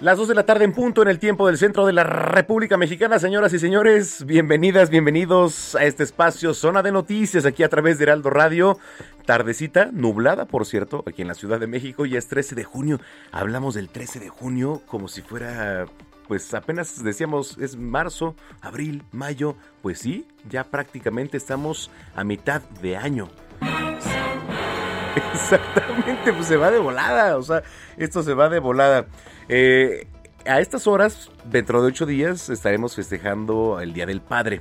Las 0.00 0.18
2 0.18 0.28
de 0.28 0.34
la 0.34 0.44
tarde 0.44 0.66
en 0.66 0.74
punto 0.74 1.00
en 1.00 1.08
el 1.08 1.18
tiempo 1.18 1.46
del 1.46 1.56
centro 1.56 1.86
de 1.86 1.94
la 1.94 2.04
República 2.04 2.76
Mexicana, 2.76 3.18
señoras 3.18 3.54
y 3.54 3.58
señores, 3.58 4.26
bienvenidas, 4.26 4.90
bienvenidos 4.90 5.74
a 5.74 5.84
este 5.84 6.02
espacio 6.02 6.52
Zona 6.52 6.82
de 6.82 6.92
Noticias 6.92 7.46
aquí 7.46 7.62
a 7.62 7.70
través 7.70 7.96
de 7.96 8.04
Heraldo 8.04 8.28
Radio. 8.28 8.78
Tardecita, 9.24 9.88
nublada, 9.92 10.44
por 10.44 10.66
cierto, 10.66 11.02
aquí 11.06 11.22
en 11.22 11.28
la 11.28 11.34
Ciudad 11.34 11.58
de 11.58 11.66
México, 11.66 12.04
ya 12.04 12.18
es 12.18 12.28
13 12.28 12.54
de 12.54 12.64
junio. 12.64 13.00
Hablamos 13.32 13.74
del 13.74 13.88
13 13.88 14.20
de 14.20 14.28
junio 14.28 14.82
como 14.84 15.08
si 15.08 15.22
fuera, 15.22 15.86
pues 16.28 16.52
apenas 16.52 17.02
decíamos, 17.02 17.56
es 17.56 17.76
marzo, 17.76 18.36
abril, 18.60 19.02
mayo. 19.12 19.56
Pues 19.80 20.00
sí, 20.00 20.28
ya 20.46 20.64
prácticamente 20.64 21.38
estamos 21.38 21.90
a 22.14 22.22
mitad 22.22 22.60
de 22.82 22.98
año. 22.98 23.30
Exactamente, 25.32 26.34
pues 26.34 26.46
se 26.46 26.58
va 26.58 26.70
de 26.70 26.78
volada, 26.78 27.38
o 27.38 27.42
sea, 27.42 27.62
esto 27.96 28.22
se 28.22 28.34
va 28.34 28.50
de 28.50 28.58
volada. 28.58 29.06
Eh, 29.48 30.06
a 30.44 30.60
estas 30.60 30.86
horas, 30.86 31.30
dentro 31.44 31.82
de 31.82 31.88
ocho 31.88 32.06
días, 32.06 32.48
estaremos 32.50 32.94
festejando 32.94 33.80
el 33.80 33.92
Día 33.92 34.06
del 34.06 34.20
Padre. 34.20 34.60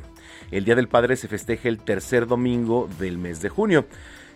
El 0.51 0.65
Día 0.65 0.75
del 0.75 0.87
Padre 0.87 1.15
se 1.15 1.27
festeja 1.27 1.69
el 1.69 1.79
tercer 1.79 2.27
domingo 2.27 2.89
del 2.99 3.17
mes 3.17 3.41
de 3.41 3.49
junio. 3.49 3.85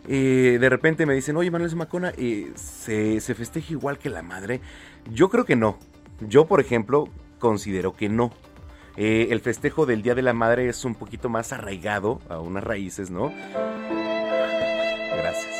Eh, 0.08 0.58
de 0.60 0.70
repente 0.70 1.06
me 1.06 1.14
dicen, 1.14 1.36
oye 1.38 1.52
Manuel 1.52 1.70
Zamacona, 1.70 2.14
eh, 2.18 2.52
¿se, 2.56 3.20
¿se 3.20 3.36
festeja 3.36 3.74
igual 3.74 3.98
que 3.98 4.10
la 4.10 4.22
madre? 4.22 4.62
Yo 5.12 5.30
creo 5.30 5.46
que 5.46 5.56
no. 5.56 5.78
Yo, 6.22 6.46
por 6.46 6.62
ejemplo, 6.62 7.10
considero 7.40 7.94
que 7.94 8.10
no. 8.10 8.32
el 8.96 9.40
festejo 9.40 9.86
del 9.86 10.02
Día 10.02 10.16
de 10.16 10.22
la 10.22 10.34
Madre 10.34 10.68
es 10.68 10.84
un 10.84 10.96
poquito 10.96 11.30
más 11.30 11.54
arraigado 11.54 12.20
a 12.28 12.40
unas 12.40 12.64
raíces, 12.64 13.10
¿no? 13.10 13.32
Gracias. 15.18 15.60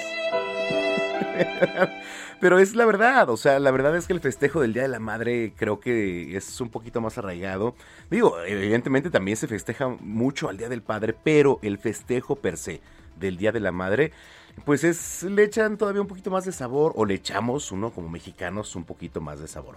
Pero 2.40 2.58
es 2.58 2.74
la 2.74 2.86
verdad, 2.86 3.30
o 3.30 3.36
sea, 3.36 3.60
la 3.60 3.70
verdad 3.70 3.98
es 3.98 4.08
que 4.08 4.14
el 4.14 4.22
festejo 4.22 4.62
del 4.62 4.72
Día 4.72 4.84
de 4.84 4.88
la 4.88 5.00
Madre 5.00 5.54
creo 5.58 5.82
que 5.82 6.38
es 6.38 6.62
un 6.62 6.70
poquito 6.70 7.02
más 7.02 7.18
arraigado. 7.18 7.76
Digo, 8.10 8.40
evidentemente 8.42 9.10
también 9.10 9.36
se 9.36 9.48
festeja 9.48 9.90
mucho 9.90 10.48
al 10.48 10.58
Día 10.58 10.70
del 10.70 10.82
Padre, 10.82 11.14
pero 11.22 11.60
el 11.64 11.78
festejo 11.78 12.38
per 12.38 12.56
se 12.56 12.80
del 13.18 13.36
Día 13.36 13.52
de 13.52 13.60
la 13.60 13.74
Madre, 13.74 14.14
pues 14.64 14.86
es, 14.86 15.24
le 15.24 15.44
echan 15.44 15.78
todavía 15.78 16.02
un 16.02 16.08
poquito 16.08 16.32
más 16.32 16.46
de 16.46 16.54
sabor, 16.54 16.94
o 16.96 17.06
le 17.06 17.16
echamos, 17.16 17.74
uno 17.74 17.92
como 17.92 18.08
mexicanos, 18.08 18.74
un 18.78 18.86
poquito 18.86 19.20
más 19.20 19.42
de 19.42 19.50
sabor. 19.50 19.76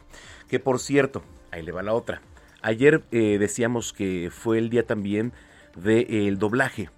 Que 0.49 0.61
por 0.61 0.79
cierto, 0.79 1.25
ahí 1.51 1.63
le 1.63 1.73
va 1.73 1.83
la 1.83 1.95
otra. 1.95 2.23
Ayer 2.63 3.03
eh, 3.11 3.39
decíamos 3.41 3.93
que 3.93 4.31
fue 4.33 4.59
el 4.59 4.71
día 4.71 4.87
también 4.87 5.33
del 5.75 6.39
doblaje 6.39 6.91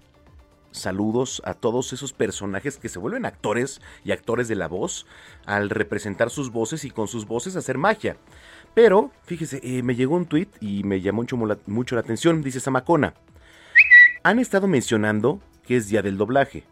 saludos 0.75 1.41
a 1.45 1.53
todos 1.53 1.93
esos 1.93 2.13
personajes 2.13 2.77
que 2.77 2.89
se 2.89 2.99
vuelven 2.99 3.25
actores 3.25 3.81
y 4.03 4.11
actores 4.11 4.47
de 4.47 4.55
la 4.55 4.67
voz 4.67 5.05
al 5.45 5.69
representar 5.69 6.29
sus 6.29 6.51
voces 6.51 6.85
y 6.85 6.91
con 6.91 7.07
sus 7.07 7.25
voces 7.25 7.55
hacer 7.55 7.77
magia. 7.77 8.17
Pero, 8.73 9.11
fíjese, 9.23 9.61
eh, 9.63 9.83
me 9.83 9.95
llegó 9.95 10.15
un 10.15 10.25
tweet 10.25 10.49
y 10.59 10.83
me 10.83 11.01
llamó 11.01 11.21
mucho, 11.21 11.37
mucho 11.65 11.95
la 11.95 12.01
atención. 12.01 12.43
Dice 12.43 12.59
Samacona. 12.59 13.13
Han 14.23 14.39
estado 14.39 14.67
mencionando 14.67 15.39
que 15.65 15.77
es 15.77 15.87
día 15.87 16.01
del 16.01 16.17
doblaje, 16.17 16.63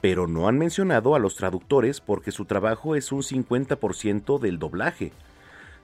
pero 0.00 0.26
no 0.26 0.48
han 0.48 0.58
mencionado 0.58 1.14
a 1.14 1.18
los 1.18 1.34
traductores 1.34 2.00
porque 2.00 2.32
su 2.32 2.44
trabajo 2.44 2.94
es 2.94 3.12
un 3.12 3.22
50% 3.22 4.38
del 4.38 4.58
doblaje. 4.58 5.12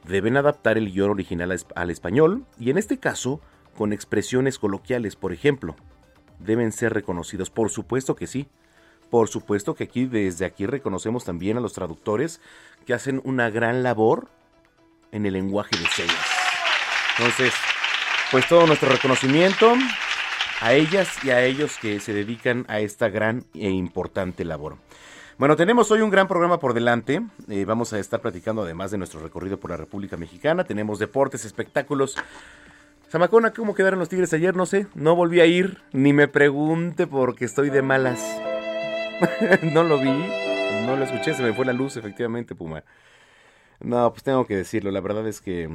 Deben 0.07 0.37
adaptar 0.37 0.79
el 0.79 0.93
guion 0.93 1.11
original 1.11 1.57
al 1.75 1.91
español 1.91 2.45
y 2.59 2.71
en 2.71 2.79
este 2.79 2.99
caso 2.99 3.41
con 3.77 3.93
expresiones 3.93 4.59
coloquiales, 4.59 5.17
por 5.17 5.33
ejemplo 5.33 5.77
deben 6.45 6.73
ser 6.73 6.93
reconocidos. 6.95 7.51
Por 7.51 7.71
supuesto 7.71 8.15
que 8.15 8.27
sí. 8.27 8.49
Por 9.11 9.29
supuesto 9.29 9.75
que 9.75 9.85
aquí, 9.85 10.07
desde 10.07 10.45
aquí, 10.45 10.67
reconocemos 10.67 11.25
también 11.25 11.57
a 11.57 11.61
los 11.61 11.73
traductores 11.73 12.41
que 12.87 12.95
hacen 12.95 13.21
una 13.25 13.51
gran 13.51 13.83
labor 13.83 14.29
en 15.13 15.27
el 15.27 15.35
lenguaje 15.35 15.77
de 15.77 15.87
señas. 15.87 16.27
Entonces, 17.19 17.55
pues 18.31 18.49
todo 18.49 18.67
nuestro 18.67 18.89
reconocimiento 18.89 19.75
a 20.61 20.73
ellas 20.73 21.09
y 21.23 21.31
a 21.31 21.45
ellos 21.45 21.77
que 21.81 22.01
se 22.01 22.13
dedican 22.13 22.65
a 22.69 22.81
esta 22.81 23.09
gran 23.09 23.45
e 23.55 23.71
importante 23.71 24.45
labor. 24.45 24.77
Bueno, 25.37 25.57
tenemos 25.57 25.91
hoy 25.91 26.01
un 26.01 26.11
gran 26.11 26.29
programa 26.29 26.59
por 26.59 26.75
delante. 26.75 27.21
Eh, 27.49 27.65
vamos 27.65 27.93
a 27.93 27.99
estar 27.99 28.21
platicando 28.21 28.63
además 28.63 28.93
de 28.93 28.99
nuestro 28.99 29.21
recorrido 29.21 29.59
por 29.59 29.71
la 29.71 29.77
República 29.77 30.17
Mexicana. 30.17 30.65
Tenemos 30.65 30.99
deportes, 30.99 31.45
espectáculos, 31.45 32.17
Zamacona, 33.11 33.53
¿cómo 33.53 33.75
quedaron 33.75 33.99
los 34.01 34.09
Tigres 34.09 34.33
ayer? 34.33 34.57
No 34.57 34.67
sé, 34.67 34.87
no 34.95 35.15
volví 35.15 35.41
a 35.41 35.47
ir, 35.47 35.81
ni 35.93 36.13
me 36.13 36.27
pregunte 36.27 37.07
porque 37.07 37.45
estoy 37.45 37.71
de 37.71 37.83
malas. 37.83 38.21
no 39.63 39.85
lo 39.85 39.99
vi, 39.99 40.11
no 40.85 40.97
lo 40.97 41.05
escuché, 41.05 41.35
se 41.35 41.43
me 41.43 41.53
fue 41.53 41.65
la 41.65 41.73
luz, 41.73 41.97
efectivamente, 41.97 42.55
Puma. 42.55 42.83
No, 43.81 44.11
pues 44.11 44.23
tengo 44.25 44.47
que 44.47 44.57
decirlo, 44.57 44.91
la 44.91 45.01
verdad 45.01 45.27
es 45.29 45.41
que 45.41 45.69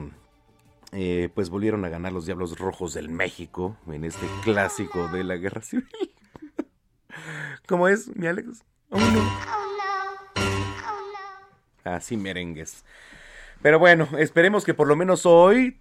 eh, 0.92 1.30
pues 1.34 1.50
volvieron 1.50 1.86
a 1.86 1.90
ganar 1.90 2.12
los 2.12 2.26
Diablos 2.26 2.58
Rojos 2.58 2.94
del 2.94 3.10
México 3.10 3.78
en 3.88 4.04
este 4.04 4.26
clásico 4.44 5.08
de 5.08 5.24
la 5.24 5.38
Guerra 5.38 5.62
Civil. 5.62 5.88
¿Cómo 7.68 7.88
es, 7.88 8.14
mi 8.16 8.28
Alex? 8.28 8.64
Oh, 8.90 9.00
Así 11.84 12.18
merengues. 12.18 12.84
Pero 13.62 13.80
bueno, 13.80 14.08
esperemos 14.18 14.66
que 14.66 14.74
por 14.74 14.88
lo 14.88 14.96
menos 14.96 15.26
hoy 15.26 15.80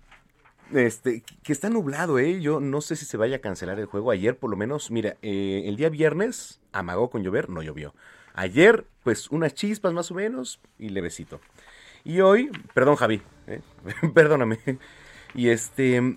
este, 0.73 1.23
que 1.43 1.53
está 1.53 1.71
nublado, 1.71 2.19
¿eh? 2.19 2.41
Yo 2.41 2.61
no 2.61 2.81
sé 2.81 2.97
si 2.97 3.05
se 3.05 3.17
vaya 3.17 3.37
a 3.37 3.41
cancelar 3.41 3.79
el 3.79 3.87
juego. 3.87 4.11
Ayer, 4.11 4.37
por 4.37 4.51
lo 4.51 4.57
menos, 4.57 4.91
mira, 4.91 5.17
eh, 5.23 5.63
el 5.67 5.77
día 5.77 5.89
viernes 5.89 6.61
amagó 6.73 7.11
con 7.11 7.23
llover, 7.23 7.49
no 7.49 7.63
llovió. 7.63 7.95
Ayer, 8.35 8.87
pues 9.03 9.31
unas 9.31 9.55
chispas 9.55 9.93
más 9.93 10.11
o 10.11 10.15
menos 10.15 10.61
y 10.79 10.91
levecito. 10.91 11.41
Y 12.05 12.21
hoy, 12.21 12.51
perdón, 12.75 12.97
Javi, 12.97 13.23
¿eh? 13.47 13.61
perdóname. 14.15 14.59
Y 15.35 15.49
este, 15.49 16.17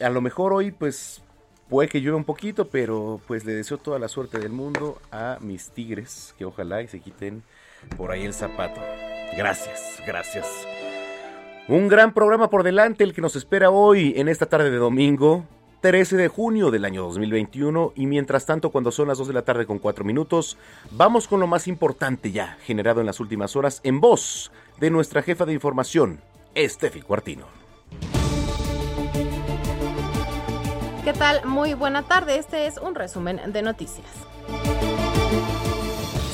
a 0.00 0.10
lo 0.10 0.20
mejor 0.20 0.52
hoy, 0.52 0.70
pues 0.70 1.22
puede 1.68 1.88
que 1.88 2.00
llueva 2.00 2.16
un 2.16 2.24
poquito, 2.24 2.68
pero 2.68 3.20
pues 3.26 3.44
le 3.44 3.54
deseo 3.54 3.78
toda 3.78 3.98
la 3.98 4.08
suerte 4.08 4.38
del 4.38 4.52
mundo 4.52 5.00
a 5.10 5.38
mis 5.40 5.70
tigres, 5.70 6.34
que 6.36 6.44
ojalá 6.44 6.82
y 6.82 6.88
se 6.88 7.00
quiten 7.00 7.42
por 7.96 8.10
ahí 8.10 8.24
el 8.24 8.34
zapato. 8.34 8.80
Gracias, 9.36 10.02
gracias. 10.06 10.46
Un 11.70 11.86
gran 11.86 12.12
programa 12.14 12.50
por 12.50 12.64
delante 12.64 13.04
el 13.04 13.14
que 13.14 13.20
nos 13.20 13.36
espera 13.36 13.70
hoy 13.70 14.14
en 14.16 14.28
esta 14.28 14.46
tarde 14.46 14.72
de 14.72 14.78
domingo, 14.78 15.44
13 15.82 16.16
de 16.16 16.26
junio 16.26 16.72
del 16.72 16.84
año 16.84 17.02
2021 17.02 17.92
y 17.94 18.06
mientras 18.06 18.44
tanto 18.44 18.70
cuando 18.70 18.90
son 18.90 19.06
las 19.06 19.18
2 19.18 19.28
de 19.28 19.34
la 19.34 19.42
tarde 19.42 19.66
con 19.66 19.78
4 19.78 20.04
minutos, 20.04 20.58
vamos 20.90 21.28
con 21.28 21.38
lo 21.38 21.46
más 21.46 21.68
importante 21.68 22.32
ya 22.32 22.58
generado 22.64 22.98
en 22.98 23.06
las 23.06 23.20
últimas 23.20 23.54
horas 23.54 23.80
en 23.84 24.00
voz 24.00 24.50
de 24.80 24.90
nuestra 24.90 25.22
jefa 25.22 25.46
de 25.46 25.52
información, 25.52 26.20
Estefi 26.56 27.02
Cuartino. 27.02 27.46
¿Qué 31.04 31.12
tal? 31.12 31.46
Muy 31.46 31.74
buena 31.74 32.02
tarde, 32.02 32.36
este 32.36 32.66
es 32.66 32.78
un 32.78 32.96
resumen 32.96 33.40
de 33.52 33.62
noticias. 33.62 34.08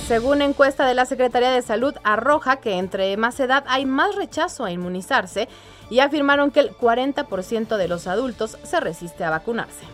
Según 0.07 0.41
encuesta 0.41 0.87
de 0.87 0.95
la 0.95 1.05
Secretaría 1.05 1.51
de 1.51 1.63
Salud, 1.63 1.93
arroja 2.05 2.59
que 2.59 2.79
entre 2.79 3.17
más 3.17 3.41
edad 3.41 3.65
hay 3.67 3.87
más 3.87 4.15
rechazo 4.15 4.65
a 4.65 4.71
inmunizarse 4.71 5.49
y 5.91 5.99
afirmaron 5.99 6.53
que 6.53 6.61
el 6.61 6.71
40% 6.71 7.77
de 7.77 7.89
los 7.89 8.07
adultos 8.07 8.57
se 8.63 8.79
resiste 8.79 9.25
a 9.25 9.31
vacunarse. 9.31 9.85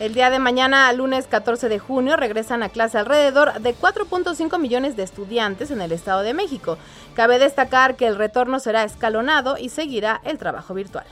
El 0.00 0.14
día 0.14 0.30
de 0.30 0.40
mañana, 0.40 0.92
lunes 0.92 1.28
14 1.28 1.68
de 1.68 1.78
junio, 1.78 2.16
regresan 2.16 2.64
a 2.64 2.70
clase 2.70 2.98
alrededor 2.98 3.60
de 3.60 3.72
4.5 3.72 4.58
millones 4.58 4.96
de 4.96 5.04
estudiantes 5.04 5.70
en 5.70 5.80
el 5.80 5.92
Estado 5.92 6.22
de 6.22 6.34
México. 6.34 6.78
Cabe 7.14 7.38
destacar 7.38 7.94
que 7.94 8.08
el 8.08 8.16
retorno 8.16 8.58
será 8.58 8.82
escalonado 8.82 9.58
y 9.58 9.68
seguirá 9.68 10.20
el 10.24 10.38
trabajo 10.38 10.74
virtual. 10.74 11.06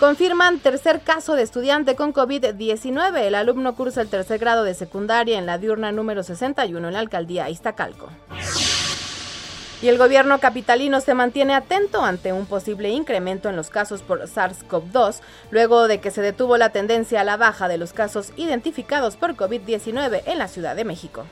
Confirman 0.00 0.60
tercer 0.60 1.02
caso 1.02 1.34
de 1.34 1.42
estudiante 1.42 1.94
con 1.94 2.14
COVID-19. 2.14 3.18
El 3.18 3.34
alumno 3.34 3.74
cursa 3.74 4.00
el 4.00 4.08
tercer 4.08 4.38
grado 4.38 4.64
de 4.64 4.72
secundaria 4.72 5.38
en 5.38 5.44
la 5.44 5.58
diurna 5.58 5.92
número 5.92 6.22
61 6.22 6.88
en 6.88 6.94
la 6.94 7.00
alcaldía 7.00 7.50
Iztacalco. 7.50 8.08
Y 9.82 9.88
el 9.88 9.98
gobierno 9.98 10.40
capitalino 10.40 11.02
se 11.02 11.12
mantiene 11.12 11.54
atento 11.54 12.02
ante 12.02 12.32
un 12.32 12.46
posible 12.46 12.88
incremento 12.88 13.50
en 13.50 13.56
los 13.56 13.68
casos 13.68 14.00
por 14.00 14.22
SARS-CoV-2, 14.22 15.20
luego 15.50 15.86
de 15.86 16.00
que 16.00 16.10
se 16.10 16.22
detuvo 16.22 16.56
la 16.56 16.70
tendencia 16.70 17.20
a 17.20 17.24
la 17.24 17.36
baja 17.36 17.68
de 17.68 17.76
los 17.76 17.92
casos 17.92 18.32
identificados 18.38 19.16
por 19.16 19.36
COVID-19 19.36 20.22
en 20.24 20.38
la 20.38 20.48
Ciudad 20.48 20.76
de 20.76 20.86
México. 20.86 21.26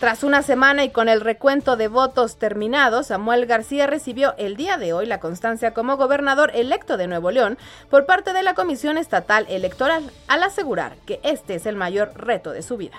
Tras 0.00 0.24
una 0.24 0.42
semana 0.42 0.82
y 0.82 0.88
con 0.88 1.10
el 1.10 1.20
recuento 1.20 1.76
de 1.76 1.86
votos 1.86 2.38
terminados, 2.38 3.08
Samuel 3.08 3.44
García 3.44 3.86
recibió 3.86 4.34
el 4.38 4.56
día 4.56 4.78
de 4.78 4.94
hoy 4.94 5.04
la 5.04 5.20
constancia 5.20 5.74
como 5.74 5.98
gobernador 5.98 6.50
electo 6.54 6.96
de 6.96 7.06
Nuevo 7.06 7.30
León 7.30 7.58
por 7.90 8.06
parte 8.06 8.32
de 8.32 8.42
la 8.42 8.54
Comisión 8.54 8.96
Estatal 8.96 9.44
Electoral, 9.50 10.10
al 10.26 10.42
asegurar 10.42 10.96
que 11.04 11.20
este 11.22 11.54
es 11.54 11.66
el 11.66 11.76
mayor 11.76 12.12
reto 12.16 12.52
de 12.52 12.62
su 12.62 12.78
vida. 12.78 12.96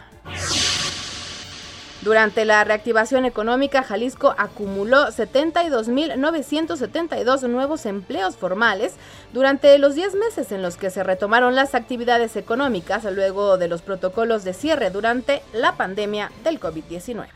Durante 2.02 2.46
la 2.46 2.64
reactivación 2.64 3.26
económica, 3.26 3.84
Jalisco 3.84 4.34
acumuló 4.36 5.10
72.972 5.10 7.48
nuevos 7.48 7.86
empleos 7.86 8.38
formales 8.38 8.96
durante 9.34 9.78
los 9.78 9.94
10 9.94 10.16
meses 10.16 10.52
en 10.52 10.64
los 10.64 10.78
que 10.78 10.90
se 10.90 11.04
retomaron 11.04 11.54
las 11.54 11.76
actividades 11.76 12.36
económicas 12.36 13.04
luego 13.04 13.60
de 13.60 13.68
los 13.68 13.84
protocolos 13.84 14.44
de 14.44 14.54
cierre 14.54 14.90
durante 14.90 15.44
la 15.54 15.78
pandemia 15.78 16.32
del 16.44 16.60
COVID-19. 16.60 17.28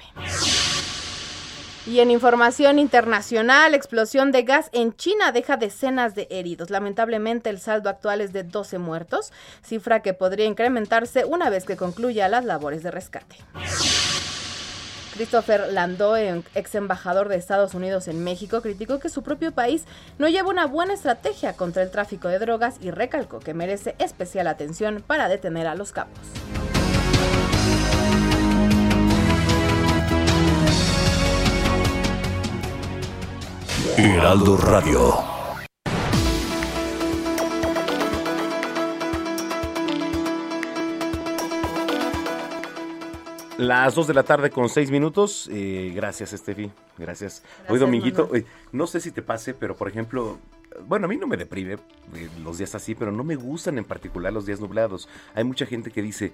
Y 1.85 1.99
en 1.99 2.09
información 2.09 2.79
internacional, 2.79 3.75
explosión 3.75 4.31
de 4.31 4.41
gas 4.41 4.71
en 4.73 4.95
China 4.95 5.31
deja 5.31 5.57
decenas 5.57 6.15
de 6.15 6.25
heridos. 6.31 6.71
Lamentablemente 6.71 7.51
el 7.51 7.59
saldo 7.59 7.91
actual 7.91 8.21
es 8.21 8.33
de 8.33 8.41
12 8.41 8.79
muertos, 8.79 9.31
cifra 9.61 10.01
que 10.01 10.15
podría 10.15 10.47
incrementarse 10.47 11.23
una 11.25 11.51
vez 11.51 11.65
que 11.65 11.77
concluya 11.77 12.27
las 12.29 12.45
labores 12.45 12.81
de 12.81 12.89
rescate. 12.89 13.35
Christopher 15.15 15.71
Landau, 15.71 16.15
ex 16.15 16.75
embajador 16.75 17.29
de 17.29 17.37
Estados 17.37 17.73
Unidos 17.73 18.07
en 18.09 18.23
México, 18.23 18.61
criticó 18.61 18.99
que 18.99 19.09
su 19.09 19.23
propio 19.23 19.53
país 19.53 19.85
no 20.17 20.27
lleva 20.27 20.49
una 20.49 20.67
buena 20.67 20.93
estrategia 20.93 21.53
contra 21.53 21.83
el 21.83 21.89
tráfico 21.89 22.27
de 22.27 22.39
drogas 22.39 22.75
y 22.81 22.91
recalcó 22.91 23.39
que 23.39 23.53
merece 23.53 23.95
especial 23.97 24.47
atención 24.47 25.03
para 25.05 25.29
detener 25.29 25.67
a 25.67 25.75
los 25.75 25.93
capos. 25.93 26.19
Radio. 34.57 35.34
Las 43.57 43.95
2 43.95 44.07
de 44.07 44.13
la 44.13 44.23
tarde 44.23 44.49
con 44.49 44.67
6 44.67 44.91
minutos. 44.91 45.49
Eh, 45.49 45.93
gracias, 45.95 46.33
Estefi. 46.33 46.69
Gracias. 46.97 47.41
Hoy, 47.69 47.79
Dominguito, 47.79 48.35
eh, 48.35 48.45
no 48.73 48.85
sé 48.85 48.99
si 48.99 49.11
te 49.11 49.21
pase, 49.21 49.53
pero 49.53 49.77
por 49.77 49.87
ejemplo, 49.87 50.37
bueno, 50.87 51.05
a 51.05 51.07
mí 51.07 51.15
no 51.15 51.25
me 51.25 51.37
deprime 51.37 51.73
eh, 51.73 52.29
los 52.43 52.57
días 52.57 52.75
así, 52.75 52.95
pero 52.95 53.13
no 53.13 53.23
me 53.23 53.37
gustan 53.37 53.77
en 53.77 53.85
particular 53.85 54.33
los 54.33 54.45
días 54.45 54.59
nublados. 54.59 55.07
Hay 55.35 55.45
mucha 55.45 55.65
gente 55.65 55.89
que 55.89 56.01
dice, 56.01 56.33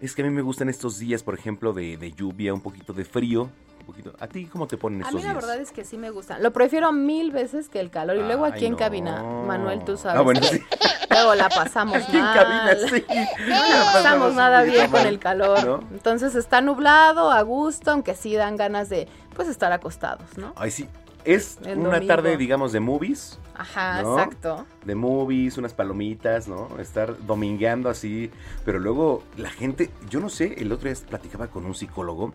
es 0.00 0.14
que 0.14 0.22
a 0.22 0.24
mí 0.24 0.30
me 0.30 0.42
gustan 0.42 0.68
estos 0.68 1.00
días, 1.00 1.24
por 1.24 1.34
ejemplo, 1.34 1.72
de, 1.72 1.96
de 1.96 2.12
lluvia, 2.12 2.54
un 2.54 2.60
poquito 2.60 2.92
de 2.92 3.04
frío, 3.04 3.50
poquito. 3.84 4.12
¿A 4.18 4.26
ti 4.26 4.46
cómo 4.46 4.66
te 4.66 4.76
ponen 4.76 5.00
estos? 5.00 5.14
A 5.14 5.18
mí 5.18 5.22
la 5.22 5.34
verdad 5.34 5.58
es 5.58 5.72
que 5.72 5.84
sí 5.84 5.96
me 5.96 6.10
gustan. 6.10 6.42
Lo 6.42 6.52
prefiero 6.52 6.92
mil 6.92 7.30
veces 7.30 7.68
que 7.68 7.80
el 7.80 7.90
calor. 7.90 8.16
Y 8.16 8.22
luego 8.22 8.44
aquí 8.44 8.66
en 8.66 8.76
cabina, 8.76 9.22
Manuel, 9.22 9.84
tú 9.84 9.96
sabes. 9.96 10.18
Ah, 10.18 10.22
bueno, 10.22 10.40
sí. 10.42 10.62
Luego 11.10 11.34
la 11.34 11.48
pasamos 11.48 11.96
aquí 11.96 12.16
mal. 12.16 12.38
En 12.38 12.44
cabina, 12.44 12.88
sí. 12.88 13.04
No 13.48 13.68
la 13.68 13.92
pasamos 13.92 14.34
nada 14.34 14.62
bien 14.62 14.90
con 14.90 15.06
el 15.06 15.18
calor. 15.18 15.82
Entonces 15.90 16.34
está 16.34 16.60
nublado, 16.60 17.30
a 17.32 17.42
gusto, 17.42 17.90
aunque 17.90 18.14
sí 18.14 18.36
dan 18.36 18.56
ganas 18.56 18.88
de 18.88 19.08
pues 19.34 19.48
estar 19.48 19.72
acostados, 19.72 20.38
¿no? 20.38 20.52
Ay, 20.56 20.70
sí. 20.70 20.88
Es 21.24 21.58
una 21.76 22.00
tarde, 22.06 22.36
digamos, 22.36 22.72
de 22.72 22.80
movies. 22.80 23.38
Ajá, 23.54 24.00
exacto. 24.00 24.64
De 24.84 24.94
movies, 24.94 25.58
unas 25.58 25.74
palomitas, 25.74 26.48
¿no? 26.48 26.68
Estar 26.78 27.14
domingueando 27.26 27.90
así. 27.90 28.30
Pero 28.64 28.78
luego 28.78 29.22
la 29.36 29.50
gente, 29.50 29.90
yo 30.08 30.20
no 30.20 30.30
sé, 30.30 30.54
el 30.58 30.72
otro 30.72 30.90
día 30.90 30.98
platicaba 31.08 31.48
con 31.48 31.66
un 31.66 31.74
psicólogo 31.74 32.32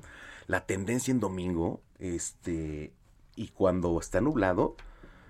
la 0.48 0.66
tendencia 0.66 1.12
en 1.12 1.20
domingo, 1.20 1.82
este, 2.00 2.94
y 3.36 3.50
cuando 3.50 4.00
está 4.00 4.22
nublado, 4.22 4.76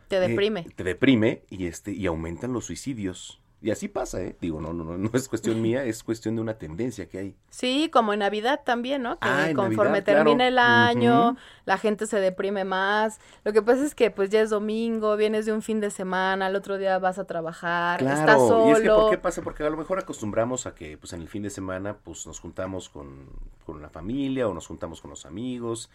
te 0.07 0.19
deprime. 0.19 0.61
Eh, 0.61 0.73
te 0.75 0.83
deprime 0.83 1.43
y 1.49 1.65
este, 1.65 1.91
y 1.91 2.05
aumentan 2.05 2.53
los 2.53 2.65
suicidios. 2.65 3.41
Y 3.61 3.71
así 3.71 3.87
pasa, 3.87 4.21
¿eh? 4.21 4.37
Digo, 4.39 4.61
no, 4.61 4.73
no, 4.73 4.83
no, 4.83 4.95
no 4.95 5.09
es 5.13 5.27
cuestión 5.27 5.59
mía, 5.59 5.85
es 5.85 6.03
cuestión 6.03 6.35
de 6.35 6.41
una 6.41 6.59
tendencia 6.59 7.07
que 7.07 7.17
hay. 7.17 7.35
Sí, 7.49 7.89
como 7.91 8.13
en 8.13 8.19
Navidad 8.19 8.61
también, 8.63 9.01
¿no? 9.01 9.17
Que 9.17 9.27
ah, 9.27 9.49
conforme 9.55 10.03
termina 10.03 10.47
el 10.47 10.59
año, 10.59 11.35
la 11.65 11.79
gente 11.79 12.05
se 12.05 12.19
deprime 12.19 12.63
más. 12.63 13.19
Lo 13.43 13.53
que 13.53 13.63
pasa 13.63 13.83
es 13.83 13.95
que 13.95 14.11
pues 14.11 14.29
ya 14.29 14.41
es 14.41 14.51
domingo, 14.51 15.17
vienes 15.17 15.47
de 15.47 15.53
un 15.53 15.63
fin 15.63 15.79
de 15.79 15.89
semana, 15.89 16.47
el 16.47 16.55
otro 16.55 16.77
día 16.77 16.99
vas 16.99 17.17
a 17.17 17.23
trabajar, 17.25 18.03
estás 18.03 18.37
solo. 18.37 18.69
Y 18.69 18.71
es 18.73 18.79
que, 18.81 18.89
¿por 18.89 19.09
qué 19.09 19.17
pasa? 19.17 19.41
Porque 19.41 19.63
a 19.63 19.69
lo 19.71 19.77
mejor 19.77 19.97
acostumbramos 19.97 20.67
a 20.67 20.75
que 20.75 20.99
pues 20.99 21.13
en 21.13 21.21
el 21.21 21.27
fin 21.27 21.41
de 21.41 21.49
semana 21.49 21.97
pues 21.97 22.27
nos 22.27 22.39
juntamos 22.39 22.89
con, 22.89 23.29
con 23.65 23.81
la 23.81 23.89
familia 23.89 24.47
o 24.47 24.53
nos 24.53 24.67
juntamos 24.67 25.01
con 25.01 25.09
los 25.09 25.25
amigos, 25.25 25.89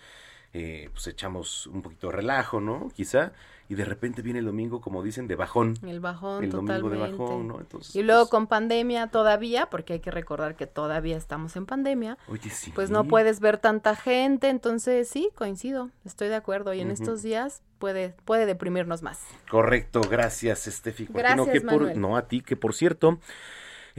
eh, 0.53 0.91
pues 0.93 1.07
echamos 1.07 1.67
un 1.69 1.81
poquito 1.81 2.09
de 2.09 2.17
relajo, 2.17 2.61
¿no? 2.61 2.91
Quizá 2.95 3.33
y 3.71 3.77
de 3.77 3.85
repente 3.85 4.21
viene 4.21 4.41
el 4.41 4.47
domingo, 4.47 4.81
como 4.81 5.01
dicen, 5.01 5.29
de 5.29 5.37
bajón. 5.37 5.79
El 5.87 6.01
bajón, 6.01 6.43
el 6.43 6.51
domingo 6.51 6.91
de 6.91 6.99
bajón, 6.99 7.47
¿no? 7.47 7.61
Entonces, 7.61 7.95
y 7.95 8.03
luego 8.03 8.23
pues 8.23 8.31
con 8.31 8.49
pandemia 8.49 9.07
todavía, 9.07 9.67
porque 9.67 9.93
hay 9.93 10.01
que 10.01 10.11
recordar 10.11 10.57
que 10.57 10.67
todavía 10.67 11.17
estamos 11.17 11.55
en 11.55 11.67
pandemia. 11.67 12.19
Oye, 12.27 12.51
sí. 12.51 12.73
Pues 12.75 12.91
no 12.91 13.05
puedes 13.05 13.39
ver 13.39 13.59
tanta 13.59 13.95
gente, 13.95 14.49
entonces 14.49 15.09
sí, 15.09 15.31
coincido, 15.37 15.91
estoy 16.05 16.27
de 16.27 16.35
acuerdo. 16.35 16.75
Y 16.75 16.81
en 16.81 16.91
estos 16.91 17.23
días 17.23 17.63
puede, 17.79 18.17
puede 18.25 18.45
deprimirnos 18.45 19.03
más. 19.03 19.21
Correcto, 19.49 20.01
gracias, 20.01 20.67
Estefi. 20.67 21.07
Gracias, 21.09 21.63
no, 21.63 21.79
no, 21.95 22.17
a 22.17 22.27
ti, 22.27 22.41
que 22.41 22.57
por 22.57 22.75
cierto... 22.75 23.21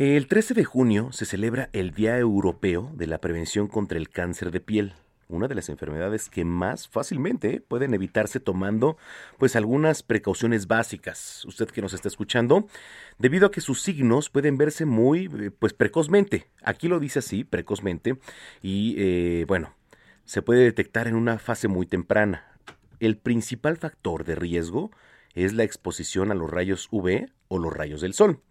El 0.03 0.25
13 0.25 0.55
de 0.55 0.65
junio 0.65 1.11
se 1.11 1.27
celebra 1.27 1.69
el 1.73 1.91
Día 1.91 2.17
Europeo 2.17 2.89
de 2.95 3.05
la 3.05 3.19
Prevención 3.19 3.67
contra 3.67 3.99
el 3.99 4.09
Cáncer 4.09 4.49
de 4.49 4.59
Piel 4.59 4.95
una 5.29 5.47
de 5.47 5.53
las 5.53 5.69
enfermedades 5.69 6.27
que 6.27 6.43
más 6.43 6.87
fácilmente 6.87 7.61
pueden 7.61 7.93
evitarse 7.93 8.39
tomando 8.39 8.97
pues 9.37 9.55
algunas 9.55 10.01
precauciones 10.01 10.65
básicas. 10.65 11.45
Usted 11.45 11.67
que 11.67 11.83
nos 11.83 11.93
está 11.93 12.07
escuchando, 12.07 12.67
debido 13.19 13.45
a 13.45 13.51
que 13.51 13.61
sus 13.61 13.83
signos 13.83 14.31
pueden 14.31 14.57
verse 14.57 14.85
muy 14.85 15.29
eh, 15.39 15.51
pues 15.51 15.73
precozmente. 15.73 16.47
Aquí 16.63 16.87
lo 16.87 16.99
dice 16.99 17.19
así, 17.19 17.43
precozmente, 17.43 18.17
y 18.63 18.95
eh, 18.97 19.45
bueno, 19.47 19.75
se 20.25 20.41
puede 20.41 20.63
detectar 20.63 21.07
en 21.07 21.15
una 21.15 21.37
fase 21.37 21.67
muy 21.67 21.85
temprana. 21.85 22.57
El 22.99 23.17
principal 23.17 23.77
factor 23.77 24.25
de 24.25 24.33
riesgo 24.33 24.89
es 25.35 25.53
la 25.53 25.63
exposición 25.63 26.31
a 26.31 26.35
los 26.35 26.49
rayos 26.49 26.87
UV 26.89 27.29
o 27.49 27.59
los 27.59 27.71
rayos 27.71 28.01
del 28.01 28.15
sol. 28.15 28.41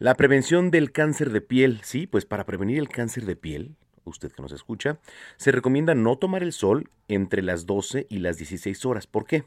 La 0.00 0.14
prevención 0.14 0.70
del 0.70 0.92
cáncer 0.92 1.30
de 1.30 1.40
piel, 1.40 1.80
sí, 1.82 2.06
pues 2.06 2.24
para 2.24 2.46
prevenir 2.46 2.78
el 2.78 2.88
cáncer 2.88 3.26
de 3.26 3.34
piel, 3.34 3.74
usted 4.04 4.30
que 4.30 4.42
nos 4.42 4.52
escucha, 4.52 5.00
se 5.38 5.50
recomienda 5.50 5.96
no 5.96 6.16
tomar 6.16 6.44
el 6.44 6.52
sol 6.52 6.88
entre 7.08 7.42
las 7.42 7.66
12 7.66 8.06
y 8.08 8.18
las 8.18 8.36
16 8.36 8.84
horas. 8.84 9.08
¿Por 9.08 9.24
qué? 9.26 9.44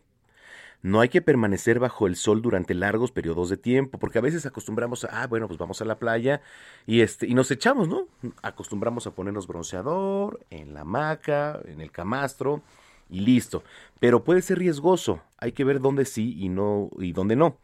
No 0.82 1.00
hay 1.00 1.08
que 1.08 1.22
permanecer 1.22 1.80
bajo 1.80 2.06
el 2.06 2.18
sol 2.18 2.42
durante 2.42 2.74
largos 2.74 3.14
periodos 3.14 3.48
de 3.48 3.56
tiempo, 3.56 3.98
porque 3.98 4.18
a 4.18 4.22
veces 4.22 4.46
acostumbramos 4.46 5.06
a, 5.06 5.24
ah, 5.24 5.28
bueno, 5.28 5.48
pues 5.48 5.58
vamos 5.58 5.82
a 5.82 5.86
la 5.86 6.00
playa 6.00 6.42
y 6.86 7.00
este 7.00 7.28
y 7.28 7.34
nos 7.34 7.50
echamos, 7.50 7.88
¿no? 7.88 8.08
Acostumbramos 8.42 9.08
a 9.08 9.12
ponernos 9.12 9.48
bronceador 9.48 10.46
en 10.50 10.74
la 10.74 10.82
hamaca, 10.82 11.62
en 11.64 11.80
el 11.80 11.92
camastro 11.92 12.62
y 13.10 13.22
listo. 13.22 13.64
Pero 14.02 14.26
puede 14.26 14.42
ser 14.42 14.60
riesgoso, 14.60 15.22
hay 15.38 15.54
que 15.54 15.64
ver 15.64 15.80
dónde 15.80 16.04
sí 16.04 16.36
y 16.38 16.50
no 16.50 16.90
y 17.00 17.14
dónde 17.14 17.38
no. 17.38 17.58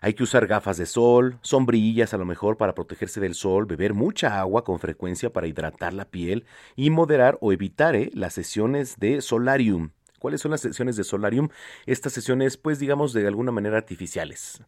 Hay 0.00 0.14
que 0.14 0.22
usar 0.22 0.46
gafas 0.46 0.76
de 0.76 0.86
sol, 0.86 1.38
sombrillas 1.42 2.14
a 2.14 2.18
lo 2.18 2.24
mejor 2.24 2.56
para 2.56 2.74
protegerse 2.74 3.20
del 3.20 3.34
sol, 3.34 3.66
beber 3.66 3.94
mucha 3.94 4.38
agua 4.38 4.64
con 4.64 4.78
frecuencia 4.78 5.32
para 5.32 5.46
hidratar 5.46 5.92
la 5.92 6.04
piel 6.04 6.44
y 6.76 6.90
moderar 6.90 7.36
o 7.40 7.52
evitar 7.52 7.96
eh, 7.96 8.10
las 8.14 8.34
sesiones 8.34 8.98
de 8.98 9.20
solarium. 9.20 9.90
¿Cuáles 10.18 10.40
son 10.40 10.50
las 10.50 10.60
sesiones 10.60 10.96
de 10.96 11.04
solarium? 11.04 11.48
Estas 11.86 12.12
sesiones, 12.12 12.56
pues 12.56 12.78
digamos, 12.78 13.12
de 13.12 13.26
alguna 13.26 13.52
manera 13.52 13.76
artificiales. 13.76 14.62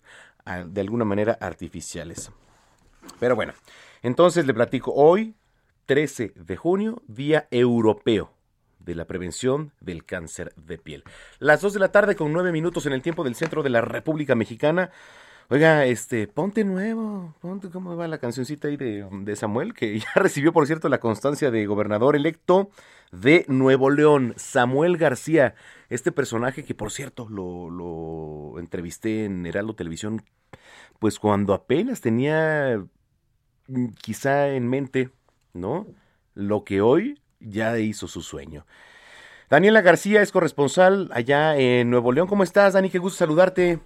Ah, 0.45 0.65
de 0.65 0.81
alguna 0.81 1.05
manera 1.05 1.37
artificiales. 1.41 2.31
Pero 3.19 3.37
bueno, 3.37 3.53
entonces 4.03 4.47
le 4.47 4.55
platico 4.55 4.93
hoy, 4.95 5.35
13 5.87 6.33
de 6.37 6.57
junio, 6.57 7.03
Día 7.07 7.47
Europeo 7.51 8.33
de 8.81 8.95
la 8.95 9.05
prevención 9.05 9.73
del 9.81 10.05
cáncer 10.05 10.53
de 10.57 10.79
piel. 10.79 11.05
Las 11.39 11.61
2 11.61 11.75
de 11.75 11.81
la 11.81 11.93
tarde 11.93 12.17
con 12.17 12.33
9 12.33 12.53
minutos 12.53 12.87
en 12.87 12.93
el 12.93 13.03
tiempo 13.03 13.25
del 13.25 13.35
centro 13.35 13.63
de 13.63 13.71
la 13.71 13.81
República 13.81 14.35
Mexicana. 14.35 14.91
Oiga, 15.49 15.85
este, 15.85 16.29
ponte 16.29 16.63
nuevo, 16.65 17.35
ponte 17.41 17.71
cómo 17.71 17.97
va 17.97 18.07
la 18.07 18.19
cancioncita 18.19 18.69
ahí 18.69 18.77
de, 18.77 19.35
Samuel, 19.37 19.75
que 19.75 19.99
ya 19.99 20.13
recibió, 20.15 20.53
por 20.53 20.67
cierto, 20.67 20.89
la 20.89 21.01
constancia 21.01 21.51
de 21.51 21.67
gobernador 21.67 22.15
electo 22.15 22.71
de 23.11 23.45
Nuevo 23.49 23.91
León, 23.91 24.33
Samuel 24.37 24.97
García, 24.97 25.57
este 25.89 26.13
personaje 26.13 26.65
que, 26.65 26.77
por 26.77 26.93
cierto, 26.93 27.29
lo, 27.29 27.69
lo 27.69 28.61
entrevisté 28.61 29.25
en 29.25 29.45
Heraldo 29.45 29.75
Televisión, 29.75 30.23
pues 31.01 31.19
cuando 31.19 31.53
apenas 31.53 32.01
tenía 32.01 32.85
mm, 33.67 33.87
quizá 34.01 34.51
en 34.51 34.69
mente, 34.69 35.11
¿no? 35.53 35.89
Lo 36.35 36.63
que 36.63 36.81
hoy 36.81 37.21
ya 37.41 37.79
hizo 37.79 38.07
su 38.07 38.23
sueño. 38.23 38.65
Daniela 39.49 39.81
García 39.81 40.23
es 40.23 40.31
corresponsal 40.31 41.09
allá 41.13 41.57
en 41.57 41.91
Nuevo 41.91 42.13
León. 42.13 42.29
¿Cómo 42.29 42.45
estás, 42.45 42.75
Dani? 42.75 42.89
Qué 42.89 42.99
gusto 42.99 43.19
saludarte. 43.19 43.81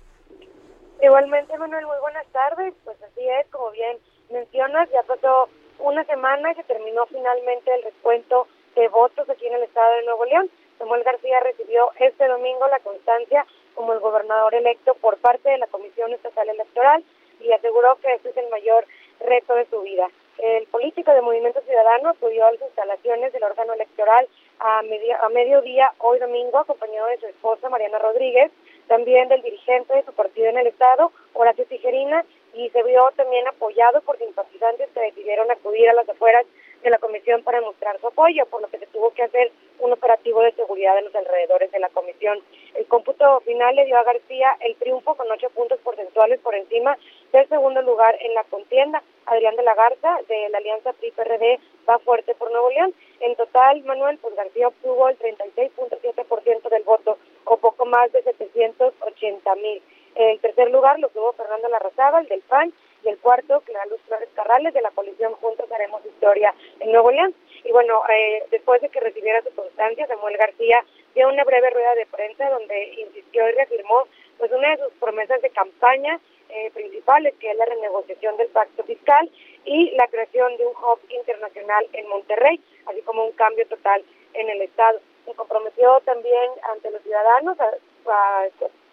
Igualmente, 1.03 1.57
Manuel, 1.57 1.87
muy 1.87 1.97
buenas 2.03 2.27
tardes. 2.33 2.75
Pues 2.85 2.97
así 3.03 3.21
es, 3.41 3.47
como 3.51 3.71
bien 3.71 3.97
mencionas, 4.31 4.89
ya 4.91 5.03
pasó 5.05 5.49
una 5.79 6.05
semana 6.05 6.53
y 6.53 6.55
se 6.55 6.65
terminó 6.65 7.07
finalmente 7.07 7.75
el 7.75 7.83
recuento 7.83 8.47
de 8.75 8.89
votos 8.89 9.29
aquí 9.31 9.47
en 9.47 9.55
el 9.55 9.63
estado 9.63 9.95
de 9.97 10.05
Nuevo 10.05 10.25
León. 10.25 10.51
Samuel 10.79 11.03
García 11.05 11.41
recibió 11.41 11.91
este 11.99 12.27
domingo 12.27 12.67
la 12.69 12.81
constancia 12.81 13.47
como 13.75 13.93
el 13.93 14.01
gobernador 14.01 14.55
electo 14.55 14.95
por 14.95 15.19
parte 15.19 15.49
de 15.49 15.59
la 15.59 15.67
Comisión 15.69 16.13
Estatal 16.13 16.49
Electoral 16.49 17.05
y 17.41 17.53
aseguró 17.53 17.97
que 18.03 18.13
este 18.15 18.31
es 18.31 18.37
el 18.37 18.49
mayor 18.51 18.87
reto 19.21 19.55
de 19.55 19.67
su 19.67 19.81
vida. 19.83 20.09
El 20.39 20.67
político 20.67 21.13
de 21.13 21.23
Movimiento 21.23 21.61
Ciudadano 21.63 22.11
acudió 22.11 22.47
a 22.47 22.53
las 22.53 22.61
instalaciones 22.61 23.33
del 23.33 23.45
órgano 23.45 23.73
electoral 23.73 24.29
a, 24.61 24.79
a 24.79 25.29
mediodía 25.29 25.93
hoy 25.99 26.19
domingo 26.19 26.59
acompañado 26.59 27.09
de 27.09 27.19
su 27.19 27.27
esposa 27.27 27.69
Mariana 27.69 27.99
Rodríguez 27.99 28.51
también 28.89 29.29
del 29.29 29.43
dirigente 29.43 29.95
de 29.95 30.05
su 30.05 30.13
partido 30.13 30.49
en 30.49 30.59
el 30.59 30.67
Estado, 30.67 31.11
Horacio 31.33 31.65
Tijerina, 31.67 32.25
y 32.55 32.69
se 32.71 32.83
vio 32.83 33.11
también 33.17 33.47
apoyado 33.49 34.01
por 34.03 34.19
simpatizantes 34.19 34.89
que 34.91 35.01
decidieron 35.01 35.51
acudir 35.51 35.89
a 35.89 35.95
las 35.95 36.09
afueras 36.09 36.45
de 36.85 36.91
la 36.91 36.99
comisión 36.99 37.43
para 37.43 37.63
mostrar 37.63 37.99
su 37.99 38.07
apoyo, 38.07 38.45
por 38.47 38.61
lo 38.61 38.69
que 38.69 38.79
se 38.79 38.87
tuvo 38.89 39.11
que 39.11 39.23
hacer 39.23 39.51
un 39.79 39.93
operativo 39.93 40.43
de 40.43 40.53
seguridad 40.53 40.97
en 40.99 41.07
los 41.07 41.15
alrededores 41.15 41.73
de 41.73 41.79
la 41.79 41.89
comisión. 41.89 42.39
El 42.75 42.87
cómputo 42.87 43.41
final 43.41 43.75
le 43.75 43.87
dio 43.87 43.97
a 43.97 44.05
García 44.05 44.57
el 44.61 44.77
triunfo 44.77 45.15
con 45.15 45.31
ocho 45.33 45.49
puntos 45.51 45.81
porcentuales 45.81 46.39
por 46.41 46.55
encima 46.55 46.97
del 47.33 47.49
segundo 47.49 47.81
lugar 47.83 48.17
en 48.21 48.35
la 48.35 48.45
contienda. 48.45 49.03
Adrián 49.27 49.57
de 49.57 49.63
la 49.63 49.75
Garza, 49.75 50.19
de 50.29 50.49
la 50.51 50.59
Alianza 50.59 50.93
PRI-PRD, 50.93 51.59
va 51.89 51.99
fuerte 52.01 52.35
por 52.35 52.53
Nuevo 52.53 52.69
León. 52.69 52.95
En 53.21 53.35
total, 53.37 53.83
Manuel, 53.85 54.19
pues 54.19 54.37
García 54.37 54.69
obtuvo 54.69 55.09
el 55.09 55.19
36.7% 55.19 56.69
del 56.69 56.83
voto, 56.83 57.17
o 57.45 57.57
poco 57.57 57.87
más 57.87 58.13
de 58.13 58.23
780 58.23 59.55
mil. 59.57 59.83
El 60.15 60.39
tercer 60.41 60.71
lugar 60.71 61.01
lo 61.01 61.09
tuvo 61.09 61.33
Fernando 61.33 61.69
Larrazábal, 61.69 62.29
del 62.29 62.43
PAN, 62.43 62.73
y 63.05 63.09
el 63.09 63.19
cuarto, 63.19 63.61
Clara 63.61 63.87
Luz 63.87 64.01
Flores 64.07 64.29
Carrales, 64.35 64.75
de 64.75 64.83
la 64.83 64.91
coalición 64.91 65.35
Juntos 65.35 65.71
Haremos 65.71 66.05
Historia 66.05 66.55
en 66.81 66.93
Nuevo 66.93 67.11
León. 67.11 67.35
Y 67.65 67.73
bueno, 67.73 68.03
eh, 68.09 68.45
después 68.51 68.81
de 68.83 68.89
que 68.89 69.01
recibiera 69.01 69.43
su 69.43 69.55
constancia, 69.55 70.07
Samuel 70.07 70.37
García 70.37 70.85
dio 71.15 71.29
una 71.29 71.45
breve 71.45 71.71
rueda 71.71 71.95
de 71.95 72.07
prensa 72.07 72.51
donde 72.51 72.95
insistió 73.01 73.49
y 73.49 73.53
reafirmó 73.53 74.07
pues 74.39 74.51
una 74.53 74.71
de 74.71 74.85
sus 74.85 74.93
promesas 74.95 75.41
de 75.43 75.51
campaña 75.51 76.19
eh, 76.49 76.71
principales, 76.73 77.35
que 77.41 77.51
es 77.51 77.57
la 77.57 77.65
renegociación 77.65 78.37
del 78.37 78.49
pacto 78.49 78.85
fiscal 78.85 79.31
y 79.65 79.91
la 79.93 80.07
creación 80.09 80.57
de 80.57 80.67
un 80.67 80.73
hub 80.73 81.01
internacional 81.09 81.89
en 81.93 82.09
Monterrey, 82.09 82.61
así 82.87 83.01
como 83.03 83.25
un 83.25 83.33
cambio 83.33 83.67
total 83.67 84.05
en 84.35 84.51
el 84.51 84.63
Estado. 84.63 85.01
Se 85.25 85.35
comprometió 85.35 86.01
también 86.05 86.51
ante 86.71 86.91
los 86.91 87.03
ciudadanos 87.03 87.59
a, 87.61 87.71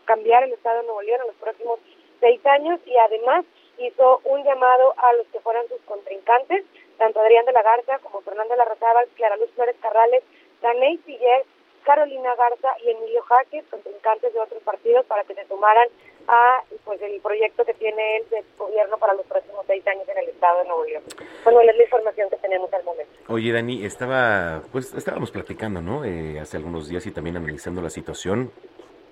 cambiar 0.06 0.44
el 0.44 0.54
Estado 0.54 0.80
de 0.80 0.86
Nuevo 0.86 1.02
León 1.02 1.22
en 1.22 1.28
los 1.28 1.36
próximos 1.36 1.80
seis 2.20 2.44
años 2.46 2.80
y 2.86 2.96
además 2.98 3.46
hizo 3.88 4.22
un 4.26 4.44
llamado 4.44 4.94
a 4.98 5.14
los 5.14 5.28
que 5.28 5.40
fueran 5.40 5.68
sus 5.68 5.82
contrincantes, 5.82 6.64
tanto 6.98 7.20
Adrián 7.20 7.46
de 7.46 7.52
la 7.52 7.64
Garza 7.64 8.00
como 8.00 8.22
Fernando 8.22 8.56
Larrazábal, 8.56 9.08
Clara 9.16 9.38
Luz 9.38 9.50
Flores 9.56 9.76
Carrales, 9.82 10.24
Daney 10.62 10.98
Siller, 11.06 11.46
Carolina 11.84 12.36
Garza 12.36 12.70
y 12.86 12.92
Emilio 12.92 13.22
Jaques, 13.24 13.66
contrincantes 13.70 14.34
de 14.34 14.40
otros 14.40 14.62
partidos, 14.64 15.06
para 15.06 15.24
que 15.24 15.34
se 15.34 15.48
sumaran 15.48 15.88
a 16.28 16.64
pues 16.86 17.02
el 17.02 17.20
proyecto 17.22 17.66
que 17.66 17.74
tiene 17.74 18.18
el 18.18 18.26
gobierno 18.58 18.98
para 18.98 19.14
los 19.14 19.26
próximos 19.26 19.66
seis 19.68 19.86
años 19.88 20.08
en 20.08 20.18
el 20.18 20.30
estado 20.30 20.60
de 20.60 20.66
Nuevo 20.66 20.86
León. 20.86 21.04
Bueno, 21.44 21.62
es 21.62 21.76
la 21.76 21.84
información 21.84 22.30
que 22.30 22.38
tenemos 22.38 22.72
al 22.74 22.84
momento. 22.84 23.12
Oye, 23.28 23.52
Dani, 23.52 23.86
estaba, 23.86 24.62
pues 24.72 24.94
estábamos 24.94 25.32
platicando, 25.32 25.82
¿no? 25.82 26.06
Eh, 26.06 26.40
hace 26.40 26.58
algunos 26.58 26.88
días 26.88 27.06
y 27.08 27.12
también 27.12 27.38
analizando 27.38 27.82
la 27.82 27.90
situación 27.90 28.52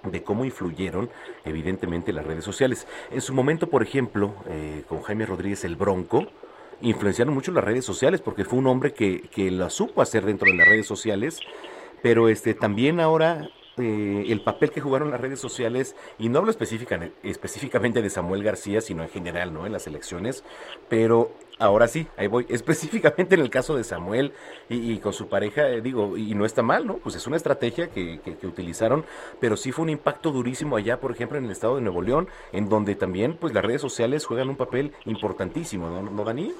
de 0.04 0.24
cómo 0.24 0.46
influyeron 0.46 1.10
evidentemente 1.46 2.14
las 2.14 2.26
redes 2.26 2.44
sociales. 2.44 2.88
En 3.12 3.22
su 3.22 3.34
momento, 3.34 3.70
por 3.70 3.84
ejemplo, 3.84 4.34
eh, 4.48 4.84
con 4.88 5.02
Jaime 5.02 5.26
Rodríguez 5.26 5.64
el 5.64 5.76
Bronco, 5.76 6.28
influenciaron 6.82 7.34
mucho 7.34 7.52
las 7.52 7.64
redes 7.64 7.86
sociales 7.86 8.22
porque 8.22 8.46
fue 8.46 8.60
un 8.60 8.68
hombre 8.68 8.94
que, 8.94 9.22
que 9.22 9.52
la 9.52 9.70
supo 9.70 10.02
hacer 10.02 10.26
dentro 10.26 10.50
de 10.50 10.58
las 10.58 10.68
redes 10.68 10.88
sociales, 10.88 11.40
pero 12.02 12.30
este 12.30 12.54
también 12.54 13.00
ahora 13.00 13.50
eh, 13.80 14.26
el 14.28 14.42
papel 14.42 14.72
que 14.72 14.82
jugaron 14.82 15.12
las 15.12 15.22
redes 15.22 15.40
sociales, 15.40 15.96
y 16.18 16.30
no 16.30 16.40
hablo 16.40 16.52
específicamente 16.52 18.02
de 18.02 18.10
Samuel 18.10 18.44
García, 18.44 18.82
sino 18.82 19.04
en 19.04 19.10
general, 19.10 19.54
¿no? 19.54 19.66
En 19.66 19.72
las 19.72 19.88
elecciones, 19.88 20.44
pero 20.88 21.32
ahora 21.60 21.88
sí, 21.88 22.08
ahí 22.18 22.28
voy, 22.28 22.46
específicamente 22.50 23.36
en 23.36 23.42
el 23.42 23.50
caso 23.50 23.76
de 23.76 23.84
Samuel 23.84 24.34
y, 24.70 24.98
con 25.00 25.14
su 25.14 25.30
pareja, 25.30 25.70
eh, 25.70 25.82
digo, 25.82 26.18
y 26.18 26.34
no 26.34 26.46
está 26.46 26.64
mal, 26.64 26.88
¿no? 26.88 26.98
Pues 26.98 27.16
es 27.16 27.28
una 27.28 27.38
estrategia 27.38 27.90
que, 27.90 28.20
utilizaron, 28.44 29.06
pero 29.40 29.58
sí 29.58 29.72
fue 29.72 29.84
un 29.84 29.90
impacto 29.90 30.32
durísimo 30.32 30.78
allá, 30.78 31.00
por 31.00 31.12
ejemplo, 31.12 31.38
en 31.38 31.46
el 31.46 31.52
estado 31.52 31.76
de 31.76 31.82
Nuevo 31.82 32.02
León, 32.02 32.28
en 32.52 32.70
donde 32.70 32.96
también, 32.96 33.36
pues 33.36 33.54
las 33.54 33.64
redes 33.64 33.82
sociales 33.82 34.26
juegan 34.26 34.50
un 34.50 34.56
papel 34.56 34.94
importantísimo, 35.06 35.90
¿no, 35.90 36.02
¿No 36.02 36.24
Dani? 36.24 36.54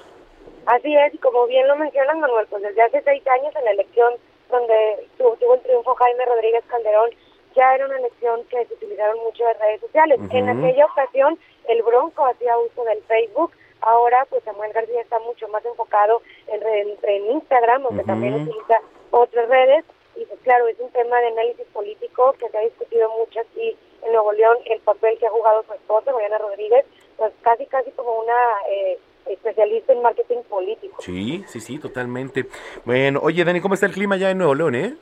Así 0.66 0.94
es, 0.94 1.14
y 1.14 1.18
como 1.18 1.46
bien 1.46 1.66
lo 1.66 1.76
mencionan, 1.76 2.20
Manuel, 2.20 2.46
pues 2.48 2.62
desde 2.62 2.82
hace 2.82 3.02
seis 3.02 3.26
años 3.26 3.54
en 3.56 3.64
la 3.64 3.70
elección 3.72 4.12
donde 4.50 5.08
tuvo, 5.16 5.54
el 5.54 5.60
triunfo 5.60 5.94
Jaime 5.94 6.24
Rodríguez 6.24 6.64
Calderón, 6.66 7.10
ya 7.54 7.74
era 7.74 7.86
una 7.86 7.98
elección 7.98 8.44
que 8.44 8.64
se 8.66 8.74
utilizaron 8.74 9.18
mucho 9.18 9.44
las 9.44 9.58
redes 9.58 9.80
sociales. 9.80 10.20
En 10.30 10.48
aquella 10.48 10.86
ocasión 10.86 11.38
el 11.68 11.82
Bronco 11.82 12.24
hacía 12.26 12.56
uso 12.58 12.84
del 12.84 13.02
Facebook, 13.04 13.52
ahora 13.80 14.26
pues 14.30 14.44
Samuel 14.44 14.72
García 14.72 15.00
está 15.00 15.18
mucho 15.20 15.48
más 15.48 15.64
enfocado 15.64 16.22
en, 16.46 16.96
en, 17.02 17.30
Instagram, 17.32 17.86
aunque 17.86 18.04
también 18.04 18.34
utiliza 18.34 18.80
otras 19.10 19.48
redes, 19.48 19.84
y 20.16 20.24
pues 20.26 20.40
claro, 20.40 20.68
es 20.68 20.78
un 20.78 20.90
tema 20.90 21.18
de 21.20 21.28
análisis 21.28 21.66
político 21.72 22.34
que 22.38 22.48
se 22.48 22.58
ha 22.58 22.62
discutido 22.62 23.10
mucho 23.18 23.40
aquí 23.40 23.76
en 24.02 24.12
Nuevo 24.12 24.32
León, 24.32 24.58
el 24.66 24.80
papel 24.80 25.18
que 25.18 25.26
ha 25.26 25.30
jugado 25.30 25.64
su 25.64 25.72
esposa, 25.72 26.12
Mariana 26.12 26.38
Rodríguez, 26.38 26.84
pues 27.16 27.32
casi 27.42 27.66
casi 27.66 27.90
como 27.92 28.20
una... 28.20 28.34
Eh, 28.68 28.98
especialista 29.34 29.92
en 29.92 30.02
marketing 30.02 30.42
político. 30.48 30.96
Sí, 31.00 31.44
sí, 31.46 31.60
sí, 31.60 31.78
totalmente. 31.78 32.46
Bueno, 32.84 33.20
oye, 33.22 33.44
Dani, 33.44 33.60
¿cómo 33.60 33.74
está 33.74 33.86
el 33.86 33.92
clima 33.92 34.16
ya 34.16 34.30
en 34.30 34.38
Nuevo 34.38 34.54
León, 34.54 34.74
eh? 34.74 34.96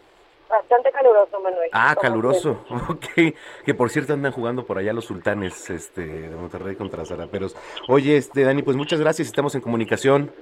Bastante 0.49 0.91
caluroso, 0.91 1.41
Manuel. 1.41 1.69
Ah, 1.73 1.95
caluroso, 2.01 2.65
ok. 2.89 3.35
Que 3.65 3.75
por 3.75 3.91
cierto 3.91 4.15
andan 4.15 4.33
jugando 4.33 4.65
por 4.65 4.79
allá 4.79 4.93
los 4.93 5.05
sultanes 5.05 5.69
este, 5.69 6.07
de 6.07 6.37
Monterrey 6.37 6.75
contra 6.75 7.05
Zaraperos. 7.05 7.55
Oye, 7.89 8.17
este, 8.17 8.45
Dani, 8.45 8.63
pues 8.63 8.77
muchas 8.77 8.99
gracias, 8.99 9.29
estamos 9.29 9.55
en 9.55 9.61
comunicación. 9.61 10.33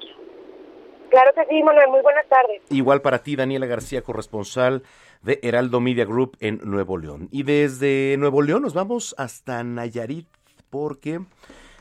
Claro 1.10 1.32
que 1.34 1.44
sí, 1.46 1.62
Manuel, 1.62 1.88
muy 1.90 2.02
buenas 2.02 2.26
tardes. 2.28 2.62
Igual 2.70 3.00
para 3.00 3.22
ti, 3.22 3.36
Daniela 3.36 3.66
García, 3.66 4.02
corresponsal 4.02 4.82
de 5.22 5.40
Heraldo 5.42 5.80
Media 5.80 6.04
Group 6.04 6.36
en 6.40 6.60
Nuevo 6.62 6.98
León. 6.98 7.28
Y 7.32 7.42
desde 7.42 8.16
Nuevo 8.18 8.42
León 8.42 8.62
nos 8.62 8.74
vamos 8.74 9.14
hasta 9.18 9.64
Nayarit, 9.64 10.28
porque, 10.70 11.20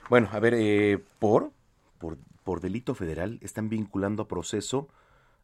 bueno, 0.10 0.30
a 0.32 0.40
ver, 0.40 0.54
eh, 0.58 1.00
por 1.20 1.50
por, 1.98 2.62
delito 2.62 2.96
federal 2.96 3.40
están 3.42 3.70
vinculando 3.70 4.24
a 4.24 4.28
proceso 4.28 4.88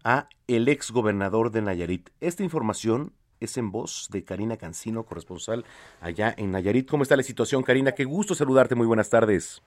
a 0.03 0.27
el 0.47 0.67
ex 0.67 0.91
gobernador 0.91 1.51
de 1.51 1.61
Nayarit. 1.61 2.09
Esta 2.19 2.43
información 2.43 3.13
es 3.39 3.57
en 3.57 3.71
voz 3.71 4.07
de 4.11 4.23
Karina 4.23 4.57
Cancino, 4.57 5.03
corresponsal 5.03 5.65
allá 5.99 6.33
en 6.37 6.51
Nayarit. 6.51 6.89
¿Cómo 6.89 7.03
está 7.03 7.15
la 7.15 7.23
situación, 7.23 7.63
Karina? 7.63 7.93
Qué 7.93 8.05
gusto 8.05 8.35
saludarte. 8.35 8.75
Muy 8.75 8.87
buenas 8.87 9.09
tardes. 9.09 9.61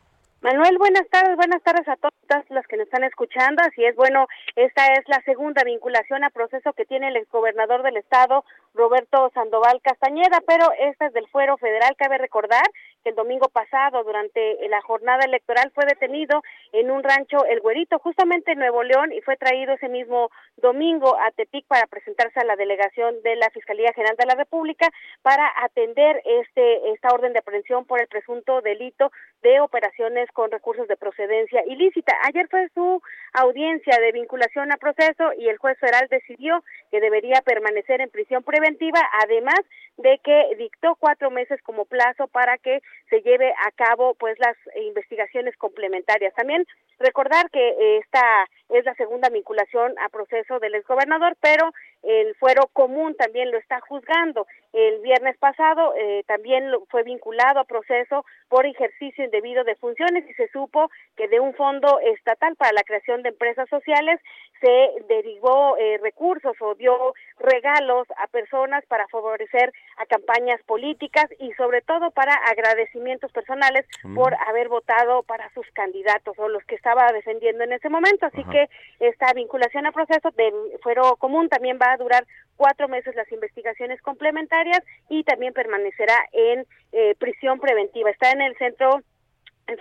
Manuel, 0.45 0.77
buenas 0.77 1.09
tardes, 1.09 1.37
buenas 1.37 1.63
tardes 1.63 1.89
a 1.89 1.97
todas 1.97 2.45
las 2.51 2.67
que 2.67 2.77
nos 2.77 2.85
están 2.85 3.03
escuchando. 3.03 3.63
Así 3.63 3.83
es, 3.83 3.97
bueno, 3.97 4.27
esta 4.57 4.93
es 4.93 5.01
la 5.09 5.23
segunda 5.25 5.65
vinculación 5.65 6.23
a 6.23 6.29
proceso 6.29 6.75
que 6.75 6.85
tiene 6.85 7.09
el 7.09 7.17
exgobernador 7.17 7.83
del 7.83 7.97
estado, 7.97 8.45
Roberto 8.75 9.31
Sandoval 9.33 9.81
Castañeda, 9.83 10.43
pero 10.47 10.71
esta 10.79 11.07
es 11.07 11.15
del 11.15 11.27
fuero 11.29 11.57
federal. 11.57 11.97
Cabe 11.97 12.19
recordar 12.19 12.65
que 13.05 13.11
el 13.11 13.17
domingo 13.17 13.49
pasado, 13.49 14.03
durante 14.03 14.57
la 14.69 14.81
jornada 14.81 15.25
electoral, 15.25 15.71
fue 15.75 15.85
detenido 15.85 16.43
en 16.73 16.91
un 16.91 17.03
rancho 17.05 17.45
El 17.45 17.61
Güerito, 17.61 17.99
justamente 17.99 18.53
en 18.53 18.59
Nuevo 18.59 18.83
León, 18.83 19.13
y 19.13 19.21
fue 19.21 19.37
traído 19.37 19.75
ese 19.75 19.89
mismo 19.89 20.31
domingo 20.57 21.17
a 21.21 21.31
Tepic 21.33 21.67
para 21.67 21.87
presentarse 21.87 22.41
a 22.41 22.45
la 22.45 22.57
delegación 22.57 23.23
de 23.23 23.37
la 23.37 23.51
Fiscalía 23.51 23.93
General 23.95 24.17
de 24.17 24.27
la 24.27 24.35
República 24.35 24.89
para 25.23 25.49
atender 25.63 26.23
este 26.25 26.91
esta 26.93 27.09
orden 27.09 27.33
de 27.33 27.41
aprehensión 27.41 27.85
por 27.85 28.01
el 28.01 28.09
presunto 28.09 28.63
delito 28.63 29.13
de 29.45 29.61
operaciones 29.61 30.29
con 30.33 30.51
recursos 30.51 30.89
de 30.89 30.97
procedencia 30.97 31.63
ilícita. 31.67 32.17
Ayer 32.27 32.49
fue 32.49 32.69
su 32.75 33.03
audiencia 33.35 33.99
de 34.01 34.11
vinculación 34.11 34.73
a 34.73 34.79
proceso 34.79 35.33
y 35.39 35.49
el 35.49 35.59
juez 35.59 35.79
federal 35.79 36.09
decidió 36.11 36.65
que 36.91 37.01
debería 37.01 37.43
permanecer 37.45 38.01
en 38.01 38.09
prisión 38.09 38.43
preventiva, 38.43 39.01
además 39.23 39.61
de 39.99 40.19
que 40.25 40.57
dictó 40.57 40.97
cuatro 40.97 41.31
meses 41.31 41.61
como 41.63 41.85
plazo 41.85 42.27
para 42.29 42.57
que 42.57 42.81
se 43.11 43.21
lleve 43.21 43.53
a 43.67 43.71
cabo 43.73 44.15
pues 44.15 44.39
las 44.39 44.57
investigaciones 44.77 45.55
complementarias. 45.59 46.35
También 46.35 46.65
recordar 46.99 47.51
que 47.51 47.99
esta 47.99 48.49
es 48.71 48.85
la 48.87 48.95
segunda 48.95 49.29
vinculación 49.29 49.95
a 50.01 50.09
proceso 50.09 50.59
del 50.59 50.75
exgobernador, 50.75 51.37
pero 51.41 51.71
el 52.03 52.35
fuero 52.37 52.63
común 52.73 53.15
también 53.15 53.51
lo 53.51 53.59
está 53.59 53.81
juzgando. 53.81 54.47
El 54.75 54.99
viernes 55.03 55.39
pasado 55.39 55.95
eh, 55.97 56.25
también 56.27 56.65
fue 56.91 57.05
vinculado 57.05 57.61
a 57.61 57.65
proceso 57.65 58.25
por 58.49 58.67
ejercicio 58.67 59.25
indebido 59.25 59.63
de 59.63 59.77
funciones 59.77 60.29
y 60.29 60.35
se 60.35 60.49
supo 60.49 60.91
que 61.17 61.29
de 61.29 61.39
un 61.39 61.55
fondo 61.55 62.01
estatal 62.01 62.57
para 62.57 62.73
la 62.73 62.83
creación 62.83 63.23
de 63.23 63.29
empresas 63.29 63.69
sociales 63.69 64.21
se 64.61 64.91
derivó 65.07 65.77
eh, 65.79 65.99
recursos 66.03 66.57
o 66.61 66.75
dio 66.75 67.15
regalos 67.39 68.09
a 68.19 68.27
personas 68.27 68.85
para 68.87 69.07
favorecer 69.09 69.73
a 69.97 70.07
campañas 70.07 70.61
políticas 70.65 71.27
y 71.39 71.53
sobre 71.53 71.81
todo 71.83 72.11
para 72.11 72.35
agradecimientos 72.35 73.31
personales 73.31 73.87
mm. 74.03 74.17
por 74.17 74.35
haber 74.49 74.69
votado 74.69 75.23
para 75.23 75.49
sus 75.55 75.71
candidatos 75.73 76.37
o 76.37 76.49
los 76.49 76.65
que 76.65 76.75
estaba 76.75 77.13
defendiendo 77.13 77.63
en 77.63 77.75
ese 77.75 77.89
momento. 77.89 78.27
Así 78.27 78.43
que 78.51 78.69
esta 78.99 79.33
vinculación 79.35 79.87
a 79.87 79.93
proceso 79.93 80.31
del 80.33 80.55
fuero 80.83 81.15
común 81.17 81.49
también 81.49 81.79
va 81.81 81.93
a 81.93 81.97
durar 81.97 82.27
cuatro 82.57 82.89
meses 82.89 83.15
las 83.15 83.31
investigaciones 83.33 84.01
complementarias 84.03 84.81
y 85.09 85.25
también 85.25 85.53
permanecerá 85.53 86.17
en 86.33 86.67
eh, 86.93 87.15
prisión 87.19 87.61
preventiva. 87.61 88.11
Está 88.11 88.31
en 88.33 88.43
el 88.43 88.57
Centro 88.57 89.03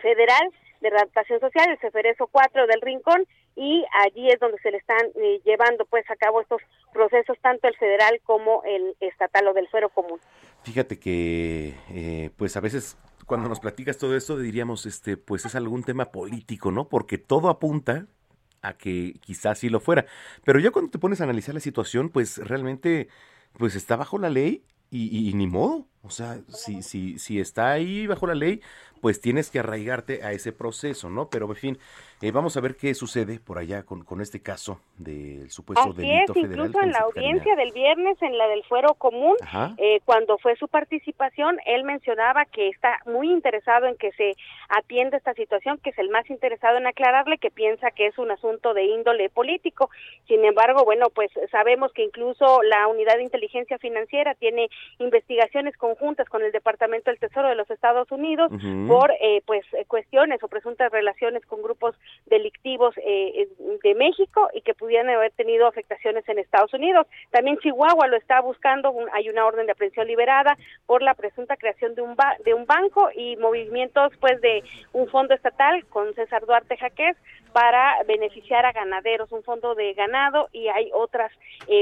Federal 0.02 0.50
de 0.82 0.90
Readaptación 0.90 1.40
Social, 1.40 1.70
el 1.70 1.80
Ceferezo 1.80 2.28
4 2.28 2.68
del 2.68 2.82
Rincón, 2.82 3.26
y 3.56 3.86
allí 4.04 4.30
es 4.30 4.40
donde 4.40 4.58
se 4.60 4.72
le 4.72 4.78
están 4.78 5.06
eh, 5.16 5.40
llevando 5.46 5.86
pues 5.86 6.10
a 6.10 6.16
cabo 6.16 6.42
estos 6.42 6.62
procesos, 6.92 7.38
tanto 7.42 7.68
el 7.68 7.76
federal 7.78 8.20
como 8.24 8.64
el 8.64 8.96
estatal 9.00 9.48
o 9.48 9.54
del 9.54 9.68
fuero 9.70 9.90
común. 9.90 10.20
Fíjate 10.64 11.00
que 11.00 11.74
eh, 11.92 12.30
pues 12.38 12.58
a 12.58 12.62
veces 12.62 12.98
cuando 13.26 13.48
nos 13.48 13.60
platicas 13.60 13.98
todo 13.98 14.16
esto 14.16 14.38
diríamos 14.38 14.86
este 14.86 15.18
pues 15.18 15.46
es 15.46 15.56
algún 15.56 15.84
tema 15.84 16.12
político, 16.12 16.72
¿no? 16.72 16.90
Porque 16.90 17.18
todo 17.18 17.50
apunta 17.50 18.08
a 18.64 18.74
que 18.78 19.14
quizás 19.22 19.60
sí 19.60 19.70
lo 19.70 19.80
fuera. 19.80 20.06
Pero 20.44 20.60
ya 20.60 20.72
cuando 20.72 20.92
te 20.92 21.00
pones 21.00 21.22
a 21.22 21.26
analizar 21.26 21.54
la 21.54 21.62
situación, 21.62 22.10
pues 22.10 22.38
realmente 22.38 23.10
pues 23.58 23.76
está 23.76 23.96
bajo 23.96 24.18
la 24.18 24.30
ley 24.30 24.66
y, 24.90 25.30
y, 25.30 25.34
ni 25.34 25.48
modo. 25.48 25.88
O 26.04 26.10
sea, 26.10 26.38
si, 26.50 26.82
si, 26.82 27.18
si 27.18 27.40
está 27.40 27.72
ahí 27.72 28.08
bajo 28.08 28.28
la 28.28 28.36
ley, 28.36 28.62
pues 29.04 29.20
tienes 29.20 29.50
que 29.50 29.60
arraigarte 29.60 30.24
a 30.24 30.32
ese 30.32 30.54
proceso, 30.54 31.10
¿no? 31.10 31.30
Pero, 31.30 31.48
en 31.48 31.56
fin, 31.56 31.78
eh, 32.22 32.32
vamos 32.32 32.56
a 32.56 32.62
ver 32.62 32.78
qué 32.78 32.94
sucede 32.94 33.38
por 33.38 33.58
allá 33.58 33.84
con, 33.84 34.06
con 34.06 34.22
este 34.22 34.42
caso 34.42 34.80
del 34.98 35.52
supuesto 35.52 35.90
Así 35.90 36.02
delito 36.02 36.32
es, 36.34 36.42
federal. 36.42 36.68
Incluso 36.68 36.86
en 36.86 36.92
la 36.94 37.00
audiencia 37.00 37.54
del 37.58 37.74
viernes, 37.74 38.22
en 38.22 38.38
la 38.38 38.48
del 38.48 38.64
fuero 38.64 38.94
común, 38.94 39.36
eh, 39.78 40.00
cuando 40.06 40.38
fue 40.38 40.56
su 40.56 40.70
participación, 40.70 41.58
él 41.66 41.84
mencionaba 41.84 42.46
que 42.46 42.70
está 42.70 43.00
muy 43.06 43.30
interesado 43.30 43.88
en 43.88 43.98
que 43.98 44.14
se 44.14 44.38
atienda 44.70 45.18
esta 45.18 45.34
situación, 45.34 45.80
que 45.80 45.90
es 45.90 45.98
el 46.00 46.10
más 46.10 46.30
interesado 46.30 46.78
en 46.78 46.88
aclararle, 46.88 47.40
que 47.40 47.52
piensa 47.52 47.92
que 47.92 48.08
es 48.08 48.18
un 48.18 48.32
asunto 48.32 48.74
de 48.74 48.86
índole 48.86 49.30
político. 49.30 49.90
Sin 50.30 50.46
embargo, 50.46 50.86
bueno, 50.86 51.10
pues 51.10 51.30
sabemos 51.52 51.92
que 51.92 52.06
incluso 52.06 52.64
la 52.64 52.88
Unidad 52.88 53.18
de 53.18 53.24
Inteligencia 53.24 53.78
Financiera 53.80 54.34
tiene 54.36 54.70
investigaciones 55.00 55.76
conjuntas 55.94 56.28
con 56.28 56.44
el 56.44 56.52
Departamento 56.52 57.12
del 57.12 57.20
Tesoro 57.20 57.50
de 57.50 57.56
los 57.56 57.70
Estados 57.70 58.12
Unidos 58.12 58.52
por 58.88 59.12
eh, 59.22 59.42
pues 59.46 59.64
eh, 59.74 59.86
cuestiones 59.86 60.42
o 60.44 60.48
presuntas 60.48 60.92
relaciones 60.92 61.46
con 61.46 61.62
grupos 61.62 61.96
delictivos 62.26 62.96
eh, 62.98 63.48
de 63.84 63.96
México 63.96 64.50
y 64.54 64.62
que 64.62 64.74
pudieran 64.74 65.10
haber 65.10 65.32
tenido 65.32 65.68
afectaciones 65.68 66.28
en 66.28 66.40
Estados 66.40 66.74
Unidos. 66.74 67.06
También 67.32 67.58
Chihuahua 67.60 68.08
lo 68.08 68.18
está 68.18 68.42
buscando, 68.42 68.94
hay 69.14 69.30
una 69.30 69.46
orden 69.46 69.66
de 69.66 69.74
aprehensión 69.74 70.08
liberada 70.08 70.58
por 70.86 71.02
la 71.02 71.14
presunta 71.14 71.58
creación 71.58 71.96
de 71.96 72.02
un 72.02 72.16
de 72.46 72.54
un 72.54 72.66
banco 72.66 73.10
y 73.16 73.36
movimientos 73.38 74.14
pues 74.20 74.40
de 74.42 74.64
un 74.94 75.08
fondo 75.08 75.34
estatal 75.34 75.86
con 75.88 76.14
César 76.16 76.46
Duarte 76.46 76.78
Jaquez 76.78 77.18
para 77.54 78.04
beneficiar 78.04 78.66
a 78.66 78.72
ganaderos, 78.72 79.32
un 79.32 79.44
fondo 79.44 79.76
de 79.76 79.94
ganado 79.94 80.50
y 80.52 80.68
hay 80.68 80.90
otras 80.94 81.32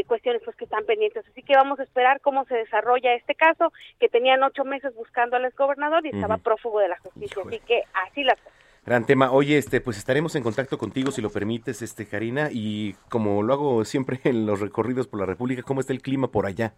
cuestiones 0.08 0.42
pues 0.44 0.56
que 0.56 0.66
están 0.66 0.86
pendientes. 0.86 1.26
Así 1.28 1.42
que 1.42 1.56
vamos 1.56 1.80
a 1.80 1.84
esperar 1.84 2.22
cómo 2.22 2.46
se 2.46 2.56
desarrolla 2.56 3.14
este 3.14 3.36
caso, 3.36 3.72
que 4.00 4.10
tenían 4.10 4.44
ocho 4.44 4.64
meses 4.64 4.94
buscando 4.96 5.38
al 5.38 5.46
exgobernador 5.46 6.06
y 6.06 6.10
estaba 6.10 6.38
prófugo 6.38 6.80
de 6.80 6.90
la 6.90 7.00
justicia. 7.00 7.42
Así 7.46 7.60
que 7.60 7.84
así 8.06 8.24
las 8.24 8.38
Gran 8.84 9.06
tema. 9.06 9.32
Oye, 9.32 9.60
este, 9.60 9.80
pues 9.80 9.98
estaremos 10.00 10.36
en 10.36 10.42
contacto 10.42 10.80
contigo 10.80 11.12
si 11.12 11.22
lo 11.22 11.30
permites, 11.30 11.84
este, 11.84 12.08
Karina, 12.08 12.50
y 12.52 12.94
como 13.10 13.44
lo 13.44 13.54
hago 13.54 13.86
siempre 13.86 14.20
en 14.24 14.48
los 14.48 14.60
recorridos 14.60 15.08
por 15.08 15.20
la 15.20 15.28
República, 15.28 15.62
¿cómo 15.62 15.82
está 15.82 15.94
el 15.94 16.02
clima 16.02 16.30
por 16.30 16.48
allá? 16.48 16.74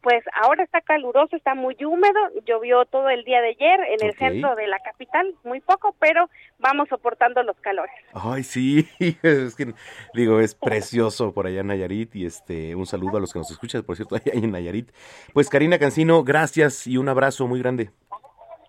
Pues 0.00 0.24
ahora 0.40 0.62
está 0.62 0.80
caluroso, 0.80 1.36
está 1.36 1.54
muy 1.54 1.76
húmedo, 1.84 2.18
llovió 2.46 2.84
todo 2.84 3.08
el 3.10 3.24
día 3.24 3.40
de 3.40 3.48
ayer 3.48 3.80
en 3.88 4.06
el 4.06 4.16
centro 4.16 4.54
de 4.54 4.68
la 4.68 4.78
capital, 4.78 5.34
muy 5.42 5.60
poco, 5.60 5.94
pero 5.98 6.30
vamos 6.58 6.88
soportando 6.88 7.42
los 7.42 7.56
calores. 7.60 7.94
Ay, 8.12 8.44
sí, 8.44 8.88
es 9.22 9.56
que 9.56 9.74
digo, 10.14 10.40
es 10.40 10.54
precioso 10.54 11.32
por 11.32 11.46
allá 11.46 11.60
en 11.60 11.66
Nayarit 11.68 12.14
y 12.14 12.26
este, 12.26 12.76
un 12.76 12.86
saludo 12.86 13.16
a 13.16 13.20
los 13.20 13.32
que 13.32 13.40
nos 13.40 13.50
escuchan, 13.50 13.82
por 13.82 13.96
cierto, 13.96 14.14
allá 14.16 14.32
en 14.32 14.52
Nayarit. 14.52 14.90
Pues 15.32 15.48
Karina 15.48 15.78
Cancino, 15.78 16.22
gracias 16.22 16.86
y 16.86 16.96
un 16.96 17.08
abrazo 17.08 17.46
muy 17.48 17.58
grande. 17.60 17.90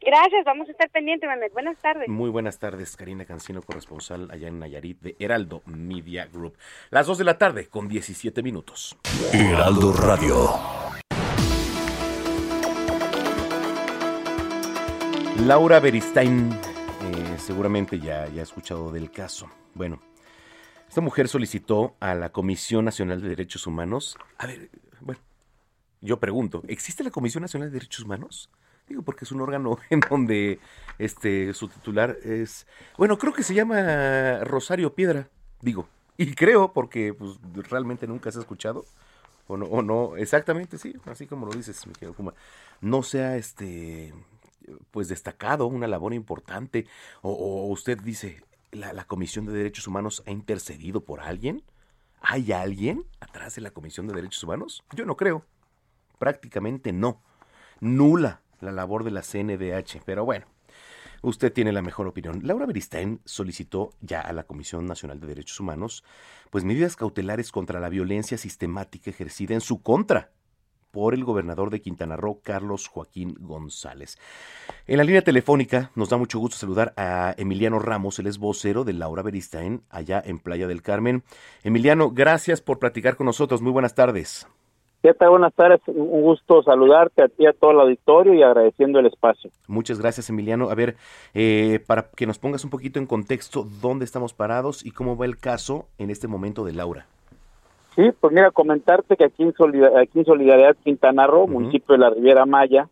Gracias, 0.01 0.45
vamos 0.45 0.67
a 0.67 0.71
estar 0.71 0.89
pendientes, 0.89 1.27
Manuel. 1.27 1.51
Buenas 1.51 1.77
tardes. 1.77 2.07
Muy 2.07 2.29
buenas 2.29 2.57
tardes, 2.57 2.95
Karina 2.95 3.25
Cancino, 3.25 3.61
corresponsal 3.61 4.31
allá 4.31 4.47
en 4.47 4.59
Nayarit 4.59 4.99
de 5.01 5.15
Heraldo 5.19 5.61
Media 5.65 6.25
Group. 6.25 6.57
Las 6.89 7.05
2 7.05 7.17
de 7.17 7.23
la 7.25 7.37
tarde 7.37 7.67
con 7.67 7.87
17 7.87 8.41
minutos. 8.41 8.97
Heraldo 9.33 9.93
Radio. 9.93 10.88
Laura 15.45 15.80
Beristain, 15.80 16.52
eh, 16.52 17.38
seguramente 17.38 17.97
ya, 17.97 18.28
ya 18.28 18.41
ha 18.41 18.43
escuchado 18.43 18.91
del 18.91 19.10
caso. 19.10 19.49
Bueno, 19.73 20.02
esta 20.88 20.99
mujer 20.99 21.30
solicitó 21.30 21.95
a 22.02 22.13
la 22.13 22.30
Comisión 22.30 22.84
Nacional 22.84 23.21
de 23.21 23.30
Derechos 23.30 23.65
Humanos. 23.65 24.17
A 24.38 24.47
ver, 24.47 24.69
bueno, 24.99 25.21
yo 26.02 26.19
pregunto, 26.19 26.62
¿existe 26.67 27.04
la 27.04 27.10
Comisión 27.10 27.41
Nacional 27.41 27.69
de 27.69 27.73
Derechos 27.73 28.04
Humanos? 28.04 28.49
Digo, 28.88 29.02
porque 29.02 29.23
es 29.23 29.32
un 29.32 29.39
órgano 29.39 29.78
en 29.89 30.02
donde 30.02 30.60
este 30.97 31.54
su 31.54 31.69
titular 31.69 32.17
es, 32.23 32.67
bueno, 32.97 33.17
creo 33.17 33.32
que 33.32 33.43
se 33.43 33.54
llama 33.54 34.43
Rosario 34.43 34.93
Piedra, 34.93 35.30
digo, 35.62 35.88
y 36.17 36.34
creo 36.36 36.73
porque 36.73 37.13
pues, 37.13 37.39
realmente 37.69 38.08
nunca 38.08 38.30
se 38.32 38.39
ha 38.39 38.41
escuchado 38.41 38.86
o 39.47 39.56
no, 39.56 39.65
o 39.67 39.82
no, 39.82 40.17
exactamente, 40.17 40.78
sí, 40.78 40.93
así 41.06 41.28
como 41.28 41.45
lo 41.45 41.54
dices, 41.54 41.88
mi 41.88 41.93
querido 41.93 42.34
no 42.82 43.04
sea 43.04 43.38
este 43.38 44.13
pues 44.91 45.08
destacado, 45.08 45.67
una 45.67 45.88
labor 45.88 46.13
importante, 46.13 46.86
o, 47.21 47.67
usted 47.67 47.99
dice, 48.01 48.43
la, 48.71 49.03
Comisión 49.05 49.45
de 49.45 49.53
Derechos 49.53 49.88
Humanos 49.88 50.23
ha 50.25 50.32
intercedido 50.32 51.03
por 51.03 51.21
alguien, 51.21 51.63
¿hay 52.21 52.51
alguien 52.51 53.05
atrás 53.19 53.55
de 53.55 53.62
la 53.62 53.71
Comisión 53.71 54.08
de 54.08 54.13
Derechos 54.13 54.43
Humanos? 54.43 54.84
Yo 54.93 55.05
no 55.05 55.15
creo, 55.15 55.45
prácticamente 56.17 56.91
no, 56.93 57.21
nula 57.79 58.41
la 58.62 58.71
labor 58.71 59.03
de 59.03 59.12
la 59.12 59.21
CNDH. 59.21 60.01
Pero 60.05 60.25
bueno, 60.25 60.45
usted 61.21 61.51
tiene 61.51 61.71
la 61.71 61.82
mejor 61.82 62.08
opinión. 62.08 62.41
Laura 62.43 62.65
Beristain 62.65 63.21
solicitó 63.25 63.93
ya 64.01 64.21
a 64.21 64.34
la 64.34 64.43
Comisión 64.43 64.86
Nacional 64.86 65.19
de 65.19 65.27
Derechos 65.27 65.60
Humanos 65.60 66.03
pues 66.49 66.63
medidas 66.63 66.95
cautelares 66.95 67.51
contra 67.51 67.79
la 67.79 67.89
violencia 67.89 68.38
sistemática 68.38 69.10
ejercida 69.10 69.53
en 69.53 69.62
su 69.62 69.82
contra 69.82 70.32
por 70.91 71.13
el 71.13 71.23
gobernador 71.23 71.69
de 71.69 71.82
Quintana 71.82 72.17
Roo, 72.17 72.41
Carlos 72.43 72.88
Joaquín 72.88 73.36
González. 73.39 74.17
En 74.88 74.97
la 74.97 75.04
línea 75.04 75.21
telefónica 75.21 75.91
nos 75.95 76.10
da 76.10 76.17
mucho 76.17 76.39
gusto 76.39 76.58
saludar 76.58 76.93
a 76.97 77.34
Emiliano 77.38 77.80
Ramos, 77.80 78.19
él 78.19 78.28
es 78.28 78.38
vocero 78.38 78.84
de 78.84 78.93
Laura 78.93 79.23
Beristain, 79.23 79.82
allá 79.89 80.21
en 80.25 80.39
Playa 80.39 80.67
del 80.67 80.82
Carmen. 80.82 81.23
Emiliano, 81.63 82.12
gracias 82.12 82.62
por 82.62 82.80
platicar 82.80 83.15
con 83.15 83.25
nosotros. 83.25 83.62
Muy 83.62 83.71
buenas 83.71 83.95
tardes. 83.95 84.47
¿Qué 85.02 85.13
tal? 85.13 85.30
Buenas 85.30 85.54
tardes. 85.54 85.80
Un 85.88 86.21
gusto 86.21 86.62
saludarte 86.62 87.23
a 87.23 87.30
ti, 87.30 87.45
a 87.45 87.54
todo 87.54 87.71
el 87.71 87.80
auditorio 87.80 88.34
y 88.34 88.43
agradeciendo 88.43 88.99
el 88.99 89.06
espacio. 89.06 89.49
Muchas 89.67 89.99
gracias, 89.99 90.30
Emiliano. 90.30 90.69
A 90.69 90.75
ver, 90.75 90.97
eh, 91.34 91.80
para 91.88 92.10
que 92.15 92.25
nos 92.25 92.38
pongas 92.38 92.65
un 92.65 92.69
poquito 92.69 92.99
en 92.99 93.06
contexto 93.06 93.65
dónde 93.82 94.04
estamos 94.04 94.34
parados 94.34 94.86
y 94.86 94.91
cómo 94.91 95.15
va 95.15 95.25
el 95.25 95.38
caso 95.38 95.88
en 95.99 96.10
este 96.10 96.28
momento 96.28 96.65
de 96.65 96.73
Laura. 96.73 97.08
Sí, 97.95 98.12
pues 98.19 98.34
mira, 98.34 98.52
comentarte 98.52 99.17
que 99.17 99.25
aquí 99.25 99.43
en, 99.43 99.54
aquí 99.97 100.19
en 100.19 100.25
Solidaridad 100.25 100.78
Quintana 100.84 101.28
Roo, 101.28 101.47
municipio 101.47 101.93
de 101.93 101.99
la 101.99 102.10
Riviera 102.10 102.45
Maya, 102.45 102.88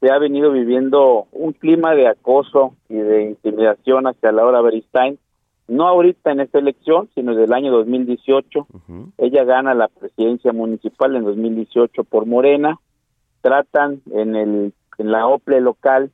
se 0.00 0.10
ha 0.10 0.18
venido 0.18 0.50
viviendo 0.50 1.26
un 1.32 1.52
clima 1.52 1.94
de 1.94 2.08
acoso 2.08 2.74
y 2.88 2.96
de 2.96 3.24
intimidación 3.24 4.06
hacia 4.06 4.32
Laura 4.32 4.60
Beristain 4.60 5.18
no 5.68 5.86
ahorita 5.86 6.32
en 6.32 6.40
esta 6.40 6.58
elección, 6.58 7.08
sino 7.14 7.32
desde 7.32 7.44
el 7.44 7.52
año 7.52 7.72
2018. 7.72 8.66
Ella 9.18 9.44
gana 9.44 9.74
la 9.74 9.88
presidencia 9.88 10.52
municipal 10.52 11.16
en 11.16 11.24
2018 11.24 12.04
por 12.04 12.26
Morena. 12.26 12.78
Tratan 13.40 14.02
en, 14.12 14.36
el, 14.36 14.74
en 14.98 15.12
la 15.12 15.26
OPLE 15.26 15.60
local 15.60 16.10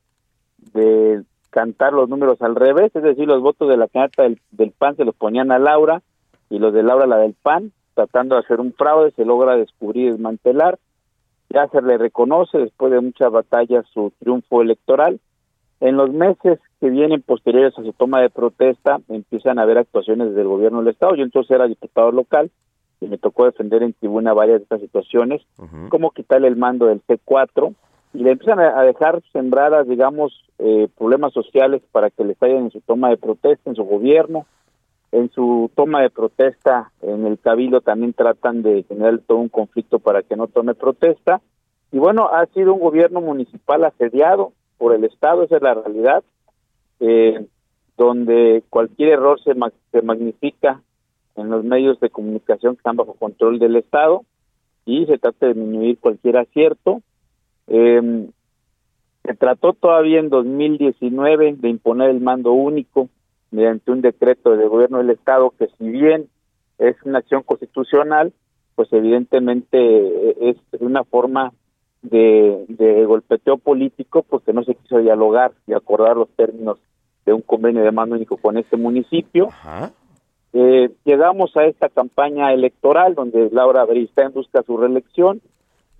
de 0.74 1.22
cantar 1.50 1.92
los 1.92 2.08
números 2.08 2.40
al 2.42 2.54
revés, 2.54 2.94
es 2.94 3.02
decir, 3.02 3.26
los 3.26 3.42
votos 3.42 3.68
de 3.68 3.76
la 3.76 3.88
candidata 3.88 4.22
del, 4.24 4.40
del 4.50 4.70
PAN 4.70 4.96
se 4.96 5.04
los 5.04 5.14
ponían 5.14 5.50
a 5.50 5.58
Laura 5.58 6.02
y 6.50 6.58
los 6.58 6.72
de 6.72 6.82
Laura 6.82 7.06
la 7.06 7.16
del 7.16 7.34
PAN, 7.34 7.72
tratando 7.98 8.36
de 8.36 8.42
hacer 8.42 8.60
un 8.60 8.72
fraude, 8.72 9.10
se 9.16 9.24
logra 9.24 9.56
descubrir 9.56 10.06
y 10.06 10.10
desmantelar, 10.12 10.78
ya 11.50 11.66
se 11.66 11.82
le 11.82 11.98
reconoce 11.98 12.58
después 12.58 12.92
de 12.92 13.00
muchas 13.00 13.32
batallas 13.32 13.86
su 13.92 14.12
triunfo 14.20 14.62
electoral. 14.62 15.18
En 15.80 15.96
los 15.96 16.10
meses 16.10 16.60
que 16.80 16.90
vienen 16.90 17.22
posteriores 17.22 17.76
a 17.76 17.82
su 17.82 17.92
toma 17.92 18.20
de 18.20 18.30
protesta 18.30 19.00
empiezan 19.08 19.58
a 19.58 19.62
haber 19.62 19.78
actuaciones 19.78 20.32
del 20.36 20.46
gobierno 20.46 20.78
del 20.78 20.92
Estado. 20.92 21.16
Yo 21.16 21.24
entonces 21.24 21.50
era 21.50 21.66
diputado 21.66 22.12
local 22.12 22.52
y 23.00 23.06
me 23.08 23.18
tocó 23.18 23.46
defender 23.46 23.82
en 23.82 23.94
tribuna 23.94 24.32
varias 24.32 24.60
de 24.60 24.62
estas 24.62 24.80
situaciones, 24.80 25.42
como 25.88 26.12
quitarle 26.12 26.46
el 26.46 26.56
mando 26.56 26.86
del 26.86 27.02
C4 27.02 27.74
y 28.14 28.18
le 28.18 28.30
empiezan 28.30 28.60
a 28.60 28.82
dejar 28.82 29.22
sembradas, 29.32 29.88
digamos, 29.88 30.44
eh, 30.60 30.86
problemas 30.96 31.32
sociales 31.32 31.82
para 31.90 32.10
que 32.10 32.24
le 32.24 32.36
fallen 32.36 32.64
en 32.64 32.70
su 32.70 32.80
toma 32.80 33.10
de 33.10 33.16
protesta, 33.16 33.68
en 33.68 33.76
su 33.76 33.82
gobierno, 33.82 34.46
en 35.12 35.30
su 35.30 35.70
toma 35.74 36.02
de 36.02 36.10
protesta 36.10 36.92
en 37.02 37.26
el 37.26 37.38
cabildo 37.38 37.80
también 37.80 38.12
tratan 38.12 38.62
de 38.62 38.82
generar 38.84 39.18
todo 39.26 39.38
un 39.38 39.48
conflicto 39.48 39.98
para 39.98 40.22
que 40.22 40.36
no 40.36 40.48
tome 40.48 40.74
protesta. 40.74 41.40
Y 41.92 41.98
bueno 41.98 42.28
ha 42.28 42.46
sido 42.46 42.74
un 42.74 42.80
gobierno 42.80 43.20
municipal 43.20 43.84
asediado 43.84 44.52
por 44.76 44.94
el 44.94 45.04
estado 45.04 45.42
esa 45.42 45.56
es 45.56 45.62
la 45.62 45.74
realidad 45.74 46.22
eh, 47.00 47.46
donde 47.96 48.62
cualquier 48.68 49.10
error 49.10 49.40
se, 49.42 49.54
se 49.92 50.02
magnifica 50.02 50.82
en 51.36 51.50
los 51.50 51.64
medios 51.64 51.98
de 52.00 52.10
comunicación 52.10 52.74
que 52.74 52.80
están 52.80 52.96
bajo 52.96 53.14
control 53.14 53.58
del 53.58 53.76
estado 53.76 54.24
y 54.84 55.06
se 55.06 55.18
trata 55.18 55.46
de 55.46 55.54
disminuir 55.54 55.98
cualquier 55.98 56.38
acierto. 56.38 57.02
Eh, 57.66 58.28
se 59.22 59.34
trató 59.34 59.74
todavía 59.74 60.20
en 60.20 60.30
2019 60.30 61.56
de 61.58 61.68
imponer 61.68 62.10
el 62.10 62.20
mando 62.20 62.52
único 62.52 63.08
mediante 63.50 63.90
un 63.90 64.00
decreto 64.00 64.56
del 64.56 64.68
gobierno 64.68 64.98
del 64.98 65.10
estado 65.10 65.52
que 65.58 65.68
si 65.78 65.88
bien 65.88 66.28
es 66.78 66.96
una 67.04 67.18
acción 67.18 67.42
constitucional, 67.42 68.32
pues 68.74 68.92
evidentemente 68.92 70.50
es 70.50 70.56
una 70.80 71.04
forma 71.04 71.52
de, 72.02 72.64
de 72.68 73.04
golpeteo 73.04 73.58
político 73.58 74.22
porque 74.22 74.52
no 74.52 74.62
se 74.62 74.74
quiso 74.74 74.98
dialogar 74.98 75.52
y 75.66 75.72
acordar 75.72 76.16
los 76.16 76.28
términos 76.30 76.78
de 77.26 77.32
un 77.32 77.42
convenio 77.42 77.82
de 77.82 77.92
mando 77.92 78.14
único 78.14 78.36
con 78.36 78.56
este 78.56 78.76
municipio. 78.76 79.48
Eh, 80.54 80.90
llegamos 81.04 81.54
a 81.56 81.64
esta 81.64 81.88
campaña 81.88 82.54
electoral 82.54 83.14
donde 83.14 83.50
Laura 83.52 83.84
Beristain 83.84 84.32
busca 84.32 84.62
su 84.62 84.78
reelección 84.78 85.42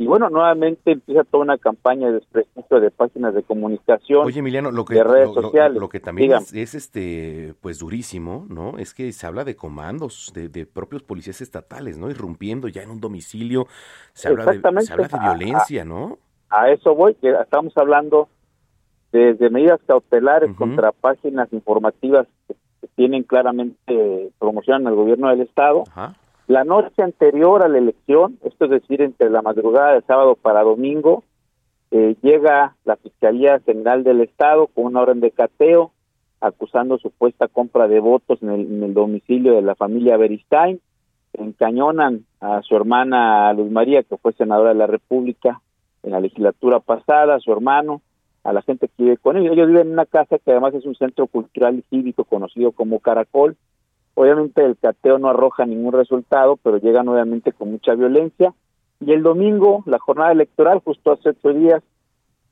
y 0.00 0.06
bueno, 0.06 0.30
nuevamente 0.30 0.92
empieza 0.92 1.24
toda 1.24 1.42
una 1.42 1.58
campaña 1.58 2.06
de 2.06 2.14
desprestigio 2.14 2.78
de 2.78 2.92
páginas 2.92 3.34
de 3.34 3.42
comunicación, 3.42 4.24
Oye, 4.24 4.38
Emiliano, 4.38 4.70
lo 4.70 4.84
que, 4.84 4.94
de 4.94 5.02
redes 5.02 5.34
sociales. 5.34 5.80
Lo, 5.80 5.88
que 5.88 5.98
también 5.98 6.32
es, 6.34 6.74
este, 6.74 7.54
pues 7.60 7.80
durísimo, 7.80 8.46
¿no? 8.48 8.78
Es 8.78 8.94
que 8.94 9.10
se 9.10 9.26
habla 9.26 9.42
de 9.42 9.56
comandos, 9.56 10.32
de, 10.32 10.66
propios 10.66 11.02
policías 11.02 11.40
estatales, 11.40 11.98
¿no? 11.98 12.10
Irrumpiendo 12.10 12.68
ya 12.68 12.84
en 12.84 12.90
un 12.90 13.00
domicilio, 13.00 13.66
se 14.12 14.28
habla 14.28 14.44
de, 14.44 14.60
se 14.82 14.92
habla 14.92 15.08
de 15.08 15.18
violencia, 15.18 15.84
¿no? 15.84 16.18
A, 16.48 16.70
eso 16.70 16.94
voy, 16.94 17.14
que 17.14 17.30
estamos 17.30 17.76
hablando 17.76 18.28
de, 19.10 19.34
medidas 19.50 19.80
cautelares 19.84 20.54
contra 20.54 20.92
páginas 20.92 21.52
informativas 21.52 22.28
que, 22.46 22.54
tienen 22.94 23.22
claramente 23.24 24.30
promoción 24.40 24.86
al 24.86 24.94
gobierno 24.94 25.28
del 25.28 25.40
Estado. 25.40 25.84
Ajá 25.88 26.16
la 26.48 26.64
noche 26.64 27.02
anterior 27.02 27.62
a 27.62 27.68
la 27.68 27.76
elección, 27.76 28.38
esto 28.42 28.64
es 28.64 28.70
decir, 28.70 29.02
entre 29.02 29.28
la 29.28 29.42
madrugada 29.42 29.92
de 29.92 30.02
sábado 30.02 30.34
para 30.34 30.62
domingo, 30.62 31.22
eh, 31.90 32.16
llega 32.22 32.74
la 32.84 32.96
Fiscalía 32.96 33.60
General 33.60 34.02
del 34.02 34.22
Estado 34.22 34.66
con 34.66 34.86
una 34.86 35.02
orden 35.02 35.20
de 35.20 35.30
cateo 35.30 35.92
acusando 36.40 36.98
supuesta 36.98 37.48
compra 37.48 37.86
de 37.86 38.00
votos 38.00 38.42
en 38.42 38.82
el, 38.82 38.94
domicilio 38.94 39.54
de 39.54 39.62
la 39.62 39.74
familia 39.74 40.16
Beristain, 40.16 40.80
encañonan 41.34 42.24
a 42.40 42.62
su 42.62 42.76
hermana 42.76 43.52
Luz 43.52 43.70
María, 43.70 44.02
que 44.02 44.16
fue 44.16 44.32
senadora 44.32 44.70
de 44.70 44.76
la 44.76 44.86
República 44.86 45.60
en 46.02 46.12
la 46.12 46.20
legislatura 46.20 46.80
pasada, 46.80 47.34
a 47.34 47.40
su 47.40 47.52
hermano, 47.52 48.00
a 48.44 48.52
la 48.54 48.62
gente 48.62 48.88
que 48.88 49.02
vive 49.02 49.16
con 49.18 49.36
ellos. 49.36 49.52
Ellos 49.52 49.66
viven 49.66 49.88
en 49.88 49.92
una 49.92 50.06
casa 50.06 50.38
que 50.38 50.50
además 50.50 50.74
es 50.74 50.86
un 50.86 50.94
centro 50.94 51.26
cultural 51.26 51.78
y 51.78 51.82
cívico 51.90 52.24
conocido 52.24 52.72
como 52.72 53.00
Caracol, 53.00 53.56
Obviamente 54.18 54.64
el 54.64 54.76
cateo 54.76 55.20
no 55.20 55.28
arroja 55.28 55.64
ningún 55.64 55.92
resultado, 55.92 56.56
pero 56.56 56.78
llega 56.78 57.04
nuevamente 57.04 57.52
con 57.52 57.70
mucha 57.70 57.94
violencia. 57.94 58.52
Y 58.98 59.12
el 59.12 59.22
domingo, 59.22 59.84
la 59.86 60.00
jornada 60.00 60.32
electoral, 60.32 60.80
justo 60.84 61.12
hace 61.12 61.28
ocho 61.28 61.50
días, 61.50 61.84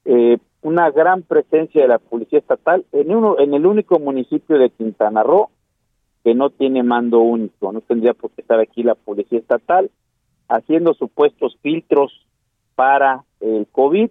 eh, 0.05 0.39
una 0.63 0.93
gran 0.93 1.23
presencia 1.23 1.83
de 1.83 1.89
la 1.89 1.99
policía 1.99 2.39
estatal 2.39 2.87
en, 2.93 3.13
uno, 3.13 3.41
en 3.41 3.53
el 3.53 3.67
único 3.67 3.99
municipio 3.99 4.59
de 4.59 4.71
Quintana 4.71 5.25
Roo 5.25 5.51
que 6.23 6.37
no 6.37 6.51
tiene 6.51 6.85
mando 6.85 7.19
único. 7.19 7.73
No 7.73 7.81
tendría 7.81 8.15
por 8.15 8.31
qué 8.31 8.43
estar 8.43 8.61
aquí 8.61 8.85
la 8.85 8.95
policía 8.95 9.41
estatal 9.41 9.91
haciendo 10.47 10.95
supuestos 10.95 11.59
filtros 11.63 12.29
para 12.77 13.25
el 13.41 13.67
COVID 13.73 14.09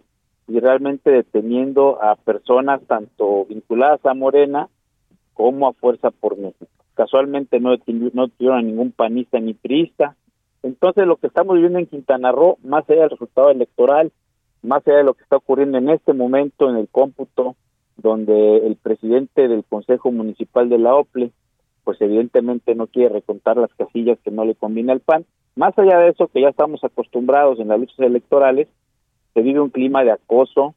y 0.49 0.59
realmente 0.59 1.09
deteniendo 1.09 2.03
a 2.03 2.17
personas 2.17 2.81
tanto 2.85 3.45
vinculadas 3.45 4.05
a 4.05 4.13
Morena 4.13 4.67
como 5.33 5.69
a 5.69 5.73
Fuerza 5.73 6.11
por 6.11 6.37
México 6.37 6.74
casualmente 6.95 7.59
no, 7.59 7.75
no 8.13 8.27
tuvieron 8.29 8.59
a 8.59 8.61
ningún 8.61 8.91
panista 8.91 9.39
ni 9.39 9.53
priista. 9.53 10.15
Entonces 10.63 11.05
lo 11.05 11.17
que 11.17 11.27
estamos 11.27 11.55
viviendo 11.55 11.79
en 11.79 11.85
Quintana 11.85 12.31
Roo, 12.31 12.57
más 12.63 12.89
allá 12.89 13.01
del 13.01 13.11
resultado 13.11 13.51
electoral, 13.51 14.11
más 14.63 14.85
allá 14.87 14.97
de 14.97 15.03
lo 15.03 15.13
que 15.13 15.23
está 15.23 15.37
ocurriendo 15.37 15.77
en 15.77 15.89
este 15.89 16.13
momento 16.13 16.69
en 16.69 16.77
el 16.77 16.87
cómputo, 16.89 17.55
donde 17.97 18.65
el 18.65 18.75
presidente 18.75 19.47
del 19.47 19.63
Consejo 19.63 20.11
Municipal 20.11 20.69
de 20.69 20.79
la 20.79 20.95
OPLE, 20.95 21.31
pues 21.83 22.01
evidentemente 22.01 22.73
no 22.75 22.87
quiere 22.87 23.09
recontar 23.09 23.57
las 23.57 23.73
casillas 23.75 24.17
que 24.23 24.31
no 24.31 24.43
le 24.43 24.55
conviene 24.55 24.91
al 24.91 25.01
PAN. 25.01 25.25
Más 25.55 25.77
allá 25.77 25.99
de 25.99 26.09
eso, 26.09 26.27
que 26.27 26.41
ya 26.41 26.49
estamos 26.49 26.83
acostumbrados 26.83 27.59
en 27.59 27.67
las 27.67 27.79
luchas 27.79 27.99
electorales, 27.99 28.67
se 29.33 29.41
vive 29.41 29.61
un 29.61 29.69
clima 29.69 30.03
de 30.03 30.11
acoso 30.11 30.73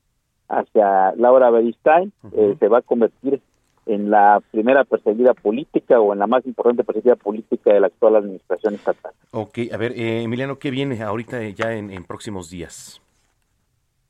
hacia 0.49 1.13
Laura 1.17 1.51
Beristain, 1.51 2.13
eh, 2.33 2.57
se 2.59 2.69
va 2.69 2.79
a 2.79 2.83
convertir 2.83 3.41
en 3.89 4.11
la 4.11 4.41
primera 4.51 4.85
perseguida 4.85 5.33
política 5.33 5.99
o 5.99 6.13
en 6.13 6.19
la 6.19 6.27
más 6.27 6.47
importante 6.47 6.85
perseguida 6.85 7.17
política 7.17 7.73
de 7.73 7.81
la 7.81 7.87
actual 7.87 8.17
administración 8.17 8.75
estatal. 8.75 9.13
Ok, 9.33 9.59
a 9.73 9.77
ver, 9.79 9.93
eh, 9.93 10.23
Emiliano, 10.23 10.59
¿qué 10.59 10.71
viene 10.71 11.03
ahorita 11.03 11.43
ya 11.49 11.73
en, 11.73 12.05
próximos 12.05 12.51
días? 12.51 13.01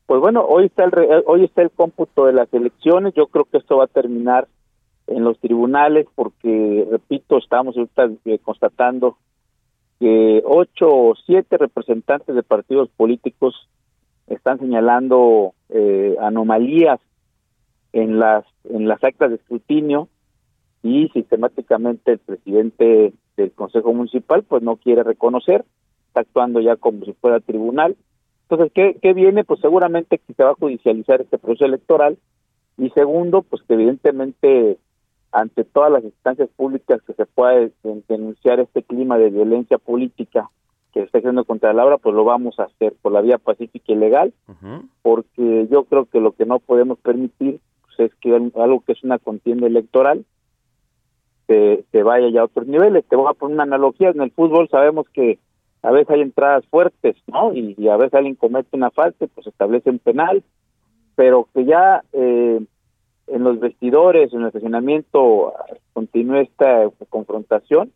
Pues 0.07 0.21
bueno, 0.21 0.45
hoy 0.45 0.67
está 0.67 0.85
el 0.85 0.93
eh, 0.99 1.23
hoy 1.27 1.45
está 1.45 1.63
el 1.63 1.71
cómputo 1.71 2.27
de 2.27 2.33
las 2.33 2.53
elecciones. 2.53 3.15
Yo 3.15 3.29
creo 3.29 3.45
que 3.45 3.59
esto 3.59 3.77
va 3.77 3.85
a 3.85 3.89
terminar 3.89 4.49
en 5.07 5.23
los 5.23 5.39
tribunales 5.39 6.07
porque, 6.15 6.87
repito, 6.91 7.39
estamos 7.39 7.77
ahorita 7.77 8.11
eh, 8.25 8.39
constatando 8.41 9.17
que 10.01 10.43
ocho 10.45 10.89
o 10.89 11.15
siete 11.25 11.57
representantes 11.57 12.35
de 12.35 12.43
partidos 12.43 12.89
políticos 12.97 13.69
están 14.27 14.59
señalando 14.59 15.55
anomalías 16.21 17.01
en 17.93 18.19
las 18.19 18.45
en 18.65 18.87
las 18.87 19.03
actas 19.03 19.31
de 19.31 19.37
escrutinio 19.37 20.09
y 20.83 21.09
sistemáticamente 21.09 22.13
el 22.13 22.19
presidente 22.19 23.13
del 23.37 23.53
Consejo 23.53 23.93
Municipal 23.93 24.43
pues 24.45 24.63
no 24.63 24.77
quiere 24.77 25.03
reconocer, 25.03 25.65
está 26.09 26.21
actuando 26.21 26.61
ya 26.61 26.77
como 26.77 27.05
si 27.05 27.13
fuera 27.15 27.41
tribunal. 27.41 27.97
Entonces, 28.43 28.73
¿qué, 28.75 28.99
¿qué 29.03 29.13
viene? 29.13 29.45
Pues 29.45 29.61
seguramente 29.61 30.19
que 30.19 30.33
se 30.33 30.43
va 30.43 30.51
a 30.51 30.55
judicializar 30.55 31.21
este 31.21 31.39
proceso 31.39 31.67
electoral 31.67 32.19
y 32.79 32.91
segundo, 32.91 33.43
pues 33.43 33.63
que 33.63 33.75
evidentemente 33.75 34.79
ante 35.33 35.65
todas 35.65 35.93
las 35.93 36.05
instancias 36.05 36.49
públicas 36.57 37.03
que 37.07 37.13
se 37.13 37.27
pueda 37.27 37.69
denunciar 38.09 38.61
este 38.61 38.83
clima 38.83 39.19
de 39.19 39.31
violencia 39.31 39.79
política 39.79 40.51
que 40.93 41.03
está 41.03 41.19
haciendo 41.19 41.45
contra 41.45 41.75
Laura, 41.75 41.99
pues 41.99 42.15
lo 42.15 42.25
vamos 42.25 42.59
a 42.59 42.65
hacer 42.65 42.95
por 43.03 43.13
la 43.13 43.21
vía 43.21 43.37
pacífica 43.37 43.93
y 43.93 43.97
legal, 43.97 44.33
porque 45.03 45.69
yo 45.71 45.85
creo 45.85 46.07
que 46.07 46.21
lo 46.21 46.33
que 46.33 46.47
no 46.47 46.61
podemos 46.61 46.99
permitir 46.99 47.61
es 47.99 48.15
que 48.17 48.35
algo 48.35 48.81
que 48.87 48.93
es 48.93 49.03
una 49.03 49.19
contienda 49.19 49.67
electoral 49.67 50.25
se, 51.47 52.03
vaya 52.03 52.29
ya 52.29 52.43
a 52.43 52.45
otros 52.45 52.67
niveles. 52.67 53.05
Te 53.09 53.17
voy 53.17 53.27
a 53.29 53.35
poner 53.35 53.55
una 53.55 53.63
analogía, 53.63 54.11
en 54.11 54.21
el 54.21 54.31
fútbol 54.31 54.69
sabemos 54.69 55.09
que 55.09 55.39
a 55.83 55.91
veces 55.91 56.11
hay 56.11 56.21
entradas 56.21 56.67
fuertes, 56.67 57.17
¿no? 57.27 57.55
Y, 57.55 57.89
a 57.89 57.97
veces 57.97 58.15
alguien 58.15 58.35
comete 58.35 58.77
una 58.77 58.91
falta, 58.91 59.27
pues 59.27 59.47
establece 59.47 59.91
un 59.91 59.99
penal, 59.99 60.43
pero 61.15 61.49
que 61.55 61.65
ya 61.65 62.03
eh, 62.13 62.61
en 63.29 63.45
los 63.45 63.61
vestidores, 63.61 64.33
en 64.33 64.43
el 64.43 64.49
estacionamiento, 64.49 65.55
continúe 65.93 66.41
esta 66.41 66.91
confrontación, 67.09 67.93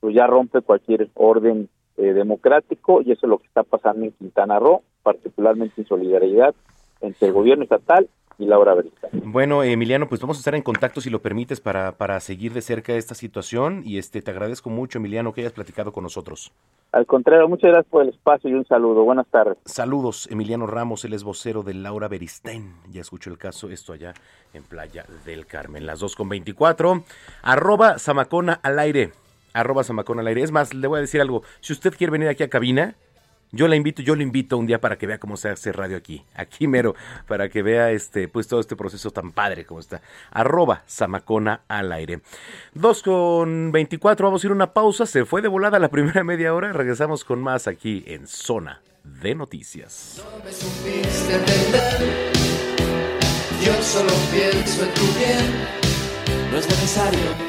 pues 0.00 0.14
ya 0.14 0.26
rompe 0.26 0.60
cualquier 0.60 1.08
orden 1.14 1.68
eh, 1.96 2.12
democrático 2.12 3.02
y 3.02 3.10
eso 3.10 3.26
es 3.26 3.30
lo 3.30 3.38
que 3.38 3.46
está 3.46 3.64
pasando 3.64 4.04
en 4.04 4.12
Quintana 4.12 4.60
Roo, 4.60 4.82
particularmente 5.02 5.80
en 5.80 5.88
solidaridad 5.88 6.54
entre 7.00 7.28
el 7.28 7.34
gobierno 7.34 7.64
estatal 7.64 8.08
y 8.38 8.46
Laura. 8.46 8.76
Bueno, 9.24 9.62
Emiliano, 9.62 10.08
pues 10.08 10.20
vamos 10.20 10.36
a 10.36 10.40
estar 10.40 10.54
en 10.54 10.62
contacto 10.62 11.00
si 11.00 11.10
lo 11.10 11.20
permites 11.20 11.60
para, 11.60 11.92
para 11.92 12.20
seguir 12.20 12.52
de 12.52 12.62
cerca 12.62 12.94
esta 12.94 13.14
situación 13.14 13.82
y 13.84 13.98
este 13.98 14.22
te 14.22 14.30
agradezco 14.30 14.70
mucho, 14.70 14.98
Emiliano, 14.98 15.32
que 15.32 15.40
hayas 15.42 15.52
platicado 15.52 15.92
con 15.92 16.04
nosotros. 16.04 16.52
Al 16.92 17.04
contrario, 17.04 17.48
muchas 17.48 17.70
gracias 17.70 17.90
por 17.90 18.02
el 18.02 18.10
espacio 18.10 18.48
y 18.48 18.54
un 18.54 18.64
saludo. 18.66 19.04
Buenas 19.04 19.26
tardes. 19.26 19.58
Saludos, 19.64 20.28
Emiliano 20.30 20.66
Ramos, 20.66 21.04
él 21.04 21.12
es 21.12 21.24
vocero 21.24 21.62
de 21.62 21.74
Laura 21.74 22.08
Beristain. 22.08 22.72
Ya 22.90 23.02
escuchó 23.02 23.30
el 23.30 23.38
caso, 23.38 23.68
esto 23.68 23.92
allá 23.92 24.14
en 24.54 24.62
Playa 24.62 25.04
del 25.26 25.46
Carmen. 25.46 25.84
Las 25.84 26.00
dos 26.00 26.16
con 26.16 26.28
24. 26.28 27.02
Arroba 27.42 27.98
Zamacona 27.98 28.60
al 28.62 28.78
aire. 28.78 29.12
Arroba 29.52 29.84
Zamacona 29.84 30.22
al 30.22 30.28
aire. 30.28 30.42
Es 30.42 30.52
más, 30.52 30.72
le 30.72 30.86
voy 30.86 30.98
a 30.98 31.00
decir 31.02 31.20
algo. 31.20 31.42
Si 31.60 31.72
usted 31.72 31.94
quiere 31.94 32.12
venir 32.12 32.28
aquí 32.28 32.42
a 32.42 32.48
cabina, 32.48 32.94
yo 33.50 33.68
la 33.68 33.76
invito, 33.76 34.02
yo 34.02 34.14
le 34.14 34.22
invito 34.22 34.58
un 34.58 34.66
día 34.66 34.80
para 34.80 34.98
que 34.98 35.06
vea 35.06 35.18
cómo 35.18 35.36
se 35.36 35.48
hace 35.48 35.72
radio 35.72 35.96
aquí, 35.96 36.24
aquí 36.34 36.66
mero, 36.66 36.94
para 37.26 37.48
que 37.48 37.62
vea 37.62 37.90
este, 37.90 38.28
pues 38.28 38.46
todo 38.46 38.60
este 38.60 38.76
proceso 38.76 39.10
tan 39.10 39.32
padre 39.32 39.64
como 39.64 39.80
está. 39.80 40.02
Arroba 40.30 40.82
Samacona 40.86 41.62
al 41.68 41.92
aire. 41.92 42.20
Dos 42.74 43.02
con 43.02 43.72
24, 43.72 44.26
vamos 44.26 44.44
a 44.44 44.46
ir 44.46 44.50
a 44.50 44.54
una 44.54 44.72
pausa. 44.72 45.06
Se 45.06 45.24
fue 45.24 45.42
de 45.42 45.48
volada 45.48 45.78
la 45.78 45.88
primera 45.88 46.24
media 46.24 46.54
hora. 46.54 46.72
Regresamos 46.72 47.24
con 47.24 47.40
más 47.40 47.66
aquí 47.66 48.04
en 48.06 48.26
Zona 48.26 48.82
de 49.04 49.34
Noticias. 49.34 50.22
No 50.22 50.44
me. 50.44 50.50
Yo 53.64 53.82
solo 53.82 54.12
pienso 54.30 54.84
en 54.84 54.94
tu 54.94 55.06
bien. 55.18 55.78
No 56.50 56.58
es 56.58 56.68
necesario. 56.68 57.48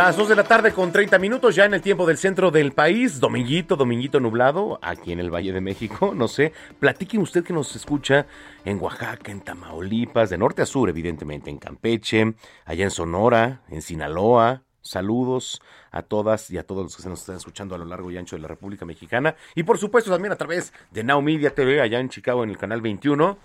Las 0.00 0.16
2 0.16 0.30
de 0.30 0.36
la 0.36 0.44
tarde 0.44 0.72
con 0.72 0.92
30 0.92 1.18
minutos 1.18 1.54
ya 1.54 1.66
en 1.66 1.74
el 1.74 1.82
tiempo 1.82 2.06
del 2.06 2.16
centro 2.16 2.50
del 2.50 2.72
país. 2.72 3.20
Dominguito, 3.20 3.76
dominguito 3.76 4.18
nublado, 4.18 4.78
aquí 4.80 5.12
en 5.12 5.20
el 5.20 5.28
Valle 5.28 5.52
de 5.52 5.60
México, 5.60 6.14
no 6.16 6.26
sé. 6.26 6.54
Platique 6.78 7.18
usted 7.18 7.44
que 7.44 7.52
nos 7.52 7.76
escucha 7.76 8.26
en 8.64 8.80
Oaxaca, 8.80 9.30
en 9.30 9.42
Tamaulipas, 9.42 10.30
de 10.30 10.38
norte 10.38 10.62
a 10.62 10.66
sur, 10.66 10.88
evidentemente, 10.88 11.50
en 11.50 11.58
Campeche, 11.58 12.32
allá 12.64 12.84
en 12.84 12.90
Sonora, 12.90 13.60
en 13.68 13.82
Sinaloa. 13.82 14.62
Saludos 14.80 15.60
a 15.90 16.00
todas 16.00 16.50
y 16.50 16.56
a 16.56 16.66
todos 16.66 16.84
los 16.84 16.96
que 16.96 17.02
se 17.02 17.10
nos 17.10 17.20
están 17.20 17.36
escuchando 17.36 17.74
a 17.74 17.78
lo 17.78 17.84
largo 17.84 18.10
y 18.10 18.16
ancho 18.16 18.36
de 18.36 18.42
la 18.42 18.48
República 18.48 18.86
Mexicana. 18.86 19.36
Y 19.54 19.64
por 19.64 19.76
supuesto 19.76 20.10
también 20.10 20.32
a 20.32 20.36
través 20.36 20.72
de 20.92 21.04
Now 21.04 21.20
Media 21.20 21.54
TV, 21.54 21.82
allá 21.82 22.00
en 22.00 22.08
Chicago, 22.08 22.42
en 22.42 22.48
el 22.48 22.56
canal 22.56 22.80
21. 22.80 23.36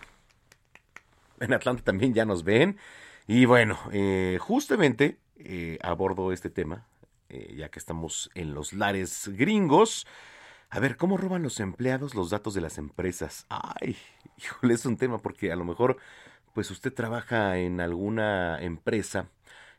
En 1.41 1.53
Atlanta 1.53 1.83
también 1.83 2.13
ya 2.13 2.23
nos 2.23 2.45
ven. 2.45 2.77
Y 3.27 3.43
bueno, 3.43 3.77
eh, 3.91 4.37
justamente 4.39 5.17
eh, 5.37 5.77
abordo 5.81 6.31
este 6.31 6.49
tema, 6.49 6.87
eh, 7.29 7.53
ya 7.57 7.69
que 7.69 7.79
estamos 7.79 8.29
en 8.35 8.53
los 8.53 8.73
lares 8.73 9.29
gringos. 9.33 10.07
A 10.69 10.79
ver, 10.79 10.97
¿cómo 10.97 11.17
roban 11.17 11.43
los 11.43 11.59
empleados 11.59 12.15
los 12.15 12.29
datos 12.29 12.53
de 12.53 12.61
las 12.61 12.77
empresas? 12.77 13.45
Ay, 13.49 13.97
híjole, 14.37 14.73
es 14.73 14.85
un 14.85 14.97
tema 14.97 15.17
porque 15.19 15.51
a 15.51 15.55
lo 15.55 15.65
mejor, 15.65 15.97
pues 16.53 16.71
usted 16.71 16.93
trabaja 16.93 17.57
en 17.57 17.81
alguna 17.81 18.61
empresa 18.61 19.29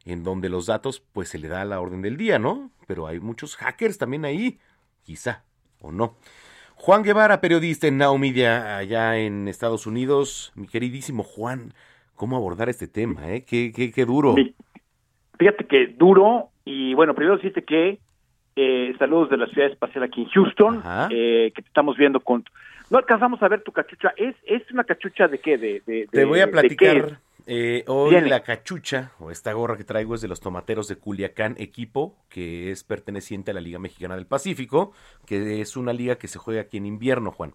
en 0.04 0.22
donde 0.22 0.48
los 0.48 0.66
datos, 0.66 1.02
pues 1.12 1.28
se 1.28 1.38
le 1.38 1.48
da 1.48 1.64
la 1.64 1.80
orden 1.80 2.00
del 2.00 2.16
día, 2.16 2.38
¿no? 2.38 2.70
Pero 2.86 3.08
hay 3.08 3.18
muchos 3.18 3.56
hackers 3.56 3.98
también 3.98 4.24
ahí, 4.24 4.60
quizá, 5.02 5.42
o 5.80 5.90
no. 5.90 6.16
Juan 6.76 7.02
Guevara, 7.02 7.40
periodista 7.40 7.88
en 7.88 7.98
Now 7.98 8.16
Media, 8.16 8.76
allá 8.76 9.16
en 9.18 9.48
Estados 9.48 9.86
Unidos. 9.86 10.52
Mi 10.54 10.68
queridísimo 10.68 11.24
Juan, 11.24 11.74
¿cómo 12.14 12.36
abordar 12.36 12.68
este 12.68 12.86
tema, 12.86 13.32
eh? 13.32 13.44
Qué, 13.44 13.72
qué, 13.74 13.90
qué 13.90 14.04
duro. 14.04 14.36
Fíjate 15.38 15.64
que 15.64 15.86
duro, 15.88 16.50
y 16.64 16.94
bueno, 16.94 17.14
primero 17.14 17.36
decirte 17.36 17.62
que 17.62 17.98
eh, 18.56 18.94
saludos 18.98 19.30
de 19.30 19.36
la 19.36 19.46
ciudad 19.46 19.70
espacial 19.70 20.04
aquí 20.04 20.22
en 20.22 20.28
Houston, 20.28 20.82
eh, 21.10 21.52
que 21.54 21.62
te 21.62 21.68
estamos 21.68 21.96
viendo 21.96 22.20
con... 22.20 22.44
No 22.88 22.98
alcanzamos 22.98 23.42
a 23.42 23.48
ver 23.48 23.62
tu 23.62 23.72
cachucha, 23.72 24.14
¿es, 24.16 24.34
es 24.44 24.62
una 24.70 24.84
cachucha 24.84 25.28
de 25.28 25.38
qué? 25.38 25.58
De, 25.58 25.82
de, 25.86 26.08
te 26.10 26.24
voy 26.24 26.40
a 26.40 26.50
platicar. 26.50 27.18
Eh, 27.48 27.84
hoy 27.86 28.20
la 28.22 28.42
cachucha 28.42 29.12
o 29.20 29.30
esta 29.30 29.52
gorra 29.52 29.76
que 29.76 29.84
traigo 29.84 30.16
es 30.16 30.20
de 30.20 30.26
los 30.26 30.40
tomateros 30.40 30.88
de 30.88 30.96
Culiacán, 30.96 31.54
equipo 31.58 32.16
que 32.28 32.72
es 32.72 32.82
perteneciente 32.82 33.52
a 33.52 33.54
la 33.54 33.60
Liga 33.60 33.78
Mexicana 33.78 34.16
del 34.16 34.26
Pacífico, 34.26 34.92
que 35.26 35.60
es 35.60 35.76
una 35.76 35.92
liga 35.92 36.16
que 36.16 36.26
se 36.26 36.40
juega 36.40 36.62
aquí 36.62 36.78
en 36.78 36.86
invierno, 36.86 37.30
Juan 37.30 37.52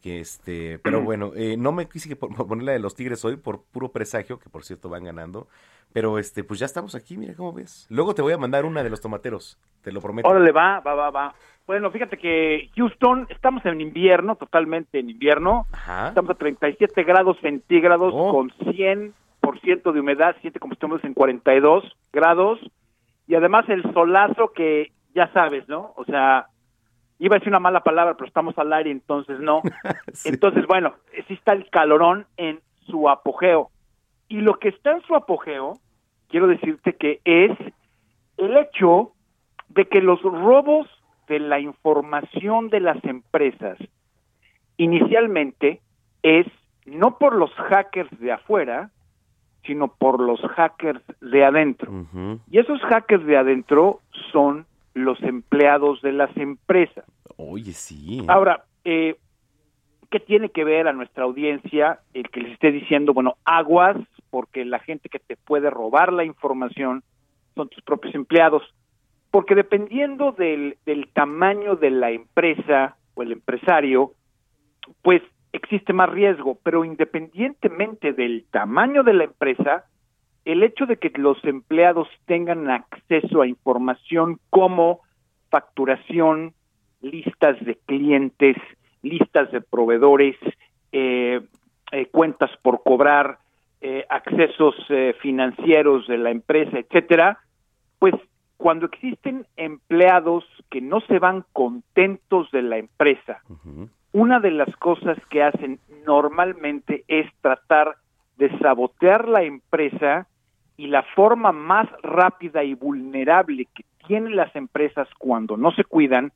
que 0.00 0.20
este, 0.20 0.78
pero 0.80 1.02
bueno, 1.02 1.32
eh, 1.36 1.56
no 1.56 1.72
me 1.72 1.88
quise 1.88 2.14
poner 2.16 2.64
la 2.64 2.72
de 2.72 2.78
los 2.78 2.94
Tigres 2.94 3.24
hoy 3.24 3.36
por 3.36 3.62
puro 3.62 3.92
presagio, 3.92 4.38
que 4.38 4.48
por 4.48 4.64
cierto 4.64 4.88
van 4.88 5.04
ganando, 5.04 5.48
pero 5.92 6.18
este, 6.18 6.44
pues 6.44 6.60
ya 6.60 6.66
estamos 6.66 6.94
aquí, 6.94 7.16
mira 7.16 7.34
cómo 7.34 7.52
ves. 7.52 7.86
Luego 7.90 8.14
te 8.14 8.22
voy 8.22 8.32
a 8.32 8.38
mandar 8.38 8.64
una 8.64 8.82
de 8.82 8.90
los 8.90 9.00
tomateros, 9.00 9.58
te 9.82 9.92
lo 9.92 10.00
prometo. 10.00 10.28
Órale, 10.28 10.52
va, 10.52 10.80
va, 10.80 10.94
va, 10.94 11.10
va. 11.10 11.34
Bueno, 11.66 11.90
fíjate 11.90 12.18
que 12.18 12.68
Houston, 12.76 13.26
estamos 13.30 13.64
en 13.64 13.80
invierno, 13.80 14.34
totalmente 14.34 14.98
en 14.98 15.08
invierno. 15.08 15.66
Estamos 16.08 16.30
a 16.30 16.34
37 16.34 17.04
grados 17.04 17.36
centígrados 17.40 18.12
oh. 18.12 18.32
con 18.32 18.50
100% 18.50 19.92
de 19.92 20.00
humedad, 20.00 20.34
siete 20.40 20.58
como 20.58 20.72
estamos 20.74 21.04
en 21.04 21.14
42 21.14 21.84
grados. 22.12 22.58
Y 23.28 23.36
además 23.36 23.68
el 23.68 23.84
solazo 23.92 24.52
que 24.52 24.90
ya 25.14 25.32
sabes, 25.32 25.68
¿no? 25.68 25.92
O 25.96 26.04
sea, 26.04 26.48
iba 27.20 27.36
a 27.36 27.38
decir 27.38 27.50
una 27.50 27.60
mala 27.60 27.84
palabra, 27.84 28.14
pero 28.14 28.26
estamos 28.26 28.58
al 28.58 28.72
aire, 28.72 28.90
entonces 28.90 29.38
no. 29.40 29.62
Entonces, 30.24 30.66
bueno, 30.66 30.94
sí 31.28 31.34
está 31.34 31.52
el 31.52 31.68
calorón 31.68 32.26
en 32.36 32.60
su 32.86 33.08
apogeo. 33.08 33.70
Y 34.28 34.40
lo 34.40 34.58
que 34.58 34.70
está 34.70 34.92
en 34.92 35.02
su 35.02 35.14
apogeo, 35.14 35.78
quiero 36.28 36.46
decirte 36.46 36.94
que 36.94 37.20
es 37.24 37.52
el 38.38 38.56
hecho 38.56 39.12
de 39.68 39.84
que 39.86 40.00
los 40.00 40.22
robos 40.22 40.88
de 41.28 41.40
la 41.40 41.60
información 41.60 42.70
de 42.70 42.80
las 42.80 43.04
empresas 43.04 43.78
inicialmente 44.78 45.80
es 46.22 46.46
no 46.86 47.18
por 47.18 47.34
los 47.34 47.52
hackers 47.52 48.10
de 48.18 48.32
afuera, 48.32 48.90
sino 49.64 49.88
por 49.88 50.20
los 50.20 50.40
hackers 50.40 51.02
de 51.20 51.44
adentro. 51.44 52.06
Y 52.50 52.58
esos 52.58 52.80
hackers 52.80 53.26
de 53.26 53.36
adentro 53.36 54.00
son 54.32 54.66
los 54.94 55.20
empleados 55.22 56.02
de 56.02 56.12
las 56.12 56.34
empresas. 56.36 57.04
Oye, 57.36 57.72
sí. 57.72 58.20
¿eh? 58.20 58.24
Ahora, 58.28 58.64
eh, 58.84 59.16
¿qué 60.10 60.20
tiene 60.20 60.50
que 60.50 60.64
ver 60.64 60.88
a 60.88 60.92
nuestra 60.92 61.24
audiencia 61.24 62.00
el 62.12 62.28
que 62.30 62.40
les 62.40 62.52
esté 62.52 62.72
diciendo, 62.72 63.12
bueno, 63.14 63.36
aguas, 63.44 63.96
porque 64.30 64.64
la 64.64 64.78
gente 64.80 65.08
que 65.08 65.18
te 65.18 65.36
puede 65.36 65.70
robar 65.70 66.12
la 66.12 66.24
información 66.24 67.02
son 67.54 67.68
tus 67.68 67.82
propios 67.82 68.14
empleados? 68.14 68.62
Porque 69.30 69.54
dependiendo 69.54 70.32
del, 70.32 70.76
del 70.86 71.08
tamaño 71.12 71.76
de 71.76 71.90
la 71.90 72.10
empresa 72.10 72.96
o 73.14 73.22
el 73.22 73.32
empresario, 73.32 74.12
pues 75.02 75.22
existe 75.52 75.92
más 75.92 76.08
riesgo, 76.10 76.58
pero 76.62 76.84
independientemente 76.84 78.12
del 78.12 78.44
tamaño 78.50 79.02
de 79.02 79.14
la 79.14 79.24
empresa, 79.24 79.84
el 80.44 80.62
hecho 80.62 80.86
de 80.86 80.96
que 80.96 81.10
los 81.16 81.42
empleados 81.44 82.08
tengan 82.26 82.70
acceso 82.70 83.42
a 83.42 83.46
información 83.46 84.38
como 84.50 85.00
facturación, 85.50 86.54
listas 87.02 87.62
de 87.64 87.76
clientes, 87.86 88.56
listas 89.02 89.50
de 89.52 89.60
proveedores, 89.60 90.36
eh, 90.92 91.40
eh, 91.92 92.06
cuentas 92.06 92.50
por 92.62 92.82
cobrar, 92.82 93.38
eh, 93.82 94.04
accesos 94.10 94.74
financieros 95.20 96.06
de 96.06 96.18
la 96.18 96.30
empresa, 96.30 96.78
etcétera, 96.78 97.38
pues 97.98 98.14
cuando 98.58 98.86
existen 98.86 99.46
empleados 99.56 100.44
que 100.70 100.82
no 100.82 101.00
se 101.00 101.18
van 101.18 101.44
contentos 101.54 102.50
de 102.50 102.60
la 102.60 102.76
empresa, 102.76 103.40
una 104.12 104.38
de 104.40 104.50
las 104.50 104.74
cosas 104.76 105.16
que 105.30 105.42
hacen 105.42 105.80
normalmente 106.06 107.04
es 107.08 107.26
tratar 107.40 107.96
de 108.40 108.58
sabotear 108.58 109.28
la 109.28 109.42
empresa 109.42 110.26
y 110.78 110.86
la 110.86 111.02
forma 111.14 111.52
más 111.52 111.86
rápida 112.02 112.64
y 112.64 112.72
vulnerable 112.72 113.66
que 113.74 113.84
tienen 114.06 114.34
las 114.34 114.56
empresas 114.56 115.06
cuando 115.18 115.58
no 115.58 115.72
se 115.72 115.84
cuidan 115.84 116.32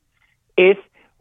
es 0.55 0.77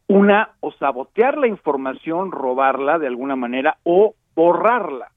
una 0.07 0.51
o 0.61 0.73
sabotear 0.73 1.38
la 1.38 1.47
información, 1.47 2.31
robarla 2.31 2.99
de 2.99 3.07
alguna 3.07 3.35
manera 3.35 3.79
o 3.83 4.14
borrarla. 4.37 5.11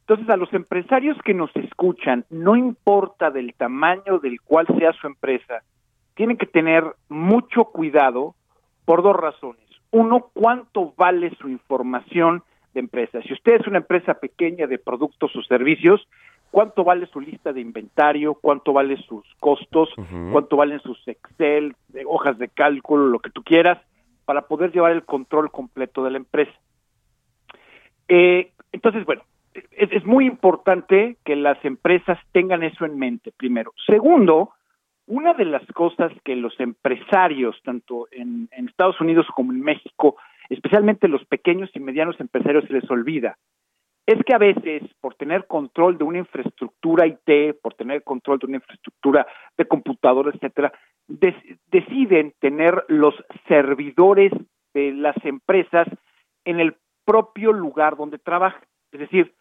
Entonces, 0.00 0.28
a 0.28 0.36
los 0.36 0.52
empresarios 0.52 1.16
que 1.24 1.32
nos 1.32 1.54
escuchan, 1.54 2.24
no 2.28 2.56
importa 2.56 3.30
del 3.30 3.54
tamaño 3.54 4.18
del 4.20 4.40
cual 4.40 4.66
sea 4.76 4.92
su 4.94 5.06
empresa, 5.06 5.62
tienen 6.14 6.36
que 6.36 6.46
tener 6.46 6.84
mucho 7.08 7.66
cuidado 7.66 8.34
por 8.84 9.04
dos 9.04 9.14
razones. 9.14 9.62
uno, 9.92 10.30
cuánto 10.34 10.92
vale 10.96 11.30
su 11.36 11.48
información 11.48 12.42
de 12.74 12.80
empresa. 12.80 13.20
Si 13.22 13.32
usted 13.32 13.60
es 13.60 13.66
una 13.66 13.78
empresa 13.78 14.14
pequeña 14.14 14.66
de 14.66 14.78
productos 14.78 15.34
o 15.36 15.42
servicios, 15.42 16.06
cuánto 16.50 16.84
vale 16.84 17.06
su 17.06 17.20
lista 17.20 17.52
de 17.52 17.60
inventario, 17.60 18.34
cuánto 18.34 18.72
vale 18.72 18.96
sus 19.08 19.24
costos, 19.40 19.88
cuánto 20.30 20.56
valen 20.56 20.80
sus 20.80 21.06
Excel, 21.08 21.74
hojas 22.06 22.38
de 22.38 22.48
cálculo, 22.48 23.06
lo 23.06 23.20
que 23.20 23.30
tú 23.30 23.42
quieras, 23.42 23.78
para 24.24 24.42
poder 24.42 24.72
llevar 24.72 24.92
el 24.92 25.04
control 25.04 25.50
completo 25.50 26.04
de 26.04 26.10
la 26.10 26.18
empresa. 26.18 26.52
Eh, 28.08 28.52
entonces, 28.72 29.04
bueno, 29.04 29.22
es, 29.54 30.04
muy 30.04 30.26
importante 30.26 31.16
que 31.24 31.36
las 31.36 31.62
empresas 31.64 32.18
tengan 32.32 32.62
eso 32.62 32.84
en 32.84 32.98
mente, 32.98 33.32
primero. 33.32 33.72
Segundo, 33.86 34.50
una 35.06 35.34
de 35.34 35.44
las 35.44 35.66
cosas 35.72 36.12
que 36.24 36.36
los 36.36 36.58
empresarios, 36.60 37.60
tanto 37.64 38.08
en, 38.10 38.48
Estados 38.68 39.00
Unidos 39.00 39.26
como 39.34 39.52
en 39.52 39.60
México, 39.60 40.16
especialmente 40.54 41.08
los 41.08 41.24
pequeños 41.26 41.70
y 41.74 41.80
medianos 41.80 42.20
empresarios, 42.20 42.64
se 42.66 42.72
les 42.72 42.90
olvida, 42.90 43.36
es 44.06 44.18
que 44.24 44.34
a 44.34 44.38
veces 44.38 44.82
por 45.00 45.14
tener 45.14 45.46
control 45.46 45.96
de 45.96 46.04
una 46.04 46.18
infraestructura 46.18 47.06
IT, 47.06 47.60
por 47.62 47.74
tener 47.74 48.02
control 48.02 48.38
de 48.38 48.46
una 48.46 48.56
infraestructura 48.56 49.26
de 49.56 49.64
computadoras, 49.66 50.34
etcétera, 50.34 50.72
deciden 51.08 52.34
tener 52.40 52.84
los 52.88 53.14
servidores 53.46 54.32
de 54.74 54.92
las 54.92 55.16
empresas 55.24 55.86
en 56.44 56.58
el 56.58 56.76
propio 57.04 57.52
lugar 57.52 57.96
donde 57.96 58.18
trabajan. 58.18 58.62
Es 58.90 59.00
decir, 59.00 59.34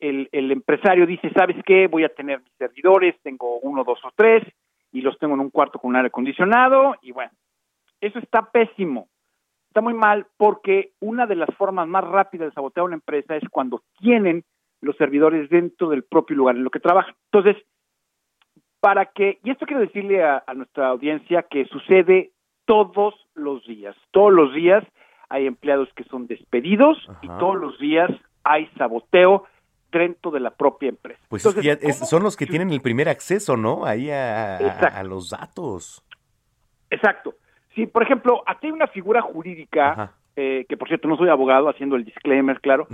el 0.00 0.50
empresario 0.52 1.06
dice, 1.06 1.30
¿sabes 1.30 1.56
qué? 1.64 1.86
Voy 1.86 2.04
a 2.04 2.14
tener 2.14 2.40
mis 2.40 2.52
servidores, 2.56 3.16
tengo 3.22 3.58
uno, 3.60 3.84
dos 3.84 4.00
o 4.04 4.10
tres, 4.14 4.44
y 4.92 5.00
los 5.00 5.18
tengo 5.18 5.34
en 5.34 5.40
un 5.40 5.50
cuarto 5.50 5.78
con 5.78 5.90
un 5.90 5.96
aire 5.96 6.08
acondicionado, 6.08 6.96
y 7.02 7.12
bueno, 7.12 7.32
eso 8.00 8.18
está 8.18 8.50
pésimo. 8.50 9.08
Está 9.68 9.80
muy 9.80 9.94
mal 9.94 10.26
porque 10.36 10.92
una 11.00 11.26
de 11.26 11.36
las 11.36 11.54
formas 11.56 11.86
más 11.86 12.04
rápidas 12.04 12.48
de 12.48 12.54
sabotear 12.54 12.84
una 12.84 12.96
empresa 12.96 13.36
es 13.36 13.48
cuando 13.50 13.82
tienen 13.98 14.44
los 14.80 14.96
servidores 14.96 15.50
dentro 15.50 15.88
del 15.90 16.04
propio 16.04 16.36
lugar 16.36 16.56
en 16.56 16.64
lo 16.64 16.70
que 16.70 16.80
trabajan. 16.80 17.14
Entonces, 17.32 17.62
para 18.80 19.06
que, 19.06 19.38
y 19.42 19.50
esto 19.50 19.66
quiero 19.66 19.80
decirle 19.80 20.24
a, 20.24 20.42
nuestra 20.54 20.88
audiencia 20.88 21.42
que 21.42 21.66
sucede 21.66 22.32
todos 22.64 23.14
los 23.34 23.64
días, 23.66 23.96
todos 24.12 24.32
los 24.32 24.54
días 24.54 24.84
hay 25.28 25.46
empleados 25.46 25.88
que 25.94 26.04
son 26.04 26.26
despedidos 26.26 26.96
y 27.22 27.26
todos 27.26 27.56
los 27.56 27.78
días 27.78 28.10
hay 28.44 28.66
saboteo 28.78 29.44
dentro 29.90 30.30
de 30.30 30.40
la 30.40 30.50
propia 30.50 30.90
empresa. 30.90 31.20
Pues 31.28 31.42
son 31.42 32.22
los 32.22 32.36
que 32.36 32.46
tienen 32.46 32.70
el 32.70 32.80
primer 32.80 33.08
acceso, 33.08 33.56
¿no? 33.56 33.84
Ahí 33.84 34.10
a, 34.10 35.02
los 35.04 35.30
datos. 35.30 36.04
Exacto. 36.90 37.34
Si, 37.78 37.86
por 37.86 38.02
ejemplo, 38.02 38.42
aquí 38.44 38.66
hay 38.66 38.72
una 38.72 38.88
figura 38.88 39.22
jurídica, 39.22 40.10
eh, 40.34 40.66
que 40.68 40.76
por 40.76 40.88
cierto 40.88 41.06
no 41.06 41.16
soy 41.16 41.28
abogado, 41.28 41.68
haciendo 41.68 41.94
el 41.94 42.04
disclaimer, 42.04 42.60
claro, 42.60 42.88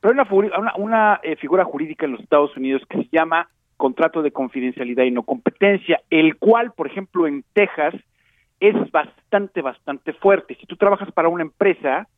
pero 0.00 0.14
hay 0.14 0.50
una, 0.58 0.74
una, 0.76 1.20
eh, 1.22 1.36
figura 1.36 1.62
jurídica 1.62 2.06
en 2.06 2.12
los 2.12 2.22
Estados 2.22 2.56
Unidos 2.56 2.80
que 2.88 3.02
se 3.02 3.08
llama 3.12 3.50
contrato 3.76 4.22
de 4.22 4.30
confidencialidad 4.30 5.04
y 5.04 5.10
no 5.10 5.24
competencia, 5.24 6.00
el 6.08 6.38
cual, 6.38 6.72
por 6.72 6.86
ejemplo, 6.86 7.26
en 7.26 7.44
Texas 7.52 7.92
es 8.60 8.74
bastante, 8.90 9.60
bastante 9.60 10.14
fuerte. 10.14 10.56
Si 10.58 10.64
tú 10.64 10.76
trabajas 10.76 11.12
para 11.12 11.28
una 11.28 11.42
empresa, 11.42 12.08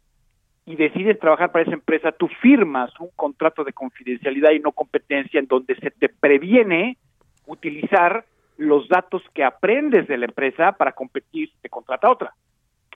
y 0.65 0.77
decides 0.77 1.19
trabajar 1.19 1.51
para 1.51 1.65
esa 1.65 1.75
empresa, 1.75 2.13
tú 2.13 2.29
firmas 2.41 2.93
un 3.01 3.09
contrato 3.17 3.65
de 3.65 3.73
confidencialidad 3.73 4.53
y 4.53 4.61
no 4.61 4.71
competencia 4.71 5.41
en 5.41 5.49
donde 5.49 5.75
se 5.75 5.91
te 5.91 6.09
previene 6.09 6.99
utilizar 7.47 8.25
los 8.57 8.89
datos 8.89 9.23
que 9.35 9.45
aprendes 9.45 10.07
de 10.09 10.19
la 10.19 10.27
empresa 10.27 10.73
para 10.73 10.93
competir 10.93 11.49
si 11.51 11.57
te 11.63 11.69
contrata 11.69 12.11
otra. 12.11 12.35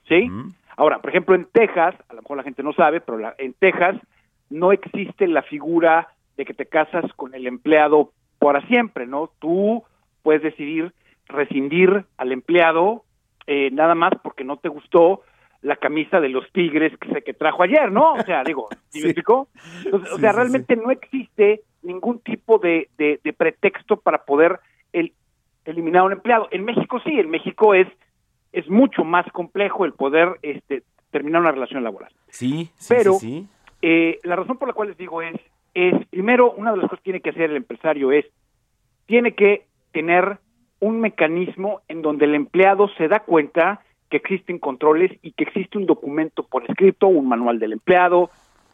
¿Sí? 0.07 0.29
Ahora, 0.77 0.99
por 0.99 1.09
ejemplo, 1.09 1.35
en 1.35 1.45
Texas, 1.45 1.95
a 2.07 2.13
lo 2.13 2.21
mejor 2.21 2.37
la 2.37 2.43
gente 2.43 2.63
no 2.63 2.71
sabe, 2.73 3.01
pero 3.01 3.33
en 3.37 3.53
Texas 3.53 3.97
no 4.49 4.71
existe 4.71 5.27
la 5.27 5.41
figura 5.41 6.07
de 6.37 6.45
que 6.45 6.53
te 6.53 6.65
casas 6.65 7.11
con 7.15 7.33
el 7.35 7.47
empleado 7.47 8.11
para 8.39 8.65
siempre, 8.67 9.05
¿no? 9.05 9.31
Tú 9.39 9.83
puedes 10.23 10.41
decidir 10.41 10.93
rescindir 11.27 12.05
al 12.17 12.31
empleado 12.31 13.03
eh, 13.47 13.69
nada 13.71 13.95
más 13.95 14.13
porque 14.23 14.43
no 14.43 14.57
te 14.57 14.69
gustó 14.69 15.23
la 15.61 15.75
camisa 15.75 16.19
de 16.19 16.29
los 16.29 16.49
Tigres 16.51 16.97
que 16.99 17.09
se 17.11 17.21
que 17.23 17.33
trajo 17.33 17.63
ayer, 17.63 17.91
¿no? 17.91 18.13
O 18.13 18.23
sea, 18.23 18.43
digo, 18.43 18.69
¿sí 18.89 19.01
me 19.01 19.07
explicó? 19.07 19.49
o 19.91 20.17
sea, 20.19 20.31
realmente 20.31 20.75
no 20.75 20.91
existe 20.91 21.61
ningún 21.81 22.19
tipo 22.19 22.59
de, 22.59 22.89
de, 22.97 23.33
pretexto 23.33 23.97
para 23.97 24.25
poder 24.25 24.59
eliminar 25.67 26.01
a 26.01 26.05
un 26.05 26.13
empleado. 26.13 26.47
En 26.51 26.65
México 26.65 26.99
sí, 27.03 27.19
en 27.19 27.29
México 27.29 27.73
es 27.73 27.87
es 28.51 28.69
mucho 28.69 29.03
más 29.03 29.25
complejo 29.31 29.85
el 29.85 29.93
poder 29.93 30.39
este, 30.41 30.83
terminar 31.11 31.41
una 31.41 31.51
relación 31.51 31.83
laboral. 31.83 32.11
Sí, 32.29 32.71
sí 32.75 32.93
Pero 32.95 33.13
sí, 33.13 33.47
eh, 33.81 34.19
la 34.23 34.35
razón 34.35 34.57
por 34.57 34.67
la 34.67 34.73
cual 34.73 34.89
les 34.89 34.97
digo 34.97 35.21
es, 35.21 35.35
es, 35.73 35.93
primero, 36.07 36.51
una 36.53 36.71
de 36.71 36.77
las 36.77 36.85
cosas 36.85 36.99
que 36.99 37.11
tiene 37.11 37.21
que 37.21 37.29
hacer 37.29 37.51
el 37.51 37.57
empresario 37.57 38.11
es, 38.11 38.25
tiene 39.05 39.35
que 39.35 39.67
tener 39.91 40.39
un 40.79 40.99
mecanismo 40.99 41.81
en 41.87 42.01
donde 42.01 42.25
el 42.25 42.35
empleado 42.35 42.89
se 42.97 43.07
da 43.07 43.19
cuenta 43.19 43.81
que 44.09 44.17
existen 44.17 44.59
controles 44.59 45.11
y 45.21 45.33
que 45.33 45.43
existe 45.43 45.77
un 45.77 45.85
documento 45.85 46.43
por 46.43 46.63
escrito, 46.69 47.07
un 47.07 47.27
manual 47.27 47.59
del 47.59 47.73
empleado, 47.73 48.29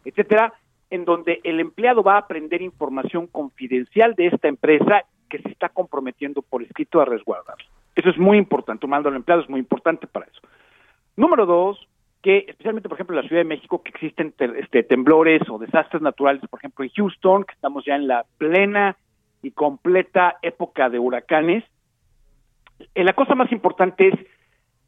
etcétera, 0.06 0.53
en 0.89 1.06
donde 1.06 1.41
el 1.43 1.60
empleado 1.60 2.03
va 2.03 2.15
a 2.15 2.19
aprender 2.19 2.62
información 2.62 3.27
confidencial 3.27 4.15
de 4.15 4.27
esta 4.27 4.47
empresa 4.47 5.06
que 5.34 5.41
se 5.41 5.50
está 5.50 5.69
comprometiendo 5.69 6.43
por 6.43 6.62
escrito 6.62 7.02
a 7.02 7.06
resguardar. 7.06 7.58
Eso 7.96 8.12
es 8.12 8.19
muy 8.19 8.38
importante, 8.38 8.86
un 8.86 8.91
del 9.04 9.15
empleado 9.15 9.41
es 9.41 9.50
muy 9.50 9.60
importante 9.60 10.06
para 10.06 10.28
eso. 10.28 10.41
Número 11.15 11.48
dos, 11.48 11.88
que 12.22 12.46
especialmente, 12.48 12.88
por 12.88 12.98
ejemplo, 12.98 13.17
en 13.17 13.24
la 13.24 13.28
Ciudad 13.28 13.41
de 13.41 13.50
México, 13.50 13.82
que 13.82 13.89
existen 13.89 14.32
este, 14.38 14.84
temblores 14.84 15.41
o 15.50 15.58
desastres 15.58 16.04
naturales, 16.04 16.43
por 16.48 16.60
ejemplo, 16.60 16.86
en 16.86 16.91
Houston, 16.91 17.46
que 17.46 17.54
estamos 17.54 17.84
ya 17.84 17.96
en 17.96 18.08
la 18.08 18.26
plena 18.38 18.96
y 19.41 19.50
completa 19.50 20.38
época 20.43 20.91
de 20.91 21.00
huracanes, 21.00 21.63
eh, 22.93 23.04
la 23.04 23.13
cosa 23.13 23.34
más 23.34 23.52
importante 23.52 24.10
es 24.10 24.19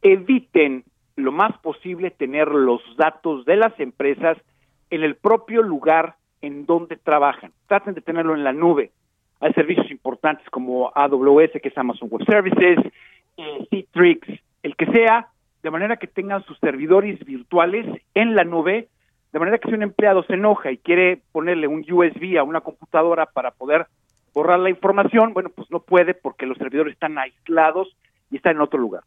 eviten 0.02 0.84
lo 1.16 1.32
más 1.32 1.58
posible 1.58 2.12
tener 2.12 2.46
los 2.46 2.82
datos 2.96 3.44
de 3.46 3.56
las 3.56 3.80
empresas 3.80 4.38
en 4.90 5.02
el 5.02 5.16
propio 5.16 5.62
lugar 5.62 6.14
en 6.40 6.66
donde 6.66 6.94
trabajan. 6.94 7.50
Traten 7.66 7.94
de 7.94 8.00
tenerlo 8.00 8.36
en 8.36 8.44
la 8.44 8.52
nube. 8.52 8.92
Hay 9.40 9.52
servicios 9.52 9.90
importantes 9.90 10.48
como 10.50 10.90
AWS, 10.94 11.52
que 11.62 11.68
es 11.68 11.78
Amazon 11.78 12.08
Web 12.10 12.24
Services, 12.26 12.78
eh, 13.36 13.66
Citrix, 13.70 14.26
el 14.62 14.76
que 14.76 14.86
sea, 14.86 15.28
de 15.62 15.70
manera 15.70 15.96
que 15.96 16.06
tengan 16.06 16.44
sus 16.44 16.58
servidores 16.58 17.18
virtuales 17.24 17.86
en 18.14 18.34
la 18.34 18.44
nube, 18.44 18.88
de 19.32 19.38
manera 19.38 19.58
que 19.58 19.68
si 19.68 19.74
un 19.74 19.82
empleado 19.82 20.22
se 20.22 20.34
enoja 20.34 20.70
y 20.70 20.78
quiere 20.78 21.20
ponerle 21.32 21.66
un 21.66 21.84
USB 21.90 22.38
a 22.38 22.44
una 22.44 22.60
computadora 22.60 23.26
para 23.26 23.50
poder 23.50 23.86
borrar 24.32 24.58
la 24.58 24.70
información, 24.70 25.34
bueno, 25.34 25.50
pues 25.50 25.70
no 25.70 25.80
puede 25.80 26.14
porque 26.14 26.46
los 26.46 26.56
servidores 26.58 26.94
están 26.94 27.18
aislados 27.18 27.96
y 28.30 28.36
están 28.36 28.56
en 28.56 28.62
otro 28.62 28.78
lugar. 28.78 29.02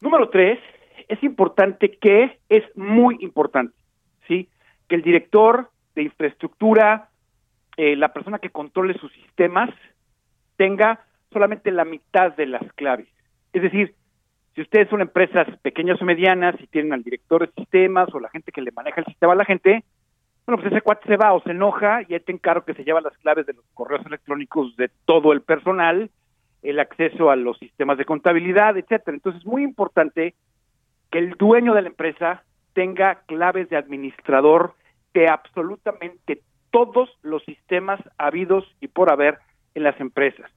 Número 0.00 0.28
tres, 0.28 0.58
es 1.08 1.22
importante 1.22 1.98
que, 1.98 2.38
es 2.48 2.64
muy 2.76 3.16
importante, 3.20 3.74
¿sí? 4.26 4.48
Que 4.88 4.96
el 4.96 5.02
director 5.02 5.70
de 5.94 6.02
infraestructura, 6.02 7.07
eh, 7.78 7.94
la 7.94 8.12
persona 8.12 8.40
que 8.40 8.50
controle 8.50 8.98
sus 8.98 9.12
sistemas, 9.12 9.70
tenga 10.56 11.06
solamente 11.32 11.70
la 11.70 11.84
mitad 11.84 12.34
de 12.34 12.46
las 12.46 12.72
claves. 12.72 13.06
Es 13.52 13.62
decir, 13.62 13.94
si 14.56 14.62
ustedes 14.62 14.88
son 14.90 15.00
empresas 15.00 15.46
pequeñas 15.62 16.02
o 16.02 16.04
medianas 16.04 16.56
y 16.60 16.66
tienen 16.66 16.92
al 16.92 17.04
director 17.04 17.46
de 17.46 17.52
sistemas 17.54 18.12
o 18.12 18.18
la 18.18 18.30
gente 18.30 18.50
que 18.50 18.62
le 18.62 18.72
maneja 18.72 19.00
el 19.00 19.06
sistema 19.06 19.32
a 19.32 19.36
la 19.36 19.44
gente, 19.44 19.84
bueno, 20.44 20.60
pues 20.60 20.72
ese 20.72 20.82
cuate 20.82 21.06
se 21.06 21.16
va 21.16 21.32
o 21.32 21.40
se 21.42 21.52
enoja 21.52 22.02
y 22.08 22.14
ahí 22.14 22.20
te 22.20 22.32
encargo 22.32 22.64
que 22.64 22.74
se 22.74 22.82
lleva 22.82 23.00
las 23.00 23.16
claves 23.18 23.46
de 23.46 23.52
los 23.52 23.64
correos 23.74 24.04
electrónicos 24.06 24.76
de 24.76 24.90
todo 25.04 25.32
el 25.32 25.42
personal 25.42 26.10
el 26.62 26.80
acceso 26.80 27.30
a 27.30 27.36
los 27.36 27.56
sistemas 27.58 27.96
de 27.96 28.04
contabilidad, 28.04 28.76
etcétera. 28.76 29.14
Entonces 29.14 29.42
es 29.42 29.46
muy 29.46 29.62
importante 29.62 30.34
que 31.12 31.18
el 31.18 31.30
dueño 31.34 31.74
de 31.74 31.82
la 31.82 31.88
empresa 31.88 32.42
tenga 32.72 33.20
claves 33.26 33.68
de 33.68 33.76
administrador 33.76 34.74
de 35.14 35.28
absolutamente 35.28 36.42
todos 36.70 37.10
los 37.22 37.42
sistemas 37.44 38.00
habidos 38.18 38.64
y 38.80 38.88
por 38.88 39.12
haber 39.12 39.38
en 39.74 39.82
las 39.82 39.98
empresas. 40.00 40.50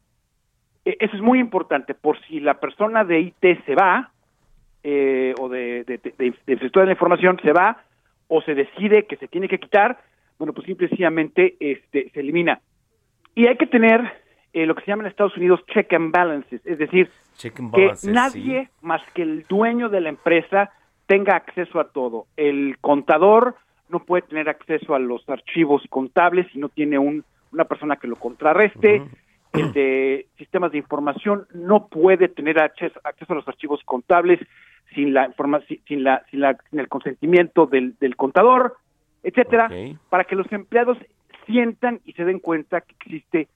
E, 0.85 0.97
eso 0.99 1.15
es 1.15 1.21
muy 1.21 1.39
importante, 1.39 1.93
por 1.93 2.19
si 2.25 2.39
la 2.39 2.59
persona 2.59 3.03
de 3.03 3.19
IT 3.19 3.65
se 3.65 3.75
va, 3.75 4.11
eh, 4.83 5.33
o 5.39 5.49
de, 5.49 5.83
de, 5.83 5.97
de, 5.97 6.33
de, 6.45 6.85
la 6.85 6.91
información 6.91 7.39
se 7.43 7.53
va, 7.53 7.83
o 8.27 8.41
se 8.41 8.55
decide 8.55 9.05
que 9.05 9.17
se 9.17 9.27
tiene 9.27 9.47
que 9.47 9.59
quitar, 9.59 9.99
bueno, 10.39 10.53
pues 10.53 10.65
simplemente 10.65 11.55
este, 11.59 12.09
se 12.09 12.19
elimina. 12.19 12.61
Y 13.35 13.47
hay 13.47 13.57
que 13.57 13.67
tener 13.67 14.01
eh, 14.53 14.65
lo 14.65 14.75
que 14.75 14.81
se 14.81 14.87
llama 14.87 15.03
en 15.03 15.09
Estados 15.09 15.37
Unidos 15.37 15.63
check 15.67 15.93
and 15.93 16.11
balances, 16.11 16.61
es 16.65 16.77
decir, 16.77 17.09
que 17.39 17.91
nadie 18.03 18.69
más 18.81 19.01
que 19.13 19.21
el 19.21 19.45
dueño 19.47 19.89
de 19.89 20.01
la 20.01 20.09
empresa 20.09 20.71
tenga 21.05 21.35
acceso 21.35 21.79
a 21.79 21.89
todo. 21.89 22.25
El 22.37 22.77
contador 22.79 23.55
no 23.91 23.99
puede 23.99 24.23
tener 24.23 24.49
acceso 24.49 24.95
a 24.95 24.99
los 24.99 25.27
archivos 25.29 25.83
contables 25.89 26.47
si 26.51 26.59
no 26.59 26.69
tiene 26.69 26.97
un, 26.97 27.23
una 27.51 27.65
persona 27.65 27.97
que 27.97 28.07
lo 28.07 28.15
contrarreste. 28.15 29.03
El 29.53 29.73
de 29.73 30.27
sistemas 30.37 30.71
de 30.71 30.77
información 30.77 31.45
no 31.53 31.87
puede 31.87 32.29
tener 32.29 32.61
acceso, 32.61 32.99
a 33.03 33.33
los 33.33 33.47
archivos 33.47 33.81
contables 33.83 34.39
sin 34.95 35.13
la 35.13 35.33
sin 35.87 36.03
la 36.05 36.23
sin 36.29 36.39
la 36.39 36.57
sin 36.69 36.79
el 36.79 36.87
consentimiento 36.87 37.65
del, 37.65 37.95
del 37.99 38.15
contador, 38.15 38.77
etcétera, 39.23 39.69
para 40.09 40.23
que 40.23 40.35
los 40.35 40.49
empleados 40.53 40.97
sientan 41.45 41.99
y 42.05 42.13
se 42.13 42.23
den 42.23 42.39
cuenta 42.39 42.79
que 42.79 42.95
existe 43.01 43.47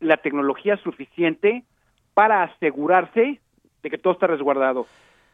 la 0.00 0.16
tecnología 0.16 0.76
suficiente 0.78 1.62
para 2.14 2.42
asegurarse 2.42 3.40
de 3.82 3.90
que 3.90 3.98
todo 3.98 4.14
está 4.14 4.26
resguardado. 4.26 4.86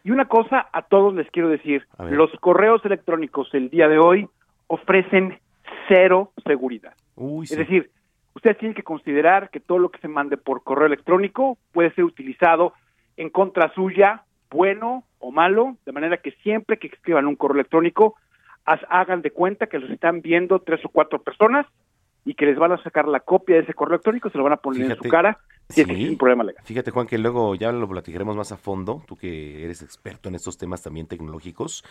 Y 0.05 0.11
una 0.11 0.26
cosa 0.26 0.68
a 0.70 0.82
todos 0.82 1.14
les 1.14 1.30
quiero 1.30 1.48
decir, 1.48 1.86
los 1.98 2.30
correos 2.38 2.84
electrónicos 2.84 3.48
el 3.55 3.70
día 3.70 3.88
de 3.88 3.98
hoy 3.98 4.28
ofrecen 4.66 5.38
cero 5.88 6.30
seguridad. 6.46 6.92
Es 7.42 7.57
decir, 7.57 7.90
ustedes 8.34 8.59
tienen 8.59 8.74
que 8.74 8.82
considerar 8.82 9.48
que 9.48 9.61
todo 9.61 9.78
lo 9.78 9.88
que 9.88 10.00
se 10.00 10.09
mande 10.09 10.36
por 10.36 10.62
correo 10.62 10.86
electrónico 10.86 11.57
puede 11.72 11.90
ser 11.94 12.05
utilizado 12.05 12.74
en 13.16 13.30
contra 13.30 13.72
suya, 13.72 14.24
bueno 14.50 15.05
o 15.20 15.32
malo, 15.32 15.78
de 15.86 15.92
manera 15.92 16.18
que 16.18 16.32
siempre 16.42 16.78
que 16.78 16.88
escriban 16.88 17.26
un 17.26 17.36
correo 17.36 17.55
electrónico, 17.55 18.16
hagan 18.66 19.22
de 19.22 19.30
cuenta 19.30 19.68
que 19.68 19.78
los 19.78 19.90
están 19.90 20.20
viendo 20.20 20.59
tres 20.59 20.84
o 20.84 20.90
cuatro 20.90 21.22
personas 21.22 21.66
y 22.26 22.34
que 22.34 22.44
les 22.44 22.59
van 22.59 22.72
a 22.72 22.82
sacar 22.82 23.09
la 23.09 23.20
copia 23.20 23.57
de 23.57 23.62
ese 23.62 23.72
correo 23.72 23.94
electrónico, 23.94 24.28
se 24.28 24.36
lo 24.36 24.44
van 24.44 24.52
a 24.52 24.59
poner 24.59 24.90
en 24.90 24.96
su 24.96 25.09
cara 25.09 25.38
Sí, 25.75 25.83
es 26.05 26.11
un 26.11 26.18
problema 26.18 26.45
legal. 26.45 26.62
Fíjate, 26.64 26.91
Juan, 26.91 27.07
que 27.07 27.18
luego 27.18 27.55
ya 27.55 27.72
lo 27.72 27.89
platicaremos 27.89 28.37
más 28.37 28.53
a 28.53 28.57
fondo, 28.57 29.03
tú 29.07 29.16
que 29.16 29.64
eres 29.64 29.83
experto 29.83 30.29
en 30.29 30.35
estos 30.35 30.59
temas 30.59 30.83
también 30.83 31.07
tecnológicos. 31.07 31.85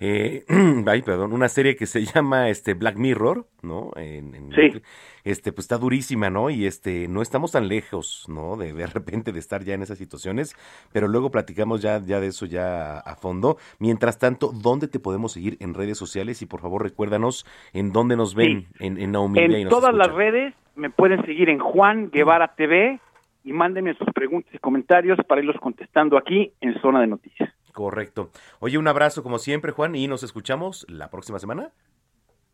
Eh, 0.00 0.44
ay, 0.86 1.02
perdón, 1.02 1.32
una 1.32 1.48
serie 1.48 1.76
que 1.76 1.86
se 1.86 2.04
llama 2.14 2.48
este 2.48 2.74
Black 2.74 2.96
Mirror, 2.96 3.46
¿no? 3.62 3.90
En, 3.96 4.50
sí. 4.54 4.80
Este, 5.24 5.52
pues 5.52 5.64
está 5.64 5.78
durísima, 5.78 6.28
¿no? 6.28 6.50
Y 6.50 6.66
este, 6.66 7.08
no 7.08 7.22
estamos 7.22 7.52
tan 7.52 7.68
lejos, 7.68 8.26
¿no? 8.28 8.56
De 8.56 8.72
de 8.72 8.86
repente 8.94 9.32
de 9.32 9.38
estar 9.38 9.64
ya 9.64 9.74
en 9.74 9.82
esas 9.82 9.98
situaciones, 9.98 10.56
pero 10.92 11.08
luego 11.08 11.30
platicamos 11.30 11.82
ya, 11.82 12.00
ya 12.00 12.20
de 12.20 12.28
eso 12.28 12.46
ya 12.46 12.98
a, 12.98 13.16
fondo. 13.16 13.56
Mientras 13.78 14.18
tanto, 14.18 14.50
¿dónde 14.52 14.88
te 14.88 14.98
podemos 14.98 15.32
seguir 15.32 15.56
en 15.60 15.74
redes 15.74 15.96
sociales? 15.96 16.42
Y 16.42 16.46
por 16.46 16.60
favor, 16.60 16.82
recuérdanos 16.82 17.46
en 17.72 17.92
dónde 17.92 18.16
nos 18.16 18.34
ven 18.34 18.66
en, 18.80 18.98
en 18.98 19.14
En 19.14 19.68
todas 19.68 19.94
las 19.94 20.12
redes 20.12 20.54
me 20.76 20.90
pueden 20.90 21.24
seguir 21.24 21.48
en 21.48 21.58
Juan 21.58 22.10
Guevara 22.10 22.48
TV 22.56 23.00
y 23.44 23.52
mándenme 23.52 23.94
sus 23.94 24.08
preguntas 24.12 24.52
y 24.54 24.58
comentarios 24.58 25.18
para 25.28 25.40
irlos 25.40 25.56
contestando 25.60 26.16
aquí 26.16 26.52
en 26.60 26.80
Zona 26.80 27.00
de 27.00 27.06
Noticias. 27.06 27.50
Correcto. 27.72 28.30
Oye, 28.60 28.78
un 28.78 28.88
abrazo 28.88 29.22
como 29.22 29.38
siempre, 29.38 29.72
Juan, 29.72 29.94
y 29.94 30.08
nos 30.08 30.22
escuchamos 30.22 30.86
la 30.88 31.10
próxima 31.10 31.38
semana. 31.38 31.70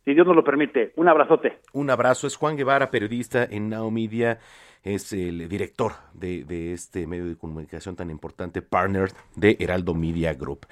Si 0.03 0.13
Dios 0.13 0.25
nos 0.25 0.35
lo 0.35 0.43
permite, 0.43 0.93
un 0.95 1.07
abrazote. 1.07 1.59
Un 1.73 1.89
abrazo. 1.89 2.27
Es 2.27 2.35
Juan 2.35 2.57
Guevara, 2.57 2.89
periodista 2.89 3.43
en 3.43 3.69
Now 3.69 3.89
Media, 3.91 4.39
es 4.83 5.13
el 5.13 5.47
director 5.47 5.93
de, 6.13 6.43
de, 6.43 6.73
este 6.73 7.05
medio 7.05 7.25
de 7.25 7.37
comunicación 7.37 7.95
tan 7.95 8.09
importante, 8.09 8.63
partner 8.63 9.11
de 9.35 9.57
Heraldo 9.59 9.93
Media 9.93 10.33
Group. 10.33 10.65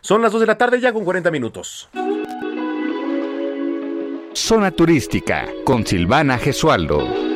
Son 0.00 0.22
las 0.22 0.32
2 0.32 0.40
de 0.40 0.46
la 0.46 0.56
tarde 0.56 0.80
ya 0.80 0.94
con 0.94 1.04
40 1.04 1.30
minutos. 1.30 1.90
Zona 4.32 4.70
Turística 4.70 5.46
con 5.64 5.84
Silvana 5.84 6.38
Gesualdo. 6.38 7.29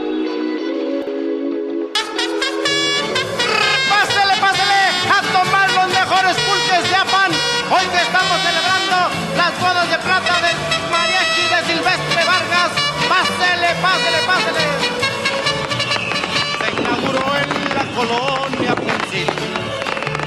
Bodas 9.60 9.88
de 9.90 9.98
plata 9.98 10.34
del 10.40 10.56
mariachi 10.90 11.44
de 11.52 11.58
Silvestre 11.72 12.24
Vargas. 12.24 12.70
Pásele, 13.08 13.70
pásele, 13.82 14.20
pásele. 14.30 14.64
Se 16.60 16.68
inauguró 16.80 17.24
en 17.42 17.50
la 17.76 17.84
colonia 17.96 18.74
Puncil 18.74 19.28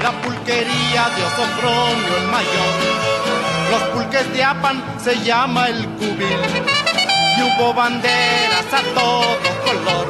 la 0.02 0.12
pulquería 0.22 1.10
de 1.16 1.24
Osofronio 1.24 2.16
el 2.16 2.28
mayor. 2.28 2.74
Los 3.70 3.82
pulques 3.94 4.32
de 4.32 4.44
Apan 4.44 4.82
se 5.02 5.20
llama 5.22 5.68
el 5.68 5.86
cubil. 5.96 6.38
Y 7.36 7.42
hubo 7.42 7.74
banderas 7.74 8.72
a 8.72 8.82
todo 8.94 9.38
color. 9.64 10.08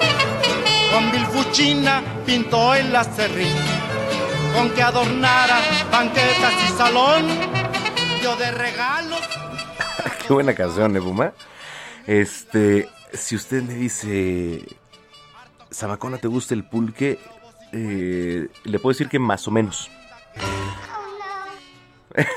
Con 0.92 1.10
Vilfuchina 1.12 2.02
pintó 2.24 2.74
el 2.74 2.94
acerrín 2.94 3.56
con 4.54 4.70
que 4.70 4.82
adornara 4.82 5.58
banquetas 5.90 6.54
y 6.66 6.76
salón. 6.76 7.26
Yo 8.22 8.36
de 8.36 8.50
regalos. 8.50 9.20
Qué 10.26 10.32
buena 10.32 10.54
canción, 10.54 10.96
¿eh? 10.96 11.32
Este, 12.06 12.88
si 13.12 13.36
usted 13.36 13.62
me 13.62 13.74
dice, 13.74 14.64
Samacona, 15.70 16.18
¿te 16.18 16.28
gusta 16.28 16.54
el 16.54 16.64
pulque? 16.64 17.18
Eh, 17.72 18.48
le 18.64 18.78
puedo 18.78 18.92
decir 18.92 19.08
que 19.08 19.18
más 19.18 19.46
o 19.46 19.50
menos. 19.50 19.90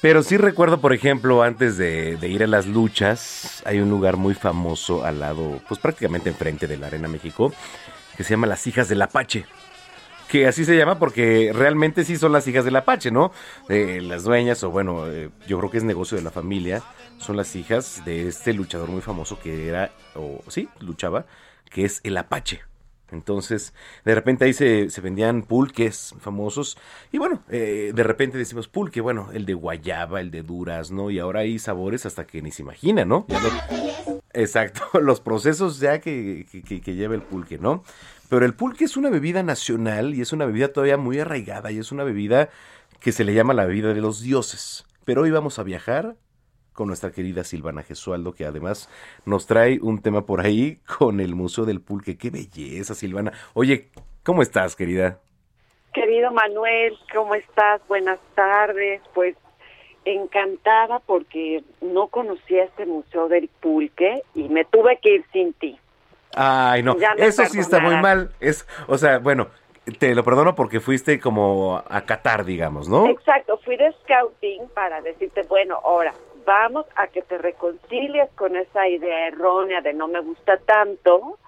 Pero 0.00 0.22
sí 0.22 0.36
recuerdo, 0.36 0.80
por 0.80 0.92
ejemplo, 0.92 1.42
antes 1.42 1.76
de, 1.76 2.16
de, 2.16 2.28
ir 2.28 2.42
a 2.42 2.46
las 2.46 2.66
luchas, 2.66 3.62
hay 3.64 3.80
un 3.80 3.90
lugar 3.90 4.16
muy 4.16 4.34
famoso 4.34 5.04
al 5.04 5.20
lado, 5.20 5.60
pues 5.68 5.80
prácticamente 5.80 6.28
enfrente 6.28 6.66
de 6.66 6.76
la 6.76 6.88
Arena 6.88 7.08
México, 7.08 7.52
que 8.16 8.24
se 8.24 8.30
llama 8.30 8.46
Las 8.46 8.66
Hijas 8.66 8.88
del 8.88 9.02
Apache 9.02 9.46
que 10.28 10.46
así 10.46 10.64
se 10.64 10.76
llama 10.76 10.98
porque 10.98 11.52
realmente 11.54 12.04
sí 12.04 12.16
son 12.16 12.32
las 12.32 12.46
hijas 12.46 12.64
del 12.64 12.76
Apache, 12.76 13.10
¿no? 13.10 13.32
Eh, 13.68 14.00
las 14.02 14.24
dueñas, 14.24 14.62
o 14.62 14.70
bueno, 14.70 15.10
eh, 15.10 15.30
yo 15.46 15.58
creo 15.58 15.70
que 15.70 15.78
es 15.78 15.84
negocio 15.84 16.16
de 16.16 16.22
la 16.22 16.30
familia, 16.30 16.82
son 17.18 17.36
las 17.36 17.56
hijas 17.56 18.02
de 18.04 18.28
este 18.28 18.52
luchador 18.52 18.88
muy 18.88 19.00
famoso 19.00 19.38
que 19.40 19.68
era, 19.68 19.90
o 20.14 20.42
sí, 20.48 20.68
luchaba, 20.80 21.26
que 21.70 21.84
es 21.84 22.00
el 22.04 22.16
Apache. 22.16 22.60
Entonces, 23.10 23.72
de 24.04 24.14
repente 24.14 24.44
ahí 24.44 24.52
se, 24.52 24.90
se 24.90 25.00
vendían 25.00 25.42
pulques 25.42 26.14
famosos. 26.20 26.76
Y 27.10 27.18
bueno, 27.18 27.42
eh, 27.48 27.92
de 27.94 28.02
repente 28.02 28.36
decimos 28.36 28.68
pulque, 28.68 29.00
bueno, 29.00 29.30
el 29.32 29.46
de 29.46 29.54
guayaba, 29.54 30.20
el 30.20 30.30
de 30.30 30.42
durazno, 30.42 31.10
y 31.10 31.18
ahora 31.18 31.40
hay 31.40 31.58
sabores 31.58 32.04
hasta 32.04 32.26
que 32.26 32.42
ni 32.42 32.50
se 32.50 32.62
imagina, 32.62 33.04
¿no? 33.04 33.26
exacto, 34.34 34.82
los 35.00 35.20
procesos 35.20 35.80
ya 35.80 36.00
que, 36.00 36.46
que, 36.50 36.80
que 36.82 36.94
lleva 36.94 37.14
el 37.14 37.22
pulque, 37.22 37.58
¿no? 37.58 37.82
Pero 38.28 38.44
el 38.44 38.54
pulque 38.54 38.84
es 38.84 38.96
una 38.96 39.10
bebida 39.10 39.42
nacional 39.42 40.14
y 40.14 40.20
es 40.20 40.32
una 40.32 40.44
bebida 40.44 40.72
todavía 40.72 40.98
muy 40.98 41.18
arraigada 41.18 41.72
y 41.72 41.78
es 41.78 41.92
una 41.92 42.04
bebida 42.04 42.50
que 43.00 43.12
se 43.12 43.24
le 43.24 43.32
llama 43.32 43.54
la 43.54 43.64
bebida 43.64 43.94
de 43.94 44.00
los 44.00 44.22
dioses. 44.22 44.86
Pero 45.04 45.22
hoy 45.22 45.30
vamos 45.30 45.58
a 45.58 45.62
viajar 45.62 46.16
con 46.74 46.88
nuestra 46.88 47.10
querida 47.10 47.42
Silvana 47.42 47.82
Gesualdo, 47.82 48.34
que 48.34 48.44
además 48.44 48.88
nos 49.24 49.46
trae 49.46 49.80
un 49.80 50.00
tema 50.02 50.26
por 50.26 50.40
ahí 50.40 50.78
con 50.98 51.20
el 51.20 51.34
Museo 51.34 51.64
del 51.64 51.80
Pulque. 51.80 52.18
¡Qué 52.18 52.30
belleza, 52.30 52.94
Silvana! 52.94 53.32
Oye, 53.54 53.88
¿cómo 54.22 54.42
estás, 54.42 54.76
querida? 54.76 55.18
Querido 55.94 56.30
Manuel, 56.30 56.96
¿cómo 57.12 57.34
estás? 57.34 57.80
Buenas 57.88 58.20
tardes. 58.34 59.00
Pues 59.14 59.34
encantada 60.04 61.00
porque 61.00 61.64
no 61.80 62.08
conocía 62.08 62.64
este 62.64 62.86
Museo 62.86 63.28
del 63.28 63.48
Pulque 63.48 64.22
y 64.34 64.48
me 64.48 64.64
tuve 64.64 64.98
que 65.02 65.16
ir 65.16 65.24
sin 65.32 65.52
ti. 65.54 65.78
Ay, 66.40 66.84
no, 66.84 66.96
eso 67.16 67.44
sí 67.46 67.58
está 67.58 67.80
muy 67.80 67.96
mal. 67.96 68.30
Es, 68.38 68.64
o 68.86 68.96
sea, 68.96 69.18
bueno, 69.18 69.48
te 69.98 70.14
lo 70.14 70.22
perdono 70.22 70.54
porque 70.54 70.78
fuiste 70.78 71.18
como 71.18 71.82
a 71.88 72.00
Qatar, 72.02 72.44
digamos, 72.44 72.88
¿no? 72.88 73.08
Exacto, 73.08 73.58
fui 73.64 73.76
de 73.76 73.92
scouting 74.04 74.68
para 74.68 75.00
decirte, 75.00 75.42
bueno, 75.48 75.80
ahora 75.82 76.14
vamos 76.46 76.86
a 76.94 77.08
que 77.08 77.22
te 77.22 77.38
reconcilies 77.38 78.30
con 78.36 78.54
esa 78.54 78.86
idea 78.86 79.26
errónea 79.26 79.80
de 79.80 79.92
no 79.94 80.06
me 80.06 80.20
gusta 80.20 80.58
tanto 80.58 81.38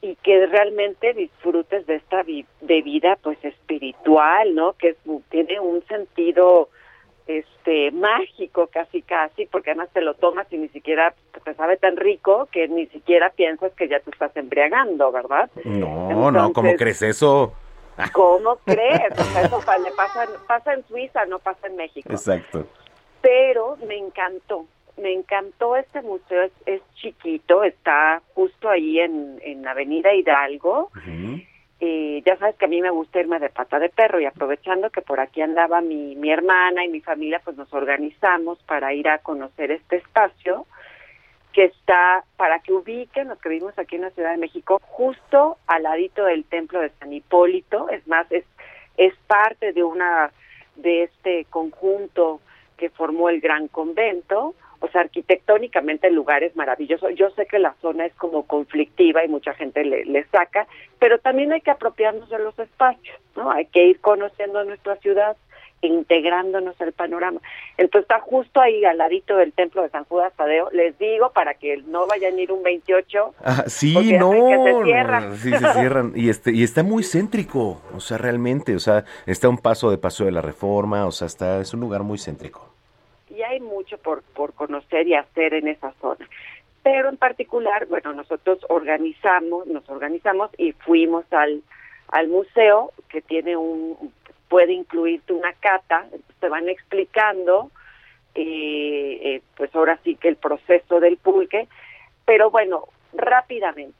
y 0.00 0.14
que 0.16 0.46
realmente 0.46 1.14
disfrutes 1.14 1.84
de 1.86 1.96
esta 1.96 2.22
de 2.22 2.82
vida 2.82 3.18
pues 3.22 3.44
espiritual, 3.44 4.54
¿no? 4.54 4.74
Que 4.74 4.96
tiene 5.30 5.58
un 5.58 5.84
sentido 5.86 6.68
este 7.26 7.90
mágico 7.92 8.68
casi 8.68 9.02
casi 9.02 9.46
porque 9.46 9.70
además 9.70 9.90
te 9.92 10.00
lo 10.00 10.14
tomas 10.14 10.46
y 10.52 10.58
ni 10.58 10.68
siquiera 10.68 11.14
te 11.44 11.54
sabe 11.54 11.76
tan 11.76 11.96
rico 11.96 12.48
que 12.52 12.68
ni 12.68 12.86
siquiera 12.86 13.30
piensas 13.30 13.72
que 13.72 13.88
ya 13.88 14.00
te 14.00 14.10
estás 14.10 14.36
embriagando, 14.36 15.10
¿verdad? 15.12 15.50
No, 15.64 16.30
no, 16.30 16.52
¿cómo 16.52 16.74
crees 16.74 17.02
eso? 17.02 17.52
¿Cómo 18.12 18.56
crees? 18.64 19.18
O 19.18 19.24
sea, 19.24 19.42
eso 19.42 19.60
pasa, 19.96 20.26
pasa 20.46 20.74
en 20.74 20.84
Suiza, 20.86 21.24
no 21.26 21.38
pasa 21.38 21.66
en 21.66 21.76
México. 21.76 22.08
Exacto. 22.10 22.66
Pero 23.20 23.76
me 23.86 23.96
encantó, 23.96 24.66
me 24.96 25.12
encantó 25.12 25.76
este 25.76 26.02
museo, 26.02 26.48
es, 26.66 26.80
chiquito, 26.94 27.62
está 27.62 28.22
justo 28.34 28.68
ahí 28.68 28.98
en, 29.00 29.40
en 29.42 29.66
Avenida 29.66 30.12
Hidalgo. 30.14 30.90
Eh, 31.84 32.22
ya 32.24 32.36
sabes 32.36 32.54
que 32.54 32.66
a 32.66 32.68
mí 32.68 32.80
me 32.80 32.90
gusta 32.90 33.18
irme 33.18 33.40
de 33.40 33.50
pata 33.50 33.80
de 33.80 33.88
perro 33.88 34.20
y 34.20 34.24
aprovechando 34.24 34.90
que 34.90 35.02
por 35.02 35.18
aquí 35.18 35.42
andaba 35.42 35.80
mi, 35.80 36.14
mi 36.14 36.30
hermana 36.30 36.84
y 36.84 36.88
mi 36.88 37.00
familia, 37.00 37.40
pues 37.44 37.56
nos 37.56 37.74
organizamos 37.74 38.62
para 38.62 38.94
ir 38.94 39.08
a 39.08 39.18
conocer 39.18 39.72
este 39.72 39.96
espacio 39.96 40.64
que 41.52 41.64
está, 41.64 42.22
para 42.36 42.60
que 42.60 42.72
ubiquen 42.72 43.26
los 43.26 43.40
que 43.40 43.48
vivimos 43.48 43.76
aquí 43.80 43.96
en 43.96 44.02
la 44.02 44.10
Ciudad 44.10 44.30
de 44.30 44.36
México, 44.36 44.80
justo 44.84 45.56
al 45.66 45.82
ladito 45.82 46.24
del 46.24 46.44
templo 46.44 46.78
de 46.78 46.90
San 47.00 47.12
Hipólito, 47.12 47.88
es 47.88 48.06
más, 48.06 48.30
es, 48.30 48.44
es 48.96 49.12
parte 49.26 49.72
de 49.72 49.82
una, 49.82 50.30
de 50.76 51.02
este 51.02 51.46
conjunto 51.46 52.40
que 52.76 52.90
formó 52.90 53.28
el 53.28 53.40
gran 53.40 53.66
convento, 53.66 54.54
o 54.82 54.88
sea, 54.88 55.02
arquitectónicamente 55.02 56.08
el 56.08 56.14
lugar 56.14 56.42
es 56.42 56.56
maravilloso. 56.56 57.08
Yo 57.10 57.30
sé 57.30 57.46
que 57.46 57.60
la 57.60 57.74
zona 57.80 58.04
es 58.04 58.14
como 58.14 58.42
conflictiva 58.46 59.24
y 59.24 59.28
mucha 59.28 59.54
gente 59.54 59.84
le, 59.84 60.04
le 60.04 60.24
saca, 60.24 60.66
pero 60.98 61.18
también 61.18 61.52
hay 61.52 61.60
que 61.60 61.70
apropiarnos 61.70 62.28
de 62.28 62.40
los 62.40 62.58
espacios, 62.58 63.16
¿no? 63.36 63.50
Hay 63.50 63.66
que 63.66 63.86
ir 63.86 64.00
conociendo 64.00 64.64
nuestra 64.64 64.96
ciudad, 64.96 65.36
integrándonos 65.82 66.80
al 66.80 66.92
panorama. 66.92 67.40
Entonces 67.76 68.08
está 68.08 68.20
justo 68.20 68.60
ahí 68.60 68.84
al 68.84 68.98
ladito 68.98 69.36
del 69.36 69.52
templo 69.52 69.82
de 69.82 69.90
San 69.90 70.04
Judas 70.04 70.32
Tadeo. 70.36 70.68
Les 70.72 70.98
digo 70.98 71.30
para 71.30 71.54
que 71.54 71.76
no 71.86 72.06
vayan 72.08 72.36
a 72.36 72.40
ir 72.40 72.50
un 72.50 72.62
28. 72.64 73.34
Ah, 73.44 73.64
sí, 73.68 74.12
no. 74.18 74.32
se 74.32 74.84
cierran. 74.84 75.36
Sí, 75.36 75.50
se 75.50 75.72
cierran. 75.72 76.12
Y, 76.16 76.28
este, 76.28 76.52
y 76.52 76.64
está 76.64 76.82
muy 76.82 77.04
céntrico, 77.04 77.80
o 77.94 78.00
sea, 78.00 78.18
realmente, 78.18 78.74
o 78.74 78.80
sea, 78.80 79.04
está 79.26 79.48
un 79.48 79.58
paso 79.58 79.90
de 79.90 79.98
paso 79.98 80.24
de 80.24 80.32
la 80.32 80.40
reforma, 80.40 81.06
o 81.06 81.12
sea, 81.12 81.26
está, 81.26 81.60
es 81.60 81.72
un 81.72 81.80
lugar 81.80 82.02
muy 82.02 82.18
céntrico. 82.18 82.71
Y 83.42 83.44
hay 83.44 83.60
mucho 83.60 83.98
por, 83.98 84.22
por 84.22 84.52
conocer 84.54 85.08
y 85.08 85.14
hacer 85.14 85.54
en 85.54 85.66
esa 85.66 85.92
zona. 86.00 86.28
Pero 86.84 87.08
en 87.08 87.16
particular, 87.16 87.86
bueno, 87.86 88.12
nosotros 88.12 88.60
organizamos, 88.68 89.66
nos 89.66 89.88
organizamos 89.88 90.50
y 90.58 90.70
fuimos 90.70 91.24
al, 91.32 91.60
al 92.06 92.28
museo 92.28 92.92
que 93.08 93.20
tiene 93.20 93.56
un 93.56 94.12
puede 94.48 94.74
incluirte 94.74 95.32
una 95.32 95.54
cata, 95.54 96.06
te 96.38 96.48
van 96.48 96.68
explicando, 96.68 97.70
eh, 98.36 99.18
eh, 99.22 99.42
pues 99.56 99.74
ahora 99.74 99.98
sí 100.04 100.14
que 100.14 100.28
el 100.28 100.36
proceso 100.36 101.00
del 101.00 101.16
pulque, 101.16 101.66
pero 102.24 102.50
bueno, 102.50 102.84
rápidamente. 103.14 103.96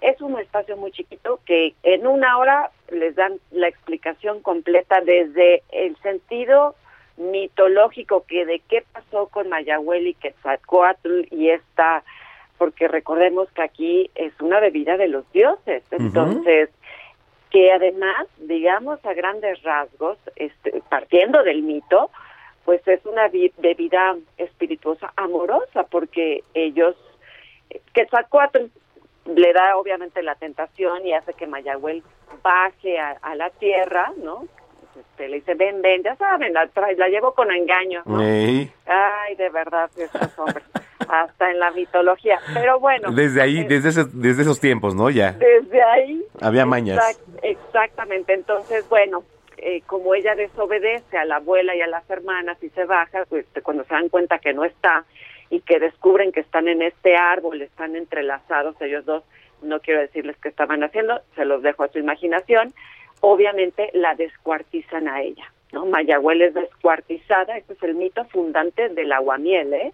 Es 0.00 0.20
un 0.20 0.36
espacio 0.40 0.76
muy 0.76 0.90
chiquito 0.90 1.38
que 1.44 1.74
en 1.84 2.08
una 2.08 2.38
hora 2.38 2.70
les 2.90 3.14
dan 3.14 3.38
la 3.52 3.68
explicación 3.68 4.42
completa 4.42 5.00
desde 5.02 5.62
el 5.70 5.96
sentido 5.98 6.74
mitológico 7.18 8.24
que 8.26 8.46
de 8.46 8.60
qué 8.60 8.84
pasó 8.92 9.26
con 9.28 9.48
Mayahuel 9.48 10.06
y 10.06 10.14
Quetzalcoatl 10.14 11.26
y 11.30 11.50
esta, 11.50 12.04
porque 12.56 12.88
recordemos 12.88 13.50
que 13.52 13.62
aquí 13.62 14.10
es 14.14 14.32
una 14.40 14.60
bebida 14.60 14.96
de 14.96 15.08
los 15.08 15.30
dioses, 15.32 15.82
entonces 15.90 16.70
que 17.50 17.72
además, 17.72 18.26
digamos 18.38 19.04
a 19.04 19.14
grandes 19.14 19.62
rasgos, 19.62 20.18
este, 20.36 20.82
partiendo 20.88 21.42
del 21.42 21.62
mito, 21.62 22.10
pues 22.64 22.86
es 22.86 23.04
una 23.06 23.28
bebida 23.28 24.16
espirituosa 24.36 25.12
amorosa, 25.16 25.84
porque 25.84 26.44
ellos, 26.52 26.96
Quetzalcoatl 27.94 28.66
le 29.24 29.52
da 29.52 29.76
obviamente 29.76 30.22
la 30.22 30.34
tentación 30.34 31.06
y 31.06 31.12
hace 31.12 31.32
que 31.34 31.46
Mayagüel 31.46 32.02
baje 32.42 32.98
a, 32.98 33.34
la 33.34 33.50
tierra, 33.50 34.12
¿no? 34.16 34.46
Este, 34.98 35.28
le 35.28 35.36
dice, 35.36 35.54
ven, 35.54 35.80
ven, 35.82 36.02
ya 36.02 36.16
saben, 36.16 36.52
la, 36.52 36.68
la 36.96 37.08
llevo 37.08 37.32
con 37.34 37.50
engaño, 37.50 38.02
Ay, 38.06 39.34
de 39.36 39.48
verdad, 39.50 39.90
esos 39.96 40.38
hombres 40.38 40.64
hasta 41.08 41.50
en 41.50 41.58
la 41.58 41.70
mitología. 41.70 42.38
Pero 42.54 42.78
bueno. 42.80 43.10
Desde 43.12 43.40
ahí, 43.40 43.60
eh, 43.60 43.66
desde, 43.68 44.04
desde 44.12 44.42
esos 44.42 44.60
tiempos, 44.60 44.94
¿no? 44.94 45.10
Ya. 45.10 45.32
Desde 45.32 45.82
ahí. 45.82 46.22
Había 46.40 46.66
mañas. 46.66 47.20
exactamente. 47.42 48.34
Entonces, 48.34 48.88
bueno, 48.88 49.24
eh, 49.56 49.82
como 49.86 50.14
ella 50.14 50.34
desobedece 50.34 51.16
a 51.18 51.24
la 51.24 51.36
abuela 51.36 51.74
y 51.74 51.80
a 51.80 51.86
las 51.86 52.08
hermanas 52.10 52.62
y 52.62 52.68
se 52.70 52.84
baja, 52.84 53.24
pues 53.28 53.46
cuando 53.62 53.84
se 53.84 53.94
dan 53.94 54.08
cuenta 54.08 54.38
que 54.38 54.52
no 54.52 54.64
está 54.64 55.04
y 55.50 55.60
que 55.60 55.80
descubren 55.80 56.30
que 56.30 56.40
están 56.40 56.68
en 56.68 56.82
este 56.82 57.16
árbol, 57.16 57.62
están 57.62 57.96
entrelazados 57.96 58.80
ellos 58.80 59.04
dos, 59.04 59.24
no 59.62 59.80
quiero 59.80 60.00
decirles 60.00 60.36
qué 60.42 60.48
estaban 60.48 60.84
haciendo, 60.84 61.20
se 61.34 61.44
los 61.44 61.62
dejo 61.62 61.84
a 61.84 61.88
su 61.88 61.98
imaginación, 61.98 62.72
obviamente 63.20 63.90
la 63.94 64.14
descuartizan 64.14 65.08
a 65.08 65.22
ella. 65.22 65.52
¿no? 65.72 65.86
Mayagüel 65.86 66.42
es 66.42 66.54
descuartizada, 66.54 67.56
este 67.56 67.74
es 67.74 67.82
el 67.82 67.94
mito 67.94 68.24
fundante 68.26 68.88
del 68.88 69.12
aguamiel, 69.12 69.72
¿eh? 69.74 69.92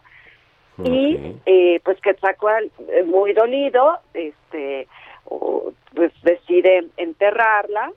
Y 0.83 1.37
eh, 1.47 1.81
pues 1.85 2.01
Quetzalcoatl, 2.01 2.67
eh, 2.89 3.05
muy 3.05 3.33
dolido, 3.33 4.01
este, 4.13 4.89
pues 5.95 6.13
decide 6.23 6.89
enterrarla 6.97 7.93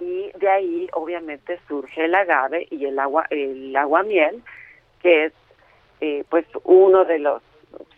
y 0.00 0.30
de 0.38 0.48
ahí 0.48 0.88
obviamente 0.92 1.58
surge 1.68 2.04
el 2.04 2.14
agave 2.14 2.66
y 2.70 2.84
el 2.84 2.98
agua 2.98 3.26
el 3.30 3.74
aguamiel 3.74 4.42
que 5.00 5.26
es 5.26 5.32
eh, 6.00 6.24
pues 6.28 6.44
uno 6.64 7.04
de 7.04 7.18
los 7.18 7.42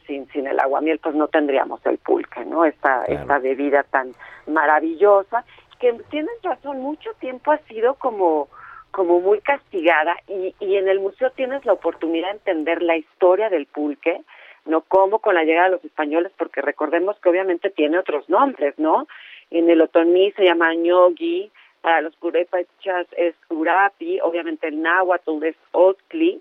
sin 0.06 0.28
sin 0.28 0.46
el 0.46 0.60
aguamiel 0.60 1.00
pues 1.00 1.14
no 1.14 1.26
tendríamos 1.28 1.84
el 1.86 1.98
pulque 1.98 2.44
no 2.44 2.64
esta 2.64 3.04
esta 3.04 3.38
bebida 3.38 3.82
tan 3.82 4.14
maravillosa 4.46 5.44
que 5.78 5.92
tienes 6.10 6.42
razón 6.42 6.80
mucho 6.80 7.10
tiempo 7.14 7.52
ha 7.52 7.58
sido 7.68 7.94
como 7.94 8.48
como 8.90 9.20
muy 9.20 9.40
castigada 9.40 10.16
y, 10.26 10.54
y 10.60 10.76
en 10.76 10.88
el 10.88 10.98
museo 10.98 11.30
tienes 11.32 11.64
la 11.66 11.74
oportunidad 11.74 12.28
de 12.28 12.38
entender 12.38 12.82
la 12.82 12.96
historia 12.96 13.50
del 13.50 13.66
pulque, 13.66 14.22
no 14.64 14.80
como 14.80 15.18
con 15.18 15.34
la 15.34 15.44
llegada 15.44 15.66
de 15.66 15.76
los 15.76 15.84
españoles, 15.84 16.32
porque 16.36 16.62
recordemos 16.62 17.18
que 17.20 17.28
obviamente 17.28 17.70
tiene 17.70 17.98
otros 17.98 18.28
nombres, 18.28 18.78
¿no? 18.78 19.06
En 19.50 19.68
el 19.70 19.82
otomí 19.82 20.32
se 20.32 20.44
llama 20.44 20.74
ñogui, 20.74 21.50
para 21.80 22.00
los 22.00 22.16
purépachas 22.16 23.06
es 23.16 23.34
urapi, 23.50 24.20
obviamente 24.20 24.68
el 24.68 24.82
náhuatl 24.82 25.44
es 25.44 25.56
otli, 25.72 26.40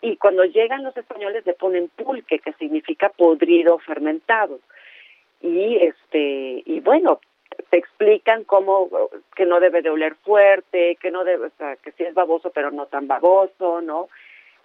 y 0.00 0.16
cuando 0.16 0.44
llegan 0.44 0.84
los 0.84 0.96
españoles 0.96 1.46
le 1.46 1.54
ponen 1.54 1.88
pulque, 1.88 2.38
que 2.38 2.52
significa 2.54 3.08
podrido 3.08 3.78
fermentado. 3.78 4.60
Y 5.40 5.76
este, 5.76 6.62
y 6.64 6.80
bueno, 6.80 7.20
te 7.70 7.78
explican 7.78 8.44
cómo 8.44 8.88
que 9.34 9.46
no 9.46 9.60
debe 9.60 9.82
de 9.82 9.90
oler 9.90 10.14
fuerte, 10.16 10.96
que 11.00 11.10
no 11.10 11.24
debe, 11.24 11.46
o 11.46 11.50
sea, 11.58 11.76
que 11.76 11.92
sí 11.92 12.04
es 12.04 12.14
baboso 12.14 12.50
pero 12.50 12.70
no 12.70 12.86
tan 12.86 13.06
baboso, 13.06 13.80
¿no? 13.80 14.08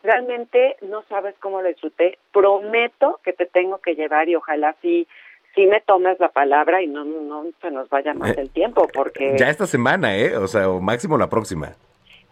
Realmente 0.04 0.78
no 0.82 1.04
sabes 1.10 1.36
cómo 1.40 1.62
lo 1.62 1.68
disfruté. 1.68 2.18
Prometo 2.32 3.20
que 3.24 3.34
te 3.34 3.46
tengo 3.46 3.80
que 3.80 3.96
llevar 3.96 4.30
y 4.30 4.36
ojalá 4.36 4.76
sí 4.82 5.08
sí 5.56 5.66
me 5.66 5.82
tomes 5.82 6.20
la 6.20 6.30
palabra 6.30 6.82
y 6.82 6.88
no 6.88 7.04
no 7.04 7.46
se 7.62 7.72
nos 7.72 7.90
vaya 7.90 8.14
más 8.14 8.38
eh, 8.38 8.42
el 8.42 8.50
tiempo 8.50 8.88
porque 8.94 9.36
ya 9.38 9.50
esta 9.50 9.68
semana, 9.68 10.18
¿eh? 10.18 10.38
O 10.38 10.48
sea, 10.48 10.70
o 10.70 10.80
máximo 10.80 11.18
la 11.18 11.30
próxima. 11.30 11.76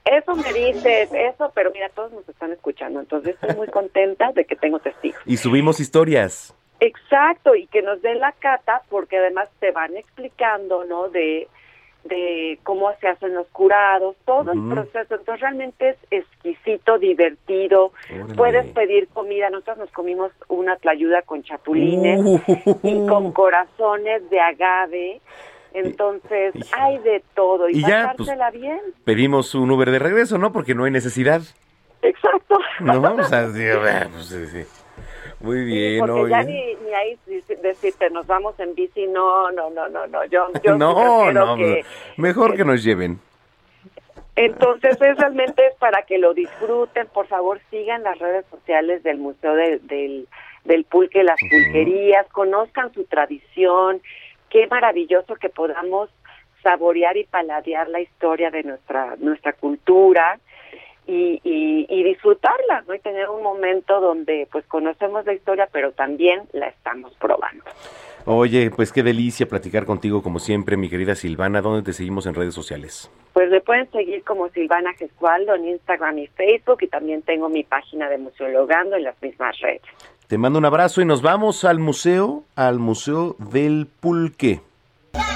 Eso 0.05 0.36
me 0.36 0.53
dices, 0.53 1.10
eso, 1.14 1.51
pero 1.53 1.70
mira, 1.72 1.89
todos 1.89 2.14
nos 2.14 2.28
están 2.30 2.53
escuchando, 2.53 3.01
entonces 3.01 3.36
estoy 3.41 3.58
muy 3.58 3.68
contenta 3.68 4.32
de 4.32 4.45
que 4.45 4.55
tengo 4.55 4.80
testigos. 4.80 5.20
Y 5.26 5.36
subimos 5.36 5.82
historias. 5.82 6.55
Exacto, 6.80 7.56
y 7.56 7.68
que 7.68 7.82
nos 7.82 8.02
den 8.02 8.20
la 8.20 8.34
cata, 8.34 8.82
porque 8.90 9.18
además 9.18 9.50
te 9.60 9.72
van 9.72 9.98
explicando, 9.98 10.84
¿no? 10.86 11.10
De, 11.10 11.48
de 12.04 12.60
cómo 12.64 12.92
se 13.00 13.08
hacen 13.08 13.34
los 13.34 13.48
curados, 13.48 14.16
todo 14.26 14.52
el 14.52 14.70
proceso. 14.70 15.16
Entonces 15.16 15.40
realmente 15.40 15.90
es 15.90 15.98
exquisito, 16.12 16.98
divertido. 16.98 17.92
Puedes 18.36 18.66
pedir 18.74 19.08
comida. 19.10 19.50
Nosotros 19.50 19.78
nos 19.78 19.92
comimos 19.92 20.32
una 20.48 20.76
tlayuda 20.78 21.22
con 21.24 21.44
chapulines 21.44 22.42
y 22.84 23.08
con 23.08 23.32
corazones 23.32 24.30
de 24.30 24.40
agave. 24.40 25.22
Entonces 25.74 26.54
hay 26.74 26.98
de 27.00 27.24
todo 27.36 27.70
y, 27.70 27.82
ya, 27.82 28.14
pues, 28.18 28.30
bien. 28.54 28.80
Pedimos 29.04 29.54
un 29.54 29.70
Uber 29.70 29.92
de 29.92 30.00
regreso, 30.00 30.38
¿no? 30.38 30.52
Porque 30.52 30.74
no 30.74 30.86
hay 30.86 30.92
necesidad. 30.92 31.42
Exacto. 32.02 32.58
No, 32.80 33.02
vamos 33.02 33.32
a 33.34 33.48
pues, 33.52 34.26
sí, 34.26 34.46
sí. 34.48 34.87
Muy 35.40 35.66
bien, 35.66 36.00
porque 36.00 36.30
ya 36.32 36.44
ni, 36.44 36.76
ni, 36.76 36.94
ahí 36.94 37.20
decirte 37.62 38.10
nos 38.10 38.26
vamos 38.26 38.60
en 38.60 38.74
bici, 38.74 39.06
no, 39.06 39.52
no, 39.52 39.70
no, 39.70 39.88
no, 39.88 40.08
no, 40.08 40.26
yo, 40.26 40.48
yo 40.64 40.76
no, 40.76 41.32
no, 41.32 41.56
que, 41.56 41.86
mejor 42.18 42.56
que, 42.56 42.66
nos 42.66 42.84
lleven. 42.84 43.20
Entonces 44.36 45.00
es 45.00 45.18
realmente 45.18 45.66
es 45.68 45.76
para 45.76 46.04
que 46.04 46.18
lo 46.18 46.34
disfruten, 46.34 47.08
por 47.08 47.28
favor 47.28 47.60
sigan 47.70 48.04
las 48.04 48.18
redes 48.18 48.46
sociales 48.50 49.04
del 49.04 49.20
Museo 49.20 49.54
del, 49.54 50.28
del 50.64 50.84
Pulque, 50.86 51.24
las 51.24 51.40
pulquerías, 51.40 52.28
conozcan 52.30 52.92
su 52.94 53.04
tradición, 53.06 54.02
qué 54.50 54.66
maravilloso 54.68 55.36
que 55.36 55.50
podamos 55.50 56.10
saborear 56.64 57.16
y 57.16 57.26
paladear 57.26 57.88
la 57.90 58.02
historia 58.02 58.50
de 58.50 58.64
nuestra 58.64 59.16
nuestra 59.18 59.54
cultura 59.54 60.40
y, 61.08 61.41
y, 61.43 62.03
disfrutarla, 62.03 62.84
¿no? 62.88 62.93
Y 62.93 62.99
tener 62.99 63.30
un 63.30 63.41
momento 63.41 63.99
donde 63.99 64.47
pues 64.51 64.66
conocemos 64.66 65.26
la 65.26 65.34
historia, 65.34 65.68
pero 65.72 65.91
también 65.91 66.43
la 66.53 66.68
estamos 66.68 67.14
probando. 67.16 67.64
Oye, 68.26 68.70
pues 68.72 68.91
qué 68.91 69.03
delicia 69.03 69.47
platicar 69.47 69.86
contigo 69.86 70.22
como 70.22 70.39
siempre, 70.39 70.76
mi 70.76 70.89
querida 70.89 71.16
Silvana. 71.16 71.62
¿Dónde 71.62 71.84
te 71.84 71.93
seguimos 71.93 72.26
en 72.26 72.36
redes 72.36 72.53
sociales? 72.53 73.10
Pues 73.32 73.49
me 73.49 73.62
pueden 73.62 73.89
seguir 73.91 74.24
como 74.24 74.49
Silvana 74.49 74.93
Gesualdo 74.93 75.55
en 75.55 75.70
Instagram 75.70 76.18
y 76.20 76.28
Facebook 76.28 76.80
y 76.82 76.88
también 76.88 77.22
tengo 77.22 77.47
mi 77.47 77.64
página 77.64 78.10
de 78.10 78.18
Museologando 78.18 78.97
en 78.97 79.03
las 79.03 79.22
mismas 79.22 79.58
redes. 79.60 79.82
Te 80.28 80.38
mando 80.38 80.60
un 80.60 80.66
abrazo 80.66 81.01
y 81.01 81.05
nos 81.05 81.22
vamos 81.22 81.64
al 81.64 81.80
museo, 81.80 82.43
al 82.58 82.80
Museo 82.80 83.38
del 83.39 83.88
Pulque. 83.88 84.60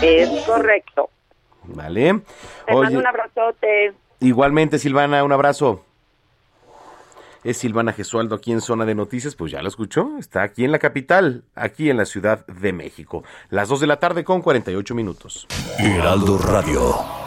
Es 0.01 0.29
correcto. 0.45 1.09
Vale. 1.63 2.21
Te 2.65 2.75
mando 2.75 2.99
un 2.99 3.07
abrazote. 3.07 3.93
Igualmente, 4.21 4.77
Silvana, 4.77 5.23
un 5.23 5.31
abrazo. 5.31 5.83
Es 7.43 7.57
Silvana 7.57 7.91
Gesualdo 7.91 8.35
aquí 8.35 8.51
en 8.51 8.61
Zona 8.61 8.85
de 8.85 8.93
Noticias, 8.93 9.35
pues 9.35 9.51
ya 9.51 9.63
lo 9.63 9.67
escuchó, 9.67 10.15
está 10.19 10.43
aquí 10.43 10.63
en 10.63 10.71
la 10.71 10.77
capital, 10.77 11.43
aquí 11.55 11.89
en 11.89 11.97
la 11.97 12.05
Ciudad 12.05 12.45
de 12.45 12.71
México. 12.71 13.23
Las 13.49 13.67
2 13.67 13.79
de 13.79 13.87
la 13.87 13.99
tarde 13.99 14.23
con 14.23 14.43
48 14.43 14.93
minutos. 14.93 15.47
Heraldo 15.79 16.37
Radio. 16.37 17.20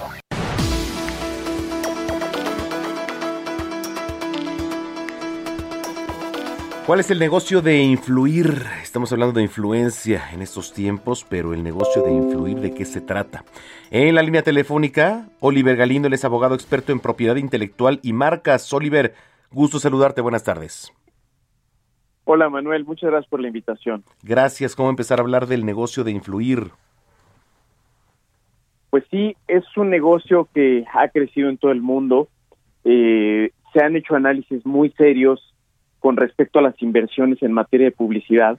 ¿Cuál 6.87 7.01
es 7.01 7.11
el 7.11 7.19
negocio 7.19 7.63
de 7.63 7.83
influir? 7.83 8.63
Estamos 8.83 9.11
hablando 9.11 9.33
de 9.33 9.43
influencia 9.43 10.31
en 10.35 10.43
estos 10.43 10.75
tiempos, 10.75 11.25
pero 11.27 11.55
el 11.55 11.63
negocio 11.63 12.03
de 12.03 12.13
influir, 12.13 12.59
¿de 12.59 12.75
qué 12.75 12.85
se 12.85 13.01
trata? 13.01 13.43
En 13.91 14.15
la 14.15 14.23
línea 14.23 14.43
telefónica, 14.43 15.27
Oliver 15.41 15.77
Galindo, 15.77 16.09
él 16.09 16.13
es 16.15 16.27
abogado 16.27 16.55
experto 16.55 16.93
en 16.93 17.01
propiedad 17.01 17.37
intelectual 17.37 18.01
y 18.03 18.13
marcas. 18.13 18.71
Oliver, 18.71 19.15
gusto 19.51 19.79
saludarte, 19.79 20.21
buenas 20.21 20.45
tardes. 20.45 20.93
Hola 22.25 22.51
Manuel, 22.51 22.85
muchas 22.85 23.09
gracias 23.09 23.31
por 23.31 23.41
la 23.41 23.47
invitación. 23.47 24.05
Gracias, 24.23 24.77
¿cómo 24.77 24.91
empezar 24.91 25.21
a 25.21 25.23
hablar 25.23 25.47
del 25.47 25.65
negocio 25.65 26.05
de 26.05 26.11
influir? 26.11 26.71
Pues 28.91 29.05
sí, 29.11 29.35
es 29.49 29.65
un 29.79 29.89
negocio 29.89 30.51
que 30.53 30.85
ha 30.93 31.09
crecido 31.09 31.49
en 31.49 31.57
todo 31.57 31.73
el 31.73 31.81
mundo. 31.81 32.29
Eh, 32.85 33.53
se 33.73 33.83
han 33.83 33.97
hecho 33.97 34.17
análisis 34.17 34.67
muy 34.67 34.91
serios 34.91 35.54
con 36.05 36.19
respecto 36.19 36.59
a 36.59 36.63
las 36.63 36.83
inversiones 36.83 37.43
en 37.43 37.51
materia 37.51 37.87
de 37.87 37.97
publicidad 37.97 38.59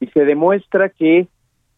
y 0.00 0.06
se 0.08 0.26
demuestra 0.26 0.90
que 0.90 1.28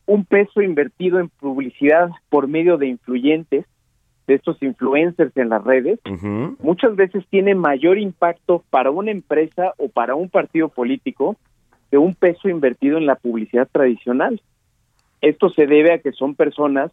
un 0.04 0.24
peso 0.24 0.62
invertido 0.62 1.20
en 1.20 1.28
publicidad 1.28 2.10
por 2.28 2.48
medio 2.48 2.76
de 2.76 2.88
influyentes, 2.88 3.66
de 4.26 4.34
estos 4.34 4.60
influencers 4.64 5.30
en 5.36 5.50
las 5.50 5.62
redes, 5.62 6.00
muchas 6.60 6.96
veces 6.96 7.24
tiene 7.30 7.54
mayor 7.54 8.00
impacto 8.00 8.64
para 8.68 8.90
una 8.90 9.12
empresa 9.12 9.74
o 9.78 9.88
para 9.88 10.16
un 10.16 10.28
partido 10.28 10.70
político 10.70 11.36
que 11.88 11.98
un 11.98 12.16
peso 12.16 12.48
invertido 12.48 12.98
en 12.98 13.06
la 13.06 13.14
publicidad 13.14 13.68
tradicional. 13.70 14.42
Esto 15.20 15.50
se 15.50 15.68
debe 15.68 15.92
a 15.92 15.98
que 16.00 16.10
son 16.10 16.34
personas 16.34 16.90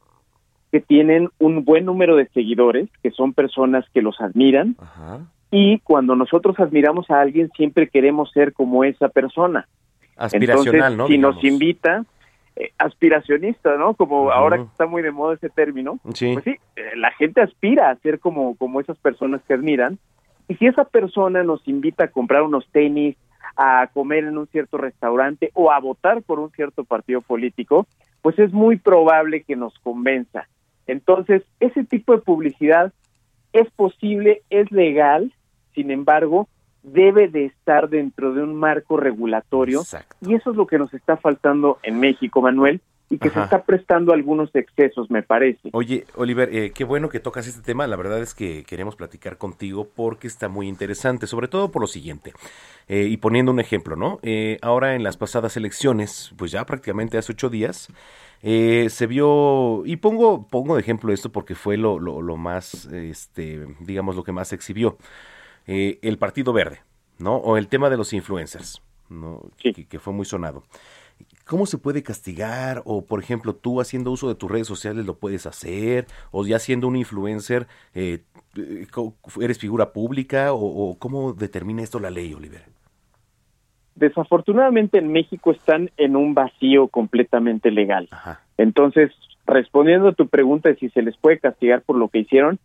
que 0.71 0.81
tienen 0.81 1.29
un 1.39 1.65
buen 1.65 1.85
número 1.85 2.15
de 2.15 2.27
seguidores, 2.27 2.89
que 3.01 3.09
son 3.09 3.33
personas 3.33 3.85
que 3.91 4.03
los 4.03 4.21
admiran, 4.21 4.75
y 5.55 5.77
cuando 5.81 6.15
nosotros 6.15 6.59
admiramos 6.59 7.11
a 7.11 7.21
alguien 7.21 7.51
siempre 7.55 7.87
queremos 7.87 8.31
ser 8.31 8.53
como 8.53 8.83
esa 8.83 9.09
persona. 9.09 9.67
Aspiracional, 10.17 10.97
¿no? 10.97 11.05
Si 11.05 11.19
nos 11.19 11.43
invita, 11.43 12.05
eh, 12.55 12.71
aspiracionista, 12.79 13.77
¿no? 13.77 13.93
Como 13.93 14.31
ahora 14.31 14.57
que 14.57 14.63
está 14.63 14.87
muy 14.87 15.03
de 15.03 15.11
moda 15.11 15.35
ese 15.35 15.51
término, 15.51 15.99
sí. 16.15 16.33
pues 16.33 16.43
sí, 16.43 16.55
eh, 16.75 16.95
la 16.95 17.11
gente 17.11 17.41
aspira 17.41 17.91
a 17.91 17.95
ser 17.97 18.19
como, 18.19 18.55
como 18.55 18.81
esas 18.81 18.97
personas 18.97 19.43
que 19.47 19.53
admiran. 19.53 19.99
Y 20.47 20.55
si 20.55 20.65
esa 20.65 20.85
persona 20.85 21.43
nos 21.43 21.67
invita 21.67 22.05
a 22.05 22.11
comprar 22.11 22.41
unos 22.41 22.67
tenis, 22.71 23.15
a 23.55 23.91
comer 23.93 24.23
en 24.23 24.39
un 24.39 24.47
cierto 24.47 24.79
restaurante 24.79 25.51
o 25.53 25.71
a 25.71 25.79
votar 25.79 26.23
por 26.23 26.39
un 26.39 26.49
cierto 26.49 26.83
partido 26.83 27.21
político, 27.21 27.85
pues 28.23 28.39
es 28.39 28.51
muy 28.51 28.77
probable 28.77 29.43
que 29.43 29.55
nos 29.55 29.77
convenza. 29.83 30.47
Entonces, 30.87 31.43
ese 31.59 31.83
tipo 31.83 32.13
de 32.15 32.23
publicidad 32.23 32.91
es 33.53 33.69
posible, 33.69 34.41
es 34.49 34.71
legal, 34.71 35.31
sin 35.73 35.91
embargo, 35.91 36.47
debe 36.83 37.27
de 37.29 37.45
estar 37.45 37.89
dentro 37.89 38.33
de 38.33 38.43
un 38.43 38.55
marco 38.55 38.97
regulatorio 38.97 39.83
y 40.21 40.35
eso 40.35 40.51
es 40.51 40.57
lo 40.57 40.67
que 40.67 40.77
nos 40.77 40.93
está 40.93 41.17
faltando 41.17 41.79
en 41.81 41.99
México, 41.99 42.41
Manuel, 42.41 42.81
y 43.09 43.19
que 43.19 43.29
se 43.29 43.39
está 43.41 43.63
prestando 43.63 44.11
algunos 44.11 44.53
excesos, 44.55 45.11
me 45.11 45.21
parece. 45.21 45.69
Oye, 45.73 46.05
Oliver, 46.15 46.49
eh, 46.51 46.71
qué 46.71 46.83
bueno 46.83 47.09
que 47.09 47.19
tocas 47.19 47.47
este 47.47 47.61
tema. 47.61 47.85
La 47.85 47.95
verdad 47.95 48.19
es 48.19 48.33
que 48.33 48.63
queremos 48.63 48.95
platicar 48.95 49.37
contigo 49.37 49.87
porque 49.95 50.25
está 50.25 50.49
muy 50.49 50.67
interesante, 50.67 51.27
sobre 51.27 51.47
todo 51.47 51.71
por 51.71 51.81
lo 51.81 51.87
siguiente. 51.87 52.33
Eh, 52.87 53.07
y 53.09 53.17
poniendo 53.17 53.51
un 53.51 53.59
ejemplo, 53.59 53.95
¿no? 53.95 54.19
Eh, 54.23 54.57
ahora 54.61 54.95
en 54.95 55.03
las 55.03 55.17
pasadas 55.17 55.55
elecciones, 55.57 56.33
pues 56.37 56.51
ya 56.51 56.65
prácticamente 56.65 57.17
hace 57.17 57.33
ocho 57.33 57.49
días, 57.49 57.89
se 58.41 59.07
vio, 59.07 59.83
y 59.85 59.95
pongo, 59.97 60.47
pongo 60.47 60.75
de 60.75 60.81
ejemplo 60.81 61.13
esto 61.13 61.31
porque 61.31 61.55
fue 61.55 61.77
lo, 61.77 61.99
lo, 61.99 62.21
lo 62.21 62.35
más, 62.35 62.85
este, 62.85 63.67
digamos, 63.79 64.17
lo 64.17 64.23
que 64.23 64.33
más 64.33 64.49
se 64.49 64.55
exhibió. 64.55 64.97
El 65.65 66.17
Partido 66.17 66.53
Verde, 66.53 66.79
¿no? 67.19 67.35
O 67.37 67.57
el 67.57 67.67
tema 67.67 67.89
de 67.89 67.97
los 67.97 68.13
influencers, 68.13 68.81
¿no? 69.09 69.41
Que, 69.57 69.85
que, 69.85 69.99
fue 69.99 70.13
muy 70.13 70.25
sonado. 70.25 70.63
¿Cómo 71.45 71.65
se 71.65 71.77
puede 71.77 72.03
castigar? 72.03 72.81
O, 72.85 73.05
por 73.05 73.19
ejemplo, 73.19 73.53
tú 73.53 73.81
haciendo 73.81 74.11
uso 74.11 74.29
de 74.29 74.35
tus 74.35 74.49
redes 74.49 74.67
sociales 74.67 75.05
lo 75.05 75.17
puedes 75.17 75.45
hacer, 75.45 76.05
o 76.31 76.45
ya 76.45 76.57
siendo 76.59 76.87
un 76.87 76.95
influencer, 76.95 77.67
eh, 77.93 78.23
¿eres 79.41 79.59
figura 79.59 79.91
pública? 79.91 80.53
O, 80.53 80.59
o, 80.59 80.97
cómo 80.97 81.33
determina 81.33 81.83
esto 81.83 81.99
la 81.99 82.09
ley, 82.09 82.33
Oliver? 82.33 82.63
Desafortunadamente 83.95 84.97
en 84.97 85.11
México 85.11 85.51
están 85.51 85.91
en 85.97 86.15
un 86.15 86.33
vacío 86.33 86.87
completamente 86.87 87.71
legal. 87.71 88.07
Ajá. 88.11 88.41
Entonces, 88.57 89.11
respondiendo 89.45 90.07
a 90.07 90.13
tu 90.13 90.27
pregunta 90.27 90.69
de 90.69 90.75
si 90.77 90.89
se 90.89 91.01
les 91.01 91.17
puede 91.17 91.39
castigar 91.39 91.81
por 91.81 91.97
lo 91.97 92.07
que 92.07 92.19
hicieron, 92.19 92.59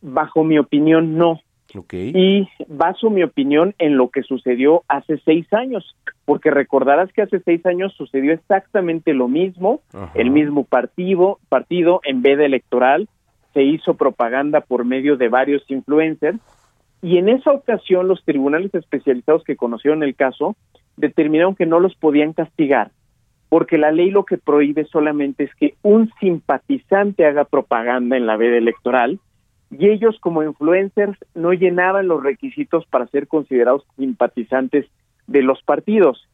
bajo 0.00 0.44
mi 0.44 0.58
opinión 0.58 1.18
no. 1.18 1.40
Okay. 1.74 2.12
Y 2.14 2.48
baso 2.68 3.10
mi 3.10 3.22
opinión 3.22 3.74
en 3.78 3.96
lo 3.96 4.08
que 4.08 4.22
sucedió 4.22 4.82
hace 4.88 5.18
seis 5.24 5.46
años, 5.52 5.96
porque 6.24 6.50
recordarás 6.50 7.12
que 7.12 7.22
hace 7.22 7.40
seis 7.40 7.64
años 7.64 7.94
sucedió 7.96 8.32
exactamente 8.32 9.14
lo 9.14 9.28
mismo, 9.28 9.80
Ajá. 9.92 10.10
el 10.14 10.30
mismo 10.30 10.64
partido, 10.64 11.38
partido 11.48 12.00
en 12.04 12.22
veda 12.22 12.44
electoral, 12.44 13.08
se 13.54 13.62
hizo 13.62 13.94
propaganda 13.94 14.60
por 14.60 14.84
medio 14.84 15.16
de 15.16 15.28
varios 15.28 15.62
influencers, 15.68 16.38
y 17.02 17.18
en 17.18 17.28
esa 17.28 17.52
ocasión 17.52 18.08
los 18.08 18.24
tribunales 18.24 18.74
especializados 18.74 19.44
que 19.44 19.56
conocieron 19.56 20.02
el 20.02 20.14
caso 20.14 20.56
determinaron 20.96 21.54
que 21.54 21.66
no 21.66 21.80
los 21.80 21.94
podían 21.94 22.32
castigar, 22.32 22.90
porque 23.48 23.78
la 23.78 23.90
ley 23.90 24.10
lo 24.10 24.24
que 24.24 24.38
prohíbe 24.38 24.84
solamente 24.84 25.44
es 25.44 25.54
que 25.54 25.74
un 25.82 26.10
simpatizante 26.20 27.24
haga 27.26 27.44
propaganda 27.44 28.16
en 28.16 28.26
la 28.26 28.36
veda 28.36 28.56
electoral, 28.56 29.18
y 29.70 29.88
ellos 29.88 30.18
como 30.20 30.42
influencers 30.42 31.16
no 31.34 31.52
llenaban 31.52 32.08
los 32.08 32.22
requisitos 32.22 32.84
para 32.86 33.06
ser 33.06 33.28
considerados 33.28 33.84
simpatizantes 33.96 34.86
de 35.26 35.42
los 35.42 35.62
partidos. 35.62 36.28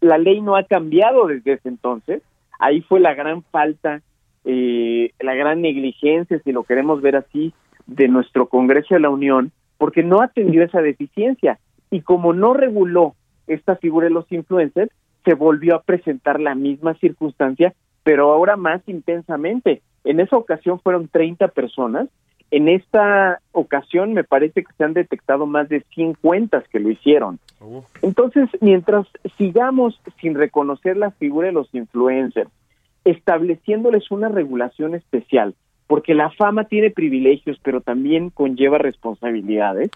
La 0.00 0.18
ley 0.18 0.40
no 0.40 0.56
ha 0.56 0.62
cambiado 0.62 1.26
desde 1.26 1.54
ese 1.54 1.68
entonces, 1.68 2.22
ahí 2.60 2.80
fue 2.82 3.00
la 3.00 3.14
gran 3.14 3.42
falta, 3.42 4.02
eh, 4.44 5.12
la 5.18 5.34
gran 5.34 5.60
negligencia, 5.60 6.40
si 6.44 6.52
lo 6.52 6.62
queremos 6.62 7.02
ver 7.02 7.16
así, 7.16 7.52
de 7.86 8.06
nuestro 8.06 8.48
Congreso 8.48 8.94
de 8.94 9.00
la 9.00 9.10
Unión, 9.10 9.50
porque 9.76 10.02
no 10.02 10.22
atendió 10.22 10.62
esa 10.62 10.80
deficiencia 10.80 11.58
y 11.90 12.02
como 12.02 12.32
no 12.32 12.54
reguló 12.54 13.14
esta 13.46 13.76
figura 13.76 14.06
de 14.06 14.12
los 14.12 14.30
influencers, 14.30 14.92
se 15.24 15.34
volvió 15.34 15.74
a 15.74 15.82
presentar 15.82 16.38
la 16.38 16.54
misma 16.54 16.94
circunstancia, 16.94 17.74
pero 18.02 18.32
ahora 18.32 18.56
más 18.56 18.82
intensamente. 18.86 19.82
En 20.08 20.20
esa 20.20 20.36
ocasión 20.36 20.80
fueron 20.80 21.08
30 21.08 21.48
personas 21.48 22.08
en 22.50 22.68
esta 22.68 23.40
ocasión 23.52 24.14
me 24.14 24.24
parece 24.24 24.64
que 24.64 24.72
se 24.76 24.84
han 24.84 24.94
detectado 24.94 25.46
más 25.46 25.68
de 25.68 25.80
100 25.94 26.14
cuentas 26.14 26.64
que 26.68 26.80
lo 26.80 26.90
hicieron. 26.90 27.38
Entonces, 28.00 28.48
mientras 28.60 29.06
sigamos 29.36 30.00
sin 30.20 30.34
reconocer 30.34 30.96
la 30.96 31.10
figura 31.10 31.48
de 31.48 31.52
los 31.52 31.74
influencers, 31.74 32.50
estableciéndoles 33.04 34.10
una 34.10 34.28
regulación 34.28 34.94
especial, 34.94 35.54
porque 35.86 36.14
la 36.14 36.30
fama 36.30 36.64
tiene 36.64 36.90
privilegios, 36.90 37.58
pero 37.62 37.80
también 37.80 38.30
conlleva 38.30 38.78
responsabilidades. 38.78 39.90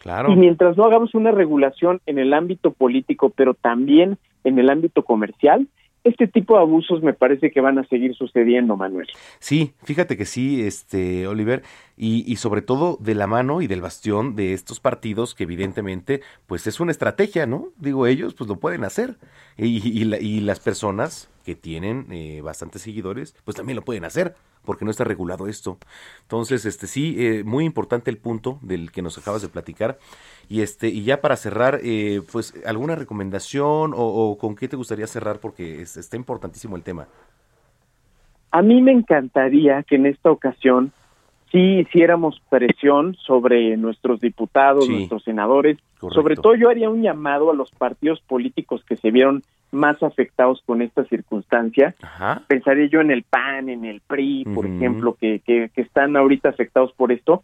Claro. 0.00 0.30
Y 0.30 0.36
mientras 0.36 0.76
no 0.76 0.84
hagamos 0.84 1.14
una 1.14 1.32
regulación 1.32 2.00
en 2.06 2.18
el 2.18 2.34
ámbito 2.34 2.70
político, 2.70 3.30
pero 3.30 3.54
también 3.54 4.18
en 4.44 4.58
el 4.60 4.70
ámbito 4.70 5.02
comercial, 5.02 5.66
este 6.06 6.26
tipo 6.26 6.54
de 6.54 6.60
abusos 6.60 7.02
me 7.02 7.12
parece 7.12 7.50
que 7.50 7.60
van 7.60 7.78
a 7.78 7.86
seguir 7.86 8.14
sucediendo, 8.14 8.76
Manuel. 8.76 9.08
Sí, 9.38 9.72
fíjate 9.82 10.16
que 10.16 10.24
sí, 10.24 10.62
este 10.62 11.26
Oliver, 11.26 11.62
y, 11.96 12.30
y, 12.30 12.36
sobre 12.36 12.62
todo 12.62 12.98
de 13.00 13.14
la 13.14 13.26
mano 13.26 13.62
y 13.62 13.66
del 13.66 13.80
bastión 13.80 14.36
de 14.36 14.52
estos 14.52 14.80
partidos 14.80 15.34
que 15.34 15.44
evidentemente, 15.44 16.20
pues 16.46 16.66
es 16.66 16.78
una 16.80 16.92
estrategia, 16.92 17.46
¿no? 17.46 17.68
Digo, 17.78 18.06
ellos 18.06 18.34
pues 18.34 18.48
lo 18.48 18.56
pueden 18.56 18.84
hacer 18.84 19.16
y, 19.56 19.86
y, 19.88 20.04
la, 20.04 20.18
y 20.18 20.40
las 20.40 20.60
personas 20.60 21.30
que 21.46 21.54
tienen 21.54 22.06
eh, 22.10 22.40
bastantes 22.42 22.82
seguidores, 22.82 23.34
pues 23.44 23.56
también 23.56 23.76
lo 23.76 23.82
pueden 23.82 24.04
hacer 24.04 24.34
porque 24.64 24.84
no 24.84 24.90
está 24.90 25.04
regulado 25.04 25.46
esto. 25.46 25.78
Entonces, 26.22 26.66
este 26.66 26.88
sí, 26.88 27.14
eh, 27.18 27.44
muy 27.44 27.64
importante 27.64 28.10
el 28.10 28.18
punto 28.18 28.58
del 28.62 28.90
que 28.90 29.00
nos 29.00 29.16
acabas 29.16 29.40
de 29.42 29.48
platicar. 29.48 29.96
Y 30.48 30.60
este, 30.60 30.88
y 30.88 31.04
ya 31.04 31.20
para 31.20 31.36
cerrar, 31.36 31.80
eh, 31.84 32.20
pues, 32.32 32.52
¿alguna 32.66 32.96
recomendación 32.96 33.94
o, 33.94 33.98
o, 33.98 34.36
con 34.38 34.56
qué 34.56 34.66
te 34.66 34.76
gustaría 34.76 35.06
cerrar? 35.06 35.38
Porque 35.38 35.82
es, 35.82 35.96
está 35.96 36.16
importantísimo 36.16 36.74
el 36.74 36.82
tema. 36.82 37.06
A 38.50 38.60
mí 38.60 38.82
me 38.82 38.92
encantaría 38.92 39.84
que 39.84 39.94
en 39.94 40.06
esta 40.06 40.30
ocasión 40.30 40.92
sí 41.50 41.80
hiciéramos 41.80 42.40
presión 42.50 43.14
sobre 43.14 43.76
nuestros 43.76 44.20
diputados, 44.20 44.86
Sí. 44.86 44.92
nuestros 44.92 45.22
senadores. 45.24 45.78
Correcto. 45.98 46.20
Sobre 46.20 46.36
todo 46.36 46.54
yo 46.54 46.68
haría 46.68 46.90
un 46.90 47.02
llamado 47.02 47.50
a 47.50 47.54
los 47.54 47.70
partidos 47.70 48.20
políticos 48.20 48.84
que 48.86 48.96
se 48.96 49.10
vieron 49.10 49.42
más 49.72 50.02
afectados 50.02 50.62
con 50.66 50.82
esta 50.82 51.04
circunstancia. 51.04 51.94
Ajá. 52.02 52.42
Pensaría 52.46 52.86
yo 52.86 53.00
en 53.00 53.10
el 53.10 53.22
PAN, 53.24 53.68
en 53.68 53.84
el 53.84 54.00
PRI, 54.00 54.44
por 54.54 54.66
ejemplo, 54.66 55.16
que, 55.20 55.40
que, 55.40 55.70
que 55.74 55.80
están 55.82 56.16
ahorita 56.16 56.48
afectados 56.48 56.92
por 56.92 57.12
esto, 57.12 57.42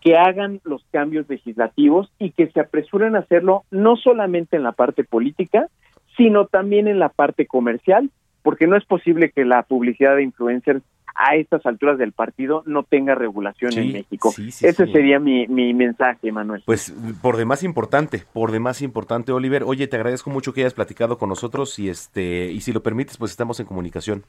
que 0.00 0.16
hagan 0.16 0.60
los 0.64 0.84
cambios 0.92 1.28
legislativos 1.28 2.12
y 2.18 2.30
que 2.30 2.48
se 2.48 2.60
apresuren 2.60 3.16
a 3.16 3.20
hacerlo 3.20 3.64
no 3.70 3.96
solamente 3.96 4.56
en 4.56 4.62
la 4.62 4.72
parte 4.72 5.02
política, 5.02 5.68
sino 6.16 6.46
también 6.46 6.86
en 6.88 6.98
la 6.98 7.08
parte 7.08 7.46
comercial, 7.46 8.10
porque 8.42 8.66
no 8.66 8.76
es 8.76 8.84
posible 8.84 9.30
que 9.30 9.44
la 9.44 9.62
publicidad 9.62 10.16
de 10.16 10.22
influencers 10.22 10.82
a 11.14 11.36
estas 11.36 11.64
alturas 11.66 11.98
del 11.98 12.12
partido 12.12 12.62
no 12.66 12.82
tenga 12.82 13.14
regulación 13.14 13.72
en 13.74 13.92
México. 13.92 14.34
Ese 14.38 14.86
sería 14.86 15.18
mi, 15.20 15.46
mi 15.46 15.72
mensaje, 15.72 16.32
Manuel. 16.32 16.62
Pues 16.66 16.92
por 17.22 17.36
demás 17.36 17.62
importante, 17.62 18.24
por 18.32 18.50
demás 18.50 18.82
importante, 18.82 19.32
Oliver. 19.32 19.62
Oye, 19.64 19.86
te 19.86 19.96
agradezco 19.96 20.30
mucho 20.30 20.52
que 20.52 20.62
hayas 20.62 20.74
platicado 20.74 21.18
con 21.18 21.28
nosotros 21.28 21.78
y 21.78 21.88
este 21.88 22.50
y 22.52 22.60
si 22.60 22.72
lo 22.72 22.82
permites, 22.82 23.16
pues 23.16 23.30
estamos 23.30 23.60
en 23.60 23.66
comunicación. 23.66 24.24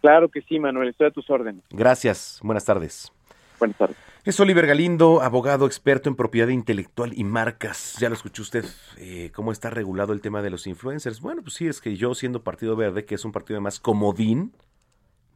Claro 0.00 0.28
que 0.28 0.42
sí, 0.42 0.58
Manuel, 0.58 0.90
estoy 0.90 1.06
a 1.06 1.10
tus 1.10 1.28
órdenes. 1.30 1.62
Gracias, 1.70 2.38
buenas 2.42 2.64
tardes. 2.64 3.10
Buenas 3.58 3.78
tardes. 3.78 3.96
Es 4.24 4.40
Oliver 4.40 4.66
Galindo, 4.66 5.22
abogado 5.22 5.66
experto 5.66 6.08
en 6.08 6.16
propiedad 6.16 6.48
intelectual 6.48 7.12
y 7.14 7.24
marcas. 7.24 7.96
Ya 8.00 8.08
lo 8.08 8.14
escuchó 8.14 8.42
usted, 8.42 8.64
eh, 8.98 9.30
cómo 9.34 9.52
está 9.52 9.70
regulado 9.70 10.12
el 10.12 10.20
tema 10.20 10.42
de 10.42 10.50
los 10.50 10.66
influencers. 10.66 11.20
Bueno, 11.20 11.42
pues 11.42 11.54
sí, 11.54 11.66
es 11.66 11.80
que 11.80 11.96
yo 11.96 12.14
siendo 12.14 12.42
Partido 12.42 12.74
Verde, 12.74 13.04
que 13.04 13.14
es 13.14 13.24
un 13.24 13.32
partido 13.32 13.60
más 13.60 13.80
comodín, 13.80 14.52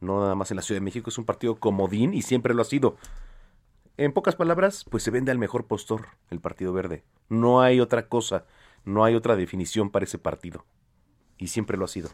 no 0.01 0.19
nada 0.21 0.35
más 0.35 0.51
en 0.51 0.57
la 0.57 0.61
Ciudad 0.61 0.79
de 0.79 0.85
México, 0.85 1.09
es 1.09 1.17
un 1.17 1.25
partido 1.25 1.55
comodín 1.59 2.13
y 2.13 2.21
siempre 2.21 2.53
lo 2.53 2.61
ha 2.61 2.65
sido. 2.65 2.97
En 3.97 4.13
pocas 4.13 4.35
palabras, 4.35 4.85
pues 4.89 5.03
se 5.03 5.11
vende 5.11 5.31
al 5.31 5.37
mejor 5.37 5.67
postor 5.67 6.07
el 6.29 6.39
Partido 6.39 6.71
Verde. 6.71 7.03
No 7.27 7.61
hay 7.61 7.81
otra 7.81 8.07
cosa, 8.07 8.45
no 8.85 9.03
hay 9.03 9.15
otra 9.15 9.35
definición 9.35 9.89
para 9.89 10.05
ese 10.05 10.17
partido. 10.17 10.65
Y 11.37 11.47
siempre 11.47 11.77
lo 11.77 11.85
ha 11.85 11.89
sido. 11.89 12.09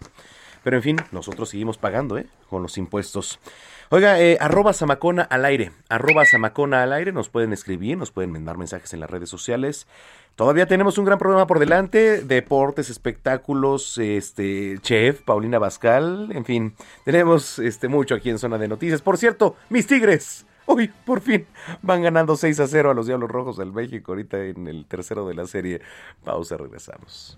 Pero 0.65 0.77
en 0.77 0.83
fin, 0.83 0.97
nosotros 1.11 1.49
seguimos 1.49 1.77
pagando, 1.77 2.17
¿eh? 2.17 2.25
Con 2.49 2.63
los 2.63 2.79
impuestos. 2.79 3.39
Oiga, 3.91 4.19
eh, 4.19 4.39
arroba 4.41 4.73
Samacona 4.73 5.21
al 5.21 5.45
aire. 5.45 5.71
Arroba 5.89 6.25
Samacona 6.25 6.81
al 6.81 6.91
aire. 6.91 7.11
Nos 7.11 7.29
pueden 7.29 7.53
escribir, 7.53 7.99
nos 7.99 8.09
pueden 8.09 8.31
mandar 8.31 8.57
mensajes 8.57 8.91
en 8.91 8.99
las 8.99 9.11
redes 9.11 9.29
sociales. 9.29 9.85
Todavía 10.35 10.65
tenemos 10.65 10.97
un 10.97 11.05
gran 11.05 11.19
programa 11.19 11.45
por 11.45 11.59
delante. 11.59 12.23
Deportes, 12.23 12.89
espectáculos, 12.89 13.99
este, 13.99 14.79
chef, 14.81 15.21
Paulina 15.21 15.59
Bascal. 15.59 16.31
En 16.31 16.45
fin, 16.45 16.73
tenemos 17.03 17.59
este, 17.59 17.87
mucho 17.87 18.15
aquí 18.15 18.31
en 18.31 18.39
Zona 18.39 18.57
de 18.57 18.67
Noticias. 18.67 19.03
Por 19.03 19.19
cierto, 19.19 19.55
mis 19.69 19.85
tigres. 19.85 20.47
Uy, 20.65 20.91
por 21.05 21.21
fin 21.21 21.45
van 21.83 22.01
ganando 22.01 22.35
6 22.35 22.59
a 22.59 22.67
0 22.67 22.89
a 22.89 22.93
los 22.95 23.05
Diablos 23.05 23.29
Rojos 23.29 23.57
del 23.57 23.71
México 23.71 24.13
ahorita 24.13 24.43
en 24.43 24.67
el 24.67 24.87
tercero 24.87 25.27
de 25.27 25.35
la 25.35 25.45
serie. 25.45 25.81
Pausa, 26.23 26.57
regresamos. 26.57 27.37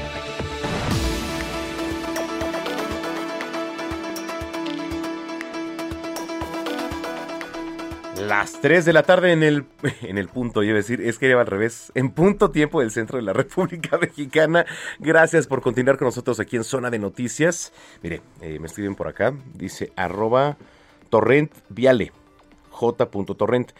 Las 8.27 8.61
3 8.61 8.85
de 8.85 8.93
la 8.93 9.01
tarde 9.01 9.31
en 9.31 9.41
el, 9.41 9.65
en 10.03 10.17
el 10.19 10.27
punto, 10.27 10.59
a 10.59 10.63
decir, 10.63 11.01
es 11.01 11.17
que 11.17 11.27
lleva 11.27 11.41
al 11.41 11.47
revés, 11.47 11.91
en 11.95 12.11
punto 12.11 12.51
tiempo 12.51 12.81
del 12.81 12.91
centro 12.91 13.17
de 13.17 13.23
la 13.23 13.33
República 13.33 13.97
Mexicana. 13.97 14.65
Gracias 14.99 15.47
por 15.47 15.61
continuar 15.61 15.97
con 15.97 16.05
nosotros 16.05 16.39
aquí 16.39 16.55
en 16.55 16.63
Zona 16.63 16.91
de 16.91 16.99
Noticias. 16.99 17.73
Mire, 18.03 18.21
eh, 18.41 18.59
me 18.59 18.67
escriben 18.67 18.95
por 18.95 19.07
acá, 19.07 19.33
dice 19.55 19.91
arroba 19.95 20.57
torrent 21.09 21.51
viale, 21.69 22.11
j.torrent. 22.69 23.71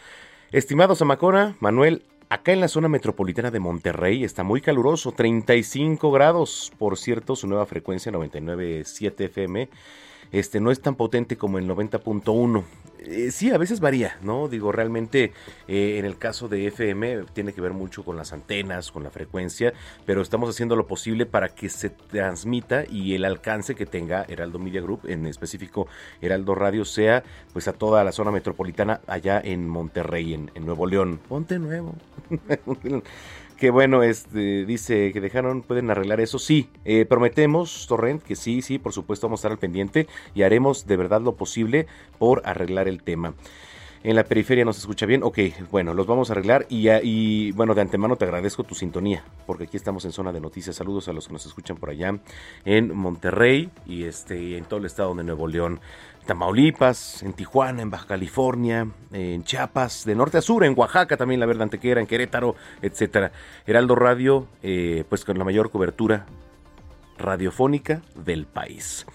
Estimado 0.52 0.96
Zamacona, 0.96 1.56
Manuel, 1.60 2.04
acá 2.30 2.52
en 2.52 2.62
la 2.62 2.68
zona 2.68 2.88
metropolitana 2.88 3.52
de 3.52 3.60
Monterrey 3.60 4.24
está 4.24 4.44
muy 4.44 4.60
caluroso, 4.60 5.12
35 5.12 6.12
grados. 6.12 6.72
Por 6.80 6.98
cierto, 6.98 7.36
su 7.36 7.48
nueva 7.48 7.68
frecuencia 7.68 8.12
99.7 8.12 9.26
FM 9.26 9.70
este 10.32 10.62
no 10.62 10.72
es 10.72 10.82
tan 10.82 10.96
potente 10.96 11.36
como 11.36 11.58
el 11.58 11.68
90.1. 11.68 12.64
Eh, 13.04 13.32
sí, 13.32 13.50
a 13.50 13.58
veces 13.58 13.80
varía, 13.80 14.18
¿no? 14.22 14.48
Digo, 14.48 14.72
realmente 14.72 15.34
eh, 15.68 15.98
en 15.98 16.06
el 16.06 16.20
caso 16.20 16.48
de 16.48 16.68
FM 16.68 17.26
tiene 17.34 17.52
que 17.52 17.60
ver 17.60 17.74
mucho 17.74 18.06
con 18.06 18.16
las 18.16 18.32
antenas, 18.32 18.92
con 18.92 19.04
la 19.04 19.10
frecuencia, 19.10 19.74
pero 20.06 20.22
estamos 20.22 20.52
haciendo 20.52 20.76
lo 20.76 20.86
posible 20.86 21.26
para 21.26 21.50
que 21.50 21.68
se 21.70 21.90
transmita 21.90 22.84
y 22.88 23.16
el 23.16 23.26
alcance 23.26 23.74
que 23.74 23.88
tenga 23.88 24.26
Heraldo 24.28 24.60
Media 24.60 24.82
Group, 24.82 25.02
en 25.08 25.26
específico 25.26 25.88
Heraldo 26.22 26.54
Radio, 26.54 26.86
sea 26.86 27.24
pues 27.54 27.68
a 27.68 27.74
toda 27.74 28.04
la 28.04 28.12
zona 28.12 28.30
metropolitana 28.30 29.02
allá 29.08 29.42
en 29.44 29.68
Monterrey, 29.68 30.36
en, 30.36 30.52
en 30.54 30.66
Nuevo 30.68 30.86
León. 30.86 31.20
Ponte 31.28 31.58
nuevo. 31.58 31.96
que 33.62 33.70
bueno, 33.70 34.02
este, 34.02 34.66
dice 34.66 35.12
que 35.14 35.22
dejaron, 35.22 35.62
pueden 35.62 35.92
arreglar 35.92 36.20
eso. 36.20 36.40
Sí, 36.40 36.68
eh, 36.84 37.06
prometemos, 37.06 37.86
Torrent, 37.88 38.24
que 38.24 38.36
sí, 38.36 38.64
sí, 38.64 38.80
por 38.80 38.92
supuesto 38.92 39.28
vamos 39.28 39.38
a 39.38 39.42
estar 39.42 39.52
al 39.52 39.60
pendiente 39.60 40.08
y 40.34 40.42
haremos 40.42 40.88
de 40.88 40.98
verdad 40.98 41.22
lo 41.22 41.36
posible 41.36 41.86
por 42.18 42.42
arreglar 42.44 42.88
el 42.88 43.04
tema. 43.04 43.36
En 44.04 44.16
la 44.16 44.24
periferia 44.24 44.66
no 44.66 44.74
se 44.74 44.80
escucha 44.80 45.06
bien. 45.06 45.22
Ok, 45.22 45.38
bueno, 45.70 45.94
los 45.94 46.08
vamos 46.08 46.32
a 46.32 46.34
arreglar 46.34 46.66
y, 46.70 46.90
y, 46.90 47.52
bueno, 47.52 47.76
de 47.76 47.82
antemano 47.82 48.16
te 48.16 48.26
agradezco 48.26 48.64
tu 48.64 48.74
sintonía, 48.74 49.24
porque 49.46 49.66
aquí 49.66 49.78
estamos 49.78 50.06
en 50.06 50.12
zona 50.12 50.34
de 50.34 50.42
noticias. 50.42 50.76
Saludos 50.76 51.08
a 51.08 51.14
los 51.14 51.28
que 51.28 51.34
nos 51.34 51.46
escuchan 51.46 51.78
por 51.78 51.92
allá 51.92 52.18
en 52.66 52.98
Monterrey 52.98 53.70
y 53.86 54.06
este 54.06 54.58
en 54.58 54.66
todo 54.66 54.80
el 54.80 54.88
estado 54.88 55.14
de 55.14 55.24
Nuevo 55.24 55.48
León. 55.48 55.82
Tamaulipas, 56.26 57.24
en 57.24 57.34
Tijuana, 57.34 57.82
en 57.82 57.90
Baja 57.90 58.08
California, 58.08 58.88
en 59.12 59.44
Chiapas, 59.44 60.06
de 60.06 60.16
norte 60.16 60.38
a 60.38 60.42
sur, 60.42 60.64
en 60.64 60.78
Oaxaca 60.78 61.18
también 61.18 61.40
la 61.40 61.46
Verde 61.46 61.64
Antequera, 61.64 62.00
en 62.00 62.08
Querétaro, 62.08 62.56
etcétera. 62.82 63.32
Heraldo 63.66 63.96
Radio, 63.96 64.48
eh, 64.64 65.04
pues 65.10 65.26
con 65.26 65.38
la 65.38 65.44
mayor 65.44 65.72
cobertura 65.72 66.26
radiofónica 67.18 68.02
del 68.16 68.46
país. 68.46 69.06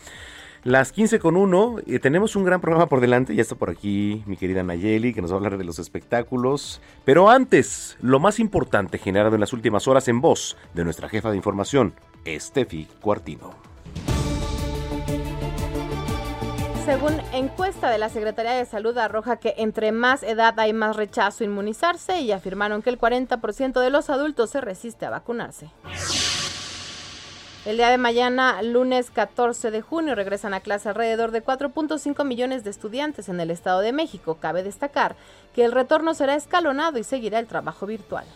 Las 0.67 0.91
15 0.91 1.21
con 1.21 1.37
1, 1.37 1.77
eh, 1.87 2.01
tenemos 2.01 2.35
un 2.35 2.43
gran 2.43 2.61
programa 2.61 2.87
por 2.87 3.01
delante, 3.01 3.37
ya 3.37 3.43
está 3.43 3.55
por 3.55 3.71
aquí 3.71 4.25
mi 4.27 4.37
querida 4.37 4.65
Nayeli, 4.65 5.15
que 5.15 5.23
nos 5.23 5.31
va 5.31 5.35
a 5.35 5.39
hablar 5.39 5.59
de 5.59 5.65
los 5.65 5.79
espectáculos. 5.79 6.81
Pero 7.05 7.31
antes, 7.31 7.97
lo 8.01 8.19
más 8.19 8.41
importante 8.41 8.99
generado 8.99 9.37
en 9.37 9.41
las 9.41 9.53
últimas 9.53 9.87
horas 9.87 10.09
en 10.09 10.21
voz 10.21 10.57
de 10.75 10.83
nuestra 10.83 11.09
jefa 11.09 11.31
de 11.31 11.37
información, 11.37 11.95
Estefi 12.25 12.89
Cuartino. 13.01 13.66
Según 16.87 17.21
encuesta 17.33 17.91
de 17.91 17.99
la 17.99 18.09
Secretaría 18.09 18.53
de 18.53 18.65
Salud 18.65 18.97
arroja 18.97 19.39
que 19.39 19.55
entre 19.59 19.91
más 19.91 20.23
edad 20.23 20.55
hay 20.61 20.73
más 20.73 20.95
rechazo 20.95 21.43
a 21.43 21.47
inmunizarse 21.49 22.21
y 22.21 22.31
afirmaron 22.31 22.81
que 22.81 22.91
el 22.91 22.99
40% 23.01 23.81
de 23.81 23.91
los 23.91 24.09
adultos 24.09 24.51
se 24.51 24.61
resiste 24.61 25.05
a 25.05 25.11
vacunarse. 25.11 25.69
El 27.65 27.77
día 27.77 27.91
de 27.91 27.99
mañana, 27.99 28.63
lunes 28.63 29.11
14 29.11 29.73
de 29.73 29.83
junio, 29.83 30.15
regresan 30.15 30.55
a 30.55 30.61
clase 30.61 30.89
alrededor 30.89 31.33
de 31.33 31.43
4.5 31.43 32.25
millones 32.25 32.63
de 32.63 32.71
estudiantes 32.71 33.29
en 33.29 33.41
el 33.41 33.51
Estado 33.51 33.81
de 33.81 33.93
México. 33.93 34.37
Cabe 34.41 34.63
destacar 34.63 35.17
que 35.57 35.65
el 35.65 35.73
retorno 35.73 36.15
será 36.15 36.37
escalonado 36.37 37.01
y 37.01 37.03
seguirá 37.03 37.41
el 37.41 37.49
trabajo 37.49 37.87
virtual. 37.87 38.27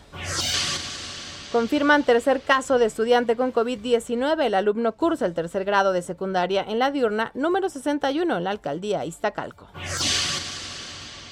Confirman 1.51 2.03
tercer 2.03 2.39
caso 2.39 2.79
de 2.79 2.85
estudiante 2.85 3.35
con 3.35 3.51
COVID-19. 3.51 4.41
El 4.45 4.53
alumno 4.53 4.93
cursa 4.93 5.25
el 5.25 5.33
tercer 5.33 5.65
grado 5.65 5.91
de 5.91 6.01
secundaria 6.01 6.63
en 6.65 6.79
la 6.79 6.91
diurna 6.91 7.31
número 7.33 7.67
61 7.67 8.37
en 8.37 8.43
la 8.45 8.51
alcaldía 8.51 9.03
Iztacalco. 9.03 9.67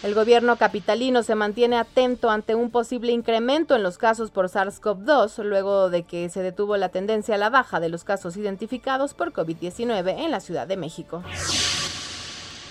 El 0.03 0.13
gobierno 0.13 0.57
capitalino 0.57 1.23
se 1.23 1.35
mantiene 1.35 1.77
atento 1.77 2.29
ante 2.29 2.53
un 2.53 2.69
posible 2.69 3.13
incremento 3.13 3.77
en 3.77 3.83
los 3.83 3.97
casos 3.97 4.29
por 4.29 4.49
SARS-CoV-2 4.49 5.41
luego 5.45 5.89
de 5.89 6.03
que 6.03 6.27
se 6.27 6.41
detuvo 6.41 6.75
la 6.75 6.89
tendencia 6.89 7.35
a 7.35 7.37
la 7.37 7.49
baja 7.49 7.79
de 7.79 7.87
los 7.87 8.03
casos 8.03 8.35
identificados 8.35 9.13
por 9.13 9.31
COVID-19 9.31 10.25
en 10.25 10.31
la 10.31 10.41
Ciudad 10.41 10.67
de 10.67 10.75
México. 10.75 11.23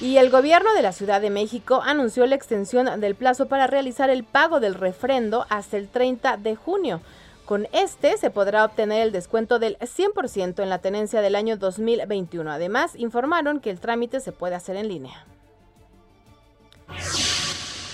Y 0.02 0.18
el 0.18 0.28
gobierno 0.28 0.74
de 0.74 0.82
la 0.82 0.92
Ciudad 0.92 1.22
de 1.22 1.30
México 1.30 1.80
anunció 1.82 2.26
la 2.26 2.34
extensión 2.34 3.00
del 3.00 3.14
plazo 3.14 3.46
para 3.46 3.66
realizar 3.66 4.10
el 4.10 4.24
pago 4.24 4.60
del 4.60 4.74
refrendo 4.74 5.46
hasta 5.48 5.78
el 5.78 5.88
30 5.88 6.36
de 6.36 6.54
junio. 6.54 7.00
Con 7.48 7.66
este 7.72 8.18
se 8.18 8.28
podrá 8.28 8.62
obtener 8.62 9.00
el 9.00 9.10
descuento 9.10 9.58
del 9.58 9.78
100% 9.78 10.62
en 10.62 10.68
la 10.68 10.80
tenencia 10.80 11.22
del 11.22 11.34
año 11.34 11.56
2021. 11.56 12.52
Además, 12.52 12.94
informaron 12.94 13.60
que 13.60 13.70
el 13.70 13.80
trámite 13.80 14.20
se 14.20 14.32
puede 14.32 14.54
hacer 14.54 14.76
en 14.76 14.88
línea. 14.88 15.24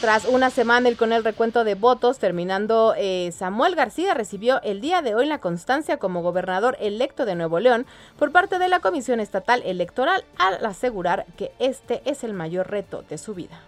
Tras 0.00 0.24
una 0.24 0.50
semana 0.50 0.90
con 0.96 1.12
el 1.12 1.22
recuento 1.22 1.62
de 1.62 1.76
votos, 1.76 2.18
terminando, 2.18 2.94
eh, 2.98 3.30
Samuel 3.30 3.76
García 3.76 4.12
recibió 4.12 4.60
el 4.62 4.80
día 4.80 5.02
de 5.02 5.14
hoy 5.14 5.26
la 5.26 5.38
constancia 5.38 5.98
como 5.98 6.22
gobernador 6.22 6.76
electo 6.80 7.24
de 7.24 7.36
Nuevo 7.36 7.60
León 7.60 7.86
por 8.18 8.32
parte 8.32 8.58
de 8.58 8.66
la 8.66 8.80
Comisión 8.80 9.20
Estatal 9.20 9.62
Electoral 9.64 10.24
al 10.36 10.66
asegurar 10.66 11.26
que 11.36 11.52
este 11.60 12.02
es 12.06 12.24
el 12.24 12.32
mayor 12.32 12.72
reto 12.72 13.04
de 13.08 13.18
su 13.18 13.34
vida. 13.34 13.60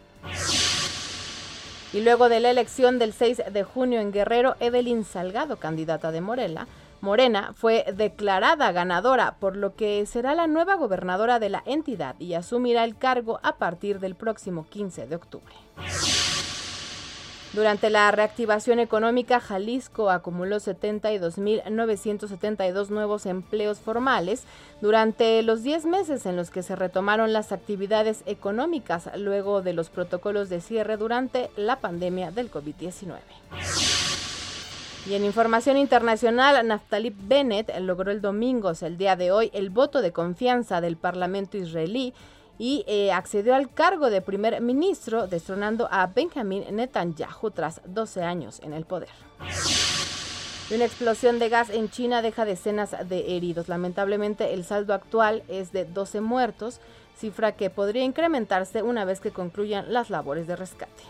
Y 1.96 2.02
luego 2.02 2.28
de 2.28 2.40
la 2.40 2.50
elección 2.50 2.98
del 2.98 3.14
6 3.14 3.44
de 3.50 3.64
junio 3.64 4.00
en 4.00 4.12
Guerrero, 4.12 4.54
Evelyn 4.60 5.02
Salgado, 5.02 5.56
candidata 5.56 6.12
de 6.12 6.20
Morela, 6.20 6.66
Morena 7.00 7.54
fue 7.56 7.86
declarada 7.96 8.70
ganadora, 8.70 9.36
por 9.40 9.56
lo 9.56 9.76
que 9.76 10.04
será 10.04 10.34
la 10.34 10.46
nueva 10.46 10.74
gobernadora 10.74 11.38
de 11.38 11.48
la 11.48 11.62
entidad 11.64 12.14
y 12.18 12.34
asumirá 12.34 12.84
el 12.84 12.98
cargo 12.98 13.40
a 13.42 13.56
partir 13.56 13.98
del 13.98 14.14
próximo 14.14 14.66
15 14.68 15.06
de 15.06 15.16
octubre. 15.16 15.54
Durante 17.52 17.90
la 17.90 18.10
reactivación 18.10 18.80
económica, 18.80 19.38
Jalisco 19.40 20.10
acumuló 20.10 20.56
72.972 20.56 22.88
nuevos 22.88 23.24
empleos 23.24 23.78
formales 23.78 24.42
durante 24.80 25.40
los 25.42 25.62
10 25.62 25.86
meses 25.86 26.26
en 26.26 26.36
los 26.36 26.50
que 26.50 26.62
se 26.62 26.76
retomaron 26.76 27.32
las 27.32 27.52
actividades 27.52 28.22
económicas 28.26 29.08
luego 29.16 29.62
de 29.62 29.72
los 29.72 29.88
protocolos 29.88 30.50
de 30.50 30.60
cierre 30.60 30.98
durante 30.98 31.50
la 31.56 31.80
pandemia 31.80 32.30
del 32.30 32.50
COVID-19. 32.50 33.16
Y 35.08 35.14
en 35.14 35.24
información 35.24 35.76
internacional, 35.76 36.66
Naftali 36.66 37.14
Bennett 37.16 37.72
logró 37.78 38.10
el 38.10 38.20
domingo, 38.20 38.72
el 38.80 38.98
día 38.98 39.14
de 39.14 39.30
hoy, 39.30 39.52
el 39.54 39.70
voto 39.70 40.02
de 40.02 40.12
confianza 40.12 40.80
del 40.80 40.96
Parlamento 40.96 41.56
israelí 41.56 42.12
y 42.58 42.84
eh, 42.86 43.12
accedió 43.12 43.54
al 43.54 43.72
cargo 43.72 44.10
de 44.10 44.20
primer 44.20 44.60
ministro, 44.60 45.26
destronando 45.26 45.88
a 45.90 46.06
Benjamin 46.06 46.64
Netanyahu 46.70 47.50
tras 47.50 47.80
12 47.86 48.22
años 48.22 48.60
en 48.62 48.72
el 48.72 48.84
poder. 48.84 49.10
una 50.70 50.84
explosión 50.84 51.38
de 51.38 51.48
gas 51.48 51.70
en 51.70 51.90
China 51.90 52.22
deja 52.22 52.44
decenas 52.44 52.96
de 53.08 53.36
heridos. 53.36 53.68
Lamentablemente, 53.68 54.54
el 54.54 54.64
saldo 54.64 54.94
actual 54.94 55.42
es 55.48 55.72
de 55.72 55.84
12 55.84 56.20
muertos, 56.20 56.80
cifra 57.18 57.52
que 57.52 57.70
podría 57.70 58.04
incrementarse 58.04 58.82
una 58.82 59.04
vez 59.04 59.20
que 59.20 59.30
concluyan 59.30 59.92
las 59.92 60.10
labores 60.10 60.46
de 60.46 60.56
rescate. 60.56 61.02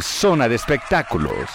Zona 0.00 0.48
de 0.48 0.56
espectáculos. 0.56 1.50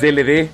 DLD. 0.00 0.48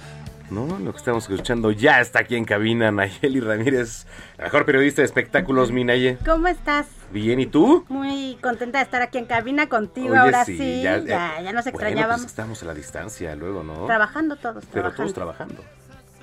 ¿no? 0.50 0.78
Lo 0.78 0.92
que 0.92 0.98
estamos 0.98 1.28
escuchando 1.28 1.72
ya 1.72 2.00
está 2.00 2.20
aquí 2.20 2.36
en 2.36 2.44
cabina 2.44 2.90
Nayeli 2.92 3.40
Ramírez, 3.40 4.06
mejor 4.38 4.64
periodista 4.64 5.02
de 5.02 5.06
espectáculos, 5.06 5.72
Minaye. 5.72 6.18
¿Cómo 6.24 6.46
estás? 6.46 6.86
Bien, 7.12 7.40
¿y 7.40 7.46
tú? 7.46 7.84
Muy 7.88 8.38
contenta 8.40 8.78
de 8.78 8.84
estar 8.84 9.02
aquí 9.02 9.18
en 9.18 9.26
cabina 9.26 9.68
contigo, 9.68 10.14
ahora 10.16 10.44
sí, 10.44 10.82
ya, 10.82 10.98
ya, 10.98 11.40
nos 11.52 11.64
pues 11.64 11.66
extrañábamos. 11.66 12.26
estamos 12.26 12.62
a 12.62 12.66
la 12.66 12.74
distancia 12.74 13.34
luego, 13.34 13.62
¿no? 13.62 13.86
Trabajando 13.86 14.36
todos, 14.36 14.64
Pero 14.72 14.92
todos 14.92 15.12
trabajando. 15.14 15.64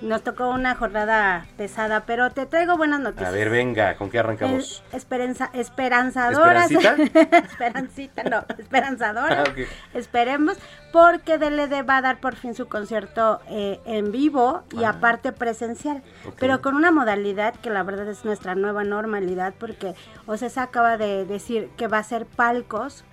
Nos 0.02 0.22
tocó 0.22 0.50
una 0.50 0.76
jornada 0.76 1.46
pesada, 1.58 2.02
pero 2.06 2.30
te 2.32 2.46
traigo 2.46 2.76
buenas 2.76 3.00
noticias. 3.00 3.30
A 3.30 3.32
ver, 3.32 3.50
venga, 3.50 3.96
¿con 3.96 4.10
qué 4.10 4.20
arrancamos? 4.20 4.84
esperanza, 4.92 5.50
esperanzadoras. 5.54 6.70
¿Esperancita? 6.72 7.38
Esperancita, 7.38 8.24
no, 8.24 8.46
esperanzadoras. 8.58 9.48
Ah, 9.48 9.62
Esperemos, 9.94 10.58
porque 10.92 11.38
DLD 11.38 11.88
va 11.88 11.98
a 11.98 12.02
dar 12.02 12.20
por 12.20 12.36
fin 12.36 12.54
su 12.54 12.68
concierto 12.68 13.40
eh, 13.50 13.80
en 13.86 14.12
vivo 14.12 14.64
y 14.72 14.84
ah. 14.84 14.90
aparte 14.90 15.32
presencial, 15.32 16.04
pero 16.38 16.62
con 16.62 16.76
una 16.76 16.92
modalidad 16.92 17.56
que 17.56 17.70
la 17.70 17.84
verdad 17.84 18.08
es 18.10 18.26
nuestra 18.26 18.56
nueva 18.56 18.84
normalidad, 18.84 19.54
porque 19.58 19.96
Ocesa 20.26 20.64
acaba 20.64 20.98
de 20.98 21.26
decir 21.26 21.70
que 21.78 21.88
va 21.88 22.00
a 22.00 22.04
ser 22.04 22.26
palcos 22.26 23.06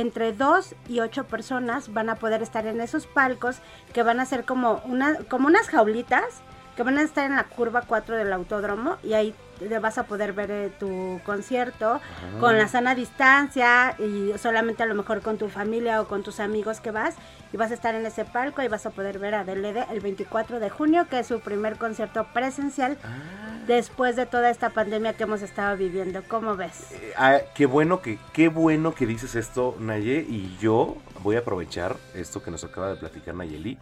entre 0.00 0.32
dos 0.32 0.74
y 0.88 1.00
ocho 1.00 1.24
personas 1.24 1.92
van 1.92 2.08
a 2.08 2.16
poder 2.16 2.42
estar 2.42 2.66
en 2.66 2.80
esos 2.80 3.06
palcos 3.06 3.58
que 3.92 4.02
van 4.02 4.20
a 4.20 4.26
ser 4.26 4.44
como, 4.44 4.80
una, 4.84 5.16
como 5.28 5.48
unas 5.48 5.68
jaulitas 5.68 6.42
que 6.76 6.84
van 6.84 6.98
a 6.98 7.02
estar 7.02 7.24
en 7.24 7.36
la 7.36 7.44
curva 7.44 7.82
4 7.82 8.16
del 8.16 8.32
autódromo 8.32 8.98
y 9.02 9.14
ahí 9.14 9.34
vas 9.80 9.98
a 9.98 10.04
poder 10.04 10.32
ver 10.32 10.50
eh, 10.50 10.72
tu 10.78 11.20
concierto 11.24 12.00
con 12.40 12.56
la 12.56 12.68
sana 12.68 12.94
distancia 12.94 13.96
y 13.98 14.32
solamente 14.38 14.82
a 14.82 14.86
lo 14.86 14.94
mejor 14.94 15.20
con 15.20 15.38
tu 15.38 15.48
familia 15.48 16.00
o 16.00 16.08
con 16.08 16.22
tus 16.22 16.40
amigos 16.40 16.80
que 16.80 16.90
vas 16.90 17.14
y 17.52 17.56
vas 17.56 17.70
a 17.70 17.74
estar 17.74 17.94
en 17.94 18.04
ese 18.06 18.24
palco 18.24 18.62
y 18.62 18.68
vas 18.68 18.86
a 18.86 18.90
poder 18.90 19.18
ver 19.18 19.34
a 19.34 19.44
DLD 19.44 19.90
el 19.90 20.00
24 20.00 20.60
de 20.60 20.70
junio 20.70 21.06
que 21.08 21.20
es 21.20 21.26
su 21.26 21.40
primer 21.40 21.76
concierto 21.76 22.26
presencial 22.32 22.98
ah. 23.04 23.58
después 23.66 24.16
de 24.16 24.26
toda 24.26 24.50
esta 24.50 24.70
pandemia 24.70 25.14
que 25.14 25.24
hemos 25.24 25.42
estado 25.42 25.76
viviendo. 25.76 26.22
¿Cómo 26.28 26.56
ves? 26.56 26.92
Eh, 26.92 27.12
ah, 27.16 27.38
qué 27.54 27.66
bueno 27.66 28.00
que 28.00 28.18
qué 28.32 28.48
bueno 28.48 28.94
que 28.94 29.06
dices 29.06 29.34
esto, 29.34 29.76
Naye, 29.78 30.24
y 30.28 30.56
yo 30.60 30.96
voy 31.22 31.36
a 31.36 31.40
aprovechar 31.40 31.96
esto 32.14 32.42
que 32.42 32.50
nos 32.50 32.64
acaba 32.64 32.90
de 32.90 32.96
platicar 32.96 33.34
Nayeli 33.34 33.78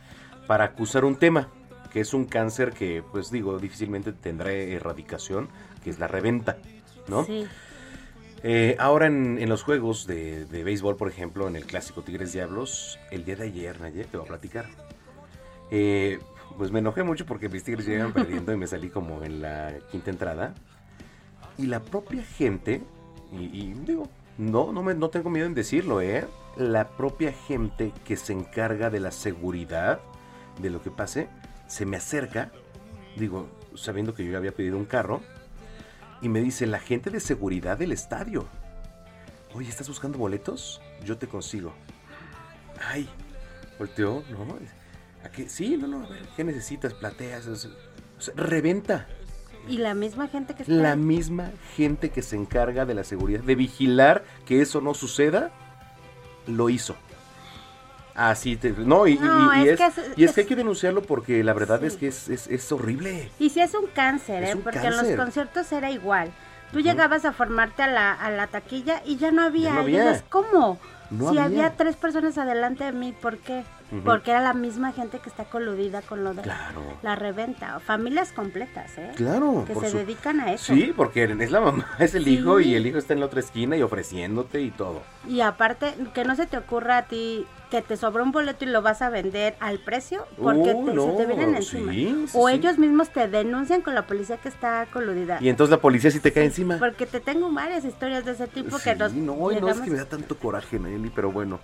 para 0.46 0.64
acusar 0.64 1.04
un 1.04 1.16
tema 1.16 1.48
que 1.96 2.00
es 2.00 2.12
un 2.14 2.26
cáncer 2.26 2.72
que, 2.72 3.02
pues 3.10 3.30
digo, 3.30 3.58
difícilmente 3.58 4.12
tendrá 4.12 4.52
erradicación, 4.52 5.48
que 5.86 5.90
es 5.90 6.00
la 6.00 6.08
reventa, 6.08 6.56
¿no? 7.06 7.24
Sí. 7.24 7.46
Eh, 8.42 8.74
ahora 8.80 9.06
en, 9.06 9.48
los 9.48 9.62
juegos 9.62 10.04
de, 10.08 10.44
béisbol, 10.50 10.96
por 10.96 11.08
ejemplo, 11.08 11.46
en 11.46 11.54
el 11.54 11.64
clásico 11.64 12.02
Tigres 12.02 12.32
Diablos, 12.32 12.98
el 13.12 13.24
día 13.24 13.36
de 13.36 13.44
ayer, 13.44 13.80
ayer 13.84 14.04
te 14.06 14.16
voy 14.16 14.26
a 14.26 14.28
platicar. 14.28 14.66
Eh, 15.70 16.18
pues 16.58 16.72
me 16.72 16.80
enojé 16.80 17.04
mucho 17.04 17.24
porque 17.24 17.48
mis 17.48 17.62
Tigres 17.62 17.86
llegan 17.86 18.12
perdiendo 18.14 18.52
y 18.52 18.56
me 18.56 18.66
salí 18.66 18.88
como 18.88 19.22
en 19.22 19.42
la 19.42 19.74
quinta 19.92 20.10
entrada. 20.10 20.54
Y 21.56 21.66
la 21.66 21.78
propia 21.78 22.24
gente, 22.24 22.82
y, 23.30 23.72
digo, 23.74 24.08
no, 24.38 24.72
no, 24.72 24.82
me, 24.82 24.92
no 24.94 25.08
tengo 25.08 25.30
miedo 25.30 25.46
en 25.46 25.54
decirlo, 25.54 26.00
¿eh? 26.00 26.26
La 26.56 26.88
propia 26.88 27.32
gente 27.32 27.92
que 28.04 28.16
se 28.16 28.32
encarga 28.32 28.90
de 28.90 28.98
la 28.98 29.12
seguridad 29.12 30.00
de 30.60 30.70
lo 30.70 30.82
que 30.82 30.90
pase, 30.90 31.28
se 31.68 31.86
me 31.86 31.96
acerca, 31.96 32.50
digo, 33.16 33.48
sabiendo 33.76 34.14
que 34.14 34.24
yo 34.24 34.36
había 34.36 34.50
pedido 34.50 34.76
un 34.76 34.84
carro, 34.84 35.22
y 36.22 36.28
me 36.28 36.40
dice, 36.40 36.66
la 36.66 36.78
gente 36.78 37.10
de 37.10 37.20
seguridad 37.20 37.78
del 37.78 37.92
estadio. 37.92 38.46
Oye, 39.54 39.68
¿estás 39.68 39.88
buscando 39.88 40.18
boletos? 40.18 40.80
Yo 41.04 41.18
te 41.18 41.26
consigo. 41.26 41.72
Ay, 42.90 43.08
volteó, 43.78 44.22
¿no? 44.30 44.58
¿A 45.24 45.30
qué? 45.30 45.48
Sí, 45.48 45.76
no, 45.76 45.86
no, 45.86 46.04
a 46.04 46.08
ver, 46.08 46.22
¿qué 46.36 46.44
necesitas? 46.44 46.94
Plateas, 46.94 47.68
reventa. 48.34 49.06
Y 49.68 49.78
la 49.78 49.94
misma 49.94 50.28
gente 50.28 50.54
que 50.54 50.62
está 50.62 50.74
La 50.74 50.94
misma 50.94 51.50
gente 51.76 52.10
que 52.10 52.22
se 52.22 52.36
encarga 52.36 52.84
de 52.84 52.94
la 52.94 53.02
seguridad, 53.02 53.40
de 53.40 53.54
vigilar 53.54 54.24
que 54.44 54.62
eso 54.62 54.80
no 54.80 54.94
suceda, 54.94 55.50
lo 56.46 56.70
hizo. 56.70 56.96
Así, 58.16 58.56
te, 58.56 58.70
no, 58.70 59.06
y, 59.06 59.12
es, 59.12 59.78
y 60.16 60.24
es, 60.24 60.32
que 60.32 60.40
hay 60.40 60.46
que 60.46 60.56
denunciarlo 60.56 61.02
porque 61.02 61.44
la 61.44 61.52
verdad 61.52 61.84
es 61.84 61.98
que 61.98 62.08
es, 62.08 62.28
es, 62.30 62.72
horrible. 62.72 63.30
Y 63.38 63.50
si 63.50 63.60
es 63.60 63.74
un 63.74 63.86
cáncer, 63.88 64.42
¿eh? 64.42 64.56
porque 64.56 64.78
en 64.78 64.96
los 64.96 65.06
conciertos 65.08 65.70
era 65.70 65.90
igual. 65.90 66.32
Tú 66.72 66.80
llegabas 66.80 67.26
a 67.26 67.32
formarte 67.32 67.82
a 67.82 67.88
la, 67.88 68.12
a 68.12 68.30
la 68.30 68.46
taquilla 68.46 69.02
y 69.04 69.18
ya 69.18 69.32
no 69.32 69.42
había. 69.42 69.74
No 69.74 69.80
había. 69.80 70.22
¿Cómo? 70.30 70.78
si 71.30 71.38
había. 71.38 71.76
tres 71.76 71.96
personas 71.96 72.38
adelante 72.38 72.84
de 72.84 72.92
mí, 72.92 73.12
¿por 73.12 73.36
qué? 73.36 73.64
Porque 74.04 74.32
era 74.32 74.40
la 74.40 74.52
misma 74.52 74.92
gente 74.92 75.20
que 75.20 75.28
está 75.28 75.44
coludida 75.44 76.02
con 76.02 76.24
lo 76.24 76.34
de 76.34 76.42
la 77.02 77.16
reventa. 77.16 77.78
Familias 77.80 78.32
completas, 78.32 78.98
¿eh? 78.98 79.12
Claro. 79.14 79.64
Que 79.66 79.74
se 79.74 79.98
dedican 79.98 80.40
a 80.40 80.52
eso. 80.52 80.74
Sí, 80.74 80.92
porque 80.96 81.24
es 81.24 81.50
la 81.50 81.60
mamá, 81.60 81.86
es 81.98 82.14
el 82.14 82.26
hijo 82.26 82.60
y 82.60 82.74
el 82.74 82.86
hijo 82.86 82.98
está 82.98 83.14
en 83.14 83.20
la 83.20 83.26
otra 83.26 83.40
esquina 83.40 83.76
y 83.76 83.82
ofreciéndote 83.82 84.60
y 84.60 84.70
todo. 84.70 85.02
Y 85.28 85.40
aparte, 85.40 85.94
que 86.14 86.24
no 86.24 86.34
se 86.34 86.46
te 86.46 86.58
ocurra 86.58 86.98
a 86.98 87.02
ti 87.06 87.46
que 87.70 87.82
te 87.82 87.96
sobra 87.96 88.22
un 88.22 88.30
boleto 88.30 88.64
y 88.64 88.68
lo 88.68 88.80
vas 88.80 89.02
a 89.02 89.10
vender 89.10 89.56
al 89.60 89.78
precio 89.80 90.24
porque 90.40 90.72
se 90.72 91.16
te 91.16 91.26
vienen 91.26 91.56
encima. 91.56 91.92
o 92.34 92.48
ellos 92.48 92.78
mismos 92.78 93.10
te 93.10 93.26
denuncian 93.26 93.82
con 93.82 93.94
la 93.94 94.06
policía 94.06 94.36
que 94.36 94.48
está 94.48 94.86
coludida. 94.92 95.38
Y 95.40 95.48
entonces 95.48 95.72
la 95.72 95.80
policía 95.80 96.10
sí 96.10 96.20
te 96.20 96.32
cae 96.32 96.44
encima. 96.44 96.78
Porque 96.78 97.06
te 97.06 97.20
tengo 97.20 97.50
varias 97.50 97.84
historias 97.84 98.24
de 98.24 98.32
ese 98.32 98.46
tipo 98.46 98.78
que 98.78 98.94
nos... 98.94 99.12
No, 99.14 99.34
no 99.50 99.68
es 99.68 99.80
que 99.80 99.90
me 99.90 99.98
da 99.98 100.04
tanto 100.04 100.38
coraje, 100.38 100.78
Nelly, 100.78 101.10
pero 101.10 101.32
bueno, 101.32 101.58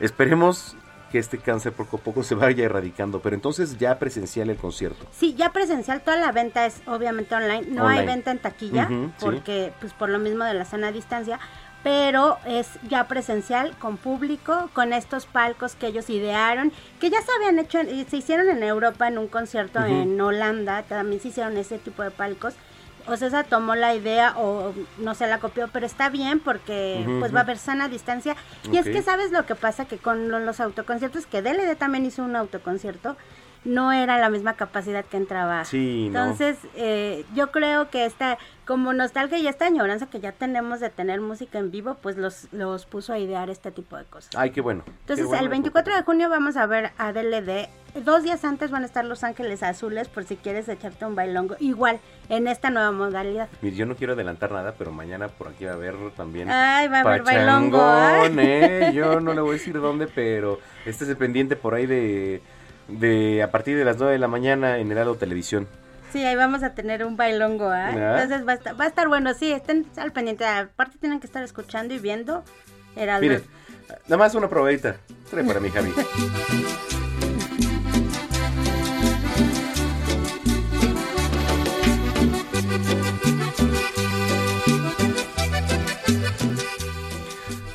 esperemos 0.00 0.76
que 1.12 1.18
este 1.18 1.36
cáncer 1.36 1.74
poco 1.74 1.98
a 1.98 2.00
poco 2.00 2.22
se 2.22 2.34
vaya 2.34 2.64
erradicando, 2.64 3.20
pero 3.20 3.36
entonces 3.36 3.76
ya 3.76 3.98
presencial 3.98 4.48
el 4.48 4.56
concierto. 4.56 5.06
Sí, 5.12 5.34
ya 5.34 5.52
presencial, 5.52 6.00
toda 6.00 6.16
la 6.16 6.32
venta 6.32 6.64
es 6.64 6.80
obviamente 6.86 7.34
online, 7.34 7.66
no 7.68 7.86
hay 7.86 8.06
venta 8.06 8.30
en 8.30 8.38
taquilla, 8.38 8.88
porque 9.20 9.74
pues 9.78 9.92
por 9.92 10.08
lo 10.08 10.18
mismo 10.18 10.42
de 10.44 10.54
la 10.54 10.64
sana 10.64 10.90
distancia, 10.90 11.38
pero 11.82 12.38
es 12.46 12.68
ya 12.88 13.08
presencial 13.08 13.76
con 13.78 13.98
público, 13.98 14.70
con 14.72 14.94
estos 14.94 15.26
palcos 15.26 15.74
que 15.74 15.88
ellos 15.88 16.08
idearon, 16.08 16.72
que 16.98 17.10
ya 17.10 17.20
se 17.20 17.30
habían 17.36 17.58
hecho, 17.58 17.78
se 18.08 18.16
hicieron 18.16 18.48
en 18.48 18.62
Europa 18.62 19.06
en 19.06 19.18
un 19.18 19.28
concierto 19.28 19.84
en 19.84 20.18
Holanda, 20.18 20.82
también 20.84 21.20
se 21.20 21.28
hicieron 21.28 21.58
ese 21.58 21.78
tipo 21.78 22.02
de 22.02 22.10
palcos. 22.10 22.54
Ocesa 23.06 23.44
tomó 23.44 23.74
la 23.74 23.94
idea 23.94 24.34
o 24.36 24.72
no 24.98 25.14
se 25.14 25.26
la 25.26 25.38
copió, 25.38 25.68
pero 25.72 25.86
está 25.86 26.08
bien 26.08 26.40
porque 26.40 27.04
pues 27.20 27.34
va 27.34 27.40
a 27.40 27.42
haber 27.42 27.58
sana 27.58 27.88
distancia. 27.88 28.36
Y 28.70 28.76
es 28.78 28.84
que 28.86 29.02
sabes 29.02 29.30
lo 29.32 29.44
que 29.46 29.54
pasa 29.54 29.84
que 29.86 29.98
con 29.98 30.28
lo- 30.30 30.38
los 30.40 30.60
autoconciertos, 30.60 31.26
que 31.26 31.42
DLD 31.42 31.74
también 31.76 32.04
hizo 32.06 32.22
un 32.22 32.36
autoconcierto, 32.36 33.16
no 33.64 33.92
era 33.92 34.18
la 34.18 34.28
misma 34.28 34.54
capacidad 34.54 35.04
que 35.04 35.16
entraba. 35.16 35.64
Sí, 35.64 36.08
no. 36.10 36.20
Entonces, 36.20 36.58
eh, 36.74 37.24
yo 37.34 37.50
creo 37.52 37.90
que 37.90 38.04
esta, 38.06 38.38
como 38.66 38.92
nostalgia 38.92 39.38
y 39.38 39.46
esta 39.46 39.66
añoranza 39.66 40.06
que 40.06 40.20
ya 40.20 40.32
tenemos 40.32 40.80
de 40.80 40.90
tener 40.90 41.20
música 41.20 41.58
en 41.58 41.70
vivo, 41.70 41.96
pues 42.02 42.16
los, 42.16 42.48
los 42.52 42.86
puso 42.86 43.12
a 43.12 43.18
idear 43.18 43.50
este 43.50 43.70
tipo 43.70 43.96
de 43.96 44.04
cosas. 44.04 44.30
Ay, 44.36 44.50
qué 44.50 44.60
bueno. 44.60 44.82
Entonces, 44.86 45.24
Qué 45.24 45.28
bueno. 45.28 45.44
el 45.44 45.48
24 45.48 45.94
de 45.94 46.02
junio 46.02 46.28
vamos 46.28 46.56
a 46.56 46.66
ver 46.66 46.90
a 46.98 47.12
DLD. 47.12 47.68
Dos 48.04 48.22
días 48.22 48.42
antes 48.44 48.70
van 48.70 48.84
a 48.84 48.86
estar 48.86 49.04
Los 49.04 49.22
Ángeles 49.22 49.62
Azules 49.62 50.08
por 50.08 50.24
si 50.24 50.36
quieres 50.36 50.66
echarte 50.68 51.04
un 51.04 51.14
bailongo. 51.14 51.56
Igual, 51.60 52.00
en 52.30 52.48
esta 52.48 52.70
nueva 52.70 52.90
modalidad. 52.90 53.48
Mire, 53.60 53.76
Yo 53.76 53.84
no 53.86 53.94
quiero 53.96 54.14
adelantar 54.14 54.50
nada, 54.50 54.74
pero 54.78 54.92
mañana 54.92 55.28
por 55.28 55.48
aquí 55.48 55.66
va 55.66 55.72
a 55.72 55.74
haber 55.74 55.94
también. 56.16 56.50
Ay, 56.50 56.88
va 56.88 56.98
a 56.98 57.00
haber 57.02 57.22
bailongo. 57.22 57.80
¿eh? 58.38 58.92
Yo 58.94 59.20
no 59.20 59.34
le 59.34 59.42
voy 59.42 59.50
a 59.50 59.52
decir 59.54 59.78
dónde, 59.78 60.06
pero 60.06 60.58
este 60.86 61.04
es 61.04 61.10
el 61.10 61.16
pendiente 61.18 61.54
por 61.54 61.74
ahí 61.74 61.84
de, 61.86 62.40
de 62.88 63.42
a 63.42 63.50
partir 63.50 63.76
de 63.76 63.84
las 63.84 63.98
9 63.98 64.12
de 64.12 64.18
la 64.18 64.28
mañana 64.28 64.78
en 64.78 64.90
Heraldo 64.90 65.16
Televisión. 65.16 65.68
Sí, 66.12 66.24
ahí 66.24 66.36
vamos 66.36 66.62
a 66.62 66.74
tener 66.74 67.04
un 67.04 67.16
bailongo. 67.16 67.70
¿ah? 67.70 67.88
¿Ah? 67.88 68.22
Entonces 68.22 68.46
va 68.46 68.52
a, 68.52 68.54
estar, 68.56 68.78
va 68.78 68.84
a 68.84 68.88
estar 68.88 69.08
bueno. 69.08 69.32
Sí, 69.34 69.50
estén 69.50 69.86
al 69.96 70.12
pendiente. 70.12 70.44
Aparte, 70.44 70.98
tienen 70.98 71.20
que 71.20 71.26
estar 71.26 71.42
escuchando 71.42 71.94
y 71.94 71.98
viendo 71.98 72.44
Heraldo. 72.96 73.26
Mire, 73.26 73.42
nada 74.04 74.18
más 74.18 74.34
una 74.34 74.48
probadita. 74.48 74.96
Trae 75.30 75.44
para 75.44 75.60
mí, 75.60 75.70
Javi. 75.70 75.92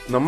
No 0.10 0.22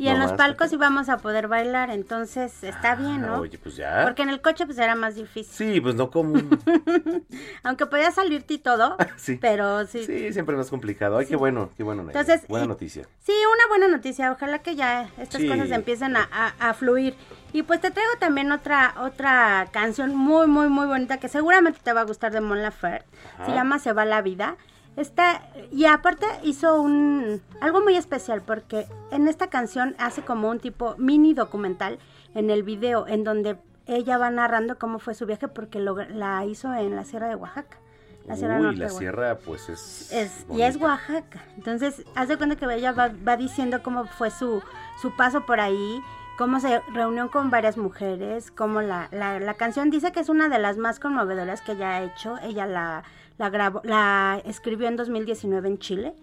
Y 0.00 0.08
en 0.08 0.18
los 0.18 0.32
palcos 0.32 0.70
sí 0.70 0.76
vamos 0.76 1.10
a 1.10 1.18
poder 1.18 1.46
bailar, 1.46 1.90
entonces 1.90 2.64
está 2.64 2.94
bien, 2.94 3.20
¿no? 3.20 3.40
Oye, 3.40 3.58
pues 3.58 3.76
ya. 3.76 4.02
Porque 4.04 4.22
en 4.22 4.30
el 4.30 4.40
coche 4.40 4.64
pues 4.64 4.78
era 4.78 4.94
más 4.94 5.14
difícil. 5.14 5.52
Sí, 5.74 5.80
pues 5.80 5.94
no 5.94 6.10
como. 6.10 6.34
Aunque 7.62 7.86
podía 7.86 8.10
salirte 8.10 8.54
y 8.54 8.58
todo, 8.58 8.96
Sí. 9.16 9.38
pero 9.40 9.86
sí. 9.86 10.04
Sí, 10.04 10.32
siempre 10.32 10.56
más 10.56 10.70
complicado. 10.70 11.18
Ay, 11.18 11.26
qué 11.26 11.36
bueno, 11.36 11.70
qué 11.76 11.82
bueno. 11.82 12.02
Entonces, 12.02 12.46
Buena 12.48 12.64
y- 12.64 12.68
noticia. 12.68 13.06
Sí, 13.20 13.32
una 13.32 13.68
buena 13.68 13.88
noticia. 13.88 14.32
Ojalá 14.32 14.60
que 14.60 14.74
ya 14.74 15.08
estas 15.18 15.40
Sí. 15.42 15.48
cosas 15.48 15.70
empiecen 15.70 16.16
a, 16.16 16.28
a- 16.32 16.70
a 16.70 16.74
fluir. 16.74 17.14
Y 17.52 17.62
pues 17.62 17.80
te 17.80 17.90
traigo 17.90 18.12
también 18.18 18.52
otra 18.52 18.94
otra 19.00 19.68
canción 19.72 20.14
muy, 20.14 20.46
muy, 20.46 20.68
muy 20.68 20.86
bonita 20.86 21.18
que 21.18 21.28
seguramente 21.28 21.80
te 21.82 21.92
va 21.92 22.02
a 22.02 22.04
gustar 22.04 22.32
de 22.32 22.40
Mon 22.40 22.62
Laferte. 22.62 23.06
Se 23.44 23.52
llama 23.52 23.78
Se 23.78 23.92
va 23.92 24.04
la 24.04 24.22
vida. 24.22 24.56
Esta, 24.96 25.42
y 25.70 25.86
aparte 25.86 26.26
hizo 26.42 26.80
un 26.80 27.40
algo 27.60 27.80
muy 27.80 27.96
especial 27.96 28.42
porque 28.42 28.86
en 29.10 29.28
esta 29.28 29.48
canción 29.48 29.94
hace 29.98 30.22
como 30.22 30.50
un 30.50 30.58
tipo 30.58 30.94
mini 30.98 31.32
documental 31.32 31.98
en 32.34 32.50
el 32.50 32.62
video 32.62 33.06
en 33.06 33.24
donde 33.24 33.56
ella 33.86 34.18
va 34.18 34.30
narrando 34.30 34.78
cómo 34.78 34.98
fue 34.98 35.14
su 35.14 35.26
viaje 35.26 35.48
porque 35.48 35.78
lo, 35.80 35.96
la 35.96 36.44
hizo 36.44 36.74
en 36.74 36.96
la 36.96 37.04
Sierra 37.04 37.28
de 37.28 37.34
Oaxaca. 37.34 37.78
La 38.26 38.36
Sierra 38.36 38.56
Uy, 38.56 38.62
Norte 38.62 38.78
la 38.78 38.84
de 38.86 38.90
sierra, 38.90 39.38
pues 39.38 39.68
es. 39.68 40.12
Es, 40.12 40.46
y 40.52 40.62
es 40.62 40.76
Oaxaca. 40.76 41.42
Entonces, 41.56 42.04
haz 42.14 42.28
de 42.28 42.36
cuenta 42.36 42.56
que 42.56 42.72
ella 42.72 42.92
va, 42.92 43.10
va 43.26 43.36
diciendo 43.36 43.82
cómo 43.82 44.04
fue 44.04 44.30
su, 44.30 44.62
su 45.00 45.16
paso 45.16 45.46
por 45.46 45.58
ahí, 45.58 46.00
cómo 46.36 46.60
se 46.60 46.80
reunió 46.92 47.30
con 47.30 47.50
varias 47.50 47.76
mujeres, 47.76 48.50
cómo 48.50 48.82
la, 48.82 49.08
la, 49.10 49.40
la 49.40 49.54
canción 49.54 49.90
dice 49.90 50.12
que 50.12 50.20
es 50.20 50.28
una 50.28 50.48
de 50.48 50.58
las 50.58 50.76
más 50.76 51.00
conmovedoras 51.00 51.62
que 51.62 51.72
ella 51.72 51.96
ha 51.96 52.02
hecho. 52.02 52.38
Ella 52.42 52.66
la, 52.66 53.02
la 53.40 53.48
grabó, 53.48 53.80
la 53.84 54.42
escribió 54.44 54.86
en 54.86 54.96
2019 54.96 55.66
en 55.66 55.78
Chile, 55.78 56.14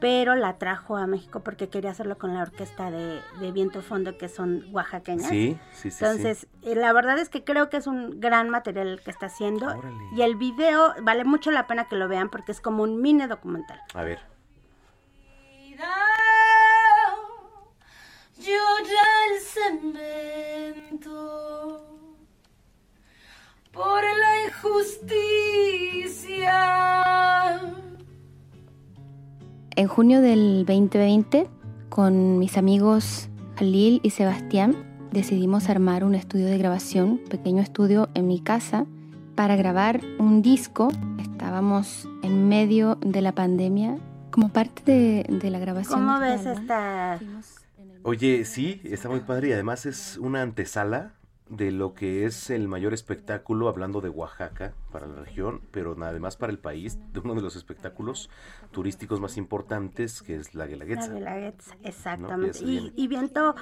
pero 0.00 0.34
la 0.34 0.58
trajo 0.58 0.96
a 0.96 1.06
México 1.06 1.38
porque 1.44 1.68
quería 1.68 1.92
hacerlo 1.92 2.18
con 2.18 2.34
la 2.34 2.42
orquesta 2.42 2.90
de, 2.90 3.20
de 3.38 3.52
Viento 3.52 3.82
Fondo, 3.82 4.18
que 4.18 4.28
son 4.28 4.64
oaxaqueñas. 4.72 5.28
Sí, 5.28 5.56
sí, 5.72 5.92
sí. 5.92 6.04
Entonces, 6.04 6.48
eh, 6.62 6.74
la 6.74 6.92
verdad 6.92 7.20
es 7.20 7.28
que 7.28 7.44
creo 7.44 7.70
que 7.70 7.76
es 7.76 7.86
un 7.86 8.18
gran 8.18 8.50
material 8.50 8.88
el 8.88 9.00
que 9.00 9.12
está 9.12 9.26
haciendo. 9.26 9.80
Y 10.16 10.22
el 10.22 10.34
video 10.34 10.92
vale 11.02 11.22
mucho 11.24 11.52
la 11.52 11.68
pena 11.68 11.84
que 11.84 11.94
lo 11.94 12.08
vean 12.08 12.30
porque 12.30 12.50
es 12.50 12.60
como 12.60 12.82
un 12.82 13.00
mini 13.00 13.26
documental. 13.26 13.80
A 13.94 14.02
ver. 14.02 14.18
llora 18.38 19.06
el 19.30 19.40
cemento 19.40 21.16
por 23.76 24.02
la 24.02 24.46
injusticia. 24.46 25.50
En 29.76 29.86
junio 29.86 30.22
del 30.22 30.64
2020, 30.66 31.46
con 31.90 32.38
mis 32.38 32.56
amigos 32.56 33.28
Jalil 33.58 34.00
y 34.02 34.10
Sebastián, 34.10 34.74
decidimos 35.12 35.68
armar 35.68 36.04
un 36.04 36.14
estudio 36.14 36.46
de 36.46 36.56
grabación, 36.56 37.18
pequeño 37.28 37.60
estudio 37.62 38.08
en 38.14 38.26
mi 38.26 38.40
casa, 38.40 38.86
para 39.34 39.56
grabar 39.56 40.00
un 40.18 40.40
disco. 40.40 40.88
Estábamos 41.20 42.08
en 42.22 42.48
medio 42.48 42.94
de 43.02 43.20
la 43.20 43.32
pandemia. 43.32 43.98
Como 44.30 44.48
parte 44.48 44.90
de, 44.90 45.26
de 45.28 45.50
la 45.50 45.58
grabación. 45.58 46.00
¿Cómo 46.00 46.18
ves 46.18 46.46
esta? 46.46 47.20
Oye, 48.02 48.46
sí, 48.46 48.80
está 48.84 49.10
muy 49.10 49.20
padre 49.20 49.48
y 49.48 49.52
además 49.52 49.84
es 49.84 50.16
una 50.18 50.40
antesala 50.42 51.16
de 51.48 51.70
lo 51.70 51.94
que 51.94 52.24
es 52.24 52.50
el 52.50 52.66
mayor 52.68 52.92
espectáculo, 52.92 53.68
hablando 53.68 54.00
de 54.00 54.08
Oaxaca 54.08 54.74
para 54.90 55.06
la 55.06 55.16
región, 55.22 55.60
pero 55.70 55.96
además 56.02 56.36
para 56.36 56.52
el 56.52 56.58
país, 56.58 56.98
de 57.12 57.20
uno 57.20 57.34
de 57.34 57.42
los 57.42 57.56
espectáculos 57.56 58.30
turísticos 58.72 59.20
más 59.20 59.36
importantes, 59.36 60.22
que 60.22 60.36
es 60.36 60.54
la 60.54 60.66
Guelaguetza. 60.66 61.12
La 61.20 61.52
exactamente. 61.84 62.58
Y 62.62 63.08
Viento 63.08 63.54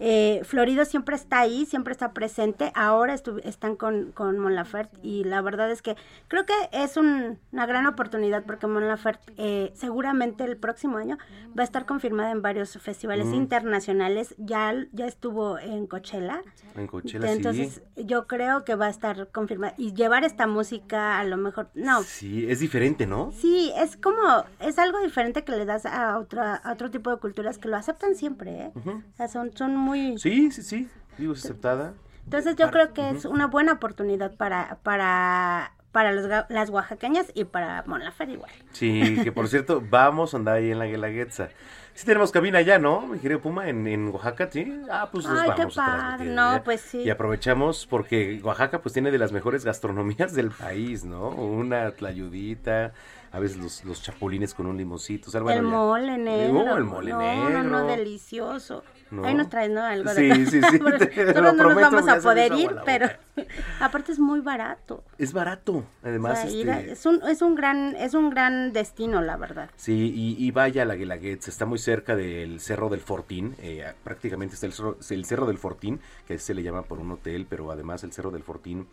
eh, 0.00 0.40
Florido 0.44 0.84
siempre 0.84 1.14
está 1.16 1.40
ahí, 1.40 1.66
siempre 1.66 1.92
está 1.92 2.12
presente. 2.12 2.72
Ahora 2.74 3.14
están 3.44 3.76
con, 3.76 4.12
con 4.12 4.38
Mon 4.38 4.54
Laferte 4.54 4.98
y 5.02 5.24
la 5.24 5.40
verdad 5.40 5.70
es 5.70 5.82
que 5.82 5.96
creo 6.28 6.44
que 6.46 6.52
es 6.72 6.96
un- 6.96 7.38
una 7.52 7.66
gran 7.66 7.86
oportunidad 7.86 8.44
porque 8.44 8.66
Mon 8.66 8.86
Laferte 8.88 9.32
eh, 9.36 9.72
seguramente 9.74 10.44
el 10.44 10.56
próximo 10.56 10.98
año 10.98 11.18
va 11.56 11.62
a 11.62 11.64
estar 11.64 11.86
confirmada 11.86 12.30
en 12.30 12.42
varios 12.42 12.76
festivales 12.78 13.26
Mm. 13.26 13.34
internacionales. 13.34 14.34
Ya, 14.38 14.74
ya 14.92 15.06
estuvo 15.06 15.58
en 15.58 15.86
Coachella. 15.86 16.42
En 16.76 16.86
Coachella, 16.86 17.30
Entonces 17.32 17.82
sí. 17.96 18.04
yo 18.04 18.26
creo 18.26 18.64
que 18.64 18.74
va 18.74 18.86
a 18.86 18.90
estar 18.90 19.28
confirmada. 19.30 19.74
Y 19.76 19.94
llevar 19.94 20.24
esta 20.24 20.46
música 20.46 21.18
a 21.20 21.24
lo 21.24 21.36
mejor... 21.36 21.68
No, 21.74 22.02
Sí, 22.02 22.46
es 22.48 22.60
diferente, 22.60 23.06
¿no? 23.06 23.30
Sí, 23.32 23.72
es 23.76 23.96
como, 23.96 24.44
es 24.60 24.78
algo 24.78 25.00
diferente 25.00 25.44
que 25.44 25.52
le 25.52 25.64
das 25.64 25.86
a, 25.86 26.18
otra, 26.18 26.56
a 26.56 26.72
otro 26.72 26.90
tipo 26.90 27.10
de 27.10 27.18
culturas 27.18 27.58
que 27.58 27.68
lo 27.68 27.76
aceptan 27.76 28.14
siempre, 28.16 28.50
¿eh? 28.66 28.72
O 28.84 29.16
sea, 29.16 29.28
son, 29.28 29.56
son 29.56 29.76
muy... 29.84 30.18
Sí, 30.18 30.50
sí, 30.50 30.62
sí. 30.62 30.88
Digo, 31.18 31.34
es 31.34 31.44
aceptada. 31.44 31.94
Entonces 32.24 32.56
yo 32.56 32.70
creo 32.70 32.92
que 32.92 33.10
es 33.10 33.24
una 33.24 33.46
buena 33.46 33.74
oportunidad 33.74 34.34
para, 34.36 34.78
para, 34.82 35.72
para 35.92 36.12
los 36.12 36.28
las 36.48 36.70
oaxaqueñas 36.70 37.30
y 37.34 37.44
para 37.44 37.84
Mon 37.86 38.02
Laferte 38.02 38.32
igual. 38.32 38.50
Sí, 38.72 39.20
que 39.22 39.30
por 39.30 39.48
cierto, 39.48 39.82
vamos 39.90 40.34
a 40.34 40.38
andar 40.38 40.56
ahí 40.56 40.70
en 40.70 40.78
la 40.78 40.86
Guelaguetza. 40.86 41.50
Sí 41.92 42.06
tenemos 42.06 42.32
cabina 42.32 42.60
ya, 42.60 42.80
¿no, 42.80 43.02
mi 43.02 43.20
querido 43.20 43.40
Puma, 43.40 43.68
en, 43.68 43.86
en 43.86 44.08
Oaxaca, 44.08 44.48
sí? 44.50 44.82
Ah, 44.90 45.08
pues 45.12 45.26
nos 45.26 45.38
Ay, 45.38 45.50
qué 45.54 45.60
vamos 45.60 45.78
a 45.78 45.86
padre. 45.86 46.30
No, 46.30 46.60
pues 46.64 46.80
sí. 46.80 46.98
Y 46.98 47.10
aprovechamos 47.10 47.86
porque 47.86 48.40
Oaxaca 48.42 48.82
pues 48.82 48.94
tiene 48.94 49.12
de 49.12 49.18
las 49.18 49.30
mejores 49.30 49.64
gastronomías 49.64 50.34
del 50.34 50.50
país, 50.50 51.04
¿no? 51.04 51.28
Una 51.28 51.92
tlayudita, 51.92 52.94
a 53.30 53.38
veces 53.38 53.58
los, 53.58 53.84
los 53.84 54.02
chapulines 54.02 54.54
con 54.54 54.66
un 54.66 54.76
limoncito. 54.76 55.28
o 55.28 55.30
sea, 55.30 55.40
bueno, 55.42 55.60
el 55.60 55.66
ya. 55.66 55.70
mole 55.70 56.18
negro. 56.18 56.72
Oh, 56.72 56.76
el 56.76 56.84
mole 56.84 57.10
no, 57.12 57.18
negro. 57.20 57.62
No, 57.62 57.62
no, 57.62 57.86
delicioso. 57.86 58.82
No. 59.14 59.24
Ahí 59.24 59.34
nos 59.34 59.48
traes, 59.48 59.70
¿no? 59.70 59.82
Algo 59.82 60.10
Sí, 60.10 60.28
de 60.28 60.46
sí, 60.46 60.60
sí, 60.60 60.60
te 60.78 61.24
nosotros 61.24 61.36
no 61.36 61.52
nos 61.52 61.74
vamos 61.80 62.08
a 62.08 62.18
poder 62.20 62.52
ir, 62.54 62.70
pero 62.84 63.08
aparte 63.80 64.12
es 64.12 64.18
muy 64.18 64.40
barato. 64.40 65.04
Es 65.18 65.32
barato, 65.32 65.84
además. 66.02 66.38
O 66.38 66.42
sea, 66.42 66.50
ir 66.50 66.70
a- 66.70 66.80
este, 66.80 66.92
es 66.92 67.06
un 67.06 67.22
es 67.28 67.42
un 67.42 67.54
gran 67.54 67.94
es 67.96 68.14
un 68.14 68.30
gran 68.30 68.72
destino, 68.72 69.22
la 69.22 69.36
verdad. 69.36 69.70
Sí, 69.76 70.12
y, 70.14 70.44
y 70.44 70.50
vaya 70.50 70.84
la 70.84 70.96
Guelaguetza, 70.96 71.50
está 71.50 71.66
muy 71.66 71.78
cerca 71.78 72.16
del 72.16 72.60
Cerro 72.60 72.88
del 72.88 73.00
Fortín, 73.00 73.54
eh, 73.58 73.84
prácticamente 74.02 74.54
está 74.54 74.66
el 74.66 74.72
cerro, 74.72 74.98
el 75.08 75.24
Cerro 75.24 75.46
del 75.46 75.58
Fortín, 75.58 76.00
que 76.26 76.38
se 76.38 76.54
le 76.54 76.62
llama 76.62 76.82
por 76.82 76.98
un 76.98 77.10
hotel, 77.12 77.46
pero 77.48 77.70
además 77.70 78.02
el 78.04 78.12
Cerro 78.12 78.30
del 78.30 78.42
Fortín, 78.42 78.88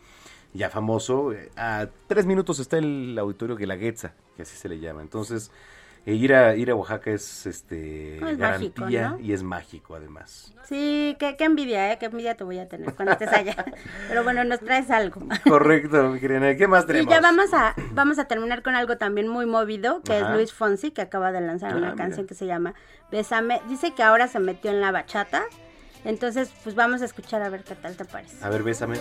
ya 0.54 0.70
famoso, 0.70 1.32
eh, 1.32 1.50
a 1.56 1.86
tres 2.06 2.26
minutos 2.26 2.58
está 2.60 2.78
el 2.78 3.16
auditorio 3.18 3.56
Guelaguetza, 3.56 4.12
que 4.36 4.42
así 4.42 4.56
se 4.56 4.68
le 4.68 4.78
llama, 4.78 5.02
entonces 5.02 5.50
eh, 6.04 6.14
ir, 6.14 6.34
a, 6.34 6.54
ir 6.56 6.70
a 6.70 6.74
Oaxaca 6.74 7.10
es 7.12 7.46
este 7.46 8.18
No, 8.20 8.28
es 8.28 8.38
garantía 8.38 9.02
mágico, 9.02 9.18
¿no? 9.18 9.24
y 9.24 9.32
es 9.32 9.42
mágico 9.42 9.94
además. 9.94 10.52
Sí, 10.64 11.16
qué, 11.18 11.36
qué 11.36 11.44
envidia, 11.44 11.92
¿eh? 11.92 11.98
Qué 11.98 12.06
envidia 12.06 12.36
te 12.36 12.44
voy 12.44 12.58
a 12.58 12.68
tener 12.68 12.94
cuando 12.94 13.12
estés 13.12 13.32
allá. 13.32 13.54
Pero 14.08 14.24
bueno, 14.24 14.42
nos 14.44 14.60
traes 14.60 14.90
algo. 14.90 15.22
Correcto, 15.48 16.10
mi 16.10 16.18
querida 16.20 16.56
¿qué 16.56 16.66
más 16.66 16.84
Y 16.84 16.86
tenemos? 16.88 17.12
ya 17.14 17.20
vamos 17.20 17.52
a, 17.54 17.74
vamos 17.92 18.18
a 18.18 18.24
terminar 18.26 18.62
con 18.62 18.74
algo 18.74 18.96
también 18.96 19.28
muy 19.28 19.46
movido, 19.46 20.02
que 20.02 20.16
Ajá. 20.16 20.30
es 20.30 20.36
Luis 20.36 20.52
Fonsi, 20.52 20.90
que 20.90 21.02
acaba 21.02 21.30
de 21.32 21.40
lanzar 21.40 21.72
Ah, 21.72 21.76
una 21.76 21.90
mira. 21.92 21.96
canción 21.96 22.26
que 22.26 22.34
se 22.34 22.46
llama 22.46 22.74
Bésame. 23.10 23.60
Dice 23.68 23.92
que 23.94 24.02
ahora 24.02 24.26
se 24.28 24.38
metió 24.40 24.70
en 24.70 24.80
la 24.80 24.90
bachata. 24.92 25.42
Entonces, 26.04 26.52
pues 26.64 26.74
vamos 26.74 27.00
a 27.02 27.04
escuchar 27.04 27.42
a 27.42 27.48
ver 27.48 27.62
qué 27.62 27.76
tal 27.76 27.96
te 27.96 28.04
parece. 28.04 28.44
A 28.44 28.48
ver, 28.48 28.64
bésame. 28.64 28.98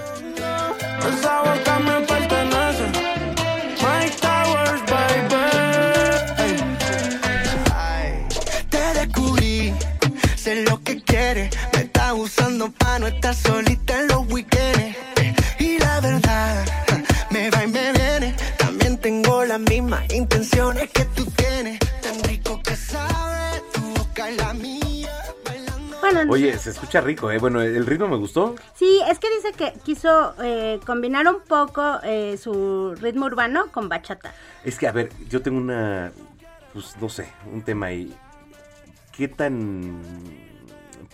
Sé 10.41 10.63
lo 10.63 10.81
que 10.81 10.99
quiere. 11.03 11.51
Me 11.71 11.81
está 11.81 12.15
usando 12.15 12.71
pa' 12.71 12.97
no 12.97 13.05
estar 13.05 13.35
solita 13.35 14.01
en 14.01 14.07
los 14.07 14.27
weekends. 14.31 14.97
Y 15.59 15.77
la 15.77 16.01
verdad, 16.01 16.65
me 17.29 17.51
va 17.51 17.63
y 17.63 17.67
me 17.67 17.91
viene. 17.91 18.35
También 18.57 18.97
tengo 18.97 19.45
las 19.45 19.59
mismas 19.59 20.11
intenciones 20.11 20.89
que 20.89 21.05
tú 21.05 21.25
tienes. 21.35 21.77
Tan 22.01 22.23
rico 22.23 22.59
que 22.63 22.75
sabe 22.75 23.61
tu 23.71 23.81
boca 23.81 24.31
y 24.31 24.35
la 24.37 24.53
mía. 24.55 25.11
Bueno, 26.01 26.33
Oye, 26.33 26.57
se 26.57 26.71
escucha 26.71 27.01
rico, 27.01 27.29
¿eh? 27.29 27.37
Bueno, 27.37 27.61
el 27.61 27.85
ritmo 27.85 28.07
me 28.07 28.17
gustó. 28.17 28.55
Sí, 28.73 28.99
es 29.07 29.19
que 29.19 29.27
dice 29.35 29.51
que 29.55 29.79
quiso 29.83 30.33
eh, 30.43 30.79
combinar 30.87 31.27
un 31.27 31.41
poco 31.41 31.99
eh, 32.03 32.35
su 32.41 32.95
ritmo 32.95 33.27
urbano 33.27 33.67
con 33.71 33.89
bachata. 33.89 34.33
Es 34.63 34.79
que, 34.79 34.87
a 34.87 34.91
ver, 34.91 35.11
yo 35.29 35.43
tengo 35.43 35.59
una, 35.59 36.11
pues 36.73 36.95
no 36.99 37.09
sé, 37.09 37.27
un 37.53 37.61
tema 37.61 37.85
ahí. 37.85 38.11
¿Qué 39.21 39.27
tan, 39.27 40.01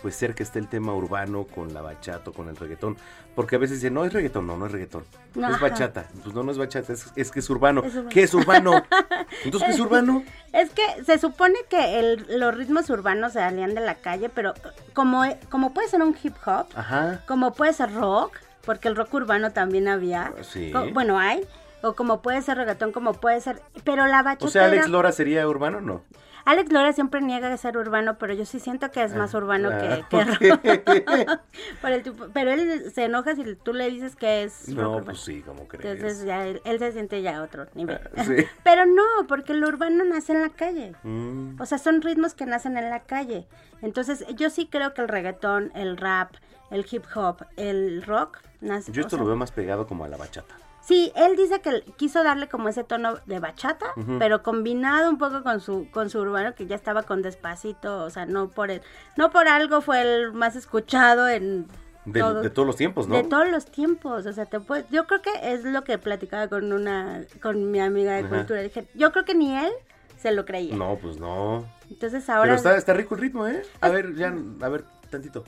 pues 0.00 0.16
cerca 0.16 0.42
está 0.42 0.58
el 0.58 0.66
tema 0.66 0.94
urbano 0.94 1.44
con 1.44 1.74
la 1.74 1.82
bachata, 1.82 2.30
o 2.30 2.32
con 2.32 2.48
el 2.48 2.56
reggaetón? 2.56 2.96
Porque 3.34 3.56
a 3.56 3.58
veces 3.58 3.82
dicen, 3.82 3.92
no 3.92 4.02
es 4.06 4.14
reggaetón, 4.14 4.46
no, 4.46 4.56
no 4.56 4.64
es 4.64 4.72
reggaetón. 4.72 5.04
Es 5.36 5.60
bachata. 5.60 6.06
Pues 6.22 6.34
no, 6.34 6.42
no 6.42 6.50
es 6.50 6.56
bachata, 6.56 6.90
es, 6.94 7.12
es 7.16 7.30
que 7.30 7.40
es 7.40 7.50
urbano. 7.50 7.82
Es 7.84 7.92
urbano. 7.94 8.08
¿Qué 8.08 8.22
es 8.22 8.32
urbano? 8.32 8.82
Entonces, 9.44 9.68
¿qué 9.68 9.74
es 9.74 9.80
urbano? 9.80 10.22
Es 10.54 10.70
que 10.70 11.04
se 11.04 11.18
supone 11.18 11.58
que 11.68 11.98
el- 12.00 12.26
los 12.40 12.54
ritmos 12.56 12.88
urbanos 12.88 13.34
se 13.34 13.40
salían 13.40 13.74
de 13.74 13.82
la 13.82 13.96
calle, 13.96 14.30
pero 14.30 14.54
como, 14.94 15.24
como 15.50 15.74
puede 15.74 15.88
ser 15.88 16.00
un 16.00 16.16
hip 16.22 16.34
hop, 16.46 16.64
Ajá. 16.74 17.20
como 17.28 17.52
puede 17.52 17.74
ser 17.74 17.92
rock, 17.92 18.38
porque 18.64 18.88
el 18.88 18.96
rock 18.96 19.12
urbano 19.12 19.50
también 19.52 19.86
había, 19.86 20.32
Sí. 20.50 20.70
co- 20.72 20.88
bueno, 20.94 21.18
hay, 21.18 21.42
o 21.82 21.92
como 21.92 22.22
puede 22.22 22.40
ser 22.40 22.56
reggaetón, 22.56 22.90
como 22.92 23.12
puede 23.12 23.38
ser, 23.42 23.60
pero 23.84 24.06
la 24.06 24.22
bachata 24.22 24.46
O 24.46 24.48
sea, 24.48 24.64
Alex 24.64 24.88
Lora 24.88 25.12
sería 25.12 25.46
urbano, 25.46 25.82
¿no? 25.82 26.02
Alex 26.48 26.72
Lora 26.72 26.94
siempre 26.94 27.20
niega 27.20 27.50
de 27.50 27.58
ser 27.58 27.76
urbano, 27.76 28.16
pero 28.16 28.32
yo 28.32 28.46
sí 28.46 28.58
siento 28.58 28.90
que 28.90 29.02
es 29.04 29.14
más 29.14 29.34
urbano 29.34 29.68
ah, 29.70 29.78
que, 30.08 30.16
que 30.40 30.52
ok. 30.52 31.06
rock. 31.28 31.40
Por 31.82 31.90
el 31.92 32.02
tipo- 32.02 32.28
pero 32.32 32.50
él 32.52 32.90
se 32.90 33.04
enoja 33.04 33.34
si 33.36 33.54
tú 33.56 33.74
le 33.74 33.90
dices 33.90 34.16
que 34.16 34.44
es 34.44 34.66
No, 34.70 34.88
urbano. 34.92 35.04
pues 35.04 35.20
sí, 35.20 35.42
¿cómo 35.42 35.68
crees? 35.68 35.84
Entonces 35.84 36.24
ya 36.24 36.46
él, 36.46 36.62
él 36.64 36.78
se 36.78 36.92
siente 36.92 37.20
ya 37.20 37.36
a 37.36 37.42
otro 37.42 37.66
nivel. 37.74 38.00
sí. 38.24 38.46
Pero 38.64 38.86
no, 38.86 39.02
porque 39.28 39.52
el 39.52 39.62
urbano 39.62 40.04
nace 40.04 40.32
en 40.32 40.40
la 40.40 40.48
calle. 40.48 40.94
Mm. 41.02 41.60
O 41.60 41.66
sea, 41.66 41.76
son 41.76 42.00
ritmos 42.00 42.32
que 42.32 42.46
nacen 42.46 42.78
en 42.78 42.88
la 42.88 43.00
calle. 43.00 43.46
Entonces, 43.82 44.24
yo 44.34 44.48
sí 44.48 44.68
creo 44.70 44.94
que 44.94 45.02
el 45.02 45.08
reggaetón, 45.08 45.70
el 45.74 45.98
rap, 45.98 46.32
el 46.70 46.86
hip 46.90 47.04
hop, 47.14 47.44
el 47.56 48.02
rock, 48.04 48.38
nace. 48.62 48.90
Yo 48.90 49.02
esto 49.02 49.10
sea, 49.10 49.18
lo 49.18 49.26
veo 49.26 49.36
más 49.36 49.52
pegado 49.52 49.86
como 49.86 50.04
a 50.04 50.08
la 50.08 50.16
bachata. 50.16 50.54
Sí, 50.88 51.12
él 51.16 51.36
dice 51.36 51.60
que 51.60 51.82
quiso 51.98 52.24
darle 52.24 52.48
como 52.48 52.70
ese 52.70 52.82
tono 52.82 53.18
de 53.26 53.40
bachata, 53.40 53.88
pero 54.18 54.42
combinado 54.42 55.10
un 55.10 55.18
poco 55.18 55.42
con 55.42 55.60
su 55.60 55.86
con 55.90 56.08
su 56.08 56.18
urbano 56.18 56.54
que 56.54 56.66
ya 56.66 56.76
estaba 56.76 57.02
con 57.02 57.20
despacito, 57.20 58.04
o 58.04 58.08
sea, 58.08 58.24
no 58.24 58.48
por 58.48 58.70
el, 58.70 58.80
no 59.14 59.30
por 59.30 59.48
algo 59.48 59.82
fue 59.82 60.00
el 60.00 60.32
más 60.32 60.56
escuchado 60.56 61.28
en 61.28 61.66
De, 62.06 62.20
todo- 62.20 62.40
de 62.40 62.48
todos 62.48 62.64
los 62.66 62.76
tiempos, 62.76 63.06
¿no? 63.06 63.16
de 63.16 63.24
todos 63.24 63.46
los 63.50 63.66
tiempos, 63.66 64.24
o 64.24 64.32
sea, 64.32 64.46
te 64.46 64.60
puede- 64.60 64.86
yo 64.90 65.06
creo 65.06 65.20
que 65.20 65.30
es 65.52 65.62
lo 65.64 65.84
que 65.84 65.98
platicaba 65.98 66.48
con 66.48 66.72
una 66.72 67.20
con 67.42 67.70
mi 67.70 67.80
amiga 67.80 68.12
de 68.14 68.20
Ajá. 68.20 68.28
cultura, 68.36 68.62
dije, 68.62 68.88
yo 68.94 69.12
creo 69.12 69.26
que 69.26 69.34
ni 69.34 69.54
él 69.58 69.72
se 70.16 70.32
lo 70.32 70.46
creía. 70.46 70.74
No, 70.74 70.96
pues 71.02 71.18
no. 71.20 71.66
Entonces 71.90 72.26
ahora 72.30 72.44
Pero 72.44 72.54
está, 72.56 72.76
está 72.78 72.94
rico 72.94 73.14
el 73.14 73.20
ritmo, 73.20 73.46
¿eh? 73.46 73.62
A 73.82 73.90
ver, 73.90 74.14
ya, 74.14 74.28
a 74.62 74.68
ver, 74.70 74.84
tantito. 75.10 75.44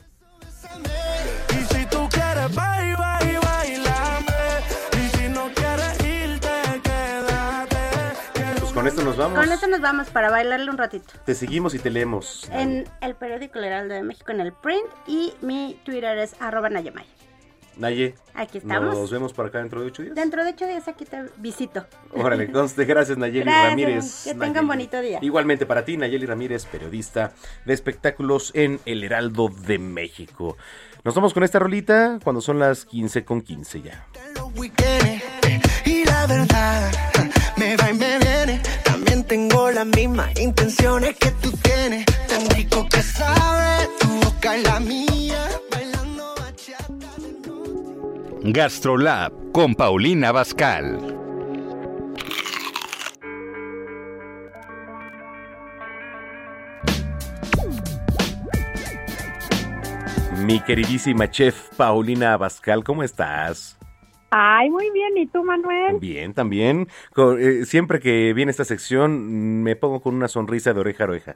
Y 1.49 1.73
si 1.73 1.85
tú 1.87 2.07
quieres, 2.11 2.47
bye, 2.55 2.95
bye, 2.95 3.20
Pues 8.71 8.79
con 8.79 8.87
esto 8.87 9.03
nos 9.03 9.17
vamos. 9.17 9.37
con 9.37 9.51
esto 9.51 9.67
nos 9.67 9.81
vamos 9.81 10.09
para 10.11 10.29
bailarle 10.31 10.69
un 10.71 10.77
ratito. 10.77 11.11
Te 11.25 11.35
seguimos 11.35 11.75
y 11.75 11.79
te 11.79 11.89
leemos. 11.89 12.49
En 12.53 12.87
el 13.01 13.15
periódico 13.15 13.59
El 13.59 13.65
Heraldo 13.65 13.93
de 13.95 14.01
México 14.01 14.31
en 14.31 14.39
el 14.39 14.53
print 14.53 14.85
y 15.07 15.33
mi 15.41 15.77
Twitter 15.83 16.17
es 16.19 16.35
arroba 16.39 16.69
Nayamay. 16.69 17.05
Naye. 17.75 18.15
Aquí 18.33 18.59
estamos. 18.59 18.95
Nos 18.95 19.11
vemos 19.11 19.33
por 19.33 19.45
acá 19.47 19.57
dentro 19.57 19.81
de 19.81 19.87
ocho 19.87 20.03
días. 20.03 20.15
Dentro 20.15 20.45
de 20.45 20.51
ocho 20.51 20.65
días 20.67 20.87
aquí 20.87 21.03
te 21.03 21.25
visito. 21.35 21.85
Órale, 22.13 22.49
conste, 22.53 22.85
gracias 22.85 23.17
Nayeli 23.17 23.41
Gracias, 23.41 23.69
Ramírez. 23.71 24.23
que 24.23 24.29
tengan 24.31 24.53
Nayeli. 24.53 24.67
bonito 24.67 25.01
día. 25.01 25.19
Igualmente 25.21 25.65
para 25.65 25.83
ti, 25.83 25.97
Nayeli 25.97 26.25
Ramírez, 26.25 26.65
periodista 26.65 27.33
de 27.65 27.73
espectáculos 27.73 28.51
en 28.55 28.79
El 28.85 29.03
Heraldo 29.03 29.49
de 29.49 29.79
México. 29.79 30.55
Nos 31.03 31.13
vamos 31.13 31.33
con 31.33 31.43
esta 31.43 31.59
rolita 31.59 32.19
cuando 32.23 32.39
son 32.39 32.57
las 32.59 32.85
15 32.85 33.25
con 33.25 33.41
15 33.41 33.81
ya. 33.81 34.05
La 36.21 36.27
verdad, 36.27 36.91
me 37.57 37.75
va 37.77 37.89
y 37.89 37.93
me 37.93 38.19
viene. 38.19 38.61
También 38.83 39.23
tengo 39.23 39.71
las 39.71 39.85
mismas 39.85 40.29
intenciones 40.39 41.17
que 41.17 41.31
tú 41.41 41.51
tienes. 41.63 42.05
Tan 42.27 42.47
rico 42.49 42.87
que 42.87 43.01
sabe 43.01 43.89
tu 43.99 44.07
boca 44.07 44.57
y 44.57 44.61
la 44.63 44.79
mía. 44.79 45.49
Bailando 45.71 46.35
bachata. 46.37 46.93
Gastrolab 48.43 49.31
con 49.51 49.73
Paulina 49.73 50.31
Bascal. 50.31 51.17
Mi 60.37 60.59
queridísima 60.59 61.29
chef 61.29 61.69
Paulina 61.77 62.33
Abascal, 62.33 62.83
¿cómo 62.83 63.03
estás? 63.03 63.77
Ay, 64.31 64.69
muy 64.69 64.89
bien. 64.91 65.17
¿Y 65.17 65.27
tú, 65.27 65.43
Manuel? 65.43 65.97
Bien, 65.99 66.33
también. 66.33 66.87
Eh, 67.37 67.65
siempre 67.65 67.99
que 67.99 68.33
viene 68.33 68.49
esta 68.51 68.63
sección 68.65 69.61
me 69.63 69.75
pongo 69.75 70.01
con 70.01 70.15
una 70.15 70.27
sonrisa 70.29 70.73
de 70.73 70.79
oreja 70.79 71.03
a 71.03 71.07
oreja. 71.07 71.35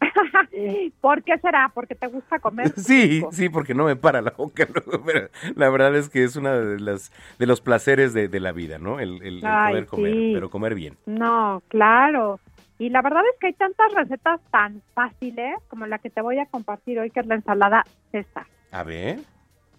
¿Por 1.00 1.22
qué 1.22 1.38
será? 1.38 1.70
¿Porque 1.74 1.94
te 1.94 2.06
gusta 2.06 2.38
comer? 2.38 2.72
Sí, 2.76 3.22
sí, 3.32 3.48
porque 3.48 3.74
no 3.74 3.84
me 3.84 3.96
para 3.96 4.22
la 4.22 4.30
boca 4.30 4.66
pero 5.06 5.28
la 5.56 5.68
verdad 5.70 5.94
es 5.96 6.08
que 6.08 6.22
es 6.24 6.36
una 6.36 6.54
de 6.54 6.80
las 6.80 7.12
de 7.38 7.46
los 7.46 7.60
placeres 7.60 8.12
de, 8.14 8.28
de 8.28 8.40
la 8.40 8.52
vida, 8.52 8.78
¿no? 8.78 9.00
El, 9.00 9.22
el- 9.22 9.38
el 9.38 9.44
Ay, 9.46 9.70
poder 9.72 9.86
comer, 9.86 10.12
sí. 10.12 10.30
pero 10.34 10.50
comer 10.50 10.74
bien. 10.74 10.96
No, 11.06 11.62
claro. 11.68 12.38
Y 12.78 12.88
la 12.90 13.02
verdad 13.02 13.22
es 13.32 13.38
que 13.40 13.48
hay 13.48 13.52
tantas 13.54 13.92
recetas 13.92 14.40
tan 14.50 14.82
fáciles 14.94 15.56
como 15.68 15.86
la 15.86 15.98
que 15.98 16.10
te 16.10 16.22
voy 16.22 16.38
a 16.38 16.46
compartir 16.46 16.98
hoy, 16.98 17.10
que 17.10 17.20
es 17.20 17.26
la 17.26 17.34
ensalada 17.34 17.84
César. 18.10 18.46
A 18.72 18.82
ver. 18.84 19.18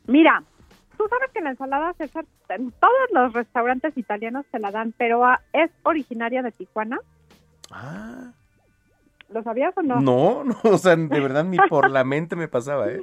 Mira, 0.07 0.43
tú 1.01 1.07
sabes 1.09 1.31
que 1.33 1.41
la 1.41 1.49
ensalada 1.49 1.93
César 1.93 2.25
en 2.49 2.71
todos 2.73 2.93
los 3.11 3.33
restaurantes 3.33 3.97
italianos 3.97 4.45
te 4.51 4.59
la 4.59 4.69
dan, 4.69 4.93
pero 4.95 5.25
ah, 5.25 5.41
es 5.51 5.71
originaria 5.81 6.43
de 6.43 6.51
Tijuana. 6.51 6.99
Ah. 7.71 8.33
¿Lo 9.29 9.41
sabías 9.41 9.75
o 9.77 9.81
no? 9.81 9.99
No, 9.99 10.43
no, 10.43 10.55
o 10.63 10.77
sea, 10.77 10.95
de 10.95 11.19
verdad 11.19 11.43
ni 11.43 11.57
por 11.69 11.89
la 11.89 12.03
mente 12.03 12.35
me 12.35 12.47
pasaba, 12.47 12.89
¿eh? 12.91 13.01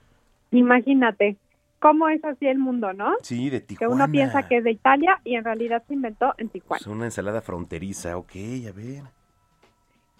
Imagínate 0.52 1.36
cómo 1.80 2.08
es 2.08 2.24
así 2.24 2.46
el 2.46 2.58
mundo, 2.58 2.92
¿no? 2.92 3.16
Sí, 3.22 3.50
de 3.50 3.60
Que 3.62 3.66
Tijuana. 3.66 3.94
uno 4.04 4.12
piensa 4.12 4.46
que 4.46 4.58
es 4.58 4.64
de 4.64 4.70
Italia 4.70 5.20
y 5.24 5.34
en 5.34 5.44
realidad 5.44 5.82
se 5.88 5.94
inventó 5.94 6.34
en 6.38 6.50
Tijuana. 6.50 6.78
Es 6.80 6.86
una 6.86 7.06
ensalada 7.06 7.40
fronteriza, 7.40 8.16
ok, 8.16 8.32
a 8.68 8.72
ver. 8.72 9.02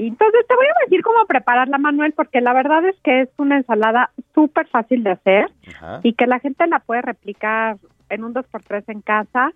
Entonces 0.07 0.47
te 0.49 0.55
voy 0.55 0.67
a 0.67 0.85
decir 0.85 1.03
cómo 1.03 1.27
prepararla, 1.27 1.77
Manuel, 1.77 2.13
porque 2.13 2.41
la 2.41 2.55
verdad 2.55 2.85
es 2.87 2.99
que 3.03 3.23
es 3.23 3.29
una 3.37 3.59
ensalada 3.59 4.11
súper 4.35 4.67
fácil 4.69 5.03
de 5.05 5.11
hacer 5.11 5.53
Ajá. 5.69 6.01
y 6.03 6.15
que 6.15 6.27
la 6.27 6.39
gente 6.39 6.67
la 6.67 6.79
puede 6.81 7.03
replicar 7.03 7.77
en 8.09 8.25
un 8.25 8.33
2x3 8.33 8.85
en 8.89 9.03
casa 9.03 9.53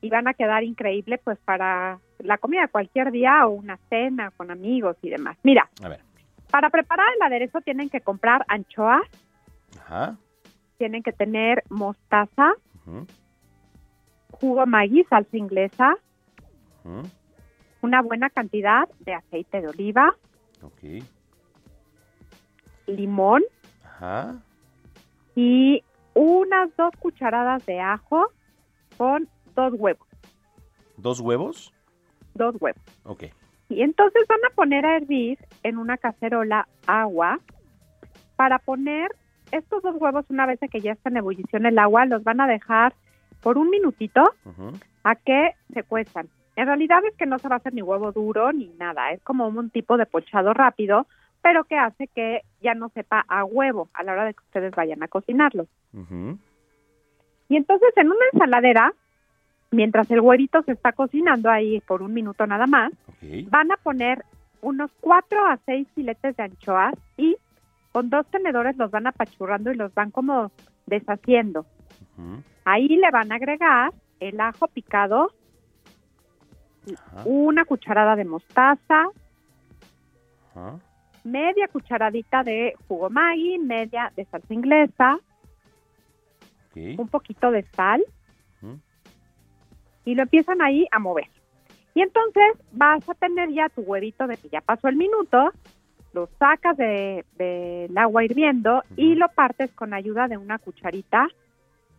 y 0.00 0.08
van 0.08 0.28
a 0.28 0.34
quedar 0.34 0.64
increíble 0.64 1.18
pues 1.18 1.38
para 1.44 1.98
la 2.18 2.38
comida 2.38 2.68
cualquier 2.68 3.10
día 3.12 3.46
o 3.46 3.50
una 3.50 3.78
cena 3.90 4.30
con 4.36 4.50
amigos 4.50 4.96
y 5.02 5.10
demás. 5.10 5.36
Mira, 5.42 5.68
A 5.84 5.88
ver. 5.88 6.00
para 6.50 6.70
preparar 6.70 7.06
el 7.14 7.22
aderezo 7.22 7.60
tienen 7.60 7.90
que 7.90 8.00
comprar 8.00 8.44
anchoas, 8.48 9.02
Ajá. 9.78 10.16
tienen 10.78 11.02
que 11.02 11.12
tener 11.12 11.64
mostaza, 11.68 12.54
ujú, 12.86 13.06
jugo 14.30 14.66
Maggi, 14.66 15.04
salsa 15.04 15.36
inglesa, 15.36 15.96
una 17.82 18.00
buena 18.02 18.30
cantidad 18.30 18.88
de 19.00 19.14
aceite 19.14 19.60
de 19.60 19.68
oliva, 19.68 20.14
Ok. 20.62 21.02
limón 22.86 23.42
Ajá. 23.84 24.36
y 25.34 25.82
unas 26.14 26.74
dos 26.76 26.90
cucharadas 26.98 27.64
de 27.66 27.80
ajo 27.80 28.28
con 28.96 29.28
dos 29.54 29.74
huevos, 29.76 30.06
¿Dos 30.96 31.20
huevos? 31.20 31.72
dos 32.34 32.54
huevos. 32.60 32.80
Ok. 33.04 33.24
Y 33.68 33.82
entonces 33.82 34.22
van 34.28 34.38
a 34.50 34.54
poner 34.54 34.84
a 34.86 34.96
hervir 34.96 35.38
en 35.62 35.78
una 35.78 35.96
cacerola 35.96 36.68
agua 36.86 37.38
para 38.36 38.58
poner 38.58 39.10
estos 39.50 39.82
dos 39.82 39.96
huevos 39.98 40.24
una 40.28 40.46
vez 40.46 40.58
que 40.70 40.80
ya 40.80 40.92
está 40.92 41.08
en 41.10 41.16
ebullición 41.18 41.66
el 41.66 41.78
agua, 41.78 42.04
los 42.06 42.22
van 42.24 42.40
a 42.40 42.46
dejar 42.46 42.94
por 43.40 43.58
un 43.58 43.70
minutito 43.70 44.22
a 45.04 45.14
que 45.16 45.52
se 45.74 45.82
cuezan. 45.82 46.28
En 46.56 46.66
realidad 46.66 47.04
es 47.04 47.16
que 47.16 47.26
no 47.26 47.38
se 47.38 47.48
va 47.48 47.56
a 47.56 47.58
hacer 47.58 47.74
ni 47.74 47.82
huevo 47.82 48.12
duro 48.12 48.52
ni 48.52 48.68
nada, 48.78 49.12
es 49.12 49.22
como 49.22 49.48
un 49.48 49.70
tipo 49.70 49.96
de 49.96 50.06
pochado 50.06 50.52
rápido, 50.52 51.06
pero 51.40 51.64
que 51.64 51.76
hace 51.76 52.08
que 52.08 52.42
ya 52.60 52.74
no 52.74 52.88
sepa 52.90 53.24
a 53.26 53.44
huevo 53.44 53.88
a 53.94 54.02
la 54.02 54.12
hora 54.12 54.24
de 54.26 54.34
que 54.34 54.44
ustedes 54.44 54.74
vayan 54.74 55.02
a 55.02 55.08
cocinarlos. 55.08 55.66
ujú. 55.92 56.38
Y 57.48 57.56
entonces 57.56 57.90
en 57.96 58.06
una 58.06 58.24
ensaladera, 58.32 58.94
mientras 59.70 60.10
el 60.10 60.20
huevito 60.20 60.62
se 60.62 60.72
está 60.72 60.92
cocinando 60.92 61.50
ahí 61.50 61.80
por 61.80 62.00
un 62.00 62.14
minuto 62.14 62.46
nada 62.46 62.66
más, 62.66 62.92
van 63.50 63.70
a 63.70 63.76
poner 63.76 64.24
unos 64.62 64.90
cuatro 65.00 65.44
a 65.44 65.58
seis 65.66 65.86
filetes 65.94 66.34
de 66.36 66.42
anchoas 66.44 66.94
y 67.18 67.36
con 67.92 68.08
dos 68.08 68.26
tenedores 68.30 68.76
los 68.78 68.90
van 68.90 69.06
apachurrando 69.06 69.70
y 69.70 69.76
los 69.76 69.92
van 69.92 70.10
como 70.10 70.50
deshaciendo. 70.86 71.66
Ahí 72.64 72.88
le 72.88 73.10
van 73.10 73.32
a 73.32 73.34
agregar 73.34 73.92
el 74.20 74.40
ajo 74.40 74.68
picado, 74.68 75.32
una 77.24 77.64
cucharada 77.64 78.16
de 78.16 78.24
mostaza, 78.24 79.08
media 81.24 81.68
cucharadita 81.68 82.42
de 82.42 82.74
jugo 82.88 83.10
Maggi, 83.10 83.58
media 83.58 84.12
de 84.16 84.24
salsa 84.26 84.52
inglesa, 84.52 85.18
un 86.74 87.08
poquito 87.08 87.50
de 87.50 87.62
sal. 87.62 88.02
Y 90.04 90.16
lo 90.16 90.22
empiezan 90.22 90.60
ahí 90.62 90.88
a 90.90 90.98
mover. 90.98 91.28
Y 91.94 92.00
entonces 92.00 92.44
vas 92.72 93.08
a 93.08 93.14
tener 93.14 93.50
ya 93.50 93.68
tu 93.68 93.82
huevito 93.82 94.26
de 94.26 94.36
que 94.36 94.48
ya 94.48 94.60
pasó 94.60 94.88
el 94.88 94.96
minuto, 94.96 95.52
lo 96.12 96.28
sacas 96.38 96.76
del 96.76 97.24
de, 97.38 97.86
del 97.86 97.98
agua 97.98 98.24
hirviendo 98.24 98.82
y 98.96 99.14
lo 99.14 99.28
partes 99.28 99.70
con 99.72 99.94
ayuda 99.94 100.26
de 100.28 100.36
una 100.36 100.58
cucharita 100.58 101.28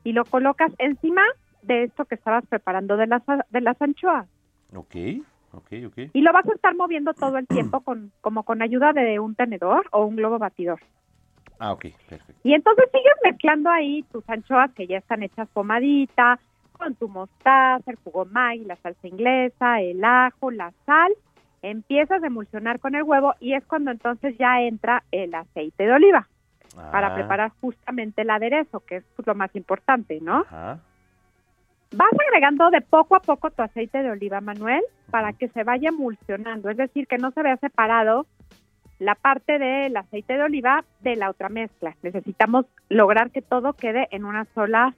y 0.03 0.11
lo 0.11 0.25
colocas 0.25 0.71
encima 0.77 1.21
de 1.61 1.83
esto 1.83 2.05
que 2.05 2.15
estabas 2.15 2.45
preparando 2.47 2.97
de 2.97 3.07
las, 3.07 3.23
de 3.49 3.61
las 3.61 3.81
anchoas. 3.81 4.27
Ok, 4.75 4.95
ok, 5.53 5.71
ok. 5.87 5.97
Y 6.13 6.21
lo 6.21 6.33
vas 6.33 6.47
a 6.47 6.53
estar 6.53 6.75
moviendo 6.75 7.13
todo 7.13 7.37
el 7.37 7.47
tiempo 7.47 7.81
con, 7.81 8.11
como 8.21 8.43
con 8.43 8.61
ayuda 8.61 8.93
de 8.93 9.19
un 9.19 9.35
tenedor 9.35 9.87
o 9.91 10.05
un 10.05 10.15
globo 10.15 10.39
batidor. 10.39 10.79
Ah, 11.59 11.71
ok, 11.73 11.85
perfecto. 12.09 12.41
Y 12.43 12.53
entonces 12.53 12.85
sigues 12.91 13.13
mezclando 13.23 13.69
ahí 13.69 14.03
tus 14.11 14.27
anchoas 14.29 14.71
que 14.73 14.87
ya 14.87 14.97
están 14.97 15.23
hechas 15.23 15.47
pomadita, 15.53 16.39
con 16.73 16.95
tu 16.95 17.07
mostaza, 17.07 17.83
el 17.91 17.97
jugo 18.03 18.25
Maggi, 18.25 18.65
la 18.65 18.75
salsa 18.77 19.07
inglesa, 19.07 19.79
el 19.79 20.03
ajo, 20.03 20.51
la 20.51 20.73
sal. 20.85 21.13
Empiezas 21.61 22.21
a 22.21 22.27
emulsionar 22.27 22.79
con 22.79 22.95
el 22.95 23.03
huevo 23.03 23.35
y 23.39 23.53
es 23.53 23.63
cuando 23.65 23.91
entonces 23.91 24.35
ya 24.37 24.61
entra 24.61 25.03
el 25.11 25.33
aceite 25.33 25.85
de 25.85 25.93
oliva 25.93 26.27
para 26.91 27.07
Ah. 27.09 27.15
preparar 27.15 27.51
justamente 27.61 28.23
el 28.23 28.31
aderezo, 28.31 28.81
que 28.81 28.97
es 28.97 29.05
pues, 29.15 29.25
lo 29.27 29.35
más 29.35 29.55
importante, 29.55 30.19
¿no? 30.19 30.39
Ajá. 30.41 30.79
Vas 31.95 32.09
agregando 32.27 32.71
de 32.71 32.81
poco 32.81 33.15
a 33.15 33.19
poco 33.19 33.51
tu 33.51 33.61
aceite 33.61 34.01
de 34.01 34.09
oliva, 34.09 34.41
Manuel, 34.41 34.81
para 35.11 35.33
que 35.33 35.47
se 35.49 35.63
vaya 35.63 35.89
emulsionando, 35.89 36.69
es 36.69 36.77
decir, 36.77 37.07
que 37.07 37.19
no 37.19 37.31
se 37.31 37.43
vea 37.43 37.55
separado 37.57 38.25
la 38.97 39.15
parte 39.15 39.59
del 39.59 39.95
aceite 39.95 40.33
de 40.33 40.43
oliva 40.43 40.83
de 41.01 41.15
la 41.15 41.29
otra 41.29 41.49
mezcla. 41.49 41.95
Necesitamos 42.01 42.65
lograr 42.89 43.29
que 43.31 43.41
todo 43.41 43.73
quede 43.73 44.07
en 44.11 44.25
una 44.25 44.45
sola 44.55 44.95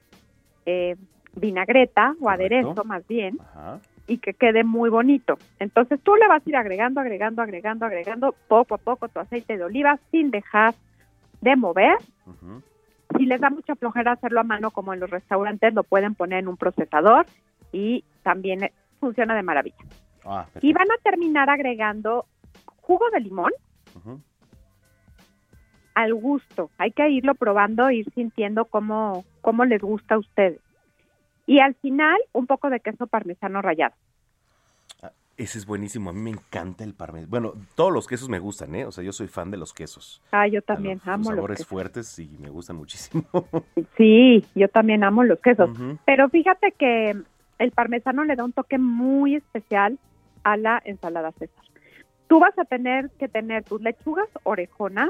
eh, 0.65 0.95
vinagreta 1.35 2.15
o 2.21 2.29
aderezo, 2.29 2.83
más 2.85 3.05
bien, 3.07 3.39
Ajá. 3.41 3.79
y 4.07 4.19
que 4.19 4.33
quede 4.33 4.63
muy 4.63 4.89
bonito. 4.89 5.37
Entonces 5.59 5.99
tú 6.01 6.15
le 6.15 6.27
vas 6.27 6.45
a 6.45 6.49
ir 6.49 6.55
agregando, 6.55 7.01
agregando, 7.01 7.41
agregando, 7.41 7.85
agregando 7.85 8.35
poco 8.47 8.75
a 8.75 8.77
poco 8.77 9.09
tu 9.09 9.19
aceite 9.19 9.57
de 9.57 9.63
oliva 9.65 9.99
sin 10.11 10.31
dejar 10.31 10.75
de 11.41 11.55
mover. 11.57 11.97
Si 13.17 13.25
les 13.25 13.39
da 13.39 13.49
mucha 13.49 13.75
flojera 13.75 14.13
hacerlo 14.13 14.39
a 14.41 14.43
mano 14.43 14.71
como 14.71 14.93
en 14.93 14.99
los 14.99 15.09
restaurantes, 15.09 15.73
lo 15.73 15.83
pueden 15.83 16.15
poner 16.15 16.39
en 16.39 16.47
un 16.47 16.57
procesador 16.57 17.25
y 17.71 18.03
también 18.23 18.63
eh, 18.63 18.73
funciona 18.99 19.35
de 19.35 19.43
maravilla. 19.43 19.77
Ah, 20.25 20.45
Y 20.61 20.73
van 20.73 20.91
a 20.91 21.01
terminar 21.03 21.49
agregando 21.49 22.25
jugo 22.81 23.05
de 23.11 23.19
limón 23.19 23.51
al 25.93 26.13
gusto. 26.13 26.69
Hay 26.77 26.91
que 26.91 27.09
irlo 27.09 27.35
probando, 27.35 27.89
ir 27.89 28.11
sintiendo 28.13 28.65
cómo, 28.65 29.23
cómo 29.41 29.65
les 29.65 29.81
gusta 29.81 30.15
a 30.15 30.19
ustedes. 30.19 30.59
Y 31.47 31.59
al 31.59 31.75
final, 31.75 32.17
un 32.33 32.47
poco 32.47 32.69
de 32.69 32.79
queso 32.79 33.07
parmesano 33.07 33.61
rallado. 33.61 33.95
Ese 35.37 35.57
es 35.57 35.65
buenísimo, 35.65 36.09
a 36.09 36.13
mí 36.13 36.19
me 36.21 36.29
encanta 36.29 36.85
el 36.85 36.93
parmesano. 36.93 37.29
Bueno, 37.29 37.53
todos 37.75 37.91
los 37.91 38.07
quesos 38.07 38.29
me 38.29 38.39
gustan, 38.39 38.73
¿eh? 38.73 38.85
O 38.85 38.91
sea, 38.93 39.03
yo 39.03 39.11
soy 39.11 39.27
fan 39.27 39.51
de 39.51 39.57
los 39.57 39.73
quesos. 39.73 40.21
Ah, 40.31 40.47
yo 40.47 40.61
también 40.61 40.99
Los 40.99 41.07
amo 41.09 41.29
los 41.31 41.35
sabores 41.35 41.57
quesos. 41.57 41.67
fuertes 41.69 42.19
y 42.19 42.27
me 42.39 42.49
gustan 42.49 42.77
muchísimo. 42.77 43.25
Sí, 43.97 44.45
yo 44.55 44.69
también 44.69 45.03
amo 45.03 45.23
los 45.25 45.39
quesos. 45.41 45.69
Pero 46.05 46.29
fíjate 46.29 46.71
que 46.77 47.15
el 47.59 47.71
parmesano 47.71 48.23
le 48.23 48.35
da 48.37 48.45
un 48.45 48.53
toque 48.53 48.77
muy 48.77 49.35
especial 49.35 49.99
a 50.43 50.55
la 50.57 50.81
ensalada 50.85 51.31
César. 51.33 51.63
Tú 52.27 52.39
vas 52.39 52.57
a 52.57 52.63
tener 52.65 53.09
que 53.19 53.27
tener 53.27 53.63
tus 53.63 53.81
lechugas 53.81 54.27
orejonas. 54.43 55.09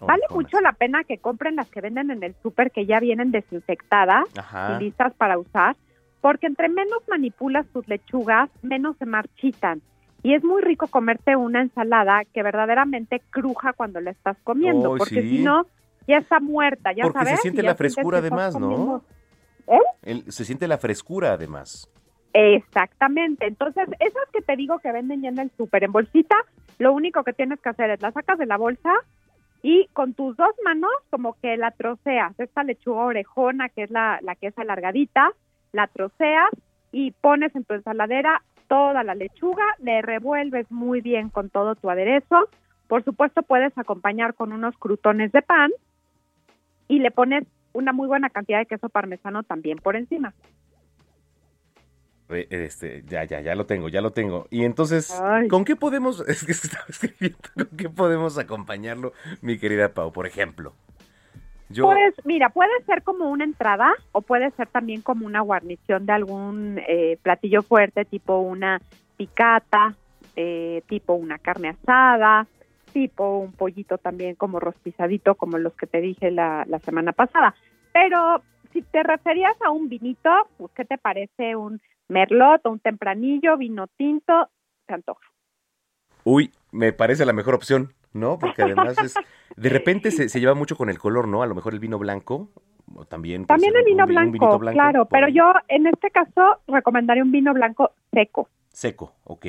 Vale 0.00 0.22
mucho 0.30 0.60
la 0.60 0.72
pena 0.72 1.02
que 1.04 1.18
compren 1.18 1.56
las 1.56 1.68
que 1.70 1.80
venden 1.80 2.10
en 2.10 2.22
el 2.22 2.34
súper 2.42 2.70
que 2.70 2.86
ya 2.86 3.00
vienen 3.00 3.30
desinfectadas 3.32 4.24
Ajá. 4.36 4.76
y 4.80 4.84
listas 4.84 5.14
para 5.14 5.38
usar, 5.38 5.76
porque 6.24 6.46
entre 6.46 6.70
menos 6.70 7.02
manipulas 7.06 7.66
tus 7.66 7.86
lechugas, 7.86 8.48
menos 8.62 8.96
se 8.96 9.04
marchitan. 9.04 9.82
Y 10.22 10.32
es 10.32 10.42
muy 10.42 10.62
rico 10.62 10.86
comerte 10.86 11.36
una 11.36 11.60
ensalada 11.60 12.22
que 12.32 12.42
verdaderamente 12.42 13.20
cruja 13.28 13.74
cuando 13.74 14.00
la 14.00 14.12
estás 14.12 14.38
comiendo, 14.42 14.96
porque 14.96 15.20
sí. 15.20 15.36
si 15.36 15.42
no, 15.44 15.66
ya 16.08 16.16
está 16.16 16.40
muerta, 16.40 16.92
ya 16.94 17.02
Porque 17.02 17.18
sabes. 17.18 17.34
se 17.36 17.42
siente 17.42 17.60
y 17.60 17.64
ya 17.64 17.68
la 17.68 17.74
frescura 17.74 18.18
además, 18.20 18.58
¿no? 18.58 19.04
¿Eh? 19.66 19.78
El- 20.00 20.32
se 20.32 20.46
siente 20.46 20.66
la 20.66 20.78
frescura 20.78 21.34
además. 21.34 21.90
Exactamente. 22.32 23.46
Entonces, 23.46 23.86
esas 24.00 24.24
que 24.32 24.40
te 24.40 24.56
digo 24.56 24.78
que 24.78 24.92
venden 24.92 25.20
ya 25.20 25.28
en 25.28 25.38
el 25.38 25.50
súper 25.58 25.84
en 25.84 25.92
bolsita, 25.92 26.36
lo 26.78 26.94
único 26.94 27.22
que 27.22 27.34
tienes 27.34 27.60
que 27.60 27.68
hacer 27.68 27.90
es 27.90 28.00
la 28.00 28.12
sacas 28.12 28.38
de 28.38 28.46
la 28.46 28.56
bolsa 28.56 28.94
y 29.60 29.88
con 29.92 30.14
tus 30.14 30.38
dos 30.38 30.54
manos 30.64 30.90
como 31.10 31.36
que 31.42 31.58
la 31.58 31.70
troceas. 31.72 32.32
Esta 32.40 32.64
lechuga 32.64 33.04
orejona, 33.04 33.68
que 33.68 33.82
es 33.82 33.90
la, 33.90 34.20
la 34.22 34.36
que 34.36 34.46
es 34.46 34.58
alargadita, 34.58 35.30
la 35.74 35.88
troceas 35.88 36.50
y 36.92 37.10
pones 37.10 37.54
en 37.54 37.64
tu 37.64 37.74
ensaladera 37.74 38.42
toda 38.68 39.02
la 39.04 39.14
lechuga, 39.14 39.64
le 39.80 40.00
revuelves 40.00 40.70
muy 40.70 41.00
bien 41.00 41.28
con 41.28 41.50
todo 41.50 41.74
tu 41.74 41.90
aderezo. 41.90 42.48
Por 42.88 43.04
supuesto, 43.04 43.42
puedes 43.42 43.76
acompañar 43.76 44.34
con 44.34 44.52
unos 44.52 44.76
crutones 44.78 45.32
de 45.32 45.42
pan 45.42 45.70
y 46.88 47.00
le 47.00 47.10
pones 47.10 47.44
una 47.72 47.92
muy 47.92 48.06
buena 48.06 48.30
cantidad 48.30 48.60
de 48.60 48.66
queso 48.66 48.88
parmesano 48.88 49.42
también 49.42 49.78
por 49.78 49.96
encima. 49.96 50.32
Eh, 52.28 52.46
Este, 52.50 53.02
ya, 53.06 53.24
ya, 53.24 53.40
ya 53.40 53.54
lo 53.54 53.66
tengo, 53.66 53.88
ya 53.88 54.00
lo 54.00 54.12
tengo. 54.12 54.46
Y 54.50 54.64
entonces, 54.64 55.20
¿con 55.50 55.64
qué 55.64 55.76
podemos, 55.76 56.20
es 56.28 56.44
que 56.44 56.52
estaba 56.52 56.84
escribiendo, 56.88 57.38
¿con 57.54 57.76
qué 57.76 57.90
podemos 57.90 58.38
acompañarlo, 58.38 59.12
mi 59.42 59.58
querida 59.58 59.92
Pau, 59.92 60.12
por 60.12 60.26
ejemplo? 60.26 60.74
Yo, 61.68 61.84
Pues 61.84 62.14
mira, 62.24 62.50
puede 62.50 62.72
ser 62.86 63.02
como 63.02 63.30
una 63.30 63.44
entrada 63.44 63.92
o 64.12 64.20
puede 64.20 64.50
ser 64.52 64.68
también 64.68 65.00
como 65.02 65.26
una 65.26 65.40
guarnición 65.40 66.06
de 66.06 66.12
algún 66.12 66.80
eh, 66.86 67.18
platillo 67.22 67.62
fuerte, 67.62 68.04
tipo 68.04 68.38
una 68.38 68.80
picata, 69.16 69.94
eh, 70.36 70.82
tipo 70.88 71.14
una 71.14 71.38
carne 71.38 71.70
asada, 71.70 72.46
tipo 72.92 73.38
un 73.38 73.52
pollito 73.52 73.98
también 73.98 74.34
como 74.34 74.60
rostizadito, 74.60 75.34
como 75.34 75.58
los 75.58 75.74
que 75.74 75.86
te 75.86 76.00
dije 76.00 76.30
la, 76.30 76.64
la 76.68 76.78
semana 76.80 77.12
pasada. 77.12 77.54
Pero 77.92 78.42
si 78.72 78.82
te 78.82 79.02
referías 79.02 79.56
a 79.62 79.70
un 79.70 79.88
vinito, 79.88 80.30
pues 80.58 80.72
¿qué 80.74 80.84
te 80.84 80.98
parece 80.98 81.56
un 81.56 81.80
merlot 82.08 82.64
o 82.66 82.70
un 82.70 82.80
tempranillo, 82.80 83.56
vino 83.56 83.86
tinto? 83.96 84.48
Se 84.86 84.94
antoja. 84.94 85.26
uy, 86.24 86.52
me 86.72 86.92
parece 86.92 87.24
la 87.24 87.32
mejor 87.32 87.54
opción, 87.54 87.94
¿no? 88.14 88.38
Porque 88.38 88.62
además 88.62 88.98
es, 89.02 89.18
de 89.56 89.68
repente 89.68 90.10
se, 90.10 90.28
se 90.30 90.40
lleva 90.40 90.54
mucho 90.54 90.76
con 90.76 90.88
el 90.88 90.98
color, 90.98 91.28
¿no? 91.28 91.42
A 91.42 91.46
lo 91.46 91.54
mejor 91.54 91.74
el 91.74 91.80
vino 91.80 91.98
blanco, 91.98 92.48
o 92.94 93.04
también. 93.04 93.44
También 93.46 93.74
el 93.76 93.84
vino 93.84 94.04
un 94.04 94.08
vi- 94.08 94.16
un 94.16 94.30
blanco, 94.32 94.58
claro, 94.60 95.04
pero 95.06 95.26
ahí. 95.26 95.34
yo 95.34 95.52
en 95.68 95.86
este 95.86 96.10
caso 96.10 96.60
recomendaría 96.66 97.22
un 97.22 97.32
vino 97.32 97.52
blanco 97.52 97.90
seco. 98.12 98.48
Seco, 98.70 99.12
ok. 99.24 99.46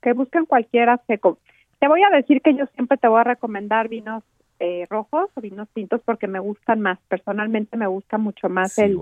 Que 0.00 0.12
busquen 0.12 0.46
cualquiera 0.46 1.00
seco. 1.06 1.38
Te 1.78 1.88
voy 1.88 2.02
a 2.02 2.10
decir 2.10 2.40
que 2.42 2.54
yo 2.54 2.66
siempre 2.74 2.98
te 2.98 3.08
voy 3.08 3.20
a 3.20 3.24
recomendar 3.24 3.88
vinos 3.88 4.22
eh, 4.60 4.86
rojos 4.90 5.30
o 5.34 5.40
vinos 5.40 5.68
tintos 5.72 6.00
porque 6.04 6.26
me 6.26 6.40
gustan 6.40 6.80
más. 6.80 6.98
Personalmente 7.08 7.76
me 7.76 7.86
gusta 7.86 8.18
mucho 8.18 8.48
más 8.48 8.72
Sí, 8.72 8.82
el, 8.82 8.98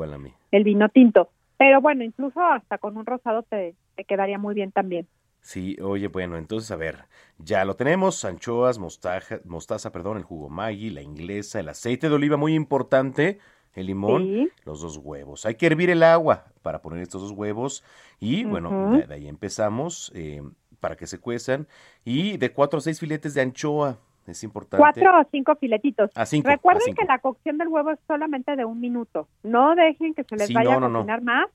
el 0.53 0.65
vino 0.65 0.89
tinto. 0.91 1.31
Pero 1.59 1.81
bueno, 1.81 2.05
incluso 2.05 2.43
hasta 2.43 2.77
con 2.79 2.97
un 2.99 3.07
rosado 3.07 3.43
te, 3.43 3.75
te 3.95 4.05
quedaría 4.05 4.39
muy 4.39 4.55
bien 4.55 4.73
también. 4.73 5.07
Sí, 5.47 5.77
oye, 5.81 6.09
bueno, 6.09 6.37
entonces 6.39 6.73
a 6.73 6.77
ver, 6.77 7.05
ya 7.39 7.65
lo 7.65 7.77
tenemos, 7.77 8.25
anchoas, 8.25 8.81
mostaza, 8.81 9.39
mostaza, 9.45 9.93
perdón, 9.93 10.17
el 10.17 10.25
jugo 10.25 10.49
Maggi, 10.49 10.91
la 10.91 11.03
inglesa, 11.03 11.61
el 11.61 11.69
aceite 11.69 12.09
de 12.09 12.15
oliva, 12.17 12.37
muy 12.37 12.55
importante, 12.57 13.39
el 13.75 13.87
limón, 13.87 14.25
Sí. 14.25 14.49
los 14.65 14.81
dos 14.83 14.97
huevos. 14.97 15.47
Hay 15.47 15.55
que 15.55 15.67
hervir 15.67 15.89
el 15.91 16.03
agua 16.03 16.47
para 16.63 16.83
poner 16.83 17.01
estos 17.01 17.23
dos 17.23 17.31
huevos 17.31 17.85
y 18.19 18.43
bueno, 18.45 18.97
de, 18.97 19.07
de 19.07 19.15
ahí 19.15 19.29
empezamos 19.29 20.11
eh, 20.17 20.43
para 20.81 20.97
que 20.97 21.07
se 21.07 21.21
cuezan 21.21 21.69
y 22.05 22.39
de 22.39 22.51
cuatro 22.53 22.79
a 22.79 22.83
seis 22.83 22.99
filetes 22.99 23.33
de 23.35 23.43
anchoa, 23.43 23.99
es 24.27 24.43
importante. 24.43 24.79
Cuatro 24.83 25.21
o 25.21 25.29
cinco 25.31 25.55
filetitos. 25.55 26.11
A 26.17 26.27
cinco, 26.27 26.49
a 26.49 26.53
Recuerden 26.55 26.83
cinco. 26.87 27.03
que 27.03 27.07
la 27.07 27.21
cocción 27.21 27.57
del 27.59 27.69
huevo 27.69 27.93
es 27.93 28.01
solamente 28.09 28.57
de 28.57 28.65
un 28.65 28.81
minuto. 28.81 29.29
No 29.45 29.77
dejen 29.77 30.13
que 30.13 30.25
se 30.25 30.35
les 30.35 30.49
Sí, 30.49 30.55
vaya 30.55 30.71
no, 30.73 30.77
a 30.79 30.81
no, 30.81 30.89
no. 30.89 30.99
cocinar 30.99 31.23
más, 31.23 31.47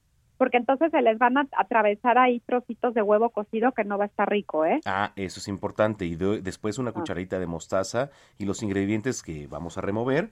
porque 0.41 0.57
entonces 0.57 0.89
se 0.89 1.03
les 1.03 1.19
van 1.19 1.37
a 1.37 1.47
atravesar 1.55 2.17
ahí 2.17 2.39
trocitos 2.39 2.95
de 2.95 3.03
huevo 3.03 3.29
cocido 3.29 3.73
que 3.73 3.83
no 3.83 3.99
va 3.99 4.05
a 4.05 4.07
estar 4.07 4.27
rico, 4.27 4.65
¿eh? 4.65 4.79
Ah, 4.87 5.11
eso 5.15 5.39
es 5.39 5.47
importante. 5.47 6.03
Y 6.05 6.15
de- 6.15 6.41
después 6.41 6.79
Ah. 6.79 6.81
una 6.81 6.93
cucharita 6.93 7.37
de 7.37 7.45
mostaza 7.45 8.09
y 8.39 8.45
los 8.45 8.63
ingredientes 8.63 9.21
que 9.21 9.45
vamos 9.45 9.77
a 9.77 9.81
remover. 9.81 10.31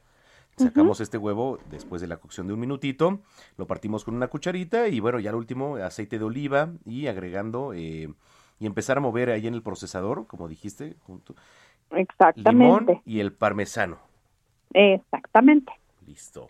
Sacamos 0.58 1.00
este 1.00 1.20
huevo 1.20 1.60
después 1.70 2.02
de 2.02 2.08
la 2.08 2.18
cocción 2.18 2.48
de 2.48 2.54
un 2.54 2.60
minutito, 2.60 3.20
lo 3.56 3.68
partimos 3.68 4.04
con 4.04 4.16
una 4.16 4.30
cucharita 4.30 4.88
y 4.88 5.00
bueno, 5.00 5.20
ya 5.20 5.32
lo 5.32 5.38
último, 5.38 5.76
aceite 5.76 6.18
de 6.18 6.26
oliva 6.26 6.70
y 6.88 7.06
agregando 7.06 7.74
eh, 7.76 8.12
y 8.58 8.66
empezar 8.66 8.98
a 8.98 9.02
mover 9.02 9.30
ahí 9.30 9.46
en 9.46 9.54
el 9.54 9.62
procesador, 9.62 10.26
como 10.26 10.48
dijiste, 10.48 10.96
junto. 11.06 11.36
Exactamente. 11.92 12.52
limón 12.94 13.02
y 13.06 13.20
el 13.20 13.32
parmesano. 13.32 14.00
Exactamente. 14.74 15.72
Listo. 16.08 16.50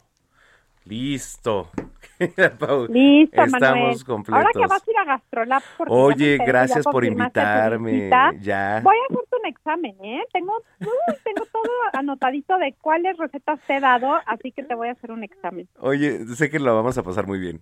Listo. 0.90 1.70
Listo, 2.20 3.44
Estamos 3.44 3.62
Manuel. 3.62 4.04
completos. 4.04 4.36
Ahora 4.46 4.50
que 4.54 4.68
vas 4.68 4.88
a 4.88 4.92
ir 4.92 4.98
a 4.98 5.06
Gastrolab, 5.06 5.64
Oye, 5.88 6.38
gracias 6.46 6.84
por 6.84 7.06
invitarme. 7.06 8.10
Ya. 8.42 8.82
Voy 8.84 8.96
a 8.98 9.14
hacerte 9.14 9.36
un 9.42 9.46
examen, 9.48 9.96
¿eh? 10.04 10.24
Tengo, 10.34 10.54
uy, 10.82 11.16
tengo 11.24 11.46
todo 11.52 11.72
anotadito 11.94 12.58
de 12.58 12.74
cuáles 12.82 13.18
recetas 13.18 13.60
te 13.68 13.76
he 13.78 13.80
dado, 13.80 14.16
así 14.26 14.52
que 14.52 14.64
te 14.64 14.76
voy 14.76 14.90
a 14.90 14.94
hacer 14.94 15.12
un 15.12 15.24
examen. 15.24 15.70
Oye, 15.80 16.26
sé 16.36 16.50
que 16.50 16.60
lo 16.60 16.76
vamos 16.76 16.98
a 16.98 17.04
pasar 17.04 17.28
muy 17.28 17.40
bien. 17.40 17.62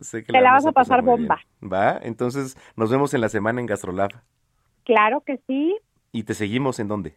Sé 0.00 0.22
que 0.24 0.32
Te 0.32 0.40
la 0.40 0.52
vas 0.52 0.66
a 0.66 0.72
pasar 0.72 1.02
bomba. 1.02 1.38
bien. 1.60 1.72
¿Va? 1.72 1.98
Entonces, 2.02 2.56
nos 2.76 2.90
vemos 2.90 3.14
en 3.14 3.20
la 3.20 3.28
semana 3.28 3.60
en 3.60 3.66
Gastrolab. 3.66 4.10
Claro 4.84 5.22
que 5.24 5.40
sí. 5.46 5.76
¿Y 6.12 6.24
te 6.24 6.34
seguimos 6.34 6.78
en 6.80 6.88
dónde? 6.88 7.14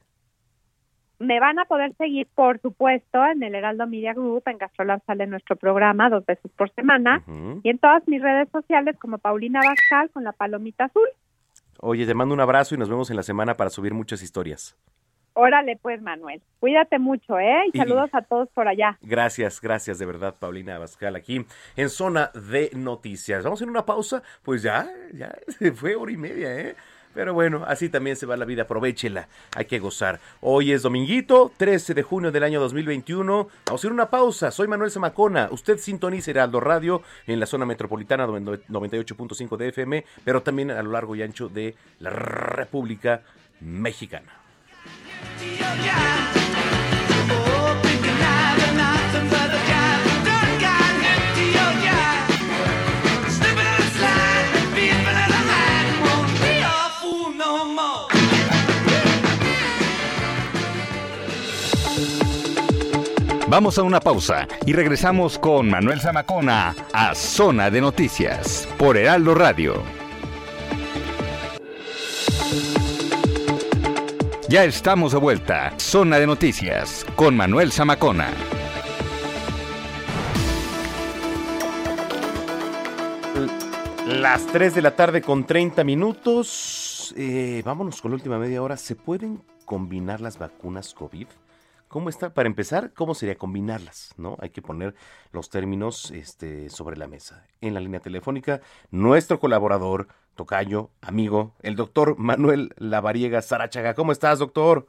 Me 1.21 1.39
van 1.39 1.59
a 1.59 1.65
poder 1.65 1.93
seguir, 1.97 2.27
por 2.35 2.59
supuesto, 2.61 3.23
en 3.25 3.43
el 3.43 3.55
Heraldo 3.55 3.85
Media 3.87 4.13
Group, 4.13 4.43
en 4.47 4.57
Gastrolab 4.57 5.01
sale 5.05 5.27
nuestro 5.27 5.55
programa 5.55 6.09
dos 6.09 6.25
veces 6.25 6.51
por 6.57 6.69
semana, 6.73 7.23
y 7.63 7.69
en 7.69 7.77
todas 7.77 8.07
mis 8.07 8.21
redes 8.21 8.49
sociales 8.51 8.97
como 8.99 9.17
Paulina 9.19 9.59
Bascal 9.63 10.09
con 10.11 10.23
la 10.23 10.31
palomita 10.31 10.85
azul. 10.85 11.07
Oye, 11.79 12.05
te 12.05 12.13
mando 12.13 12.33
un 12.33 12.41
abrazo 12.41 12.75
y 12.75 12.77
nos 12.77 12.89
vemos 12.89 13.09
en 13.09 13.15
la 13.15 13.23
semana 13.23 13.55
para 13.55 13.69
subir 13.69 13.93
muchas 13.93 14.21
historias. 14.21 14.77
Órale 15.33 15.77
pues, 15.81 16.01
Manuel. 16.01 16.41
Cuídate 16.59 16.99
mucho, 16.99 17.39
¿eh? 17.39 17.61
Y 17.71 17.77
Y- 17.77 17.79
saludos 17.79 18.09
a 18.13 18.21
todos 18.21 18.49
por 18.49 18.67
allá. 18.67 18.97
Gracias, 19.01 19.61
gracias 19.61 19.97
de 19.97 20.05
verdad, 20.05 20.35
Paulina 20.37 20.75
Abascal, 20.75 21.15
aquí 21.15 21.45
en 21.77 21.89
Zona 21.89 22.31
de 22.33 22.69
Noticias. 22.75 23.43
Vamos 23.43 23.61
a 23.61 23.65
una 23.65 23.85
pausa, 23.85 24.21
pues 24.43 24.61
ya, 24.61 24.89
ya 25.13 25.31
se 25.47 25.71
fue 25.71 25.95
hora 25.95 26.11
y 26.11 26.17
media, 26.17 26.59
¿eh? 26.59 26.75
Pero 27.13 27.33
bueno, 27.33 27.63
así 27.67 27.89
también 27.89 28.15
se 28.15 28.25
va 28.25 28.37
la 28.37 28.45
vida, 28.45 28.63
aprovechela, 28.63 29.27
hay 29.55 29.65
que 29.65 29.79
gozar. 29.79 30.19
Hoy 30.39 30.71
es 30.71 30.81
dominguito, 30.81 31.51
13 31.57 31.93
de 31.93 32.03
junio 32.03 32.31
del 32.31 32.43
año 32.43 32.59
2021. 32.59 33.47
Vamos 33.65 33.83
a 33.83 33.87
ir 33.87 33.93
una 33.93 34.09
pausa, 34.09 34.51
soy 34.51 34.67
Manuel 34.67 34.91
Zamacona. 34.91 35.49
Usted 35.51 35.77
sintoniza 35.77 36.31
Heraldo 36.31 36.59
Radio 36.59 37.01
en 37.27 37.39
la 37.39 37.45
zona 37.45 37.65
metropolitana 37.65 38.25
98.5 38.27 39.57
de 39.57 39.67
FM, 39.69 40.05
pero 40.23 40.41
también 40.41 40.71
a 40.71 40.81
lo 40.81 40.91
largo 40.91 41.15
y 41.15 41.21
ancho 41.21 41.49
de 41.49 41.75
la 41.99 42.09
República 42.09 43.21
Mexicana. 43.59 44.31
Vamos 63.51 63.77
a 63.77 63.83
una 63.83 63.99
pausa 63.99 64.47
y 64.65 64.71
regresamos 64.71 65.37
con 65.37 65.69
Manuel 65.69 65.99
Zamacona 65.99 66.73
a 66.93 67.13
Zona 67.13 67.69
de 67.69 67.81
Noticias 67.81 68.65
por 68.77 68.95
Heraldo 68.95 69.35
Radio. 69.35 69.83
Ya 74.47 74.63
estamos 74.63 75.11
de 75.11 75.17
vuelta. 75.17 75.73
Zona 75.77 76.17
de 76.17 76.27
Noticias 76.27 77.05
con 77.17 77.35
Manuel 77.35 77.73
Zamacona. 77.73 78.29
Las 84.07 84.47
3 84.47 84.75
de 84.75 84.81
la 84.81 84.95
tarde 84.95 85.21
con 85.21 85.45
30 85.45 85.83
minutos. 85.83 87.13
Eh, 87.17 87.61
vámonos 87.65 88.01
con 88.01 88.11
la 88.11 88.15
última 88.15 88.39
media 88.39 88.63
hora. 88.63 88.77
¿Se 88.77 88.95
pueden 88.95 89.41
combinar 89.65 90.21
las 90.21 90.37
vacunas 90.37 90.93
COVID? 90.93 91.27
¿Cómo 91.91 92.07
está? 92.07 92.33
Para 92.33 92.47
empezar, 92.47 92.93
¿cómo 92.93 93.13
sería 93.13 93.35
combinarlas? 93.35 94.13
¿No? 94.17 94.37
Hay 94.39 94.51
que 94.51 94.61
poner 94.61 94.95
los 95.33 95.49
términos 95.49 96.09
este, 96.11 96.69
sobre 96.69 96.95
la 96.95 97.05
mesa. 97.05 97.45
En 97.59 97.73
la 97.73 97.81
línea 97.81 97.99
telefónica, 97.99 98.61
nuestro 98.91 99.41
colaborador, 99.41 100.07
tocayo, 100.35 100.89
amigo, 101.01 101.53
el 101.61 101.75
doctor 101.75 102.17
Manuel 102.17 102.69
Lavariega 102.77 103.41
Sarachaga. 103.41 103.93
¿Cómo 103.93 104.13
estás, 104.13 104.39
doctor? 104.39 104.87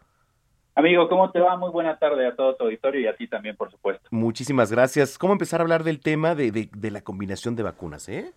Amigo, 0.77 1.09
¿cómo 1.09 1.33
te 1.33 1.41
va? 1.41 1.57
Muy 1.57 1.71
buena 1.71 1.99
tarde 1.99 2.25
a 2.25 2.37
todo 2.37 2.55
tu 2.55 2.65
auditorio 2.67 3.01
y 3.01 3.07
a 3.09 3.17
ti 3.17 3.27
también, 3.27 3.57
por 3.57 3.69
supuesto. 3.73 4.07
Muchísimas 4.13 4.71
gracias. 4.71 5.19
¿Cómo 5.19 5.33
empezar 5.33 5.61
a 5.61 5.65
hablar 5.65 5.83
del 5.83 5.99
tema 5.99 6.37
de, 6.37 6.53
de- 6.53 6.71
de 6.73 6.91
la 6.93 7.01
combinación 7.01 7.57
de 7.57 7.65
vacunas, 7.65 8.09
eh? 8.09 8.33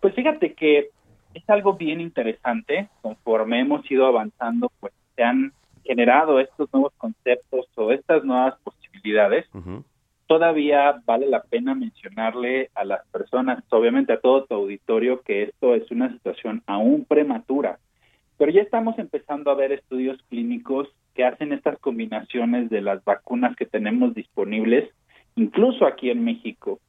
Pues 0.00 0.16
fíjate 0.16 0.54
que 0.54 0.90
es 1.32 1.48
algo 1.48 1.74
bien 1.74 2.00
interesante. 2.00 2.88
Conforme 3.02 3.60
hemos 3.60 3.88
ido 3.88 4.04
avanzando, 4.04 4.72
pues 4.80 4.92
se 5.14 5.22
han 5.22 5.52
generado 5.84 6.40
estos 6.40 6.72
nuevos 6.72 6.92
conceptos 6.96 7.66
o 7.76 7.92
estas 7.92 8.24
nuevas 8.24 8.54
posibilidades. 8.62 9.46
Todavía 10.26 11.02
vale 11.04 11.26
la 11.26 11.42
pena 11.42 11.74
mencionarle 11.74 12.70
a 12.74 12.84
las 12.84 13.06
personas, 13.08 13.62
obviamente 13.70 14.14
a 14.14 14.20
todo 14.20 14.44
tu 14.44 14.54
auditorio, 14.54 15.20
que 15.20 15.44
esto 15.44 15.74
es 15.74 15.90
una 15.90 16.10
situación 16.12 16.62
aún 16.66 17.04
prematura. 17.04 17.78
Pero 18.38 18.50
ya 18.50 18.62
estamos 18.62 18.98
empezando 18.98 19.50
a 19.50 19.54
ver 19.54 19.72
estudios 19.72 20.18
clínicos 20.28 20.88
que 21.14 21.24
hacen 21.24 21.52
estas 21.52 21.78
combinaciones 21.78 22.70
de 22.70 22.80
las 22.80 23.04
vacunas 23.04 23.54
que 23.54 23.66
tenemos 23.66 24.14
disponibles, 24.14 24.90
incluso 25.36 25.86
aquí 25.86 26.10
en 26.10 26.24
México. 26.24 26.80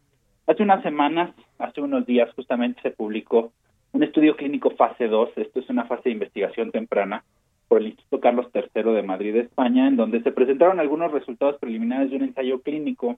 Hace 0.48 0.64
unas 0.64 0.82
semanas, 0.84 1.32
hace 1.60 1.82
unos 1.82 2.06
días, 2.06 2.32
justamente 2.36 2.82
se 2.82 2.92
publicó 2.92 3.52
un 3.92 4.04
estudio 4.04 4.36
clínico 4.36 4.72
fase 4.72 5.08
2, 5.08 5.30
esto 5.38 5.60
es 5.60 5.70
una 5.70 5.86
fase 5.86 6.10
de 6.10 6.12
investigación 6.12 6.72
temprana, 6.72 7.24
por 7.68 7.82
el 7.82 7.88
Instituto 7.88 8.20
Carlos 8.20 8.48
III 8.54 8.94
de 8.94 9.04
Madrid, 9.04 9.36
España, 9.36 9.88
en 9.88 9.96
donde 9.96 10.22
se 10.22 10.32
presentaron 10.32 10.80
algunos 10.80 11.12
resultados 11.12 11.58
preliminares 11.60 12.10
de 12.10 12.18
un 12.18 12.24
ensayo 12.24 12.62
clínico, 12.62 13.18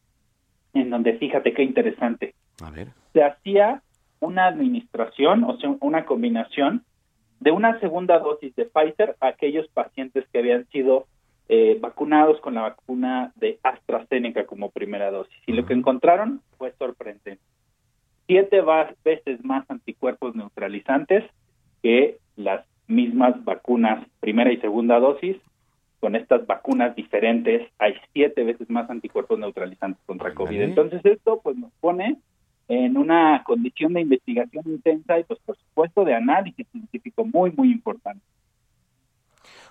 en 0.73 0.89
donde 0.89 1.17
fíjate 1.17 1.53
qué 1.53 1.63
interesante. 1.63 2.33
A 2.63 2.71
ver. 2.71 2.89
Se 3.13 3.23
hacía 3.23 3.81
una 4.19 4.47
administración, 4.47 5.43
o 5.43 5.57
sea, 5.57 5.75
una 5.81 6.05
combinación 6.05 6.83
de 7.39 7.51
una 7.51 7.79
segunda 7.79 8.19
dosis 8.19 8.55
de 8.55 8.65
Pfizer 8.65 9.15
a 9.19 9.27
aquellos 9.27 9.67
pacientes 9.69 10.25
que 10.31 10.39
habían 10.39 10.65
sido 10.67 11.05
eh, 11.49 11.77
vacunados 11.79 12.41
con 12.41 12.55
la 12.55 12.61
vacuna 12.61 13.31
de 13.35 13.59
AstraZeneca 13.63 14.45
como 14.45 14.71
primera 14.71 15.11
dosis. 15.11 15.37
Y 15.45 15.53
lo 15.53 15.65
que 15.65 15.73
encontraron 15.73 16.41
fue 16.57 16.73
sorprendente. 16.77 17.41
Siete 18.25 18.61
veces 19.05 19.43
más 19.45 19.69
anticuerpos 19.69 20.35
neutralizantes 20.35 21.23
que 21.81 22.17
las 22.35 22.65
mismas 22.87 23.43
vacunas 23.43 24.05
primera 24.19 24.51
y 24.51 24.57
segunda 24.57 24.99
dosis. 24.99 25.37
Con 25.99 26.15
estas 26.15 26.45
vacunas 26.45 26.95
diferentes 26.95 27.67
hay 27.79 27.95
siete 28.13 28.43
veces 28.43 28.69
más 28.69 28.89
anticuerpos 28.89 29.39
neutralizantes 29.39 30.01
contra 30.05 30.33
COVID. 30.33 30.61
Entonces 30.61 31.03
esto 31.03 31.41
pues 31.43 31.57
nos 31.57 31.71
pone 31.79 32.17
en 32.67 32.97
una 32.97 33.43
condición 33.45 33.93
de 33.93 34.01
investigación 34.01 34.63
intensa 34.67 35.19
y 35.19 35.23
pues 35.23 35.39
por 35.45 35.57
supuesto 35.57 36.03
de 36.05 36.13
análisis 36.13 36.67
científico 36.71 37.25
muy 37.25 37.51
muy 37.51 37.71
importante. 37.71 38.21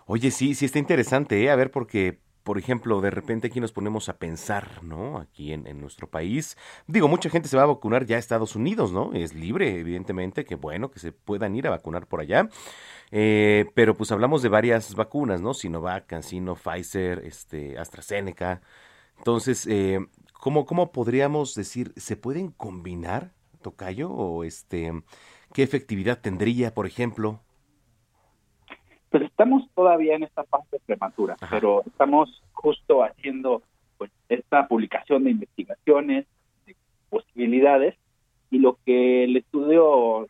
Oye, 0.06 0.30
sí, 0.30 0.54
sí 0.54 0.64
está 0.64 0.78
interesante, 0.78 1.42
¿eh? 1.42 1.50
A 1.50 1.56
ver, 1.56 1.72
porque, 1.72 2.18
por 2.46 2.58
ejemplo, 2.58 3.00
de 3.00 3.10
repente 3.10 3.48
aquí 3.48 3.60
nos 3.60 3.72
ponemos 3.72 4.08
a 4.08 4.18
pensar, 4.18 4.84
¿no? 4.84 5.18
Aquí 5.18 5.52
en, 5.52 5.80
nuestro 5.80 6.08
país. 6.08 6.56
Digo, 6.86 7.08
mucha 7.08 7.28
gente 7.28 7.48
se 7.48 7.56
va 7.56 7.64
a 7.64 7.66
vacunar 7.66 8.06
ya 8.06 8.14
a 8.14 8.18
Estados 8.20 8.54
Unidos, 8.54 8.92
¿no? 8.92 9.12
Es 9.14 9.34
libre, 9.34 9.80
evidentemente, 9.80 10.44
que 10.44 10.54
bueno, 10.54 10.88
que 10.88 11.00
se 11.00 11.10
puedan 11.10 11.56
ir 11.56 11.66
a 11.66 11.70
vacunar 11.70 12.06
por 12.06 12.20
allá. 12.20 12.48
Eh, 13.10 13.66
pero 13.74 13.96
pues 13.96 14.12
hablamos 14.12 14.42
de 14.42 14.48
varias 14.48 14.94
vacunas, 14.94 15.40
¿no? 15.40 15.54
Sinovac, 15.54 16.06
CanSino, 16.06 16.54
Pfizer, 16.54 17.18
este, 17.24 17.80
AstraZeneca. 17.80 18.62
Entonces, 19.18 19.66
eh, 19.66 19.98
¿cómo, 20.32 20.66
¿cómo 20.66 20.92
podríamos 20.92 21.52
decir, 21.56 21.94
se 21.96 22.16
pueden 22.16 22.52
combinar, 22.52 23.32
Tocayo? 23.60 24.08
O 24.08 24.44
este, 24.44 24.92
¿qué 25.52 25.64
efectividad 25.64 26.20
tendría, 26.20 26.72
por 26.74 26.86
ejemplo? 26.86 27.42
Pues 29.16 29.30
estamos 29.30 29.66
todavía 29.74 30.14
en 30.14 30.24
esta 30.24 30.44
fase 30.44 30.78
prematura, 30.84 31.36
pero 31.48 31.82
estamos 31.86 32.42
justo 32.52 33.02
haciendo 33.02 33.62
pues 33.96 34.10
esta 34.28 34.68
publicación 34.68 35.24
de 35.24 35.30
investigaciones, 35.30 36.26
de 36.66 36.76
posibilidades, 37.08 37.94
y 38.50 38.58
lo 38.58 38.76
que 38.84 39.24
el 39.24 39.38
estudio 39.38 40.28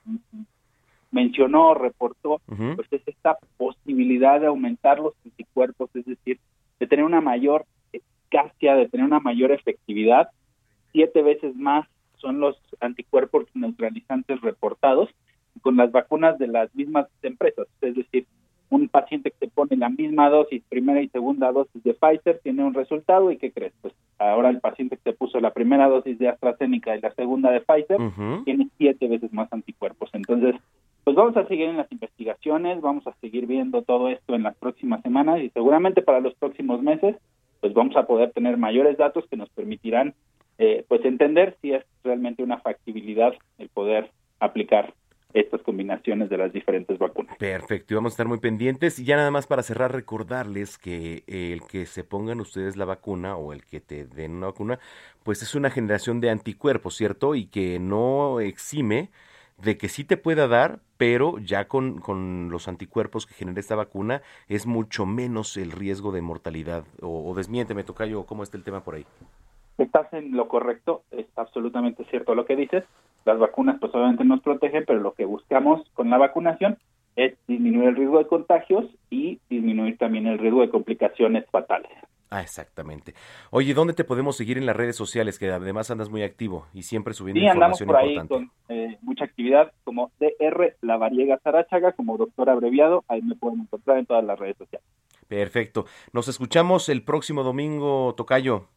mencionó, 1.11 1.75
reportó, 1.75 2.41
pues 2.47 2.87
es 2.93 3.03
esta 3.07 3.37
posibilidad 3.57 4.41
de 4.41 4.47
aumentar 4.47 5.01
los 5.01 5.15
anticuerpos, 5.25 5.91
es 5.95 6.07
decir, 6.07 6.39
de 6.79 6.87
tener 6.87 7.05
una 7.05 7.21
mayor 7.21 7.67
eficacia, 7.93 8.77
de 8.77 8.89
tener 8.89 9.05
una 9.05 9.19
mayor 9.19 9.51
efectividad, 9.51 10.31
siete 10.93 11.23
veces 11.23 11.57
más 11.57 11.89
son 12.19 12.39
los 12.39 12.57
anticuerpos 12.79 13.47
neutralizantes 13.53 14.41
reportados 14.43 15.11
con 15.61 15.77
las 15.77 15.91
vacunas 15.91 16.39
de 16.39 16.47
las 16.47 16.73
mismas 16.77 17.09
empresas, 17.23 17.67
es 17.81 17.97
decir, 17.97 18.29
un 18.71 18.89
paciente 18.89 19.31
que 19.31 19.47
se 19.47 19.49
pone 19.49 19.77
la 19.77 19.89
misma 19.89 20.29
dosis, 20.29 20.63
primera 20.69 21.01
y 21.01 21.09
segunda 21.09 21.53
dosis 21.53 21.83
de 21.85 21.95
Pfizer, 21.95 22.41
tiene 22.43 22.65
un 22.65 22.75
resultado 22.75 23.31
y 23.31 23.37
¿qué 23.37 23.53
crees? 23.53 23.73
Pues 23.81 23.95
ahora 24.19 24.51
el 24.51 24.61
paciente 24.61 24.97
que 24.97 25.11
se 25.11 25.17
puso 25.17 25.41
la 25.41 25.53
primera 25.53 25.89
dosis 25.89 26.19
de 26.19 26.29
AstraZeneca 26.29 26.97
y 26.97 27.01
la 27.01 27.13
segunda 27.13 27.51
de 27.51 27.61
Pfizer 27.61 27.99
tiene 28.45 28.69
siete 28.77 29.09
veces 29.09 29.33
más 29.33 29.53
anticuerpos. 29.53 30.11
Entonces, 30.13 30.57
pues 31.05 31.15
vamos 31.15 31.37
a 31.37 31.47
seguir 31.47 31.69
en 31.69 31.77
las 31.77 31.91
investigaciones, 31.93 32.81
vamos 32.81 33.07
a 33.07 33.15
seguir 33.21 33.47
viendo 33.47 33.83
todo 33.83 34.09
esto 34.09 34.35
en 34.35 34.43
las 34.43 34.57
próximas 34.57 35.03
semanas 35.03 35.41
y 35.41 35.51
seguramente 35.51 36.03
para 36.03 36.21
los 36.21 36.35
próximos 36.35 36.83
meses, 36.83 37.17
pues 37.61 37.73
vamos 37.73 37.97
a 37.97 38.07
poder 38.07 38.33
tener 38.33 38.57
mayores 38.57 38.97
datos 38.97 39.25
que 39.29 39.37
nos 39.37 39.49
permitirán 39.51 40.15
eh, 40.59 40.85
pues 40.89 41.05
entender 41.05 41.57
si 41.61 41.73
es 41.73 41.85
realmente 42.03 42.43
una 42.43 42.59
factibilidad 42.59 43.35
el 43.59 43.69
poder 43.69 44.11
aplicar 44.41 44.95
estas 45.37 45.61
combinaciones 45.63 46.31
de 46.31 46.39
las 46.39 46.53
diferentes 46.53 46.99
vacunas. 46.99 47.37
Perfecto, 47.37 47.93
y 47.93 47.97
vamos 47.97 48.13
a 48.13 48.15
estar 48.15 48.27
muy 48.27 48.39
pendientes. 48.39 48.99
Y 48.99 49.05
ya 49.05 49.17
nada 49.17 49.31
más 49.31 49.47
para 49.47 49.63
cerrar, 49.63 49.93
recordarles 49.93 50.79
que 50.79 51.25
el 51.27 51.63
que 51.63 51.87
se 51.87 52.05
pongan 52.05 52.41
ustedes 52.41 52.77
la 52.77 52.87
vacuna 52.87 53.37
o 53.37 53.53
el 53.53 53.65
que 53.65 53.81
te 53.81 54.07
den 54.07 54.33
una 54.33 54.47
vacuna, 54.47 54.79
pues 55.23 55.43
es 55.43 55.55
una 55.55 55.71
generación 55.71 56.21
de 56.21 56.31
anticuerpos, 56.31 56.97
¿cierto? 56.97 57.35
Y 57.35 57.47
que 57.47 57.79
no 57.79 58.41
exime 58.41 59.11
de 59.63 59.79
que 59.79 59.89
sí 59.89 60.05
te 60.05 60.17
pueda 60.17 60.49
dar, 60.49 60.81
pero 60.97 61.39
ya 61.39 61.69
con, 61.69 61.99
con 61.99 62.49
los 62.51 62.69
anticuerpos 62.69 63.27
que 63.27 63.35
genera 63.35 63.61
esta 63.61 63.75
vacuna 63.75 64.23
es 64.49 64.67
mucho 64.67 65.07
menos 65.07 65.57
el 65.57 65.73
riesgo 65.73 66.13
de 66.13 66.23
mortalidad. 66.23 66.85
O, 67.03 67.31
o 67.31 67.35
desmiénteme, 67.35 67.85
Tocayo, 67.85 68.25
¿cómo 68.25 68.43
está 68.43 68.57
el 68.57 68.65
tema 68.65 68.83
por 68.83 68.95
ahí? 68.95 69.07
Estás 69.79 70.11
en 70.15 70.35
lo 70.35 70.49
correcto, 70.49 71.05
es 71.11 71.27
absolutamente 71.37 72.05
cierto 72.07 72.35
lo 72.35 72.47
que 72.47 72.57
dices. 72.57 72.85
Las 73.27 73.39
vacunas 73.41 73.77
pues 73.81 73.93
obviamente 73.93 74.25
nos 74.25 74.41
protegen, 74.41 74.85
pero 74.87 75.01
lo 75.01 75.13
que 75.13 75.25
buscamos 75.25 75.87
con 75.95 76.09
la 76.09 76.17
vacunación 76.17 76.79
es 77.17 77.35
disminuir 77.49 77.89
el 77.89 77.97
riesgo 77.97 78.19
de 78.19 78.29
contagios 78.29 78.87
y 79.11 79.41
disminuir 79.51 79.99
también 79.99 80.29
el 80.29 80.39
riesgo 80.39 80.61
de 80.61 80.71
complicaciones 80.71 81.45
fatales. 81.51 81.91
Ah, 82.31 82.41
exactamente. 82.41 83.15
Oye, 83.51 83.75
¿dónde 83.75 83.95
te 83.95 84.05
podemos 84.05 84.37
seguir 84.37 84.59
en 84.59 84.67
las 84.67 84.77
redes 84.77 84.95
sociales? 84.95 85.39
Que 85.39 85.51
además 85.51 85.91
andas 85.91 86.09
muy 86.09 86.23
activo 86.23 86.67
y 86.73 86.83
siempre 86.83 87.15
subiendo 87.15 87.41
sí, 87.41 87.49
andamos 87.49 87.81
información 87.81 87.87
por 87.87 87.97
ahí 87.97 88.15
importante. 88.15 88.53
con 88.69 88.77
eh, 88.77 88.99
mucha 89.03 89.25
actividad 89.25 89.73
como 89.83 90.13
DR 90.21 90.77
La 90.81 90.97
Variega 90.97 91.39
Sarachaga, 91.43 91.93
como 91.93 92.17
doctor 92.19 92.49
abreviado, 92.49 93.05
ahí 93.09 93.23
me 93.23 93.35
pueden 93.35 93.61
encontrar 93.63 93.99
en 93.99 94.07
todas 94.07 94.25
las 94.25 94.39
redes 94.39 94.57
sociales. 94.57 94.87
Perfecto. 95.27 95.87
Nos 96.13 96.29
escuchamos 96.29 96.89
el 96.89 97.03
próximo 97.03 97.43
domingo, 97.43 98.15
Tocayo. 98.17 98.69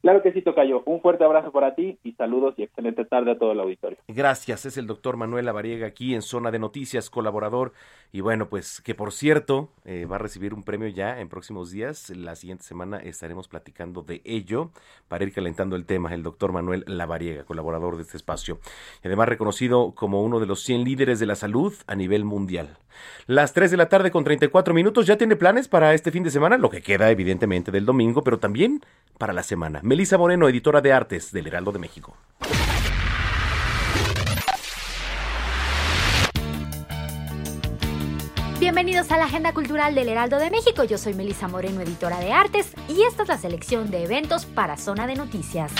Claro 0.00 0.22
que 0.22 0.32
sí, 0.32 0.42
Tocayo. 0.42 0.82
Un 0.86 1.00
fuerte 1.00 1.24
abrazo 1.24 1.50
para 1.50 1.74
ti 1.74 1.98
y 2.04 2.12
saludos 2.12 2.54
y 2.56 2.62
excelente 2.62 3.04
tarde 3.04 3.32
a 3.32 3.38
todo 3.38 3.52
el 3.52 3.60
auditorio. 3.60 3.98
Gracias, 4.06 4.64
es 4.64 4.76
el 4.76 4.86
doctor 4.86 5.16
Manuel 5.16 5.46
Lavariega 5.46 5.88
aquí 5.88 6.14
en 6.14 6.22
Zona 6.22 6.52
de 6.52 6.60
Noticias, 6.60 7.10
colaborador. 7.10 7.72
Y 8.12 8.20
bueno, 8.20 8.48
pues 8.48 8.80
que 8.80 8.94
por 8.94 9.12
cierto 9.12 9.70
eh, 9.84 10.06
va 10.06 10.16
a 10.16 10.20
recibir 10.20 10.54
un 10.54 10.62
premio 10.62 10.88
ya 10.88 11.20
en 11.20 11.28
próximos 11.28 11.72
días. 11.72 12.10
La 12.10 12.36
siguiente 12.36 12.64
semana 12.64 12.98
estaremos 12.98 13.48
platicando 13.48 14.02
de 14.02 14.22
ello 14.24 14.70
para 15.08 15.24
ir 15.24 15.32
calentando 15.32 15.74
el 15.74 15.84
tema. 15.84 16.14
El 16.14 16.22
doctor 16.22 16.52
Manuel 16.52 16.84
Lavariega, 16.86 17.44
colaborador 17.44 17.96
de 17.96 18.02
este 18.02 18.16
espacio. 18.16 18.60
Y 19.02 19.08
además 19.08 19.28
reconocido 19.28 19.94
como 19.96 20.22
uno 20.22 20.38
de 20.38 20.46
los 20.46 20.62
100 20.62 20.84
líderes 20.84 21.18
de 21.18 21.26
la 21.26 21.34
salud 21.34 21.74
a 21.86 21.96
nivel 21.96 22.24
mundial. 22.24 22.78
Las 23.26 23.52
3 23.52 23.70
de 23.70 23.76
la 23.76 23.88
tarde 23.88 24.10
con 24.10 24.24
34 24.24 24.74
minutos. 24.74 25.06
¿Ya 25.06 25.16
tiene 25.16 25.36
planes 25.36 25.68
para 25.68 25.94
este 25.94 26.10
fin 26.10 26.22
de 26.22 26.30
semana? 26.30 26.58
Lo 26.58 26.70
que 26.70 26.82
queda 26.82 27.10
evidentemente 27.10 27.70
del 27.70 27.86
domingo, 27.86 28.22
pero 28.22 28.38
también 28.38 28.82
para 29.18 29.32
la 29.32 29.42
semana. 29.42 29.80
Melisa 29.82 30.18
Moreno, 30.18 30.48
editora 30.48 30.80
de 30.80 30.92
artes 30.92 31.32
del 31.32 31.46
Heraldo 31.46 31.72
de 31.72 31.78
México. 31.78 32.16
Bienvenidos 38.60 39.12
a 39.12 39.18
la 39.18 39.26
Agenda 39.26 39.54
Cultural 39.54 39.94
del 39.94 40.08
Heraldo 40.08 40.38
de 40.38 40.50
México. 40.50 40.82
Yo 40.82 40.98
soy 40.98 41.14
Melisa 41.14 41.46
Moreno, 41.46 41.80
editora 41.80 42.18
de 42.18 42.32
artes, 42.32 42.74
y 42.88 43.02
esta 43.04 43.22
es 43.22 43.28
la 43.28 43.38
selección 43.38 43.90
de 43.90 44.02
eventos 44.02 44.46
para 44.46 44.76
Zona 44.76 45.06
de 45.06 45.14
Noticias. 45.14 45.72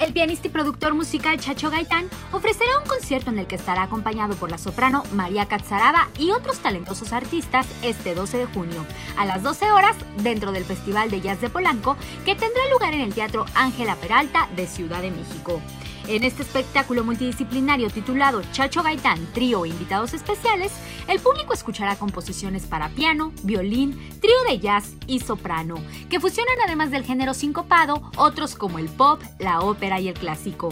El 0.00 0.12
pianista 0.12 0.48
y 0.48 0.50
productor 0.50 0.94
musical 0.94 1.38
Chacho 1.38 1.70
Gaitán 1.70 2.08
ofrecerá 2.32 2.78
un 2.82 2.88
concierto 2.88 3.30
en 3.30 3.38
el 3.38 3.46
que 3.46 3.54
estará 3.54 3.84
acompañado 3.84 4.34
por 4.34 4.50
la 4.50 4.58
soprano 4.58 5.04
María 5.12 5.46
Catzarada 5.46 6.08
y 6.18 6.32
otros 6.32 6.58
talentosos 6.58 7.12
artistas 7.12 7.66
este 7.82 8.14
12 8.14 8.38
de 8.38 8.46
junio, 8.46 8.84
a 9.16 9.24
las 9.24 9.42
12 9.42 9.70
horas, 9.70 9.96
dentro 10.18 10.52
del 10.52 10.64
Festival 10.64 11.10
de 11.10 11.20
Jazz 11.20 11.40
de 11.40 11.48
Polanco, 11.48 11.96
que 12.24 12.34
tendrá 12.34 12.62
lugar 12.72 12.92
en 12.94 13.02
el 13.02 13.14
Teatro 13.14 13.46
Ángela 13.54 13.94
Peralta 13.96 14.48
de 14.56 14.66
Ciudad 14.66 15.00
de 15.00 15.12
México. 15.12 15.60
En 16.06 16.22
este 16.22 16.42
espectáculo 16.42 17.02
multidisciplinario 17.02 17.88
titulado 17.88 18.42
Chacho 18.52 18.82
Gaitán, 18.82 19.26
trío 19.32 19.64
e 19.64 19.70
invitados 19.70 20.12
especiales, 20.12 20.70
el 21.08 21.18
público 21.18 21.54
escuchará 21.54 21.96
composiciones 21.96 22.66
para 22.66 22.90
piano, 22.90 23.32
violín, 23.42 23.98
trío 24.20 24.42
de 24.46 24.58
jazz 24.58 24.96
y 25.06 25.20
soprano, 25.20 25.76
que 26.10 26.20
fusionan 26.20 26.56
además 26.62 26.90
del 26.90 27.04
género 27.04 27.32
sincopado 27.32 28.02
otros 28.16 28.54
como 28.54 28.78
el 28.78 28.88
pop, 28.90 29.22
la 29.38 29.60
ópera 29.60 29.98
y 29.98 30.08
el 30.08 30.14
clásico. 30.14 30.68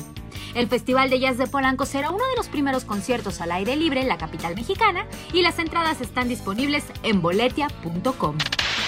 El 0.54 0.68
Festival 0.68 1.10
de 1.10 1.20
Jazz 1.20 1.38
de 1.38 1.46
Polanco 1.46 1.86
será 1.86 2.10
uno 2.10 2.24
de 2.26 2.36
los 2.36 2.48
primeros 2.48 2.84
conciertos 2.84 3.40
al 3.40 3.52
aire 3.52 3.76
libre 3.76 4.00
en 4.00 4.08
la 4.08 4.18
capital 4.18 4.54
mexicana 4.54 5.06
y 5.32 5.42
las 5.42 5.58
entradas 5.58 6.00
están 6.00 6.28
disponibles 6.28 6.84
en 7.02 7.22
boletia.com. 7.22 8.36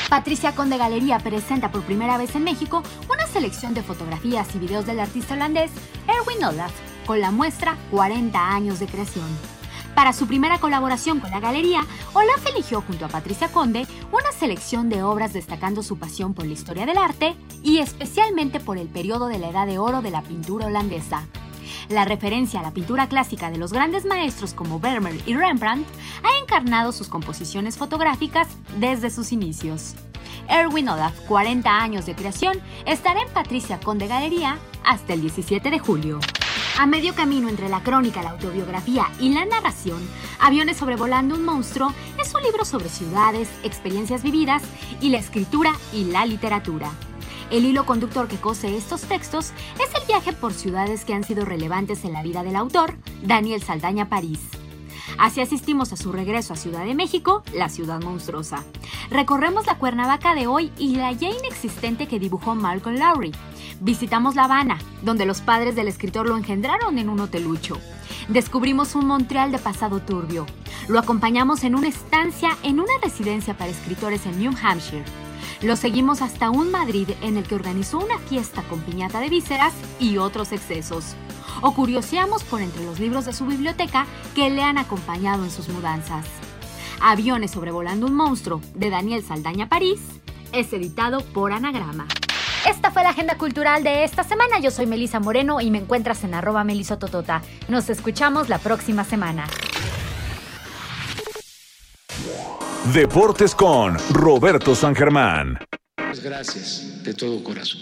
Patricia 0.08 0.54
Conde 0.54 0.76
Galería 0.76 1.18
presenta 1.18 1.72
por 1.72 1.82
primera 1.82 2.18
vez 2.18 2.34
en 2.36 2.44
México 2.44 2.82
una 3.12 3.26
selección 3.26 3.74
de 3.74 3.82
fotografías 3.82 4.54
y 4.54 4.58
videos 4.58 4.86
del 4.86 5.00
artista 5.00 5.34
holandés 5.34 5.70
Erwin 6.06 6.44
Olaf 6.44 6.72
con 7.06 7.20
la 7.20 7.30
muestra 7.30 7.76
40 7.90 8.54
años 8.54 8.78
de 8.78 8.86
creación. 8.86 9.53
Para 9.94 10.12
su 10.12 10.26
primera 10.26 10.58
colaboración 10.58 11.20
con 11.20 11.30
la 11.30 11.40
galería, 11.40 11.86
Olaf 12.14 12.44
eligió 12.46 12.82
junto 12.82 13.04
a 13.04 13.08
Patricia 13.08 13.48
Conde 13.48 13.86
una 14.10 14.32
selección 14.32 14.88
de 14.88 15.02
obras 15.02 15.32
destacando 15.32 15.82
su 15.82 15.98
pasión 15.98 16.34
por 16.34 16.46
la 16.46 16.52
historia 16.52 16.84
del 16.84 16.98
arte 16.98 17.36
y 17.62 17.78
especialmente 17.78 18.58
por 18.58 18.76
el 18.76 18.88
periodo 18.88 19.28
de 19.28 19.38
la 19.38 19.50
Edad 19.50 19.66
de 19.66 19.78
Oro 19.78 20.02
de 20.02 20.10
la 20.10 20.22
pintura 20.22 20.66
holandesa. 20.66 21.28
La 21.88 22.04
referencia 22.04 22.60
a 22.60 22.62
la 22.62 22.72
pintura 22.72 23.08
clásica 23.08 23.50
de 23.50 23.58
los 23.58 23.72
grandes 23.72 24.04
maestros 24.04 24.54
como 24.54 24.80
Vermeer 24.80 25.20
y 25.26 25.34
Rembrandt 25.34 25.86
ha 26.22 26.42
encarnado 26.42 26.92
sus 26.92 27.08
composiciones 27.08 27.76
fotográficas 27.76 28.48
desde 28.78 29.10
sus 29.10 29.32
inicios. 29.32 29.94
Erwin 30.48 30.88
Olaf, 30.88 31.18
40 31.26 31.70
años 31.70 32.06
de 32.06 32.14
creación, 32.14 32.58
estará 32.86 33.22
en 33.22 33.28
Patricia 33.32 33.80
Conde 33.80 34.06
Galería 34.06 34.58
hasta 34.84 35.14
el 35.14 35.22
17 35.22 35.70
de 35.70 35.78
julio. 35.78 36.20
A 36.78 36.86
medio 36.86 37.14
camino 37.14 37.48
entre 37.48 37.68
la 37.68 37.82
crónica, 37.82 38.22
la 38.22 38.30
autobiografía 38.30 39.06
y 39.20 39.32
la 39.32 39.44
narración, 39.44 40.02
Aviones 40.40 40.76
sobrevolando 40.76 41.34
un 41.36 41.44
monstruo 41.44 41.92
es 42.20 42.34
un 42.34 42.42
libro 42.42 42.64
sobre 42.64 42.88
ciudades, 42.88 43.48
experiencias 43.62 44.22
vividas 44.22 44.62
y 45.00 45.10
la 45.10 45.18
escritura 45.18 45.72
y 45.92 46.04
la 46.04 46.26
literatura. 46.26 46.90
El 47.50 47.64
hilo 47.64 47.86
conductor 47.86 48.28
que 48.28 48.36
cose 48.36 48.76
estos 48.76 49.02
textos 49.02 49.52
es 49.78 50.00
el 50.00 50.06
viaje 50.06 50.32
por 50.32 50.52
ciudades 50.52 51.04
que 51.04 51.14
han 51.14 51.24
sido 51.24 51.44
relevantes 51.44 52.04
en 52.04 52.12
la 52.12 52.22
vida 52.22 52.42
del 52.42 52.56
autor, 52.56 52.96
Daniel 53.22 53.62
Saldaña 53.62 54.08
París. 54.08 54.40
Así 55.18 55.40
asistimos 55.40 55.92
a 55.92 55.96
su 55.96 56.12
regreso 56.12 56.54
a 56.54 56.56
Ciudad 56.56 56.84
de 56.84 56.94
México, 56.94 57.42
la 57.52 57.68
ciudad 57.68 58.02
monstruosa. 58.02 58.64
Recorremos 59.10 59.66
la 59.66 59.78
Cuernavaca 59.78 60.34
de 60.34 60.46
hoy 60.46 60.72
y 60.78 60.96
la 60.96 61.12
ya 61.12 61.28
inexistente 61.28 62.08
que 62.08 62.18
dibujó 62.18 62.54
Malcolm 62.54 62.96
Lowry. 62.96 63.32
Visitamos 63.80 64.34
La 64.34 64.44
Habana, 64.44 64.78
donde 65.02 65.26
los 65.26 65.40
padres 65.40 65.76
del 65.76 65.88
escritor 65.88 66.26
lo 66.28 66.36
engendraron 66.36 66.98
en 66.98 67.08
un 67.08 67.20
hotelucho. 67.20 67.78
Descubrimos 68.28 68.94
un 68.94 69.06
Montreal 69.06 69.52
de 69.52 69.58
pasado 69.58 70.00
turbio. 70.00 70.46
Lo 70.88 70.98
acompañamos 70.98 71.64
en 71.64 71.74
una 71.74 71.88
estancia 71.88 72.56
en 72.62 72.80
una 72.80 72.92
residencia 73.02 73.56
para 73.56 73.70
escritores 73.70 74.26
en 74.26 74.38
New 74.38 74.52
Hampshire. 74.62 75.04
Lo 75.62 75.76
seguimos 75.76 76.22
hasta 76.22 76.50
un 76.50 76.70
Madrid 76.70 77.08
en 77.22 77.36
el 77.36 77.44
que 77.44 77.54
organizó 77.54 77.98
una 77.98 78.18
fiesta 78.18 78.62
con 78.64 78.80
piñata 78.80 79.20
de 79.20 79.28
vísceras 79.28 79.72
y 79.98 80.18
otros 80.18 80.52
excesos. 80.52 81.14
O 81.60 81.74
curioseamos 81.74 82.44
por 82.44 82.60
entre 82.60 82.84
los 82.84 82.98
libros 82.98 83.24
de 83.24 83.32
su 83.32 83.46
biblioteca 83.46 84.06
que 84.34 84.50
le 84.50 84.62
han 84.62 84.78
acompañado 84.78 85.44
en 85.44 85.50
sus 85.50 85.68
mudanzas. 85.68 86.26
Aviones 87.00 87.52
sobrevolando 87.52 88.06
un 88.06 88.14
monstruo 88.14 88.60
de 88.74 88.90
Daniel 88.90 89.24
Saldaña 89.24 89.68
París 89.68 90.00
es 90.52 90.72
editado 90.72 91.20
por 91.20 91.52
Anagrama. 91.52 92.06
Esta 92.68 92.90
fue 92.90 93.02
la 93.02 93.10
agenda 93.10 93.36
cultural 93.36 93.84
de 93.84 94.04
esta 94.04 94.24
semana. 94.24 94.58
Yo 94.58 94.70
soy 94.70 94.86
Melisa 94.86 95.20
Moreno 95.20 95.60
y 95.60 95.70
me 95.70 95.78
encuentras 95.78 96.24
en 96.24 96.32
arroba 96.32 96.64
melisototota. 96.64 97.42
Nos 97.68 97.90
escuchamos 97.90 98.48
la 98.48 98.58
próxima 98.58 99.04
semana. 99.04 99.46
Deportes 102.92 103.54
con 103.54 103.96
Roberto 104.12 104.74
San 104.74 104.94
Germán. 104.94 105.58
Gracias 106.22 107.02
de 107.02 107.14
todo 107.14 107.42
corazón. 107.42 107.80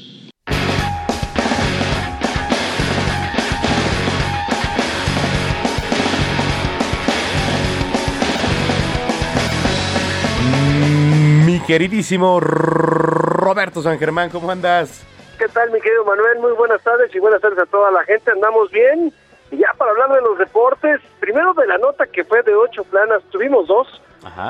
Mi 11.46 11.58
queridísimo 11.66 12.38
Roberto 12.38 13.82
San 13.82 13.98
Germán, 13.98 14.30
¿cómo 14.30 14.52
andas? 14.52 15.04
¿Qué 15.36 15.48
tal, 15.48 15.72
mi 15.72 15.80
querido 15.80 16.04
Manuel? 16.04 16.38
Muy 16.38 16.52
buenas 16.52 16.80
tardes 16.84 17.12
y 17.12 17.18
buenas 17.18 17.40
tardes 17.40 17.58
a 17.58 17.66
toda 17.66 17.90
la 17.90 18.04
gente. 18.04 18.30
Andamos 18.30 18.70
bien. 18.70 19.12
Y 19.50 19.56
ya 19.56 19.72
para 19.76 19.90
hablar 19.90 20.12
de 20.12 20.20
los 20.20 20.38
deportes, 20.38 21.00
primero 21.18 21.54
de 21.54 21.66
la 21.66 21.78
nota 21.78 22.06
que 22.06 22.22
fue 22.22 22.44
de 22.44 22.54
ocho 22.54 22.84
planas, 22.84 23.20
tuvimos 23.32 23.66
dos, 23.66 24.00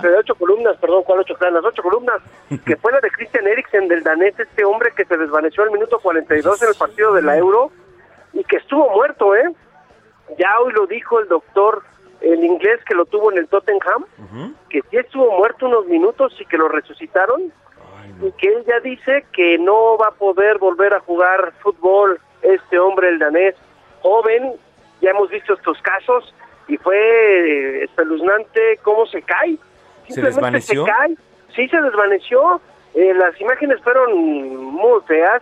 de 0.03 0.17
ocho 0.17 0.35
columnas, 0.35 0.77
perdón, 0.79 1.03
¿cuál 1.05 1.21
ocho 1.21 1.35
planas? 1.35 1.65
Ocho 1.65 1.83
columnas, 1.83 2.21
que 2.67 2.77
fue 2.77 2.93
la 2.93 3.01
de 3.01 3.11
Christian 3.11 3.47
Eriksen, 3.47 3.89
del 3.89 4.03
danés, 4.03 4.39
este 4.39 4.65
hombre 4.65 4.93
que 4.97 5.05
se 5.05 5.17
desvaneció 5.17 5.63
al 5.63 5.71
minuto 5.71 5.99
42 5.99 6.63
en 6.63 6.69
el 6.69 6.75
partido 6.75 7.13
de 7.15 7.23
la 7.23 7.37
Euro 7.37 7.71
y 8.33 8.45
que 8.45 8.57
estuvo 8.57 8.89
muerto, 8.91 9.35
¿eh? 9.35 9.51
Ya 10.39 10.61
hoy 10.61 10.73
lo 10.73 10.87
dijo 10.87 11.21
el 11.21 11.29
doctor 11.29 11.83
el 12.23 12.45
inglés 12.45 12.81
que 12.87 12.95
lo 12.95 13.05
tuvo 13.05 13.33
en 13.33 13.39
el 13.39 13.49
Tottenham, 13.49 14.07
que 14.71 14.81
sí 14.91 14.97
estuvo 14.97 15.37
muerto 15.37 15.67
unos 15.67 15.87
minutos 15.87 16.35
y 16.41 16.47
que 16.47 16.57
lo 16.57 16.69
resucitaron, 16.69 17.53
y 18.23 18.31
que 18.33 18.49
él 18.49 18.65
ya 18.67 18.81
dice 18.81 19.27
que 19.33 19.59
no 19.59 19.99
va 19.99 20.09
a 20.09 20.13
poder 20.13 20.59
volver 20.59 20.95
a 20.95 21.01
jugar 21.01 21.53
fútbol 21.63 22.21
este 22.43 22.79
hombre, 22.79 23.09
el 23.09 23.19
danés, 23.19 23.55
joven, 24.03 24.53
ya 25.01 25.11
hemos 25.11 25.31
visto 25.31 25.55
estos 25.55 25.81
casos, 25.83 26.35
y 26.69 26.77
fue 26.79 26.97
eh, 26.99 27.85
espeluznante 27.85 28.79
cómo 28.83 29.07
se 29.07 29.23
cae. 29.23 29.57
¿Se 30.09 30.15
Simplemente 30.15 30.35
desvaneció? 30.37 30.85
Se 30.85 30.91
cae, 30.91 31.15
sí 31.55 31.69
se 31.69 31.81
desvaneció, 31.81 32.61
Eh, 32.95 33.15
las 33.15 33.41
imágenes 33.41 33.81
fueron 33.83 34.13
muy 34.75 35.01
feas, 35.07 35.41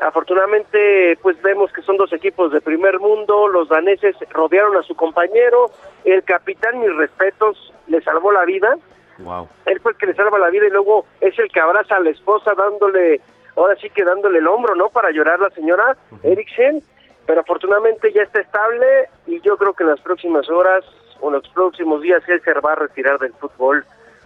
afortunadamente 0.00 1.18
pues 1.22 1.40
vemos 1.42 1.72
que 1.72 1.82
son 1.82 1.96
dos 1.96 2.12
equipos 2.12 2.52
de 2.52 2.60
primer 2.60 3.00
mundo, 3.00 3.48
los 3.48 3.68
daneses 3.68 4.14
rodearon 4.30 4.76
a 4.76 4.82
su 4.82 4.94
compañero, 4.94 5.70
el 6.04 6.22
capitán, 6.22 6.78
mis 6.80 6.94
respetos, 6.96 7.72
le 7.88 8.00
salvó 8.02 8.30
la 8.32 8.44
vida, 8.44 8.76
Wow. 9.18 9.48
él 9.66 9.78
fue 9.80 9.92
el 9.92 9.98
que 9.98 10.06
le 10.06 10.14
salva 10.14 10.38
la 10.38 10.50
vida 10.50 10.66
y 10.66 10.70
luego 10.70 11.04
es 11.20 11.38
el 11.38 11.48
que 11.50 11.60
abraza 11.60 11.96
a 11.96 12.00
la 12.00 12.10
esposa 12.10 12.52
dándole, 12.54 13.20
ahora 13.56 13.74
sí 13.76 13.88
que 13.90 14.04
dándole 14.04 14.38
el 14.38 14.46
hombro, 14.48 14.74
¿no? 14.74 14.88
Para 14.90 15.10
llorar 15.10 15.38
la 15.40 15.50
señora 15.50 15.96
Eriksen, 16.22 16.82
pero 17.26 17.40
afortunadamente 17.40 18.12
ya 18.12 18.22
está 18.22 18.40
estable 18.40 19.08
y 19.26 19.40
yo 19.40 19.56
creo 19.56 19.72
que 19.72 19.82
en 19.82 19.90
las 19.90 20.00
próximas 20.00 20.48
horas 20.50 20.84
o 21.20 21.28
en 21.28 21.34
los 21.34 21.48
próximos 21.48 22.02
días 22.02 22.22
él 22.28 22.40
se 22.42 22.52
va 22.54 22.72
a 22.72 22.76
retirar 22.76 23.18
del 23.18 23.32
fútbol 23.34 23.84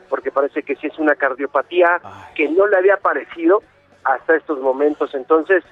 porque 0.08 0.30
parece 0.30 0.62
que 0.62 0.76
sí 0.76 0.86
es 0.86 0.98
una 0.98 1.14
cardiopatía 1.14 2.00
que 2.34 2.48
no 2.48 2.66
le 2.66 2.76
había 2.76 2.94
aparecido 2.94 3.62
hasta 4.04 4.36
estos 4.36 4.58
momentos. 4.60 5.14
Entonces, 5.14 5.62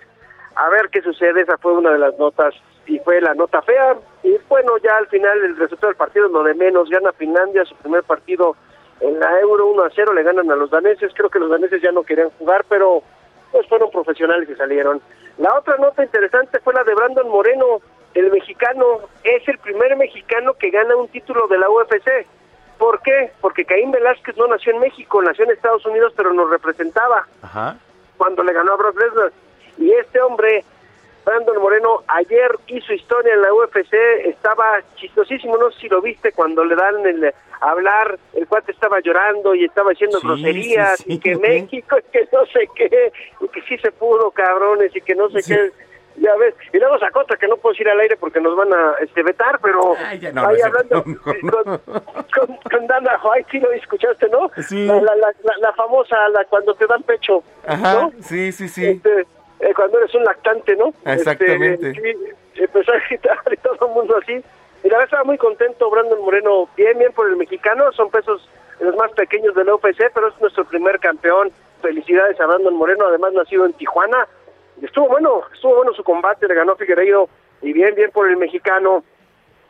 a 0.54 0.68
ver 0.68 0.88
qué 0.90 1.02
sucede, 1.02 1.42
esa 1.42 1.58
fue 1.58 1.72
una 1.72 1.90
de 1.90 1.98
las 1.98 2.18
notas 2.18 2.54
y 2.86 2.98
fue 3.00 3.20
la 3.20 3.34
nota 3.34 3.62
fea. 3.62 3.96
Y 4.22 4.36
bueno, 4.48 4.76
ya 4.78 4.96
al 4.96 5.06
final 5.08 5.42
el 5.42 5.56
resultado 5.56 5.88
del 5.88 5.96
partido 5.96 6.28
lo 6.28 6.42
de 6.42 6.54
menos. 6.54 6.90
Gana 6.90 7.12
Finlandia 7.12 7.64
su 7.64 7.74
primer 7.76 8.02
partido 8.04 8.56
en 9.00 9.18
la 9.18 9.40
Euro 9.40 9.66
1 9.68 9.82
a 9.82 9.90
0, 9.94 10.12
le 10.14 10.22
ganan 10.22 10.50
a 10.50 10.56
los 10.56 10.70
daneses. 10.70 11.12
Creo 11.14 11.30
que 11.30 11.38
los 11.38 11.50
daneses 11.50 11.82
ya 11.82 11.92
no 11.92 12.02
querían 12.02 12.30
jugar, 12.38 12.64
pero 12.68 13.02
pues 13.52 13.66
fueron 13.68 13.90
profesionales 13.90 14.48
y 14.48 14.54
salieron. 14.54 15.00
La 15.38 15.54
otra 15.58 15.76
nota 15.76 16.02
interesante 16.02 16.58
fue 16.60 16.74
la 16.74 16.84
de 16.84 16.94
Brandon 16.94 17.28
Moreno, 17.28 17.80
el 18.14 18.30
mexicano. 18.30 19.00
Es 19.24 19.46
el 19.48 19.58
primer 19.58 19.96
mexicano 19.96 20.54
que 20.54 20.70
gana 20.70 20.96
un 20.96 21.08
título 21.08 21.46
de 21.48 21.58
la 21.58 21.68
UFC. 21.68 22.26
¿Por 22.78 23.00
qué? 23.02 23.32
Porque 23.40 23.64
Caín 23.64 23.90
Velázquez 23.90 24.36
no 24.36 24.46
nació 24.46 24.72
en 24.72 24.80
México, 24.80 25.22
nació 25.22 25.44
en 25.44 25.52
Estados 25.52 25.84
Unidos, 25.86 26.12
pero 26.16 26.32
nos 26.32 26.50
representaba 26.50 27.26
Ajá. 27.42 27.76
cuando 28.16 28.42
le 28.42 28.52
ganó 28.52 28.72
a 28.72 28.76
Brock 28.76 29.00
Lesnar. 29.00 29.32
Y 29.78 29.92
este 29.92 30.20
hombre, 30.20 30.64
Brandon 31.26 31.60
Moreno, 31.60 32.04
ayer 32.06 32.56
hizo 32.68 32.92
historia 32.92 33.34
en 33.34 33.42
la 33.42 33.52
UFC, 33.52 33.92
estaba 34.26 34.80
chistosísimo, 34.94 35.56
no 35.58 35.72
sé 35.72 35.80
si 35.80 35.88
lo 35.88 36.00
viste 36.00 36.30
cuando 36.30 36.64
le 36.64 36.76
dan 36.76 37.04
el 37.04 37.34
hablar, 37.60 38.16
el 38.32 38.46
cuate 38.46 38.70
estaba 38.70 39.00
llorando 39.00 39.52
y 39.56 39.64
estaba 39.64 39.90
diciendo 39.90 40.20
Sí, 40.20 40.26
groserías 40.26 40.98
sí, 40.98 41.02
sí. 41.04 41.12
y 41.14 41.18
que 41.18 41.36
México, 41.36 41.96
y 41.98 42.02
que 42.12 42.28
no 42.32 42.46
sé 42.46 42.68
qué, 42.76 43.12
y 43.40 43.48
que 43.48 43.60
sí 43.62 43.76
se 43.78 43.90
pudo, 43.90 44.30
cabrones, 44.30 44.94
y 44.94 45.00
que 45.00 45.16
no 45.16 45.28
sé 45.30 45.40
qué. 45.42 45.72
Ya 46.18 46.34
ves, 46.36 46.54
y 46.72 46.78
luego 46.78 46.98
sacó 46.98 47.20
otra 47.20 47.36
que 47.36 47.46
no 47.48 47.56
puedo 47.58 47.74
ir 47.78 47.88
al 47.90 48.00
aire 48.00 48.16
porque 48.16 48.40
nos 48.40 48.56
van 48.56 48.72
a 48.72 48.94
este, 49.00 49.22
vetar, 49.22 49.58
pero 49.60 49.94
ya 50.18 50.32
no, 50.32 50.42
no 50.42 50.48
ahí 50.48 50.60
hablando 50.62 51.04
con, 51.22 51.80
con, 52.30 52.56
con 52.70 52.86
Dana 52.86 53.20
White, 53.22 53.48
sí 53.50 53.60
lo 53.60 53.70
escuchaste, 53.72 54.28
¿no? 54.30 54.50
Sí. 54.66 54.86
La, 54.86 55.00
la, 55.02 55.34
la, 55.58 55.72
famosa, 55.74 56.16
la 56.30 56.44
cuando 56.46 56.72
te 56.74 56.86
dan 56.86 57.02
pecho, 57.02 57.42
Ajá, 57.66 57.94
¿no? 57.94 58.12
sí, 58.22 58.50
sí, 58.52 58.66
sí. 58.66 58.86
Este, 58.86 59.26
eh, 59.60 59.72
cuando 59.74 59.98
eres 59.98 60.14
un 60.14 60.24
lactante, 60.24 60.76
¿no? 60.76 60.92
Exactamente. 61.04 61.90
Este, 61.90 62.36
empezó 62.54 62.92
a 62.92 62.98
gritar 63.08 63.38
y 63.52 63.56
todo 63.56 63.86
el 63.86 63.92
mundo 63.94 64.16
así. 64.16 64.32
Y 64.84 64.88
la 64.88 64.98
verdad 64.98 65.04
estaba 65.04 65.24
muy 65.24 65.38
contento 65.38 65.90
Brandon 65.90 66.20
Moreno, 66.20 66.68
bien, 66.76 66.98
bien 66.98 67.12
por 67.12 67.28
el 67.28 67.36
mexicano, 67.36 67.90
son 67.92 68.10
pesos 68.10 68.48
los 68.80 68.94
más 68.96 69.10
pequeños 69.12 69.54
del 69.54 69.70
UFC, 69.70 70.10
pero 70.14 70.28
es 70.28 70.40
nuestro 70.40 70.64
primer 70.64 70.98
campeón. 71.00 71.50
Felicidades 71.80 72.38
a 72.40 72.46
Brandon 72.46 72.74
Moreno, 72.74 73.06
además 73.06 73.32
nacido 73.32 73.66
en 73.66 73.72
Tijuana. 73.74 74.26
Y 74.80 74.84
estuvo 74.84 75.08
bueno, 75.08 75.42
estuvo 75.52 75.76
bueno 75.76 75.92
su 75.94 76.04
combate, 76.04 76.46
le 76.46 76.54
ganó 76.54 76.76
Figueiredo 76.76 77.28
y 77.62 77.72
bien, 77.72 77.94
bien 77.94 78.10
por 78.10 78.28
el 78.28 78.36
mexicano. 78.36 79.02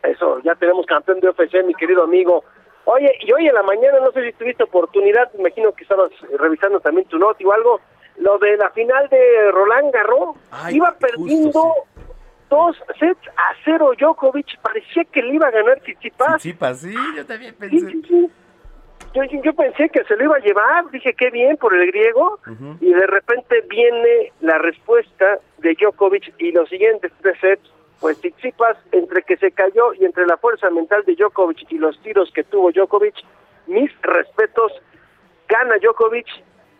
Eso, 0.02 0.40
ya 0.40 0.54
tenemos 0.54 0.86
campeón 0.86 1.20
de 1.20 1.28
UFC, 1.28 1.64
mi 1.64 1.74
querido 1.74 2.02
amigo. 2.02 2.44
Oye, 2.84 3.12
y 3.20 3.32
hoy 3.32 3.48
en 3.48 3.54
la 3.54 3.62
mañana, 3.62 3.98
no 4.00 4.12
sé 4.12 4.24
si 4.24 4.32
tuviste 4.32 4.62
oportunidad, 4.62 5.30
imagino 5.36 5.72
que 5.72 5.82
estabas 5.82 6.10
revisando 6.38 6.78
también 6.80 7.08
tu 7.08 7.18
noti 7.18 7.44
o 7.44 7.52
algo, 7.52 7.80
lo 8.18 8.38
de 8.38 8.56
la 8.56 8.70
final 8.70 9.08
de 9.08 9.50
Roland 9.52 9.92
Garros, 9.92 10.36
iba 10.70 10.92
perdiendo 10.98 11.74
dos 12.48 12.76
sets 12.98 13.28
a 13.36 13.54
cero 13.64 13.92
Djokovic, 13.98 14.58
parecía 14.60 15.04
que 15.04 15.22
le 15.22 15.34
iba 15.34 15.48
a 15.48 15.50
ganar 15.50 15.80
Tsitsipas. 15.80 16.36
Tsitsipas, 16.40 16.80
sí, 16.80 16.94
yo 17.16 17.26
también 17.26 17.54
pensé. 17.54 17.78
sí, 17.90 18.02
sí. 18.08 18.30
Yo, 19.14 19.22
yo- 19.24 19.42
yo 19.42 19.54
pensé 19.54 19.88
que 19.88 20.04
se 20.04 20.14
lo 20.16 20.24
iba 20.24 20.36
a 20.36 20.40
llevar, 20.40 20.90
dije 20.90 21.14
qué 21.14 21.30
bien 21.30 21.56
por 21.56 21.74
el 21.74 21.86
griego, 21.90 22.38
y 22.80 22.92
de 22.92 23.06
repente 23.06 23.62
viene 23.68 24.32
la 24.40 24.58
respuesta 24.58 25.38
de 25.58 25.74
Djokovic 25.74 26.34
y 26.38 26.52
los 26.52 26.68
siguientes 26.68 27.10
tres 27.22 27.38
sets, 27.40 27.70
pues 27.98 28.18
Tsitsipas, 28.20 28.76
entre 28.92 29.22
que 29.22 29.36
se 29.38 29.52
cayó 29.52 29.94
y 29.94 30.04
entre 30.04 30.26
la 30.26 30.36
fuerza 30.36 30.68
mental 30.70 31.02
de 31.06 31.14
Djokovic 31.14 31.70
y 31.72 31.78
los 31.78 31.98
tiros 32.02 32.30
que 32.32 32.44
tuvo 32.44 32.70
Djokovic, 32.72 33.14
mis 33.66 33.90
respetos, 34.02 34.70
gana 35.48 35.76
Djokovic 35.78 36.26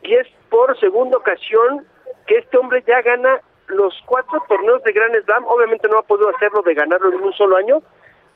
y 0.03 0.15
es 0.15 0.27
por 0.51 0.79
segunda 0.79 1.19
ocasión 1.19 1.87
que 2.27 2.39
este 2.39 2.57
hombre 2.57 2.83
ya 2.87 3.03
gana 3.03 3.41
los 3.69 3.95
cuatro 4.07 4.43
torneos 4.49 4.83
de 4.85 4.93
Grand 4.93 5.15
Slam, 5.25 5.45
obviamente 5.47 5.89
no 5.89 5.99
ha 5.99 6.03
podido 6.03 6.29
hacerlo 6.31 6.63
de 6.63 6.75
ganarlo 6.75 7.13
en 7.13 7.23
un 7.23 7.33
solo 7.33 7.57
año, 7.57 7.83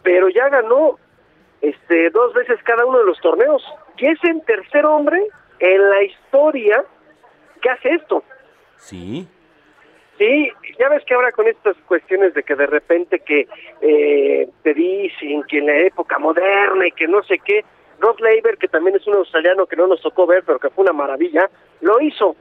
pero 0.02 0.28
ya 0.28 0.48
ganó 0.48 0.98
este 1.60 2.10
dos 2.10 2.32
veces 2.34 2.58
cada 2.64 2.84
uno 2.84 2.98
de 2.98 3.04
los 3.04 3.20
torneos 3.20 3.62
y 3.98 4.06
es 4.06 4.18
el 4.24 4.42
tercer 4.44 4.86
hombre 4.86 5.22
en 5.58 5.90
la 5.90 6.02
historia 6.02 6.84
que 7.60 7.70
hace 7.70 7.90
esto. 7.90 8.24
Sí. 8.76 9.28
Sí, 10.18 10.52
ya 10.78 10.90
ves 10.90 11.02
que 11.06 11.14
ahora 11.14 11.32
con 11.32 11.48
estas 11.48 11.76
cuestiones 11.86 12.34
de 12.34 12.42
que 12.42 12.54
de 12.54 12.66
repente 12.66 13.20
que 13.20 13.48
eh, 13.80 14.48
te 14.62 14.74
dicen 14.74 15.42
que 15.44 15.58
en 15.58 15.66
la 15.66 15.76
época 15.78 16.18
moderna 16.18 16.86
y 16.86 16.92
que 16.92 17.08
no 17.08 17.22
sé 17.22 17.38
qué, 17.38 17.64
Rod 18.00 18.18
Laver, 18.20 18.56
que 18.58 18.68
también 18.68 18.96
es 18.96 19.06
un 19.06 19.14
australiano 19.14 19.66
que 19.66 19.76
no 19.76 19.86
nos 19.86 20.00
tocó 20.00 20.26
ver, 20.26 20.42
pero 20.44 20.58
que 20.58 20.70
fue 20.70 20.84
una 20.84 20.92
maravilla, 20.92 21.48
lo 21.80 22.00
hizo. 22.00 22.34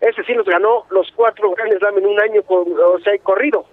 Ese 0.00 0.22
sí 0.24 0.34
los 0.34 0.46
ganó 0.46 0.86
los 0.90 1.10
cuatro 1.14 1.50
Grand 1.52 1.76
Slam 1.78 1.98
en 1.98 2.06
un 2.06 2.20
año, 2.20 2.42
con, 2.42 2.66
o 2.72 2.98
sea, 3.00 3.16
corrido, 3.22 3.64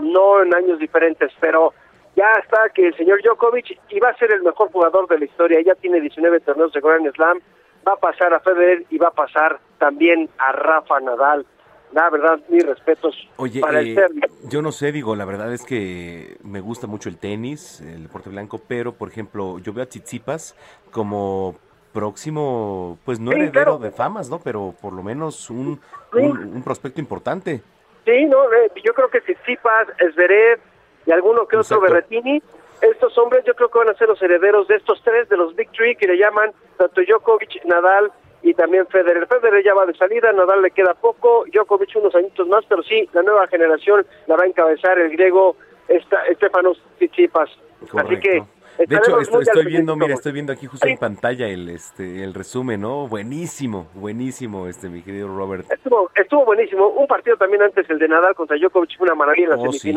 no 0.00 0.42
en 0.42 0.54
años 0.54 0.78
diferentes, 0.78 1.30
pero 1.40 1.72
ya 2.16 2.32
está 2.42 2.68
que 2.74 2.88
el 2.88 2.96
señor 2.96 3.22
Djokovic 3.22 3.78
iba 3.90 4.08
a 4.08 4.16
ser 4.16 4.32
el 4.32 4.42
mejor 4.42 4.70
jugador 4.70 5.08
de 5.08 5.18
la 5.18 5.24
historia, 5.24 5.60
ya 5.62 5.74
tiene 5.74 6.00
19 6.00 6.40
torneos 6.40 6.72
de 6.72 6.80
Grand 6.80 7.10
Slam, 7.12 7.40
va 7.86 7.92
a 7.92 7.96
pasar 7.96 8.34
a 8.34 8.40
Federer 8.40 8.84
y 8.90 8.98
va 8.98 9.08
a 9.08 9.12
pasar 9.12 9.58
también 9.78 10.28
a 10.38 10.52
Rafa 10.52 11.00
Nadal. 11.00 11.46
La 11.92 12.08
verdad, 12.10 12.40
mis 12.48 12.64
respetos 12.64 13.14
Oye, 13.36 13.60
para 13.60 13.80
eh, 13.80 13.90
el 13.90 13.94
serbio. 13.94 14.22
yo 14.48 14.62
no 14.62 14.72
sé, 14.72 14.92
digo, 14.92 15.14
la 15.14 15.24
verdad 15.26 15.52
es 15.52 15.62
que 15.64 16.36
me 16.42 16.60
gusta 16.60 16.86
mucho 16.86 17.08
el 17.10 17.18
tenis, 17.18 17.80
el 17.82 18.04
deporte 18.04 18.30
blanco, 18.30 18.60
pero, 18.66 18.92
por 18.92 19.08
ejemplo, 19.08 19.58
yo 19.58 19.72
veo 19.74 19.84
a 19.84 19.86
Tsitsipas 19.86 20.56
como 20.90 21.54
próximo, 21.92 22.98
pues 23.04 23.20
no 23.20 23.30
Sí, 23.30 23.36
heredero 23.36 23.52
claro. 23.52 23.78
de 23.78 23.90
famas, 23.90 24.30
¿no? 24.30 24.38
Pero 24.38 24.74
por 24.80 24.92
lo 24.94 25.02
menos 25.02 25.50
un, 25.50 25.80
Sí. 26.12 26.18
un, 26.18 26.38
un 26.56 26.62
prospecto 26.62 27.00
importante. 27.00 27.60
Sí, 28.06 28.24
no, 28.24 28.50
eh, 28.52 28.70
yo 28.82 28.94
creo 28.94 29.08
que 29.10 29.20
Tsitsipas, 29.20 29.88
Zverev 30.14 30.58
y 31.06 31.12
alguno 31.12 31.46
que 31.46 31.56
otro. 31.58 31.80
Berretini, 31.80 32.42
estos 32.80 33.16
hombres 33.18 33.44
yo 33.44 33.54
creo 33.54 33.70
que 33.70 33.78
van 33.78 33.90
a 33.90 33.94
ser 33.94 34.08
los 34.08 34.20
herederos 34.22 34.66
de 34.66 34.76
estos 34.76 35.00
tres, 35.04 35.28
de 35.28 35.36
los 35.36 35.54
Big 35.54 35.70
Three 35.72 35.94
que 35.94 36.06
le 36.06 36.16
llaman 36.16 36.50
tanto 36.78 37.00
Djokovic, 37.06 37.64
Nadal 37.66 38.10
y 38.42 38.54
también 38.54 38.86
Federer. 38.88 39.26
Federer 39.26 39.64
ya 39.64 39.74
va 39.74 39.86
de 39.86 39.94
salida, 39.94 40.32
Nadal 40.32 40.62
le 40.62 40.70
queda 40.70 40.94
poco, 40.94 41.44
Djokovic 41.52 41.90
unos 41.96 42.14
añitos 42.14 42.48
más, 42.48 42.64
pero 42.68 42.82
sí, 42.82 43.08
la 43.12 43.22
nueva 43.22 43.46
generación 43.46 44.06
la 44.26 44.36
va 44.36 44.44
a 44.44 44.46
encabezar 44.46 44.98
el 44.98 45.10
griego 45.10 45.56
esta, 45.88 46.18
Stefanos 46.34 46.82
Tsitsipas. 46.96 47.50
Así 47.94 48.18
que 48.20 48.42
De 48.78 48.96
hecho, 48.96 49.20
estoy, 49.20 49.66
viendo, 49.66 49.96
mira, 49.96 50.14
estoy 50.14 50.32
viendo 50.32 50.52
aquí 50.52 50.66
justo 50.66 50.86
en 50.86 50.96
pantalla 50.96 51.46
el 51.46 51.68
este 51.68 52.24
el 52.24 52.32
resumen, 52.32 52.80
¿no? 52.80 53.06
Buenísimo, 53.06 53.88
buenísimo, 53.94 54.66
este 54.66 54.88
mi 54.88 55.02
querido 55.02 55.28
Robert. 55.28 55.70
Estuvo, 55.70 56.10
estuvo 56.14 56.44
buenísimo. 56.44 56.88
Un 56.88 57.06
partido 57.06 57.36
también 57.36 57.62
antes, 57.62 57.88
el 57.90 57.98
de 57.98 58.08
Nadal 58.08 58.34
contra 58.34 58.56
Djokovic, 58.56 58.96
fue 58.96 59.06
una 59.06 59.14
maravilla 59.14 59.44
en 59.44 59.50
la 59.50 59.68
Oh, 59.68 59.72
sí. 59.72 59.94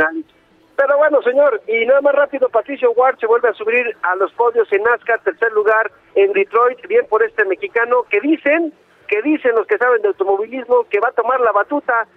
Pero 0.75 0.97
bueno, 0.97 1.21
señor, 1.21 1.61
y 1.67 1.85
nada 1.85 2.01
más 2.01 2.15
rápido, 2.15 2.49
Patricio 2.49 2.91
Ward 2.91 3.17
se 3.19 3.27
vuelve 3.27 3.49
a 3.49 3.53
subir 3.53 3.95
a 4.03 4.15
los 4.15 4.31
podios 4.33 4.71
en 4.71 4.83
NASCAR, 4.83 5.21
tercer 5.21 5.51
lugar 5.53 5.91
en 6.15 6.33
Detroit, 6.33 6.85
bien 6.87 7.05
por 7.07 7.23
este 7.23 7.45
mexicano, 7.45 8.03
que 8.09 8.19
dicen, 8.19 8.73
que 9.07 9.21
dicen 9.21 9.55
los 9.55 9.67
que 9.67 9.77
saben 9.77 10.01
de 10.01 10.09
automovilismo, 10.09 10.85
que 10.89 10.99
va 10.99 11.09
a 11.09 11.13
tomar 11.13 11.39
la 11.39 11.51
batuta 11.51 12.07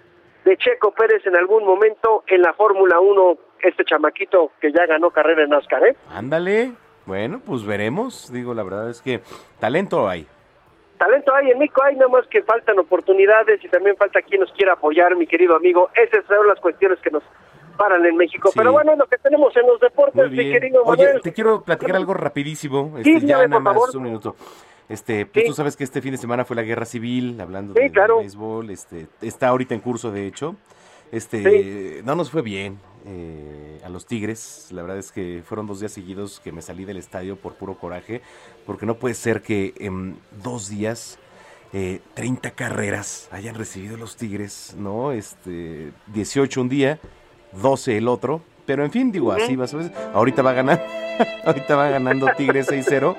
de 0.43 0.57
Checo 0.57 0.91
Pérez 0.91 1.25
en 1.25 1.35
algún 1.35 1.65
momento 1.65 2.23
en 2.27 2.41
la 2.41 2.53
Fórmula 2.53 2.99
1, 2.99 3.37
este 3.61 3.85
chamaquito 3.85 4.51
que 4.59 4.71
ya 4.71 4.85
ganó 4.85 5.11
carrera 5.11 5.43
en 5.43 5.49
NASCAR, 5.51 5.87
¿eh? 5.87 5.95
Ándale. 6.09 6.73
Bueno, 7.05 7.41
pues 7.45 7.65
veremos. 7.65 8.31
Digo, 8.31 8.53
la 8.53 8.63
verdad 8.63 8.89
es 8.89 9.01
que 9.01 9.21
talento 9.59 10.07
hay. 10.07 10.27
Talento 10.99 11.33
hay 11.33 11.49
en 11.49 11.59
México, 11.59 11.81
hay 11.81 11.95
nada 11.95 12.09
más 12.09 12.27
que 12.27 12.43
faltan 12.43 12.77
oportunidades 12.77 13.63
y 13.63 13.69
también 13.69 13.95
falta 13.95 14.21
quien 14.21 14.41
nos 14.41 14.51
quiera 14.51 14.73
apoyar, 14.73 15.15
mi 15.15 15.25
querido 15.25 15.55
amigo. 15.55 15.89
Esas 15.95 16.25
son 16.25 16.45
las 16.45 16.59
cuestiones 16.59 16.99
que 16.99 17.09
nos 17.09 17.23
paran 17.79 18.05
en 18.05 18.15
México. 18.17 18.51
Pero 18.53 18.73
bueno, 18.73 18.95
lo 18.95 19.07
que 19.07 19.17
tenemos 19.17 19.55
en 19.55 19.65
los 19.65 19.79
deportes, 19.79 20.29
mi 20.29 20.37
querido 20.51 20.83
Oye, 20.83 21.05
Manuel. 21.05 21.21
te 21.23 21.31
quiero 21.33 21.63
platicar 21.63 21.95
algo 21.95 22.13
rapidísimo. 22.13 22.91
Sí, 23.03 23.13
Este, 23.13 23.27
ya 23.27 23.37
dígame, 23.41 23.47
nada 23.47 23.63
por 23.63 23.73
favor. 23.73 23.87
más 23.87 23.95
un 23.95 24.03
minuto. 24.03 24.35
Este, 24.89 25.25
pues 25.25 25.45
tú 25.45 25.53
sabes 25.53 25.77
que 25.77 25.83
este 25.85 26.01
fin 26.01 26.11
de 26.11 26.17
semana 26.17 26.43
fue 26.45 26.55
la 26.55 26.63
guerra 26.63 26.83
civil, 26.85 27.39
hablando 27.39 27.73
Sí, 27.75 27.81
de, 27.81 27.91
claro. 27.91 28.15
del 28.15 28.23
béisbol. 28.25 28.69
Este, 28.71 29.07
está 29.21 29.47
ahorita 29.47 29.73
en 29.73 29.79
curso, 29.81 30.11
de 30.11 30.27
hecho. 30.27 30.55
Este, 31.11 32.01
no 32.03 32.15
nos 32.15 32.29
fue 32.29 32.41
bien 32.43 32.79
eh, 33.05 33.79
a 33.83 33.89
los 33.89 34.05
Tigres. 34.05 34.67
La 34.71 34.81
verdad 34.83 34.97
es 34.99 35.11
que 35.11 35.41
fueron 35.45 35.65
dos 35.67 35.79
días 35.79 35.91
seguidos 35.91 36.39
que 36.39 36.51
me 36.51 36.61
salí 36.61 36.85
del 36.85 36.97
estadio 36.97 37.35
por 37.35 37.55
puro 37.55 37.75
coraje, 37.75 38.21
porque 38.65 38.85
no 38.85 38.95
puede 38.95 39.15
ser 39.15 39.41
que 39.41 39.73
en 39.79 40.17
dos 40.43 40.69
días 40.69 41.17
eh, 41.73 41.99
30 42.15 42.51
carreras 42.51 43.27
hayan 43.31 43.55
recibido 43.55 43.97
los 43.97 44.17
Tigres, 44.17 44.75
¿no? 44.77 45.11
Este, 45.11 45.91
18 46.13 46.61
un 46.61 46.69
día, 46.69 46.99
12 47.53 47.97
el 47.97 48.07
otro. 48.07 48.41
Pero 48.65 48.85
en 48.85 48.91
fin, 48.91 49.11
digo, 49.11 49.31
así 49.31 49.55
vas 49.55 49.73
a 49.73 49.77
ver. 49.77 49.91
Ahorita 50.13 50.41
va 50.43 50.53
ganando, 50.53 50.83
ahorita 51.45 51.75
va 51.75 51.89
ganando 51.89 52.27
Tigres 52.37 52.69
6-0. 52.69 53.15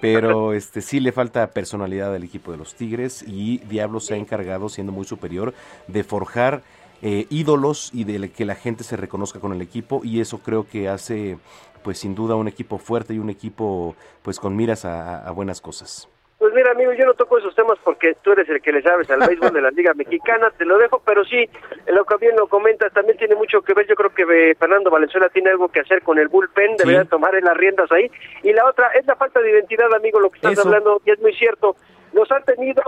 Pero 0.00 0.52
este 0.52 0.82
sí 0.82 1.00
le 1.00 1.10
falta 1.10 1.46
personalidad 1.50 2.14
al 2.14 2.22
equipo 2.22 2.52
de 2.52 2.58
los 2.58 2.74
Tigres 2.74 3.24
y 3.26 3.58
Diablo 3.58 3.98
se 3.98 4.14
ha 4.14 4.16
encargado, 4.18 4.68
siendo 4.68 4.92
muy 4.92 5.06
superior, 5.06 5.54
de 5.88 6.04
forjar 6.04 6.62
eh, 7.02 7.26
ídolos 7.30 7.90
y 7.94 8.04
de 8.04 8.30
que 8.30 8.44
la 8.44 8.54
gente 8.56 8.84
se 8.84 8.96
reconozca 8.96 9.40
con 9.40 9.52
el 9.54 9.62
equipo 9.62 10.02
y 10.04 10.20
eso 10.20 10.38
creo 10.38 10.68
que 10.68 10.88
hace 10.88 11.38
pues 11.82 11.98
sin 11.98 12.14
duda 12.14 12.34
un 12.34 12.46
equipo 12.46 12.78
fuerte 12.78 13.14
y 13.14 13.18
un 13.18 13.30
equipo 13.30 13.96
pues 14.22 14.38
con 14.38 14.54
miras 14.54 14.84
a, 14.84 15.16
a- 15.20 15.28
a 15.28 15.30
buenas 15.30 15.60
cosas. 15.62 16.08
Pues 16.38 16.52
mira, 16.52 16.72
amigo, 16.72 16.92
yo 16.92 17.06
no 17.06 17.14
toco 17.14 17.38
esos 17.38 17.54
temas 17.54 17.78
porque 17.82 18.14
tú 18.22 18.32
eres 18.32 18.46
el 18.50 18.60
que 18.60 18.70
le 18.70 18.82
sabes 18.82 19.10
al 19.10 19.26
béisbol 19.26 19.54
de 19.54 19.62
la 19.62 19.70
Liga 19.70 19.94
Mexicana, 19.96 20.50
te 20.56 20.66
lo 20.66 20.76
dejo, 20.76 21.00
pero 21.04 21.24
sí, 21.24 21.48
lo 21.86 22.04
que 22.04 22.16
bien 22.18 22.36
lo 22.36 22.46
comentas, 22.46 22.92
también 22.92 23.16
tiene 23.16 23.34
mucho 23.36 23.62
que 23.62 23.72
ver, 23.72 23.86
yo 23.86 23.94
creo 23.94 24.10
que 24.10 24.50
eh, 24.50 24.54
Fernando 24.54 24.90
Valenzuela 24.90 25.30
tiene 25.30 25.48
algo 25.50 25.68
que 25.68 25.80
hacer 25.80 26.02
con 26.02 26.18
el 26.18 26.28
bullpen, 26.28 26.76
debería 26.76 27.06
tomar 27.06 27.34
en 27.36 27.44
las 27.46 27.56
riendas 27.56 27.90
ahí, 27.90 28.10
y 28.42 28.52
la 28.52 28.66
otra 28.66 28.88
es 28.88 29.06
la 29.06 29.16
falta 29.16 29.40
de 29.40 29.50
identidad, 29.50 29.92
amigo, 29.94 30.20
lo 30.20 30.28
que 30.28 30.36
estás 30.36 30.52
Eso. 30.52 30.62
hablando, 30.68 31.00
y 31.06 31.10
es 31.10 31.18
muy 31.20 31.32
cierto, 31.34 31.74
los 32.12 32.30
han 32.30 32.44
tenido 32.44 32.82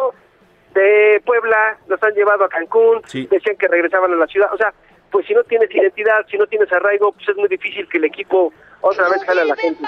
de 0.75 1.23
Puebla, 1.25 1.79
los 1.87 2.03
han 2.03 2.12
llevado 2.12 2.45
a 2.45 2.49
Cancún, 2.51 3.01
Sí. 3.07 3.27
decían 3.31 3.57
que 3.57 3.66
regresaban 3.69 4.12
a 4.12 4.16
la 4.16 4.27
ciudad, 4.27 4.53
o 4.53 4.59
sea, 4.59 4.75
pues 5.11 5.27
si 5.27 5.33
no 5.33 5.43
tienes 5.45 5.75
identidad, 5.75 6.27
si 6.31 6.37
no 6.37 6.47
tienes 6.47 6.70
arraigo, 6.70 7.12
pues 7.12 7.27
es 7.31 7.37
muy 7.37 7.49
difícil 7.49 7.89
que 7.89 7.97
el 7.97 8.05
equipo 8.05 8.53
otra 8.83 9.09
vez 9.09 9.25
jale 9.25 9.41
a 9.41 9.45
la 9.47 9.57
gente. 9.57 9.83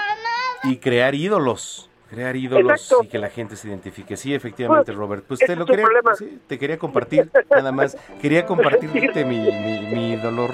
Y 0.63 0.77
crear 0.79 1.13
ídolos. 1.13 1.90
Crear 2.11 2.35
ídolos 2.35 2.69
Exacto. 2.81 3.05
y 3.05 3.07
que 3.07 3.17
la 3.17 3.29
gente 3.29 3.55
se 3.55 3.69
identifique. 3.69 4.17
Sí, 4.17 4.35
efectivamente, 4.35 4.91
Pues, 4.91 4.97
Robert. 4.97 5.23
Pues 5.25 5.39
te 5.39 5.55
lo 5.55 5.65
quería, 5.65 5.85
sí, 6.17 6.41
te 6.45 6.59
quería 6.59 6.77
compartir, 6.77 7.31
nada 7.49 7.71
más. 7.71 7.95
Quería 8.21 8.45
compartirte 8.45 9.23
mi, 9.23 9.39
mi, 9.39 9.79
mi 9.95 10.15
dolor. 10.17 10.51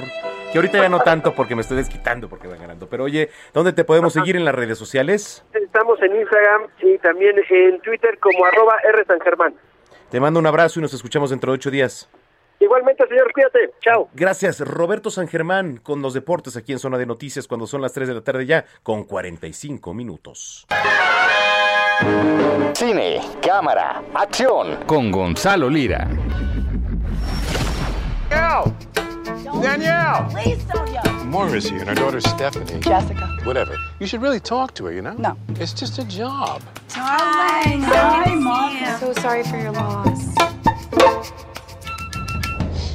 Que 0.51 0.59
ahorita 0.59 0.77
ya 0.79 0.87
no 0.87 0.99
tanto 0.99 1.33
porque 1.33 1.55
me 1.55 1.61
estoy 1.61 1.77
desquitando 1.77 2.29
porque 2.29 2.47
va 2.47 2.57
ganando. 2.57 2.87
Pero 2.87 3.05
oye, 3.05 3.31
¿dónde 3.55 3.73
te 3.73 3.83
podemos 3.83 4.13
seguir 4.13 4.35
en 4.35 4.45
las 4.45 4.53
redes 4.53 4.77
sociales? 4.77 5.43
Estamos 5.51 5.99
en 6.03 6.15
Instagram 6.15 6.67
y 6.83 6.97
también 6.99 7.35
en 7.49 7.81
Twitter 7.81 8.19
como 8.19 8.45
arroba 8.45 8.75
R 8.87 9.03
San 9.05 9.19
Germán. 9.19 9.55
Te 10.11 10.19
mando 10.19 10.39
un 10.39 10.45
abrazo 10.45 10.79
y 10.79 10.83
nos 10.83 10.93
escuchamos 10.93 11.31
dentro 11.31 11.51
de 11.51 11.55
ocho 11.55 11.71
días. 11.71 12.07
Igualmente, 12.59 13.05
señor, 13.07 13.31
cuídate. 13.33 13.71
Chao. 13.81 14.09
Gracias, 14.13 14.59
Roberto 14.61 15.11
San 15.11 15.27
Germán, 15.27 15.77
con 15.77 16.01
los 16.01 16.13
deportes 16.13 16.55
aquí 16.55 16.71
en 16.71 16.79
Zona 16.79 16.97
de 16.97 17.05
Noticias 17.05 17.47
cuando 17.47 17.67
son 17.67 17.81
las 17.81 17.93
3 17.93 18.07
de 18.07 18.13
la 18.15 18.21
tarde 18.21 18.45
ya, 18.45 18.65
con 18.83 19.03
45 19.03 19.93
minutos. 19.93 20.65
Cine, 22.73 23.21
cámara, 23.41 24.03
acción. 24.13 24.85
Con 24.85 25.11
Gonzalo 25.11 25.69
Lira. 25.69 26.07
Danielle! 29.61 30.27
Please, 30.29 30.63
Sonia! 30.71 31.01
Moira's 31.25 31.67
here, 31.67 31.79
and 31.79 31.89
her 31.89 31.95
daughter 31.95 32.21
Stephanie. 32.21 32.79
Jessica. 32.79 33.27
Whatever. 33.43 33.77
You 33.99 34.05
should 34.07 34.21
really 34.21 34.39
talk 34.39 34.73
to 34.75 34.85
her, 34.85 34.93
you 34.93 35.01
know? 35.01 35.13
No. 35.13 35.35
It's 35.59 35.73
just 35.73 35.97
a 35.97 36.05
job. 36.05 36.61
Darling, 36.93 37.81
hi, 37.81 38.35
Mom. 38.35 38.77
I'm 38.77 38.99
so 38.99 39.13
sorry 39.13 39.43
for 39.43 39.57
your 39.57 39.71
loss. 39.71 40.35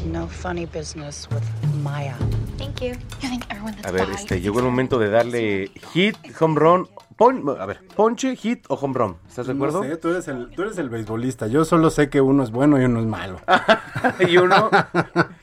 No 0.07 0.27
funny 0.27 0.67
business 0.67 1.29
with 1.31 1.45
Maya. 1.83 2.15
Thank 2.59 2.81
you. 2.81 2.91
You 3.21 3.29
think 3.29 3.45
everyone 3.51 3.75
that's 3.75 3.89
A 3.89 3.93
ver, 3.93 4.11
este, 4.11 4.41
llegó 4.41 4.59
el 4.61 4.67
momento 4.67 4.99
de 4.99 5.09
darle 5.11 5.71
hit, 5.93 6.17
home 6.41 6.57
run, 6.59 6.89
pon, 7.23 7.57
a 7.61 7.67
ver, 7.67 7.79
ponche, 7.95 8.35
hit 8.35 8.65
o 8.69 8.75
home 8.75 8.95
run. 8.95 9.17
¿Estás 9.29 9.47
de 9.47 9.53
acuerdo? 9.53 9.85
No 9.85 9.89
sé, 9.89 9.97
tú 9.97 10.11
eres, 10.11 10.27
el, 10.27 10.51
tú 10.51 10.63
eres 10.63 10.79
el 10.79 10.89
beisbolista. 10.89 11.47
Yo 11.47 11.65
solo 11.65 11.91
sé 11.91 12.09
que 12.09 12.21
uno 12.21 12.43
es 12.43 12.51
bueno 12.51 12.81
y 12.81 12.85
uno 12.85 13.01
es 13.01 13.07
malo. 13.07 13.41
y 14.29 14.37
uno 14.37 14.71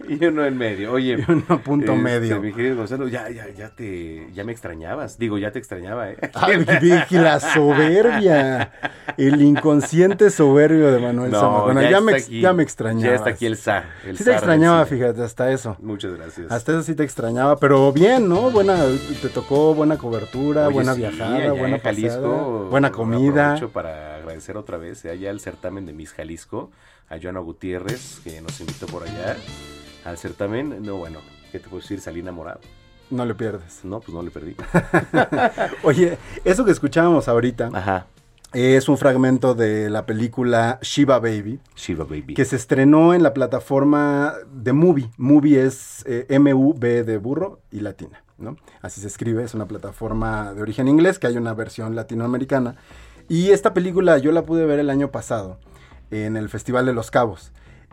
y 0.09 0.25
uno 0.25 0.45
en 0.45 0.57
medio. 0.57 0.91
Oye, 0.91 1.23
Y 1.27 1.31
uno 1.31 1.61
punto 1.63 1.93
este, 1.93 2.03
medio. 2.03 2.41
Mi 2.41 2.51
querido 2.51 2.75
Gonzalo, 2.75 3.07
ya, 3.07 3.29
ya, 3.29 3.49
ya 3.49 3.69
te, 3.69 4.29
ya 4.33 4.43
me 4.43 4.51
extrañabas. 4.51 5.17
Digo, 5.17 5.37
ya 5.37 5.51
te 5.51 5.59
extrañaba, 5.59 6.09
¿eh? 6.11 6.17
Ay, 6.33 6.65
la 7.11 7.39
soberbia. 7.39 8.71
El 9.17 9.41
inconsciente 9.41 10.29
soberbio 10.29 10.91
de 10.91 10.99
Manuel 10.99 11.31
No, 11.31 11.39
Zamacona. 11.39 11.83
ya 11.83 11.91
Ya, 11.91 12.01
me, 12.01 12.15
aquí. 12.15 12.41
ya 12.41 12.53
me 12.53 12.63
extrañaba. 12.63 13.07
Ya 13.07 13.15
está 13.15 13.29
aquí 13.29 13.45
el 13.45 13.57
el 14.05 14.17
sí 14.17 14.23
te 14.23 14.31
extrañaba, 14.31 14.85
fíjate, 14.85 15.21
hasta 15.23 15.51
eso. 15.51 15.77
Muchas 15.79 16.13
gracias. 16.15 16.51
Hasta 16.51 16.71
eso 16.73 16.83
sí 16.83 16.95
te 16.95 17.03
extrañaba, 17.03 17.57
pero 17.57 17.91
bien, 17.91 18.27
¿no? 18.27 18.49
Buena, 18.51 18.77
te 19.21 19.29
tocó 19.29 19.73
buena 19.73 19.97
cobertura, 19.97 20.67
Oye, 20.67 20.73
buena 20.73 20.93
sí, 20.93 21.01
viajada, 21.01 21.35
allá 21.35 21.53
buena 21.69 21.75
en 21.77 21.81
Jalisco, 21.95 22.21
pasada, 22.21 22.69
buena 22.69 22.91
comida. 22.91 23.45
Aprovecho 23.45 23.69
para 23.71 24.15
agradecer 24.15 24.57
otra 24.57 24.77
vez 24.77 25.03
eh, 25.05 25.11
allá 25.11 25.29
al 25.29 25.39
certamen 25.39 25.85
de 25.85 25.93
Miss 25.93 26.13
Jalisco, 26.13 26.71
a 27.09 27.17
Joana 27.21 27.39
Gutiérrez, 27.39 28.19
que 28.23 28.41
nos 28.41 28.59
invitó 28.59 28.87
por 28.87 29.03
allá 29.03 29.37
al 30.05 30.17
certamen. 30.17 30.81
No, 30.83 30.97
bueno, 30.97 31.19
¿qué 31.51 31.59
te 31.59 31.69
puedo 31.69 31.81
decir? 31.81 32.01
Salí 32.01 32.19
enamorado. 32.19 32.59
No 33.09 33.25
le 33.25 33.33
pierdes. 33.33 33.83
No, 33.83 33.99
pues 33.99 34.13
no 34.13 34.21
le 34.21 34.29
perdí. 34.29 34.55
Oye, 35.83 36.17
eso 36.43 36.63
que 36.63 36.71
escuchábamos 36.71 37.27
ahorita 37.27 37.71
es 38.53 38.89
un 38.89 38.97
fragmento 38.97 39.53
de 39.53 39.89
la 39.89 40.05
película 40.05 40.79
Shiva 40.81 41.19
Baby. 41.19 41.59
Shiva 41.75 42.03
Baby. 42.03 42.33
Que 42.33 42.45
se 42.45 42.55
estrenó 42.55 43.13
en 43.13 43.21
la 43.21 43.33
plataforma 43.33 44.33
de 44.51 44.73
Movie. 44.73 45.11
Movie 45.17 45.63
es 45.63 46.03
eh, 46.07 46.25
M-U-B 46.29 47.03
de 47.03 47.17
burro 47.17 47.59
y 47.71 47.81
latina, 47.81 48.23
¿no? 48.37 48.57
Así 48.81 49.01
se 49.01 49.07
escribe, 49.07 49.43
es 49.43 49.53
una 49.53 49.67
plataforma 49.67 50.53
de 50.53 50.61
origen 50.61 50.87
inglés 50.87 51.19
que 51.19 51.27
hay 51.27 51.37
una 51.37 51.53
versión 51.53 51.95
latinoamericana. 51.95 52.75
Y 53.27 53.51
esta 53.51 53.73
película 53.73 54.17
yo 54.17 54.31
la 54.31 54.45
pude 54.45 54.65
ver 54.65 54.79
el 54.79 54.89
año 54.89 55.11
pasado 55.11 55.59
en 56.09 56.35
el 56.35 56.49
Festival 56.49 56.87
de 56.87 56.93
los 56.93 57.11
Cabos. 57.11 57.51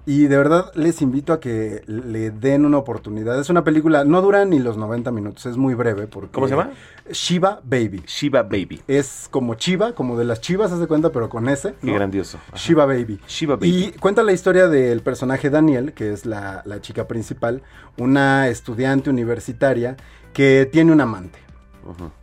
Y 0.09 0.29
de 0.29 0.37
verdad 0.37 0.71
les 0.77 1.03
invito 1.03 1.33
a 1.33 1.41
que 1.41 1.83
le 1.87 2.31
den 2.31 2.65
una 2.65 2.79
oportunidad. 2.79 3.41
Es 3.41 3.51
una 3.51 3.65
película, 3.65 4.05
no 4.05 4.23
dura 4.23 4.45
ni 4.45 4.61
los 4.61 4.77
90 4.77 5.11
minutos, 5.11 5.47
es 5.47 5.57
muy 5.57 5.75
breve. 5.75 6.07
Porque 6.07 6.31
¿Cómo 6.31 6.47
se 6.47 6.55
llama? 6.55 6.71
Shiva 7.11 7.61
Baby. 7.65 8.05
Shiva 8.07 8.45
Baby. 8.45 8.83
Es 8.87 9.27
como 9.33 9.55
Chiva, 9.57 9.95
como 9.95 10.17
de 10.17 10.25
las 10.25 10.41
chivas, 10.41 10.71
haz 10.71 10.79
de 10.79 10.87
cuenta, 10.87 11.11
pero 11.11 11.29
con 11.29 11.49
S. 11.49 11.75
Qué 11.83 11.93
grandioso. 11.93 12.39
Ajá. 12.49 12.57
Shiva 12.57 12.87
Baby. 12.87 13.19
Shiva 13.27 13.57
Baby. 13.57 13.69
Y 13.69 13.99
cuenta 13.99 14.23
la 14.23 14.33
historia 14.33 14.69
del 14.69 15.03
personaje 15.03 15.51
Daniel, 15.51 15.93
que 15.93 16.13
es 16.13 16.25
la, 16.25 16.63
la 16.65 16.81
chica 16.81 17.09
principal, 17.09 17.63
una 17.99 18.47
estudiante 18.47 19.11
universitaria 19.11 19.97
que 20.33 20.69
tiene 20.71 20.93
un 20.93 21.01
amante. 21.01 21.46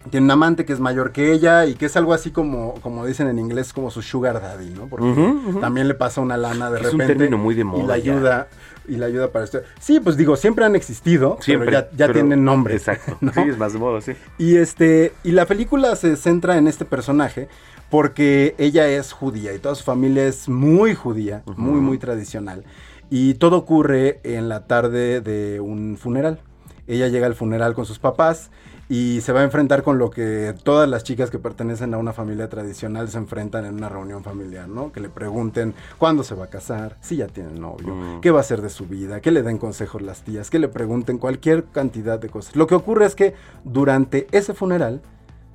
Tiene 0.10 0.26
un 0.26 0.32
amante 0.32 0.66
que 0.66 0.74
es 0.74 0.80
mayor 0.80 1.12
que 1.12 1.32
ella 1.32 1.66
y 1.66 1.76
que 1.76 1.86
es 1.86 1.96
algo 1.96 2.14
así 2.14 2.32
como, 2.32 2.76
como 2.82 3.06
dicen 3.06 3.28
en 3.28 3.40
inglés, 3.40 3.74
como 3.74 3.92
su 3.92 4.02
sugar 4.02 4.42
daddy, 4.42 4.70
¿no? 4.72 4.88
Porque 4.88 5.14
también 5.62 5.88
le 5.88 5.94
pasa 5.94 6.22
una 6.22 6.38
lana 6.38 6.70
de 6.72 6.80
Es 6.82 6.94
un 6.94 7.00
repente. 7.00 7.16
término 7.16 7.38
muy 7.38 7.56
de 7.56 7.62
Y 7.62 7.64
moda 7.64 7.84
la 7.88 7.98
ya. 7.98 8.14
ayuda, 8.14 8.48
y 8.88 8.96
la 8.98 9.06
ayuda 9.06 9.32
para 9.32 9.46
esto. 9.46 9.60
Sí, 9.80 10.00
pues 10.00 10.18
digo, 10.18 10.36
siempre 10.36 10.66
han 10.66 10.76
existido, 10.76 11.38
Siempre. 11.42 11.68
pero 11.70 11.82
ya, 11.82 11.90
ya 11.92 11.98
pero- 12.08 12.14
tienen 12.14 12.44
nombre. 12.44 12.76
Exacto. 12.76 13.18
¿no? 13.22 13.32
Sí, 13.34 13.42
es 13.48 13.58
más 13.58 13.74
de 13.74 13.80
moda, 13.80 14.02
sí. 14.02 14.14
Y 14.38 14.56
este, 14.58 15.14
y 15.24 15.32
la 15.32 15.46
película 15.46 15.96
se 15.96 16.16
centra 16.18 16.58
en 16.58 16.68
este 16.68 16.84
personaje 16.86 17.48
porque 17.90 18.56
ella 18.58 18.88
es 18.88 19.12
judía 19.12 19.54
y 19.54 19.60
toda 19.60 19.76
su 19.76 19.84
familia 19.84 20.26
es 20.28 20.50
muy 20.50 20.96
judía, 20.96 21.44
muy 21.58 21.80
muy 21.80 21.98
tradicional. 21.98 22.64
Y 23.10 23.36
todo 23.36 23.58
ocurre 23.58 24.20
en 24.24 24.50
la 24.50 24.66
tarde 24.66 25.22
de 25.22 25.60
un 25.60 25.98
funeral. 25.98 26.40
Ella 26.88 27.08
llega 27.08 27.28
al 27.28 27.36
funeral 27.36 27.76
con 27.76 27.86
sus 27.86 28.00
papás 28.00 28.50
y 28.90 29.22
se 29.22 29.32
va 29.32 29.40
a 29.40 29.44
enfrentar 29.44 29.82
con 29.82 29.98
lo 29.98 30.10
que 30.10 30.54
todas 30.64 30.90
las 30.90 31.04
chicas 31.04 31.30
que 31.32 31.40
pertenecen 31.40 31.94
a 31.94 31.98
una 31.98 32.14
familia 32.14 32.50
tradicional 32.50 33.08
se 33.10 33.18
enfrentan 33.18 33.66
en 33.66 33.76
una 33.76 33.90
reunión 33.90 34.24
familiar, 34.24 34.68
¿no? 34.68 34.92
Que 34.92 35.00
le 35.00 35.10
pregunten 35.10 35.74
cuándo 35.98 36.24
se 36.24 36.36
va 36.36 36.46
a 36.46 36.50
casar, 36.50 36.98
si 37.02 37.16
ya 37.16 37.28
tiene 37.28 37.52
novio, 37.60 37.96
Mm. 37.96 38.22
qué 38.22 38.30
va 38.32 38.40
a 38.40 38.42
hacer 38.42 38.62
de 38.62 38.70
su 38.70 38.86
vida, 38.86 39.22
que 39.22 39.32
le 39.32 39.42
den 39.42 39.58
consejos 39.58 40.02
las 40.02 40.22
tías, 40.24 40.50
que 40.50 40.60
le 40.60 40.68
pregunten 40.68 41.18
cualquier 41.18 41.64
cantidad 41.66 42.20
de 42.20 42.30
cosas. 42.30 42.56
Lo 42.56 42.68
que 42.68 42.76
ocurre 42.76 43.06
es 43.06 43.16
que 43.16 43.34
durante 43.64 44.28
ese 44.32 44.54
funeral 44.54 45.02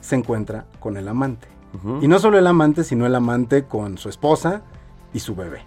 se 0.00 0.16
encuentra 0.16 0.64
con 0.80 0.96
el 0.96 1.06
amante. 1.08 1.48
Y 2.00 2.08
no 2.08 2.18
solo 2.18 2.38
el 2.38 2.46
amante, 2.46 2.82
sino 2.82 3.04
el 3.06 3.14
amante 3.14 3.64
con 3.64 3.98
su 3.98 4.08
esposa 4.08 4.62
y 5.12 5.20
su 5.20 5.36
bebé. 5.36 5.60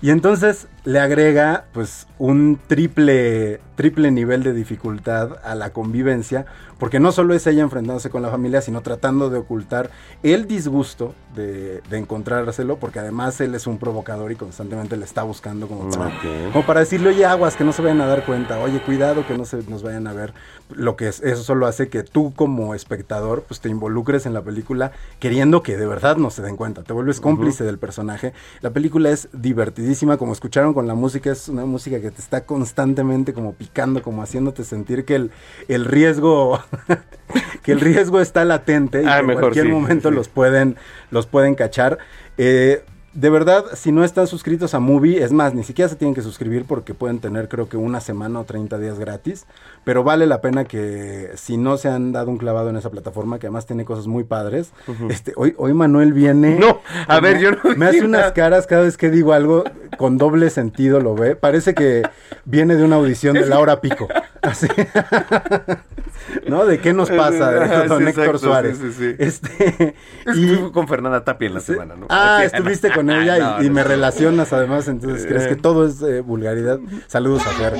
Y 0.00 0.08
entonces 0.10 0.68
le 0.84 1.00
agrega 1.00 1.66
pues 1.72 2.06
un 2.18 2.58
triple, 2.66 3.60
triple 3.74 4.10
nivel 4.10 4.42
de 4.42 4.52
dificultad 4.52 5.36
a 5.44 5.54
la 5.54 5.70
convivencia, 5.70 6.46
porque 6.78 7.00
no 7.00 7.12
solo 7.12 7.34
es 7.34 7.46
ella 7.46 7.62
enfrentándose 7.62 8.10
con 8.10 8.22
la 8.22 8.30
familia, 8.30 8.60
sino 8.60 8.80
tratando 8.80 9.30
de 9.30 9.38
ocultar 9.38 9.90
el 10.22 10.46
disgusto 10.46 11.14
de, 11.34 11.82
de 11.90 11.98
encontrárselo, 11.98 12.78
porque 12.78 13.00
además 13.00 13.40
él 13.40 13.54
es 13.54 13.66
un 13.66 13.78
provocador 13.78 14.32
y 14.32 14.36
constantemente 14.36 14.96
le 14.96 15.04
está 15.04 15.22
buscando 15.24 15.68
como 15.68 15.90
para, 15.90 16.12
como 16.52 16.66
para 16.66 16.80
decirle, 16.80 17.10
oye, 17.10 17.26
aguas, 17.26 17.56
que 17.56 17.64
no 17.64 17.72
se 17.72 17.82
vayan 17.82 18.00
a 18.00 18.06
dar 18.06 18.24
cuenta, 18.24 18.58
oye, 18.58 18.80
cuidado, 18.80 19.26
que 19.26 19.36
no 19.36 19.44
se 19.44 19.62
nos 19.68 19.82
vayan 19.82 20.06
a 20.06 20.12
ver. 20.12 20.34
Lo 20.70 20.96
que 20.96 21.08
es, 21.08 21.20
eso 21.20 21.42
solo 21.42 21.66
hace 21.66 21.88
que 21.88 22.02
tú 22.02 22.32
como 22.34 22.74
espectador 22.74 23.44
pues 23.48 23.60
te 23.60 23.68
involucres 23.68 24.26
en 24.26 24.34
la 24.34 24.42
película 24.42 24.92
queriendo 25.18 25.62
que 25.62 25.76
de 25.76 25.86
verdad 25.86 26.16
no 26.16 26.30
se 26.30 26.42
den 26.42 26.56
cuenta, 26.56 26.82
te 26.82 26.92
vuelves 26.92 27.20
cómplice 27.20 27.64
del 27.64 27.78
personaje. 27.78 28.32
La 28.60 28.70
película 28.70 29.10
es 29.10 29.28
divertidísima, 29.32 30.16
como 30.16 30.32
escucharon 30.32 30.74
con 30.78 30.86
la 30.86 30.94
música, 30.94 31.32
es 31.32 31.48
una 31.48 31.64
música 31.64 32.00
que 32.00 32.12
te 32.12 32.20
está 32.20 32.46
constantemente 32.46 33.32
como 33.32 33.52
picando, 33.52 34.00
como 34.00 34.22
haciéndote 34.22 34.62
sentir 34.62 35.04
que 35.04 35.16
el, 35.16 35.32
el 35.66 35.84
riesgo 35.84 36.62
que 37.64 37.72
el 37.72 37.80
riesgo 37.80 38.20
está 38.20 38.44
latente 38.44 39.02
y 39.02 39.06
Ah, 39.06 39.18
en 39.18 39.32
cualquier 39.32 39.66
sí, 39.66 39.72
momento 39.72 40.10
sí. 40.10 40.14
los 40.14 40.28
pueden 40.28 40.76
los 41.10 41.26
pueden 41.26 41.56
cachar. 41.56 41.98
Eh, 42.36 42.84
de 43.18 43.30
verdad, 43.30 43.64
si 43.74 43.90
no 43.90 44.04
están 44.04 44.28
suscritos 44.28 44.74
a 44.74 44.78
Movie, 44.78 45.24
es 45.24 45.32
más, 45.32 45.52
ni 45.52 45.64
siquiera 45.64 45.88
se 45.88 45.96
tienen 45.96 46.14
que 46.14 46.22
suscribir 46.22 46.64
porque 46.66 46.94
pueden 46.94 47.18
tener 47.18 47.48
creo 47.48 47.68
que 47.68 47.76
una 47.76 48.00
semana 48.00 48.38
o 48.38 48.44
30 48.44 48.78
días 48.78 49.00
gratis, 49.00 49.44
pero 49.82 50.04
vale 50.04 50.24
la 50.26 50.40
pena 50.40 50.66
que 50.66 51.32
si 51.34 51.56
no 51.56 51.78
se 51.78 51.88
han 51.88 52.12
dado 52.12 52.30
un 52.30 52.38
clavado 52.38 52.70
en 52.70 52.76
esa 52.76 52.90
plataforma, 52.90 53.40
que 53.40 53.48
además 53.48 53.66
tiene 53.66 53.84
cosas 53.84 54.06
muy 54.06 54.22
padres, 54.22 54.70
este, 55.08 55.32
hoy, 55.34 55.52
hoy 55.58 55.74
Manuel 55.74 56.12
viene... 56.12 56.60
No, 56.60 56.80
a 57.08 57.18
ver, 57.18 57.40
yo 57.40 57.50
no 57.50 57.58
Me 57.76 57.86
hace 57.86 58.04
unas 58.04 58.30
caras 58.32 58.68
cada 58.68 58.82
vez 58.82 58.96
que 58.96 59.10
digo 59.10 59.32
algo 59.32 59.64
con 59.96 60.16
doble 60.16 60.48
sentido, 60.50 61.00
lo 61.00 61.16
ve. 61.16 61.34
Parece 61.34 61.74
que 61.74 62.02
viene 62.44 62.76
de 62.76 62.84
una 62.84 62.96
audición 62.96 63.34
de 63.34 63.46
la 63.46 63.58
hora 63.58 63.80
pico. 63.80 64.06
Así. 64.42 64.68
¿No? 66.46 66.66
¿De 66.66 66.78
qué 66.78 66.92
nos 66.92 67.10
pasa? 67.10 67.50
Don 67.86 68.02
sí, 68.02 68.08
Héctor 68.08 68.24
exacto, 68.24 68.38
Suárez. 68.38 68.78
sí, 68.78 68.92
sí, 68.92 68.98
sí. 68.98 69.16
Este, 69.18 69.94
fui 70.24 70.70
con 70.72 70.88
Fernanda 70.88 71.24
Tapia 71.24 71.48
en 71.48 71.54
la 71.54 71.60
semana, 71.60 71.96
¿no? 71.96 72.06
Ah, 72.10 72.42
estuviste 72.44 72.92
con 72.92 73.07
ella 73.10 73.36
y, 73.36 73.40
No, 73.40 73.62
y 73.62 73.68
no, 73.68 73.74
me 73.74 73.82
no. 73.82 73.88
relacionas 73.88 74.52
además, 74.52 74.88
entonces 74.88 75.26
crees 75.26 75.44
Eh. 75.44 75.48
que 75.50 75.56
todo 75.56 75.86
es 75.86 76.00
eh, 76.02 76.20
vulgaridad. 76.20 76.78
Saludos 77.06 77.42
a 77.46 77.50
Fer, 77.50 77.74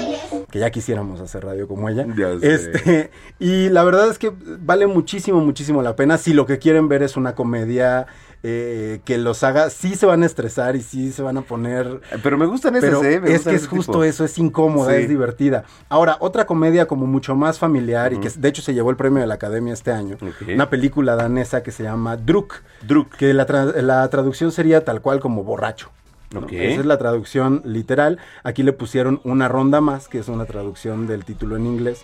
que 0.51 0.59
ya 0.59 0.71
quisiéramos 0.71 1.21
hacer 1.21 1.45
radio 1.45 1.67
como 1.69 1.89
ella. 1.89 2.07
Ya 2.17 2.39
sé. 2.39 2.55
Este, 2.55 3.11
y 3.39 3.69
la 3.69 3.85
verdad 3.85 4.09
es 4.11 4.19
que 4.19 4.33
vale 4.61 4.87
muchísimo, 4.87 5.41
muchísimo 5.41 5.83
la 5.83 5.97
pena. 5.97 6.19
Si 6.19 6.33
lo 6.33 6.47
que 6.47 6.59
quieren 6.59 6.89
ver 6.89 7.03
es 7.03 7.17
una 7.17 7.35
comedia 7.35 8.07
eh, 8.43 9.01
que 9.05 9.19
los 9.19 9.43
haga, 9.43 9.69
sí 9.71 9.95
se 9.97 10.07
van 10.07 10.23
a 10.23 10.27
estresar 10.27 10.77
y 10.77 10.83
sí 10.83 11.11
se 11.13 11.23
van 11.23 11.37
a 11.39 11.43
poner. 11.43 12.01
Pero 12.23 12.39
me 12.39 12.47
gustan 12.47 12.77
esas, 12.77 12.91
Pero 13.01 13.05
¿eh? 13.05 13.21
Me 13.21 13.33
es 13.35 13.43
que 13.45 13.55
es 13.55 13.67
justo 13.67 13.93
tipo. 13.93 14.05
eso, 14.05 14.25
es 14.25 14.39
incómoda, 14.39 14.95
Sí. 14.95 15.03
es 15.03 15.09
divertida. 15.09 15.65
Ahora, 15.89 16.17
otra 16.21 16.47
comedia 16.47 16.87
como 16.87 17.07
mucho 17.07 17.35
más 17.35 17.59
familiar 17.59 18.13
y 18.13 18.19
que 18.19 18.29
de 18.31 18.49
hecho 18.49 18.63
se 18.63 18.75
llevó 18.75 18.91
el 18.91 18.97
premio 18.97 19.21
de 19.21 19.27
la 19.27 19.35
Academia 19.35 19.73
este 19.73 19.91
año. 19.93 20.17
Una 20.53 20.71
película 20.71 21.17
danesa 21.17 21.63
que 21.63 21.73
se 21.73 21.83
llama 21.83 22.17
Druk. 22.17 22.63
Druk. 22.87 23.15
Que 23.17 23.35
la, 23.35 23.47
tra- 23.47 23.75
la 23.83 24.09
traducción 24.09 24.53
sería 24.53 24.85
tal 24.85 25.01
cual 25.01 25.21
como 25.21 25.43
borracho. 25.45 25.91
¿no? 26.33 26.41
Ok. 26.41 26.53
Esa 26.53 26.81
es 26.81 26.87
la 26.87 26.99
traducción 26.99 27.63
literal. 27.65 28.19
Aquí 28.45 28.63
le 28.63 28.73
pusieron 28.73 29.21
una 29.25 29.49
ronda 29.49 29.81
más, 29.81 30.09
que 30.09 30.19
es 30.19 30.29
una 30.29 30.45
traducción 30.45 31.07
del 31.07 31.25
título 31.25 31.57
en 31.57 31.67
inglés. 31.67 32.03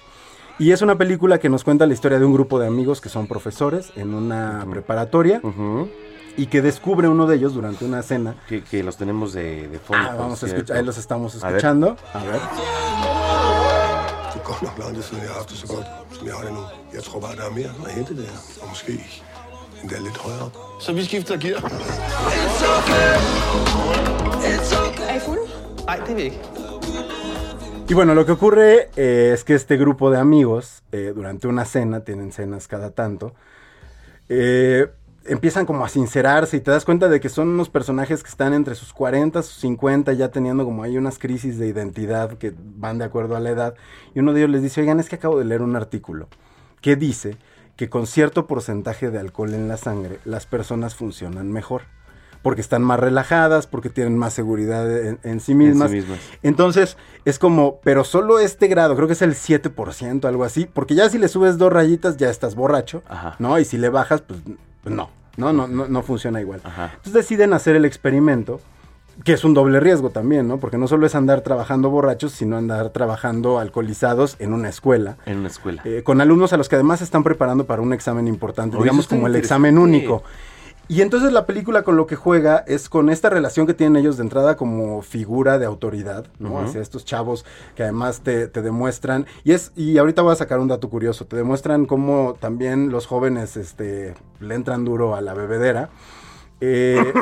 Y 0.58 0.70
es 0.70 0.82
una 0.82 0.96
película 0.96 1.38
que 1.38 1.48
nos 1.48 1.62
cuenta 1.64 1.84
la 1.86 1.92
historia 1.94 2.18
de 2.18 2.24
un 2.24 2.32
grupo 2.32 2.58
de 2.60 2.66
amigos 2.68 3.00
que 3.00 3.08
son 3.08 3.26
profesores 3.26 3.92
en 3.96 4.14
una 4.14 4.64
preparatoria 4.70 5.40
y 6.36 6.46
que 6.46 6.62
descubre 6.62 7.08
uno 7.08 7.26
de 7.26 7.36
ellos 7.36 7.54
durante 7.54 7.84
una 7.84 8.02
cena. 8.02 8.36
Que, 8.48 8.62
que 8.62 8.82
los 8.82 8.96
tenemos 8.96 9.32
de, 9.32 9.68
de 9.68 9.78
fondo. 9.78 10.08
Ah, 10.10 10.14
vamos 10.16 10.42
a 10.42 10.46
escuchar, 10.46 10.76
ahí 10.76 10.84
los 10.84 10.98
estamos 10.98 11.42
A 11.42 11.46
ver. 11.48 11.56
escuchando. 11.56 11.96
A 12.12 12.24
ver. 12.24 12.40
Er 14.34 14.70
der 14.74 14.88
er 14.88 14.92
der. 18.14 18.28
Højere. 20.24 20.50
Så 20.80 20.92
vi 20.92 21.04
skifter 21.04 21.36
gear. 21.36 21.64
Er 24.44 25.20
I? 25.28 25.36
Nej, 25.86 26.00
det 26.06 26.10
er 26.10 26.14
vi 26.14 26.22
ikke. 26.22 26.40
Y 27.88 27.94
bueno, 27.94 28.14
lo 28.14 28.24
que 28.24 28.32
ocurre 28.32 28.88
eh, 28.96 29.32
es 29.34 29.44
que 29.44 29.54
este 29.54 29.76
grupo 29.76 30.10
de 30.10 30.18
amigos, 30.18 30.82
eh, 30.90 31.12
durante 31.14 31.48
una 31.48 31.66
cena, 31.66 32.00
tienen 32.00 32.32
cenas 32.32 32.66
cada 32.66 32.90
tanto, 32.90 33.34
eh, 34.30 34.86
empiezan 35.26 35.66
como 35.66 35.84
a 35.84 35.88
sincerarse 35.88 36.56
y 36.56 36.60
te 36.60 36.70
das 36.70 36.84
cuenta 36.84 37.08
de 37.08 37.20
que 37.20 37.28
son 37.28 37.48
unos 37.48 37.68
personajes 37.68 38.22
que 38.22 38.28
están 38.28 38.52
entre 38.52 38.74
sus 38.74 38.92
40, 38.92 39.42
sus 39.42 39.60
50, 39.60 40.12
ya 40.12 40.30
teniendo 40.30 40.64
como 40.64 40.82
hay 40.82 40.98
unas 40.98 41.18
crisis 41.18 41.58
de 41.58 41.68
identidad 41.68 42.36
que 42.38 42.54
van 42.56 42.98
de 42.98 43.04
acuerdo 43.04 43.36
a 43.36 43.40
la 43.40 43.50
edad. 43.50 43.74
Y 44.14 44.20
uno 44.20 44.32
de 44.32 44.40
ellos 44.40 44.50
les 44.50 44.62
dice, 44.62 44.80
oigan, 44.80 45.00
es 45.00 45.08
que 45.08 45.16
acabo 45.16 45.38
de 45.38 45.44
leer 45.44 45.62
un 45.62 45.76
artículo 45.76 46.28
que 46.80 46.96
dice 46.96 47.36
que 47.76 47.88
con 47.88 48.06
cierto 48.06 48.46
porcentaje 48.46 49.10
de 49.10 49.18
alcohol 49.18 49.54
en 49.54 49.68
la 49.68 49.76
sangre 49.76 50.20
las 50.24 50.46
personas 50.46 50.94
funcionan 50.94 51.50
mejor. 51.50 51.82
Porque 52.42 52.60
están 52.60 52.82
más 52.82 53.00
relajadas, 53.00 53.66
porque 53.66 53.88
tienen 53.88 54.18
más 54.18 54.34
seguridad 54.34 54.94
en, 54.94 55.18
en 55.22 55.40
sí 55.40 55.54
mismas. 55.54 55.90
mismas. 55.90 56.18
Entonces, 56.42 56.98
es 57.24 57.38
como, 57.38 57.80
pero 57.82 58.04
solo 58.04 58.38
este 58.38 58.68
grado, 58.68 58.94
creo 58.96 59.06
que 59.06 59.14
es 59.14 59.22
el 59.22 59.34
7%, 59.34 60.26
algo 60.26 60.44
así, 60.44 60.68
porque 60.70 60.94
ya 60.94 61.08
si 61.08 61.16
le 61.16 61.28
subes 61.28 61.56
dos 61.56 61.72
rayitas 61.72 62.18
ya 62.18 62.28
estás 62.28 62.54
borracho, 62.54 63.02
¿no? 63.38 63.58
Y 63.58 63.64
si 63.64 63.78
le 63.78 63.88
bajas, 63.88 64.20
pues, 64.20 64.40
pues 64.84 64.94
no, 64.94 65.08
no, 65.36 65.52
no, 65.52 65.66
no, 65.66 65.88
no 65.88 66.02
funciona 66.02 66.40
igual. 66.40 66.60
Entonces 66.64 67.12
deciden 67.12 67.52
hacer 67.52 67.74
el 67.74 67.84
experimento, 67.84 68.60
que 69.24 69.32
es 69.32 69.44
un 69.44 69.54
doble 69.54 69.80
riesgo 69.80 70.10
también, 70.10 70.46
¿no? 70.46 70.58
Porque 70.58 70.76
no 70.78 70.86
solo 70.86 71.06
es 71.06 71.14
andar 71.14 71.40
trabajando 71.40 71.88
borrachos, 71.90 72.32
sino 72.32 72.56
andar 72.56 72.90
trabajando 72.90 73.58
alcoholizados 73.58 74.36
en 74.38 74.52
una 74.52 74.68
escuela. 74.68 75.16
En 75.26 75.38
una 75.38 75.48
escuela. 75.48 75.82
eh, 75.84 76.02
con 76.04 76.20
alumnos 76.20 76.52
a 76.52 76.56
los 76.56 76.68
que 76.68 76.76
además 76.76 77.00
están 77.02 77.22
preparando 77.24 77.64
para 77.66 77.82
un 77.82 77.92
examen 77.92 78.28
importante, 78.28 78.76
digamos 78.76 79.06
como 79.08 79.26
el 79.26 79.34
examen 79.36 79.78
único. 79.78 80.22
Y 80.86 81.00
entonces 81.00 81.32
la 81.32 81.46
película 81.46 81.82
con 81.82 81.96
lo 81.96 82.06
que 82.06 82.16
juega 82.16 82.58
es 82.66 82.88
con 82.88 83.08
esta 83.08 83.30
relación 83.30 83.66
que 83.66 83.74
tienen 83.74 83.96
ellos 83.96 84.16
de 84.18 84.22
entrada 84.22 84.56
como 84.56 85.00
figura 85.02 85.58
de 85.58 85.66
autoridad, 85.66 86.26
¿no? 86.38 86.50
Ujú. 86.50 86.58
Hacia 86.58 86.82
estos 86.82 87.04
chavos 87.04 87.46
que 87.74 87.84
además 87.84 88.20
te, 88.20 88.48
te 88.48 88.60
demuestran, 88.60 89.26
y 89.44 89.52
es, 89.52 89.72
y 89.76 89.96
ahorita 89.96 90.22
voy 90.22 90.32
a 90.32 90.36
sacar 90.36 90.60
un 90.60 90.68
dato 90.68 90.90
curioso, 90.90 91.26
te 91.26 91.36
demuestran 91.36 91.86
cómo 91.86 92.36
también 92.38 92.90
los 92.90 93.06
jóvenes 93.06 93.56
este, 93.56 94.14
le 94.40 94.54
entran 94.54 94.84
duro 94.84 95.14
a 95.14 95.20
la 95.20 95.32
bebedera. 95.32 95.88
Eh, 96.60 97.02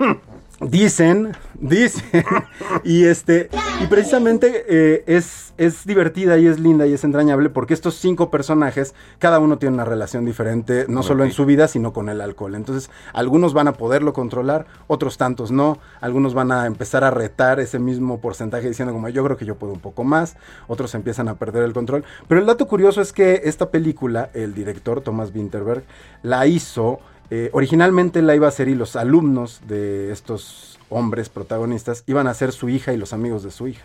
Dicen, 0.62 1.32
dicen, 1.58 2.24
y 2.84 3.04
este, 3.04 3.48
y 3.82 3.86
precisamente 3.88 4.64
eh, 4.68 5.02
es, 5.08 5.54
es 5.58 5.84
divertida 5.84 6.38
y 6.38 6.46
es 6.46 6.60
linda 6.60 6.86
y 6.86 6.92
es 6.92 7.02
entrañable 7.02 7.50
porque 7.50 7.74
estos 7.74 7.96
cinco 7.96 8.30
personajes, 8.30 8.94
cada 9.18 9.40
uno 9.40 9.58
tiene 9.58 9.74
una 9.74 9.84
relación 9.84 10.24
diferente, 10.24 10.86
no 10.88 11.02
solo 11.02 11.24
en 11.24 11.32
su 11.32 11.46
vida, 11.46 11.66
sino 11.66 11.92
con 11.92 12.08
el 12.08 12.20
alcohol. 12.20 12.54
Entonces, 12.54 12.90
algunos 13.12 13.54
van 13.54 13.66
a 13.66 13.72
poderlo 13.72 14.12
controlar, 14.12 14.66
otros 14.86 15.18
tantos 15.18 15.50
no, 15.50 15.78
algunos 16.00 16.32
van 16.32 16.52
a 16.52 16.66
empezar 16.66 17.02
a 17.02 17.10
retar 17.10 17.58
ese 17.58 17.80
mismo 17.80 18.20
porcentaje 18.20 18.68
diciendo 18.68 18.92
como 18.94 19.08
yo 19.08 19.24
creo 19.24 19.36
que 19.36 19.44
yo 19.44 19.56
puedo 19.56 19.72
un 19.72 19.80
poco 19.80 20.04
más, 20.04 20.36
otros 20.68 20.94
empiezan 20.94 21.28
a 21.28 21.34
perder 21.34 21.64
el 21.64 21.72
control. 21.72 22.04
Pero 22.28 22.40
el 22.40 22.46
dato 22.46 22.68
curioso 22.68 23.00
es 23.00 23.12
que 23.12 23.42
esta 23.44 23.70
película, 23.70 24.30
el 24.32 24.54
director 24.54 25.00
Thomas 25.00 25.32
Winterberg, 25.34 25.82
la 26.22 26.46
hizo 26.46 27.00
eh, 27.34 27.48
originalmente 27.54 28.20
la 28.20 28.34
iba 28.34 28.44
a 28.46 28.50
hacer 28.50 28.68
y 28.68 28.74
los 28.74 28.94
alumnos 28.94 29.62
de 29.66 30.12
estos 30.12 30.78
hombres 30.90 31.30
protagonistas 31.30 32.04
iban 32.06 32.26
a 32.26 32.34
ser 32.34 32.52
su 32.52 32.68
hija 32.68 32.92
y 32.92 32.98
los 32.98 33.14
amigos 33.14 33.42
de 33.42 33.50
su 33.50 33.68
hija. 33.68 33.84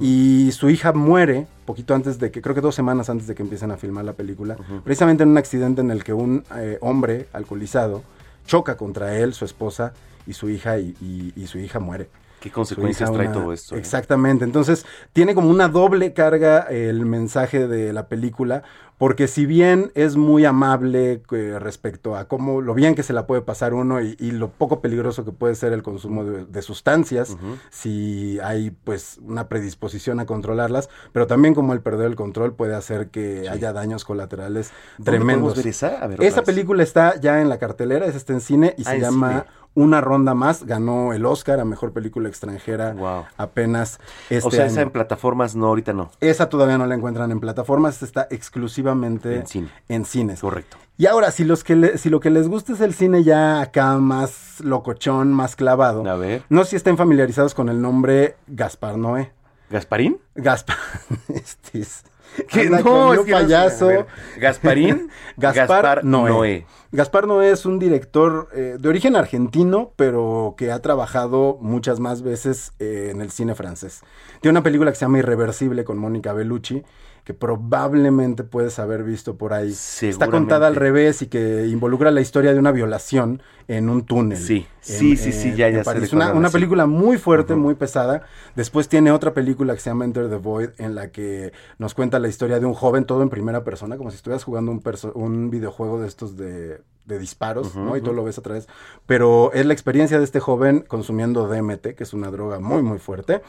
Y 0.00 0.50
su 0.52 0.68
hija 0.70 0.92
muere 0.92 1.46
poquito 1.66 1.94
antes 1.94 2.18
de 2.18 2.30
que, 2.30 2.40
creo 2.42 2.54
que 2.54 2.60
dos 2.62 2.74
semanas 2.74 3.08
antes 3.10 3.26
de 3.26 3.34
que 3.34 3.42
empiecen 3.42 3.70
a 3.70 3.76
filmar 3.76 4.04
la 4.04 4.12
película, 4.14 4.56
precisamente 4.84 5.22
en 5.22 5.30
un 5.30 5.38
accidente 5.38 5.80
en 5.80 5.90
el 5.90 6.02
que 6.04 6.12
un 6.12 6.44
eh, 6.56 6.78
hombre 6.80 7.28
alcoholizado 7.32 8.02
choca 8.46 8.76
contra 8.76 9.16
él, 9.18 9.32
su 9.34 9.44
esposa 9.44 9.92
y 10.26 10.32
su 10.34 10.48
hija 10.50 10.78
y, 10.78 10.94
y- 11.00 11.32
y 11.36 11.46
su 11.46 11.58
hija 11.58 11.78
muere. 11.78 12.08
¿Qué 12.48 12.52
consecuencias 12.52 13.10
trae 13.12 13.26
una- 13.28 13.34
todo 13.34 13.52
esto? 13.52 13.74
eh? 13.74 13.78
Exactamente, 13.78 14.44
entonces 14.44 14.86
tiene 15.12 15.34
como 15.34 15.50
una 15.50 15.68
doble 15.68 16.12
carga 16.12 16.60
el 16.60 17.04
mensaje 17.06 17.66
de 17.68 17.92
la 17.92 18.08
película, 18.08 18.62
porque 18.98 19.28
si 19.28 19.44
bien 19.44 19.92
es 19.94 20.16
muy 20.16 20.46
amable 20.46 21.20
eh, 21.30 21.58
respecto 21.58 22.16
a 22.16 22.28
cómo 22.28 22.62
lo 22.62 22.72
bien 22.72 22.94
que 22.94 23.02
se 23.02 23.12
la 23.12 23.26
puede 23.26 23.42
pasar 23.42 23.74
uno 23.74 24.00
y, 24.00 24.16
y 24.18 24.30
lo 24.30 24.48
poco 24.50 24.80
peligroso 24.80 25.22
que 25.24 25.32
puede 25.32 25.54
ser 25.54 25.74
el 25.74 25.82
consumo 25.82 26.24
de, 26.24 26.46
de 26.46 26.62
sustancias, 26.62 27.36
si 27.70 28.38
hay 28.42 28.70
pues 28.70 29.18
una 29.22 29.48
predisposición 29.48 30.18
a 30.20 30.24
controlarlas, 30.24 30.88
pero 31.12 31.26
también 31.26 31.54
como 31.54 31.74
el 31.74 31.80
perder 31.80 32.06
el 32.06 32.16
control 32.16 32.54
puede 32.54 32.74
hacer 32.74 33.08
que 33.08 33.48
haya 33.50 33.72
daños 33.74 34.04
colaterales 34.06 34.70
¿Dónde 34.96 35.10
tremendos. 35.12 35.56
ver 35.56 35.66
esa? 35.66 35.88
A 36.02 36.06
ver, 36.06 36.14
otra 36.20 36.26
esa 36.28 36.40
vez. 36.40 36.46
película 36.46 36.82
está 36.82 37.20
ya 37.20 37.42
en 37.42 37.50
la 37.50 37.58
cartelera, 37.58 38.06
esa 38.06 38.16
está 38.16 38.32
en 38.32 38.40
cine 38.40 38.74
y 38.78 38.82
Ah, 38.86 38.92
se 38.92 39.00
llama 39.00 39.28
cine. 39.30 39.44
Una 39.76 40.00
ronda 40.00 40.34
más, 40.34 40.64
ganó 40.64 41.12
el 41.12 41.24
Oscar 41.26 41.60
a 41.60 41.64
Mejor 41.64 41.92
Película 41.92 42.28
Extranjera 42.28 42.96
apenas 43.36 44.00
este 44.30 44.48
O 44.48 44.50
sea, 44.50 44.64
año. 44.64 44.72
esa 44.72 44.80
en 44.82 44.90
plataformas 44.90 45.54
no, 45.54 45.66
ahorita 45.66 45.92
no. 45.92 46.10
Esa 46.20 46.48
todavía 46.48 46.78
no 46.78 46.86
la 46.86 46.94
encuentran 46.96 47.30
en 47.30 47.38
plataformas, 47.38 48.02
está 48.02 48.26
exclusivamente 48.30 49.36
En 49.36 49.46
cine. 49.46 49.68
en 49.88 50.04
cines. 50.04 50.40
Correcto. 50.40 50.76
Y 50.98 51.06
ahora, 51.06 51.30
si, 51.30 51.44
los 51.44 51.62
que 51.62 51.76
le- 51.76 51.98
si 51.98 52.08
lo 52.10 52.20
que 52.20 52.30
les 52.30 52.48
gusta 52.48 52.72
es 52.72 52.80
el 52.80 52.94
cine 52.94 53.22
ya 53.22 53.60
acá 53.60 53.96
más 53.98 54.60
locochón, 54.64 55.32
más 55.32 55.54
clavado, 55.54 56.08
A 56.08 56.16
ver. 56.16 56.42
no 56.48 56.64
sé 56.64 56.70
si 56.70 56.76
estén 56.76 56.96
familiarizados 56.96 57.52
con 57.54 57.68
el 57.68 57.80
nombre 57.82 58.36
Gaspar 58.46 58.96
Noé. 58.96 59.30
¿Gasparín? 59.68 60.18
Gaspar. 60.34 60.76
este 61.28 61.80
es- 61.80 62.02
No, 62.84 63.12
es 63.12 63.20
no 63.20 63.24
sé. 63.24 63.32
payaso. 63.32 63.86
Ver, 63.86 64.06
¿Gasparín? 64.38 65.10
Gaspar, 65.36 65.66
Gaspar 65.68 66.04
Noé. 66.04 66.30
Noé. 66.30 66.66
Gaspar 66.92 67.26
Noé 67.26 67.50
es 67.50 67.66
un 67.66 67.78
director 67.78 68.48
eh, 68.54 68.76
de 68.78 68.88
origen 68.88 69.16
argentino, 69.16 69.92
pero 69.96 70.54
que 70.56 70.70
ha 70.70 70.80
trabajado 70.80 71.58
muchas 71.60 72.00
más 72.00 72.22
veces 72.22 72.72
eh, 72.78 73.08
en 73.12 73.20
el 73.20 73.30
cine 73.30 73.54
francés. 73.54 74.02
Tiene 74.40 74.52
una 74.52 74.62
película 74.62 74.90
que 74.90 74.96
se 74.96 75.04
llama 75.04 75.18
Irreversible 75.18 75.84
con 75.84 75.98
Mónica 75.98 76.32
Bellucci, 76.32 76.84
que 77.24 77.34
probablemente 77.34 78.44
puedes 78.44 78.78
haber 78.78 79.02
visto 79.02 79.36
por 79.36 79.52
ahí. 79.52 79.74
Está 80.00 80.28
contada 80.28 80.68
al 80.68 80.76
revés 80.76 81.22
y 81.22 81.26
que 81.26 81.66
involucra 81.66 82.12
la 82.12 82.20
historia 82.20 82.52
de 82.52 82.58
una 82.60 82.70
violación 82.70 83.42
en 83.68 83.88
un 83.88 84.04
túnel. 84.04 84.38
Sí, 84.38 84.66
en- 84.88 84.98
sí, 84.98 85.16
sí, 85.16 85.32
sí, 85.32 85.48
en- 85.48 85.56
ya, 85.56 85.68
ya 85.70 85.82
cuál 85.82 86.08
Una, 86.12 86.32
una 86.32 86.50
película 86.50 86.86
muy 86.86 87.18
fuerte, 87.18 87.54
muy 87.54 87.74
pesada. 87.74 88.22
Después 88.54 88.88
tiene 88.88 89.10
otra 89.10 89.34
película 89.34 89.74
que 89.74 89.80
se 89.80 89.90
llama 89.90 90.04
Enter 90.04 90.28
the 90.30 90.36
Void, 90.36 90.70
en 90.78 90.94
la 90.94 91.10
que 91.10 91.52
nos 91.78 91.94
cuenta 91.94 92.18
la 92.18 92.28
historia 92.28 92.60
de 92.60 92.66
un 92.66 92.74
joven, 92.74 93.04
todo 93.04 93.22
en 93.22 93.28
primera 93.28 93.64
persona, 93.64 93.96
como 93.96 94.10
si 94.10 94.16
estuvieras 94.16 94.44
jugando 94.44 94.70
un, 95.14 95.50
videojuego 95.50 96.00
de 96.00 96.06
estos 96.06 96.36
de, 96.36 96.80
de 97.06 97.18
disparos, 97.18 97.74
¿no? 97.76 97.96
Y 97.96 98.00
ujú. 98.00 98.12
lo 98.12 98.24
ves 98.24 98.38
a 98.38 98.42
través. 98.42 98.68
Pero 99.06 99.52
es 99.52 99.66
la 99.66 99.72
experiencia 99.72 100.18
de 100.18 100.24
este 100.24 100.40
joven 100.40 100.84
consumiendo 100.86 101.48
DMT, 101.48 101.94
que 101.94 102.04
es 102.04 102.12
una 102.12 102.30
droga 102.30 102.58
muy, 102.60 102.82
muy 102.82 102.98
fuerte. 102.98 103.42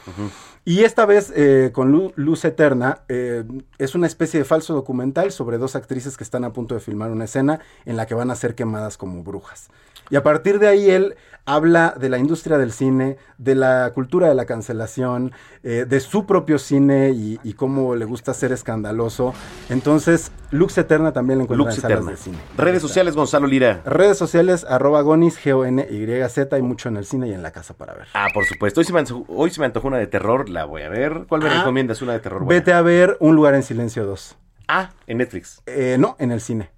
Y 0.65 0.83
esta 0.83 1.05
vez, 1.05 1.31
eh, 1.35 1.71
con 1.73 1.91
Lu- 1.91 2.13
Luz 2.15 2.43
Eterna, 2.45 3.01
eh, 3.09 3.43
es 3.77 3.95
una 3.95 4.07
especie 4.07 4.39
de 4.39 4.45
falso 4.45 4.73
documental 4.73 5.31
sobre 5.31 5.57
dos 5.57 5.75
actrices 5.75 6.17
que 6.17 6.23
están 6.23 6.43
a 6.43 6.53
punto 6.53 6.75
de 6.75 6.81
filmar 6.81 7.11
una 7.11 7.25
escena 7.25 7.59
en 7.85 7.97
la 7.97 8.05
que 8.07 8.15
van 8.15 8.31
a 8.31 8.35
ser 8.35 8.55
quemadas 8.55 8.97
como 8.97 9.23
brujas. 9.23 9.69
Y 10.09 10.15
a 10.15 10.23
partir 10.23 10.59
de 10.59 10.67
ahí 10.67 10.89
él 10.89 11.15
habla 11.49 11.95
de 11.97 12.09
la 12.09 12.17
industria 12.17 12.57
del 12.57 12.73
cine, 12.73 13.15
de 13.37 13.55
la 13.55 13.91
cultura 13.93 14.27
de 14.27 14.35
la 14.35 14.45
cancelación, 14.45 15.31
eh, 15.63 15.85
de 15.87 15.99
su 16.01 16.25
propio 16.25 16.59
cine 16.59 17.11
y, 17.11 17.39
y 17.41 17.53
cómo 17.53 17.95
le 17.95 18.03
gusta 18.03 18.33
ser 18.33 18.51
escandaloso. 18.51 19.33
Entonces, 19.69 20.31
Lux 20.51 20.77
Eterna 20.77 21.13
también 21.13 21.39
la 21.39 21.43
encuentran 21.43 21.67
Lux 21.67 21.75
en 21.77 21.81
salas 21.81 21.97
Eterna. 21.99 22.11
de 22.11 22.17
cine. 22.17 22.37
Redes 22.57 22.81
sociales, 22.81 23.15
Gonzalo 23.15 23.47
Lira. 23.47 23.81
Redes 23.85 24.17
sociales, 24.17 24.65
arroba 24.67 25.01
gonis, 25.01 25.37
G-O-N-Y-Z, 25.41 26.53
hay 26.55 26.61
mucho 26.61 26.89
en 26.89 26.97
el 26.97 27.05
cine 27.05 27.27
y 27.29 27.33
en 27.33 27.41
la 27.43 27.51
casa 27.51 27.73
para 27.75 27.93
ver. 27.93 28.07
Ah, 28.13 28.27
por 28.33 28.45
supuesto. 28.45 28.81
Hoy 28.81 28.85
se, 28.85 28.91
me 28.93 28.99
antojó, 28.99 29.25
hoy 29.29 29.49
se 29.49 29.59
me 29.61 29.65
antojó 29.67 29.87
una 29.87 29.97
de 29.97 30.07
terror, 30.07 30.49
la 30.49 30.65
voy 30.65 30.81
a 30.81 30.89
ver. 30.89 31.25
¿Cuál 31.29 31.41
me 31.43 31.49
Ah, 31.49 31.59
recomiendas? 31.59 32.01
Una 32.01 32.13
de 32.13 32.19
terror 32.19 32.43
buena. 32.43 32.59
Vete 32.59 32.73
a 32.73 32.81
ver 32.81 33.15
Un 33.21 33.35
lugar 33.35 33.55
en 33.55 33.63
silencio 33.63 34.05
2. 34.05 34.37
Ah, 34.67 34.89
en 35.07 35.17
Netflix. 35.19 35.61
Eh, 35.65 35.95
no, 35.97 36.17
en 36.19 36.31
el 36.31 36.41
cine. 36.41 36.71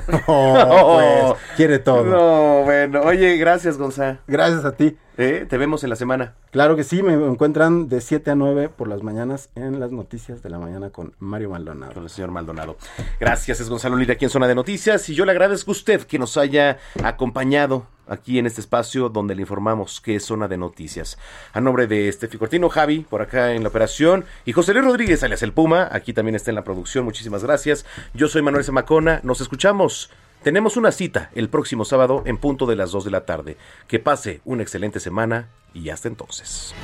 Oh, 0.26 1.32
pues, 1.34 1.56
quiere 1.56 1.78
todo. 1.78 2.04
No, 2.04 2.62
bueno. 2.64 3.00
Oye, 3.02 3.36
gracias, 3.36 3.76
Gonzalo. 3.78 4.18
Gracias 4.26 4.64
a 4.64 4.72
ti. 4.72 4.96
Eh, 5.18 5.46
te 5.48 5.58
vemos 5.58 5.84
en 5.84 5.90
la 5.90 5.96
semana. 5.96 6.34
Claro 6.50 6.74
que 6.74 6.84
sí, 6.84 7.02
me 7.02 7.12
encuentran 7.12 7.88
de 7.88 8.00
7 8.00 8.30
a 8.30 8.34
9 8.34 8.70
por 8.70 8.88
las 8.88 9.02
mañanas 9.02 9.50
en 9.54 9.78
las 9.78 9.92
noticias 9.92 10.42
de 10.42 10.48
la 10.48 10.58
mañana 10.58 10.90
con 10.90 11.12
Mario 11.18 11.50
Maldonado. 11.50 11.92
Con 11.92 12.04
el 12.04 12.10
señor 12.10 12.30
Maldonado. 12.30 12.76
Gracias, 13.20 13.60
es 13.60 13.68
Gonzalo 13.68 13.96
Lira 13.96 14.14
aquí 14.14 14.24
en 14.24 14.30
Zona 14.30 14.48
de 14.48 14.54
Noticias 14.54 15.08
y 15.10 15.14
yo 15.14 15.26
le 15.26 15.32
agradezco 15.32 15.70
a 15.70 15.72
usted 15.72 16.02
que 16.02 16.18
nos 16.18 16.36
haya 16.38 16.78
acompañado 17.04 17.86
aquí 18.08 18.38
en 18.38 18.46
este 18.46 18.60
espacio 18.60 19.10
donde 19.10 19.34
le 19.34 19.42
informamos 19.42 20.00
que 20.00 20.16
es 20.16 20.24
Zona 20.24 20.48
de 20.48 20.56
Noticias. 20.56 21.18
A 21.52 21.60
nombre 21.60 21.86
de 21.86 22.08
Estefi 22.08 22.38
Cortino, 22.38 22.68
Javi, 22.70 23.00
por 23.00 23.20
acá 23.22 23.52
en 23.52 23.62
la 23.62 23.68
operación, 23.68 24.24
y 24.44 24.52
José 24.52 24.72
Luis 24.72 24.86
Rodríguez, 24.86 25.22
alias 25.22 25.42
El 25.42 25.52
Puma, 25.52 25.88
aquí 25.92 26.12
también 26.12 26.34
está 26.34 26.50
en 26.50 26.56
la 26.56 26.64
producción, 26.64 27.04
muchísimas 27.04 27.44
gracias. 27.44 27.84
Yo 28.14 28.28
soy 28.28 28.42
Manuel 28.42 28.64
Zamacona, 28.64 29.20
nos 29.22 29.40
escuchamos. 29.40 30.10
Tenemos 30.42 30.76
una 30.76 30.90
cita 30.90 31.30
el 31.34 31.48
próximo 31.48 31.84
sábado 31.84 32.24
en 32.26 32.36
punto 32.36 32.66
de 32.66 32.74
las 32.74 32.90
2 32.90 33.04
de 33.04 33.10
la 33.12 33.24
tarde. 33.24 33.56
Que 33.86 34.00
pase 34.00 34.40
una 34.44 34.62
excelente 34.62 34.98
semana 34.98 35.50
y 35.72 35.90
hasta 35.90 36.08
entonces. 36.08 36.74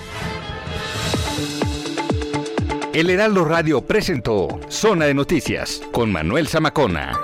El 2.93 3.11
Heraldo 3.11 3.45
Radio 3.45 3.81
presentó 3.83 4.61
Zona 4.69 5.07
de 5.07 5.15
Noticias 5.15 5.83
con 5.93 6.13
Manuel 6.13 6.47
Zamacona. 6.49 7.19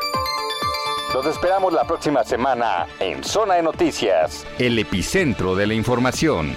Los 1.14 1.26
esperamos 1.26 1.72
la 1.72 1.86
próxima 1.86 2.24
semana 2.24 2.86
en 2.98 3.22
Zona 3.22 3.54
de 3.54 3.62
Noticias, 3.62 4.44
el 4.58 4.78
epicentro 4.80 5.54
de 5.54 5.68
la 5.68 5.74
información. 5.74 6.52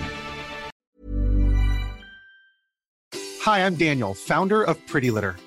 Hi, 3.45 3.61
I'm 3.61 3.77
Daniel, 3.77 4.15
founder 4.15 4.63
of 4.67 4.77
Pretty 4.91 5.11
Litter. 5.11 5.35